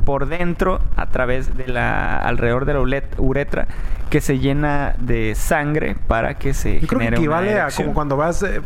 por 0.05 0.27
dentro 0.27 0.81
a 0.97 1.05
través 1.05 1.55
de 1.55 1.67
la 1.69 2.17
alrededor 2.17 2.65
de 2.65 2.73
la 2.73 2.81
uretra 3.17 3.67
que 4.09 4.19
se 4.19 4.39
llena 4.39 4.95
de 4.99 5.33
sangre 5.35 5.95
para 6.07 6.33
que 6.33 6.53
se 6.53 6.81
Yo 6.81 6.87
creo 6.87 6.99
que 6.99 7.07
una 7.07 7.15
equivale 7.15 7.59
a 7.61 7.69
como 7.71 7.93
cuando 7.93 8.17
vas, 8.17 8.43
eh, 8.43 8.59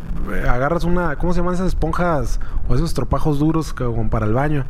agarras 0.50 0.84
una, 0.84 1.16
¿cómo 1.18 1.34
se 1.34 1.42
llaman 1.42 1.54
esas 1.54 1.68
esponjas 1.68 2.40
o 2.68 2.74
esos 2.74 2.94
tropajos 2.96 3.38
duros 3.38 3.72
que- 3.74 3.84
como 3.84 4.10
para 4.10 4.26
el 4.26 4.34
baño? 4.34 4.66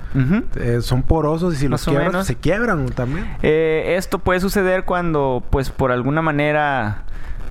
Eh, 0.58 0.80
son 0.82 1.04
porosos 1.04 1.54
y 1.54 1.58
si 1.58 1.68
los 1.70 1.88
Más 1.88 1.96
quiebras, 1.96 2.28
se 2.28 2.36
quiebran 2.36 2.88
también. 2.90 3.26
Eh, 3.44 3.96
esto 3.98 4.20
puede 4.20 4.42
suceder 4.42 4.84
cuando, 4.84 5.42
pues, 5.52 5.70
por 5.70 5.92
alguna 5.94 6.22
manera, 6.22 7.04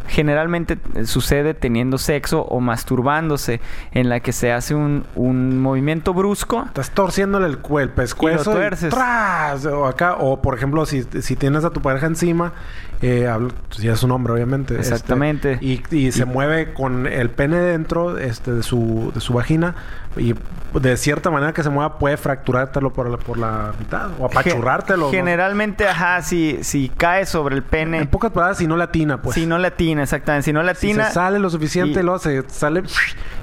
generalmente 0.09 0.79
eh, 0.95 1.05
sucede 1.07 1.55
teniendo 1.55 1.99
sexo 1.99 2.43
o 2.43 2.61
masturbándose, 2.61 3.61
en 3.93 4.09
la 4.09 4.21
que 4.21 4.33
se 4.33 4.53
hace 4.53 4.75
un, 4.75 5.05
un 5.15 5.61
movimiento 5.61 6.15
brusco. 6.15 6.65
Estás 6.67 6.91
torciéndole 6.91 7.47
el, 7.47 7.59
el 7.81 7.91
pescuezo 7.91 8.51
Y 8.51 8.55
lo 8.55 8.61
tuerces. 8.61 8.91
¡tras! 8.91 9.65
O 9.67 9.87
acá, 9.87 10.15
o 10.19 10.41
por 10.43 10.57
ejemplo, 10.57 10.85
si, 10.87 11.03
si 11.21 11.37
tienes 11.37 11.65
a 11.65 11.71
tu 11.71 11.81
pareja 11.83 12.07
encima, 12.07 12.53
eh, 13.01 13.27
hablo- 13.29 13.53
pues 13.69 13.81
ya 13.81 13.93
es 13.93 14.03
un 14.03 14.11
hombre, 14.13 14.33
obviamente. 14.33 14.75
este, 14.75 14.95
Exactamente. 14.95 15.59
y, 15.61 15.83
y 15.91 16.13
se 16.13 16.25
mueve 16.25 16.73
con 16.73 17.07
el 17.07 17.31
pene 17.31 17.57
dentro 17.59 18.19
este, 18.19 18.53
de, 18.53 18.63
su, 18.63 19.11
de 19.15 19.21
su 19.21 19.33
vagina. 19.35 19.75
Y 20.17 20.35
de 20.79 20.97
cierta 20.99 21.31
manera 21.31 21.53
que 21.55 21.63
se 21.63 21.71
mueva, 21.71 21.99
puede 21.99 22.19
fracturártelo 22.19 22.93
por 22.93 23.09
la, 23.09 23.17
por 23.17 23.39
la 23.39 23.73
mitad. 23.79 24.11
O 24.19 24.27
apachurrártelo. 24.27 25.07
¿no? 25.07 25.11
Generalmente, 25.11 25.89
ajá, 25.89 26.21
si, 26.23 26.59
si 26.63 26.91
cae 26.91 27.25
sobre 27.25 27.55
el 27.57 27.63
pene, 27.63 27.99
En 27.99 28.09
pocas 28.09 28.31
palabras, 28.31 28.59
si 28.59 28.67
no 28.67 28.77
latina, 28.77 29.23
pues. 29.23 29.35
si 29.35 29.47
no 29.47 29.57
latina, 29.59 29.92
exactamente, 29.99 30.45
si 30.47 30.53
no 30.53 30.61
Si 30.61 30.67
latina 30.67 31.07
se 31.09 31.13
sale 31.15 31.39
lo 31.39 31.51
suficiente, 31.51 32.01
y- 32.01 32.03
luego 32.03 32.19
se 32.19 32.43
sale. 32.49 32.83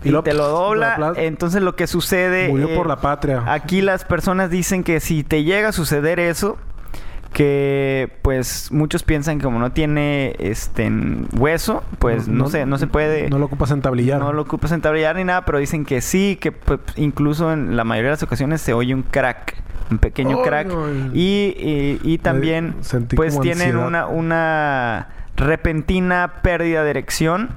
y, 0.04 0.12
te 0.22 0.34
lo 0.34 0.48
dobla, 0.48 1.14
entonces 1.18 1.62
lo 1.62 1.76
que 1.76 1.86
sucede... 1.88 2.48
Murió 2.50 2.70
eh, 2.70 2.76
por 2.76 2.88
la 2.88 2.98
patria. 3.02 3.44
Aquí 3.48 3.82
las 3.82 4.06
personas 4.06 4.50
dicen 4.50 4.84
que 4.84 5.00
si 5.00 5.24
te 5.24 5.44
llega 5.44 5.70
a 5.70 5.72
suceder 5.72 6.20
eso, 6.20 6.58
que 7.34 8.12
pues 8.24 8.72
muchos 8.72 9.04
piensan 9.04 9.38
que 9.38 9.44
como 9.44 9.60
no 9.60 9.72
tiene 9.72 10.36
este 10.40 10.92
hueso, 11.38 11.84
pues 12.00 12.28
no, 12.28 12.50
se 12.50 12.66
no 12.66 12.78
se 12.80 12.88
puede 12.88 13.30
No 13.30 13.38
lo 13.38 13.46
ocupas 13.46 13.70
en 13.72 13.82
tablillar. 13.82 14.20
no 14.20 14.34
lo 14.34 14.42
ocupas 14.42 14.72
en 14.72 14.82
tablillar 14.82 15.16
ni 15.16 15.24
nada, 15.24 15.46
pero 15.46 15.60
dicen 15.60 15.86
que 15.86 16.02
sí, 16.02 16.38
que 16.42 16.52
pues, 16.52 16.80
incluso 16.96 17.54
en 17.54 17.78
la 17.78 17.84
mayoría 17.84 18.10
de 18.10 18.14
las 18.16 18.24
ocasiones 18.24 18.62
se 18.62 18.74
oye 18.74 18.96
un 18.96 19.04
crack, 19.04 19.56
un 19.92 20.00
pequeño 20.00 20.42
crack 20.42 20.68
no, 20.70 20.90
y, 21.14 21.54
y, 21.58 22.00
y 22.04 22.18
también 22.18 22.76
pues 23.16 23.40
tienen 23.40 23.76
ansiedad. 23.76 23.88
una 23.88 24.08
una 24.08 25.08
repentina 25.40 26.42
pérdida 26.42 26.84
de 26.84 26.90
erección 26.92 27.50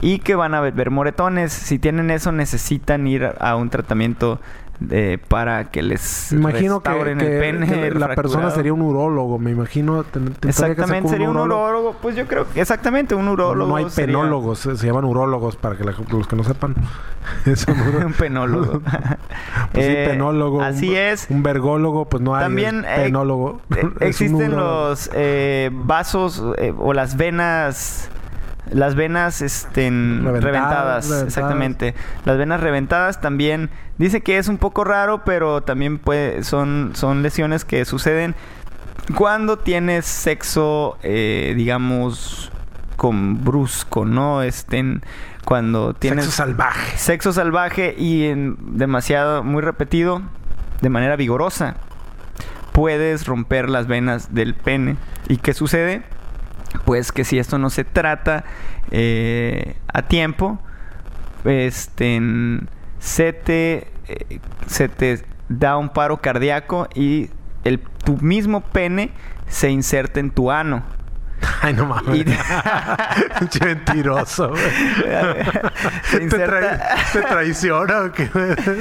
y 0.00 0.18
que 0.20 0.34
van 0.34 0.54
a 0.54 0.60
ver 0.60 0.90
moretones. 0.90 1.52
Si 1.52 1.78
tienen 1.78 2.10
eso 2.10 2.32
necesitan 2.32 3.06
ir 3.06 3.34
a 3.38 3.56
un 3.56 3.70
tratamiento 3.70 4.40
de- 4.80 5.18
para 5.18 5.70
que 5.70 5.82
les 5.82 6.32
imagino 6.32 6.82
que, 6.82 6.90
el 6.90 7.16
pene 7.18 7.66
que 7.66 7.76
la 7.90 8.06
fracturado. 8.06 8.14
persona 8.14 8.50
sería 8.50 8.72
un 8.72 8.82
urólogo. 8.82 9.38
Me 9.38 9.50
imagino. 9.50 10.04
que 10.10 10.48
Exactamente, 10.48 11.08
sería 11.08 11.28
un 11.30 11.36
urólogo. 11.36 11.94
Pues 12.00 12.16
yo 12.16 12.26
creo 12.26 12.46
que 12.50 12.60
exactamente 12.60 13.14
un 13.14 13.28
urólogo. 13.28 13.68
No 13.70 13.76
hay 13.76 13.88
sería 13.90 14.06
penólogos, 14.16 14.58
se 14.60 14.74
llaman 14.86 15.04
urólogos 15.04 15.56
para 15.56 15.76
que 15.76 15.84
la- 15.84 15.94
los 16.10 16.26
que 16.26 16.36
no 16.36 16.44
sepan. 16.44 16.74
Es 17.46 17.66
un 17.68 18.12
penólogo. 18.14 18.80
Pues 19.72 19.86
sí, 19.86 19.92
Eh, 19.92 20.06
penólogo. 20.08 20.62
Así 20.62 20.88
un, 20.90 20.96
es. 20.96 21.26
Un 21.30 21.42
vergólogo, 21.42 22.06
pues 22.06 22.22
no 22.22 22.34
hay. 22.34 22.42
También 22.44 22.84
es 22.84 22.98
eh, 22.98 23.02
penólogo. 23.04 23.60
eh, 23.76 23.88
existen 24.00 24.52
urólogo. 24.54 24.88
los 24.88 25.10
eh, 25.14 25.70
vasos 25.72 26.42
o 26.78 26.92
las 26.92 27.16
venas. 27.16 28.10
Las 28.72 28.94
venas 28.94 29.42
estén 29.42 30.22
Reventadas, 30.24 31.10
exactamente. 31.22 31.94
Las 32.24 32.38
venas 32.38 32.60
reventadas 32.60 33.20
también 33.20 33.70
dice 33.98 34.20
que 34.20 34.38
es 34.38 34.48
un 34.48 34.58
poco 34.58 34.84
raro, 34.84 35.24
pero 35.24 35.62
también 35.62 35.98
puede, 35.98 36.44
son, 36.44 36.92
son 36.94 37.22
lesiones 37.22 37.64
que 37.64 37.84
suceden 37.84 38.34
cuando 39.14 39.58
tienes 39.58 40.06
sexo, 40.06 40.98
eh, 41.02 41.54
digamos, 41.56 42.52
con 42.96 43.44
brusco, 43.44 44.04
¿no? 44.04 44.42
Estén 44.42 45.02
cuando 45.44 45.94
tienes 45.94 46.26
Sexo 46.26 46.36
salvaje. 46.36 46.98
sexo 46.98 47.32
salvaje 47.32 47.94
y 47.98 48.26
en 48.26 48.56
demasiado, 48.76 49.42
muy 49.42 49.62
repetido, 49.62 50.22
de 50.80 50.88
manera 50.90 51.16
vigorosa, 51.16 51.76
puedes 52.72 53.26
romper 53.26 53.68
las 53.68 53.86
venas 53.86 54.34
del 54.34 54.54
pene. 54.54 54.96
¿Y 55.28 55.38
qué 55.38 55.54
sucede? 55.54 56.02
Pues 56.84 57.12
que 57.12 57.24
si 57.24 57.38
esto 57.38 57.58
no 57.58 57.70
se 57.70 57.84
trata 57.84 58.44
eh, 58.90 59.76
a 59.92 60.02
tiempo, 60.02 60.58
este, 61.44 62.20
se 62.98 63.32
te, 63.32 63.88
eh, 64.08 64.40
se 64.66 64.88
te 64.88 65.24
da 65.48 65.76
un 65.76 65.88
paro 65.88 66.20
cardíaco 66.20 66.88
y 66.94 67.30
el, 67.64 67.80
tu 67.80 68.16
mismo 68.18 68.60
pene 68.60 69.10
se 69.48 69.70
inserta 69.70 70.20
en 70.20 70.30
tu 70.30 70.50
ano. 70.50 70.82
Ay, 71.62 71.74
no 71.74 71.86
mames. 71.86 72.26
Mentiroso, 73.60 74.52
¿Te, 76.10 77.22
traiciona 77.22 78.00
o 78.02 78.12
qué? 78.12 78.26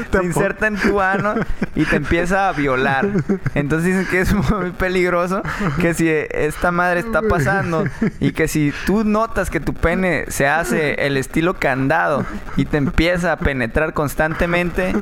Te 0.10 0.24
inserta 0.24 0.68
en 0.68 0.78
tu 0.78 1.00
ano 1.02 1.36
y 1.76 1.86
te 1.86 1.96
empieza 1.96 2.50
a 2.50 2.54
violar. 2.54 3.08
Entonces 3.54 3.96
dicen 3.96 4.08
que 4.10 4.22
es 4.22 4.34
muy 4.34 4.72
peligroso 4.72 5.42
que 5.80 5.94
si 5.94 6.10
esta 6.10 6.72
madre 6.72 7.02
está 7.02 7.22
pasando 7.22 7.86
y 8.20 8.32
que 8.32 8.48
si 8.48 8.74
tú 8.86 9.04
notas 9.04 9.50
que 9.50 9.60
tu 9.60 9.74
pene 9.74 10.26
se 10.30 10.48
hace 10.48 11.06
el 11.06 11.18
estilo 11.18 11.56
candado 11.56 12.26
y 12.56 12.66
te 12.66 12.78
empieza 12.78 13.34
a 13.34 13.38
penetrar 13.38 13.94
constantemente, 13.94 14.94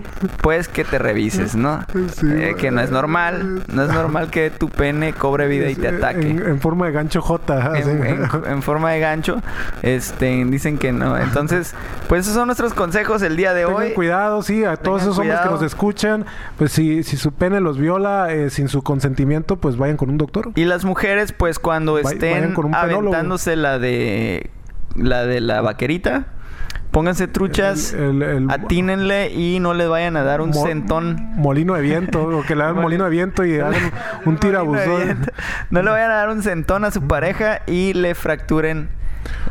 pues 0.42 0.68
que 0.68 0.84
te 0.84 1.00
revises, 1.00 1.56
¿no? 1.56 1.86
Sí, 2.16 2.28
Eh, 2.38 2.56
que 2.58 2.72
no 2.72 2.82
es 2.82 2.92
normal, 2.92 3.64
no 3.68 3.84
es 3.84 3.90
normal 3.92 4.30
que 4.30 4.50
tu 4.50 4.70
pene 4.70 5.14
cobre 5.14 5.48
vida 5.48 5.70
y 5.70 5.76
te 5.76 5.88
ataque 5.88 6.30
En, 6.30 6.46
en 6.46 6.60
forma 6.60 6.88
de 6.88 6.92
gancho 6.92 7.22
J. 7.22 7.47
en, 7.56 8.06
en- 8.06 8.28
en 8.46 8.62
forma 8.62 8.92
de 8.92 9.00
gancho. 9.00 9.42
Este, 9.82 10.44
dicen 10.46 10.78
que 10.78 10.92
no. 10.92 11.18
Entonces, 11.18 11.74
pues 12.08 12.22
esos 12.22 12.34
son 12.34 12.48
nuestros 12.48 12.74
consejos 12.74 13.22
el 13.22 13.36
día 13.38 13.54
de 13.54 13.66
Tengan 13.66 13.82
hoy. 13.84 13.94
cuidado, 13.94 14.42
sí, 14.42 14.64
a 14.64 14.76
todos 14.78 15.00
Tengan 15.00 15.02
esos 15.02 15.20
hombres 15.20 15.40
que 15.42 15.50
nos 15.50 15.62
escuchan, 15.64 16.26
pues 16.58 16.72
si, 16.72 17.04
si 17.04 17.18
su 17.18 17.32
pene 17.32 17.60
los 17.62 17.78
viola 17.78 18.32
eh, 18.34 18.50
sin 18.50 18.68
su 18.68 18.82
consentimiento, 18.84 19.58
pues 19.58 19.78
vayan 19.78 19.98
con 19.98 20.10
un 20.10 20.18
doctor. 20.18 20.52
Y 20.56 20.66
las 20.66 20.86
mujeres, 20.86 21.32
pues 21.32 21.60
cuando 21.60 21.98
estén 22.00 22.54
aventándose 22.74 23.56
la 23.56 23.80
de 23.80 24.50
la 24.96 25.26
de 25.26 25.42
la 25.42 25.62
vaquerita, 25.62 26.26
pónganse 26.98 27.28
truchas, 27.28 27.94
El- 27.94 28.24
el- 28.24 28.24
el- 28.24 28.50
atínenle 28.50 29.30
y 29.32 29.60
no 29.60 29.76
les 29.76 29.88
vayan 29.88 30.18
a 30.18 30.24
dar 30.24 30.42
un 30.42 30.50
Mo- 30.50 30.66
centón. 30.66 31.30
Molino 31.36 31.76
de 31.76 31.82
viento, 31.82 32.24
o 32.24 32.42
que 32.42 32.56
le 32.56 32.64
hagan 32.64 32.78
molino 32.82 33.04
de 33.04 33.12
viento 33.12 33.46
y 33.46 33.60
hagan 33.60 33.92
un 34.26 34.38
tirabuzón. 34.38 35.28
No 35.70 35.84
le 35.84 35.92
vayan 35.92 36.10
a 36.10 36.16
dar 36.16 36.30
un 36.30 36.42
centón 36.42 36.86
a 36.86 36.90
su 36.90 37.04
pareja 37.04 37.62
y 37.68 37.94
le 37.94 38.16
fracturen 38.16 38.90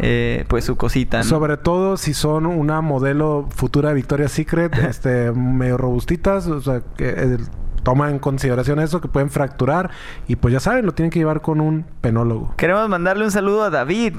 eh, 0.01 0.45
pues 0.49 0.65
su 0.65 0.75
cosita. 0.77 1.19
¿no? 1.19 1.23
Sobre 1.23 1.57
todo 1.57 1.97
si 1.97 2.15
son 2.15 2.47
una 2.47 2.81
modelo 2.81 3.47
futura 3.55 3.91
de 3.91 3.95
Victoria's 3.95 4.33
Secret, 4.33 4.75
este, 4.79 5.31
medio 5.31 5.77
robustitas, 5.77 6.49
o 6.49 6.61
sea, 6.61 6.81
que 6.97 7.11
eh, 7.17 7.37
toma 7.85 8.11
en 8.11 8.19
consideración 8.19 8.81
eso, 8.81 9.01
que 9.01 9.07
pueden 9.07 9.31
fracturar. 9.31 9.91
Y 10.27 10.35
pues 10.35 10.53
ya 10.53 10.59
saben, 10.59 10.85
lo 10.85 10.95
tienen 10.95 11.13
que 11.13 11.21
llevar 11.21 11.43
con 11.43 11.61
un 11.61 11.85
penólogo. 12.01 12.55
Queremos 12.57 12.89
mandarle 12.89 13.25
un 13.25 13.31
saludo 13.31 13.63
a 13.63 13.71
David. 13.71 14.15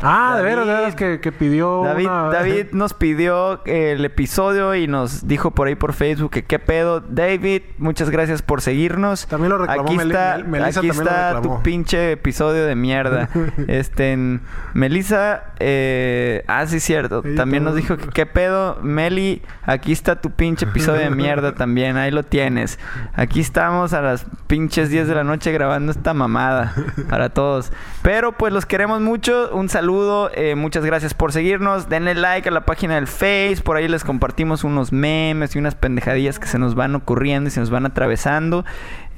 Ah, 0.00 0.34
de 0.36 0.42
veras, 0.44 0.66
de 0.66 0.72
veras 0.72 0.94
que, 0.94 1.18
que 1.20 1.32
pidió 1.32 1.82
David, 1.82 2.06
una- 2.06 2.22
David 2.30 2.66
nos 2.72 2.94
pidió 2.94 3.60
eh, 3.66 3.92
el 3.96 4.04
episodio 4.04 4.74
y 4.76 4.86
nos 4.86 5.26
dijo 5.26 5.50
por 5.50 5.66
ahí 5.66 5.74
por 5.74 5.92
Facebook 5.92 6.30
que 6.30 6.44
qué 6.44 6.58
pedo. 6.60 7.00
David, 7.00 7.62
muchas 7.78 8.10
gracias 8.10 8.40
por 8.42 8.60
seguirnos. 8.60 9.26
También 9.26 9.50
lo 9.50 9.58
reclamó 9.58 9.82
Aquí 9.90 9.96
está, 9.98 10.38
Melissa 10.46 10.80
aquí 10.80 10.88
está 10.90 11.40
tu 11.42 11.62
pinche 11.62 12.12
episodio 12.12 12.64
de 12.66 12.76
mierda. 12.76 13.28
este, 13.66 14.12
en- 14.12 14.40
Melissa, 14.74 15.46
eh, 15.58 16.44
ah, 16.46 16.64
sí, 16.66 16.78
cierto. 16.78 17.22
Ella 17.24 17.34
También 17.36 17.64
nos 17.64 17.74
dijo 17.74 17.96
que 17.96 18.06
qué 18.08 18.26
pedo. 18.26 18.78
Meli, 18.82 19.42
aquí 19.64 19.90
está 19.90 20.20
tu 20.20 20.30
pinche 20.30 20.64
episodio 20.66 21.00
de 21.00 21.10
mierda 21.10 21.54
también. 21.56 21.96
Ahí 21.96 22.12
lo 22.12 22.22
tienes. 22.22 22.78
Aquí 23.14 23.40
estamos 23.40 23.92
a 23.94 24.00
las 24.02 24.26
pinches 24.46 24.90
10 24.90 25.08
de 25.08 25.14
la 25.16 25.24
noche 25.24 25.50
grabando 25.50 25.90
esta 25.90 26.14
mamada 26.14 26.72
para 27.10 27.30
todos. 27.30 27.72
Pero 28.02 28.30
pues 28.32 28.52
los 28.52 28.64
queremos 28.64 29.00
mucho. 29.00 29.50
Un 29.52 29.68
saludo. 29.68 29.87
Eh, 30.34 30.54
muchas 30.54 30.84
gracias 30.84 31.14
por 31.14 31.32
seguirnos. 31.32 31.88
Denle 31.88 32.14
like 32.14 32.48
a 32.48 32.52
la 32.52 32.66
página 32.66 32.96
del 32.96 33.06
Face. 33.06 33.58
Por 33.62 33.76
ahí 33.76 33.88
les 33.88 34.04
compartimos 34.04 34.62
unos 34.64 34.92
memes 34.92 35.56
y 35.56 35.58
unas 35.58 35.74
pendejadillas 35.74 36.38
que 36.38 36.46
se 36.46 36.58
nos 36.58 36.74
van 36.74 36.94
ocurriendo 36.94 37.48
y 37.48 37.50
se 37.50 37.60
nos 37.60 37.70
van 37.70 37.86
atravesando. 37.86 38.64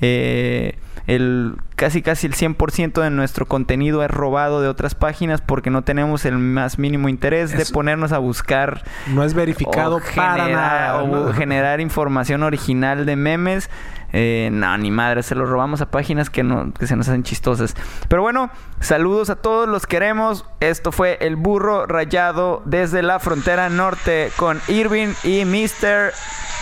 Eh, 0.00 0.76
el 1.06 1.56
casi 1.76 2.02
casi 2.02 2.26
el 2.26 2.34
100% 2.34 3.00
de 3.00 3.10
nuestro 3.10 3.46
contenido 3.46 4.04
es 4.04 4.10
robado 4.10 4.60
de 4.60 4.68
otras 4.68 4.94
páginas 4.94 5.40
porque 5.40 5.70
no 5.70 5.82
tenemos 5.82 6.24
el 6.24 6.38
más 6.38 6.78
mínimo 6.78 7.08
interés 7.08 7.56
de 7.56 7.64
ponernos 7.66 8.12
a 8.12 8.18
buscar 8.18 8.84
No 9.06 9.24
es 9.24 9.32
verificado 9.34 9.96
o 9.96 10.00
para 10.14 10.44
generar, 10.44 10.52
nada. 10.52 11.02
o 11.02 11.06
¿no? 11.06 11.32
generar 11.32 11.80
información 11.80 12.42
original 12.42 13.06
de 13.06 13.16
memes. 13.16 13.70
Eh, 14.12 14.50
no, 14.52 14.76
ni 14.76 14.90
madre, 14.90 15.22
se 15.22 15.34
los 15.34 15.48
robamos 15.48 15.80
a 15.80 15.90
páginas 15.90 16.30
que, 16.30 16.42
no, 16.42 16.72
que 16.72 16.86
se 16.86 16.96
nos 16.96 17.08
hacen 17.08 17.22
chistosas. 17.22 17.76
Pero 18.08 18.22
bueno, 18.22 18.50
saludos 18.80 19.30
a 19.30 19.36
todos, 19.36 19.68
los 19.68 19.86
queremos. 19.86 20.44
Esto 20.58 20.90
fue 20.92 21.16
El 21.20 21.36
Burro 21.36 21.86
Rayado 21.86 22.62
desde 22.64 23.02
la 23.02 23.20
frontera 23.20 23.68
norte 23.68 24.32
con 24.36 24.60
Irving 24.68 25.14
y 25.22 25.44
Mr. 25.44 26.12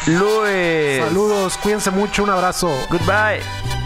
Luis. 0.07 1.05
Saludos, 1.05 1.59
cuídense 1.59 1.91
mucho, 1.91 2.25
un 2.25 2.31
abrazo. 2.31 2.71
Goodbye. 2.91 3.78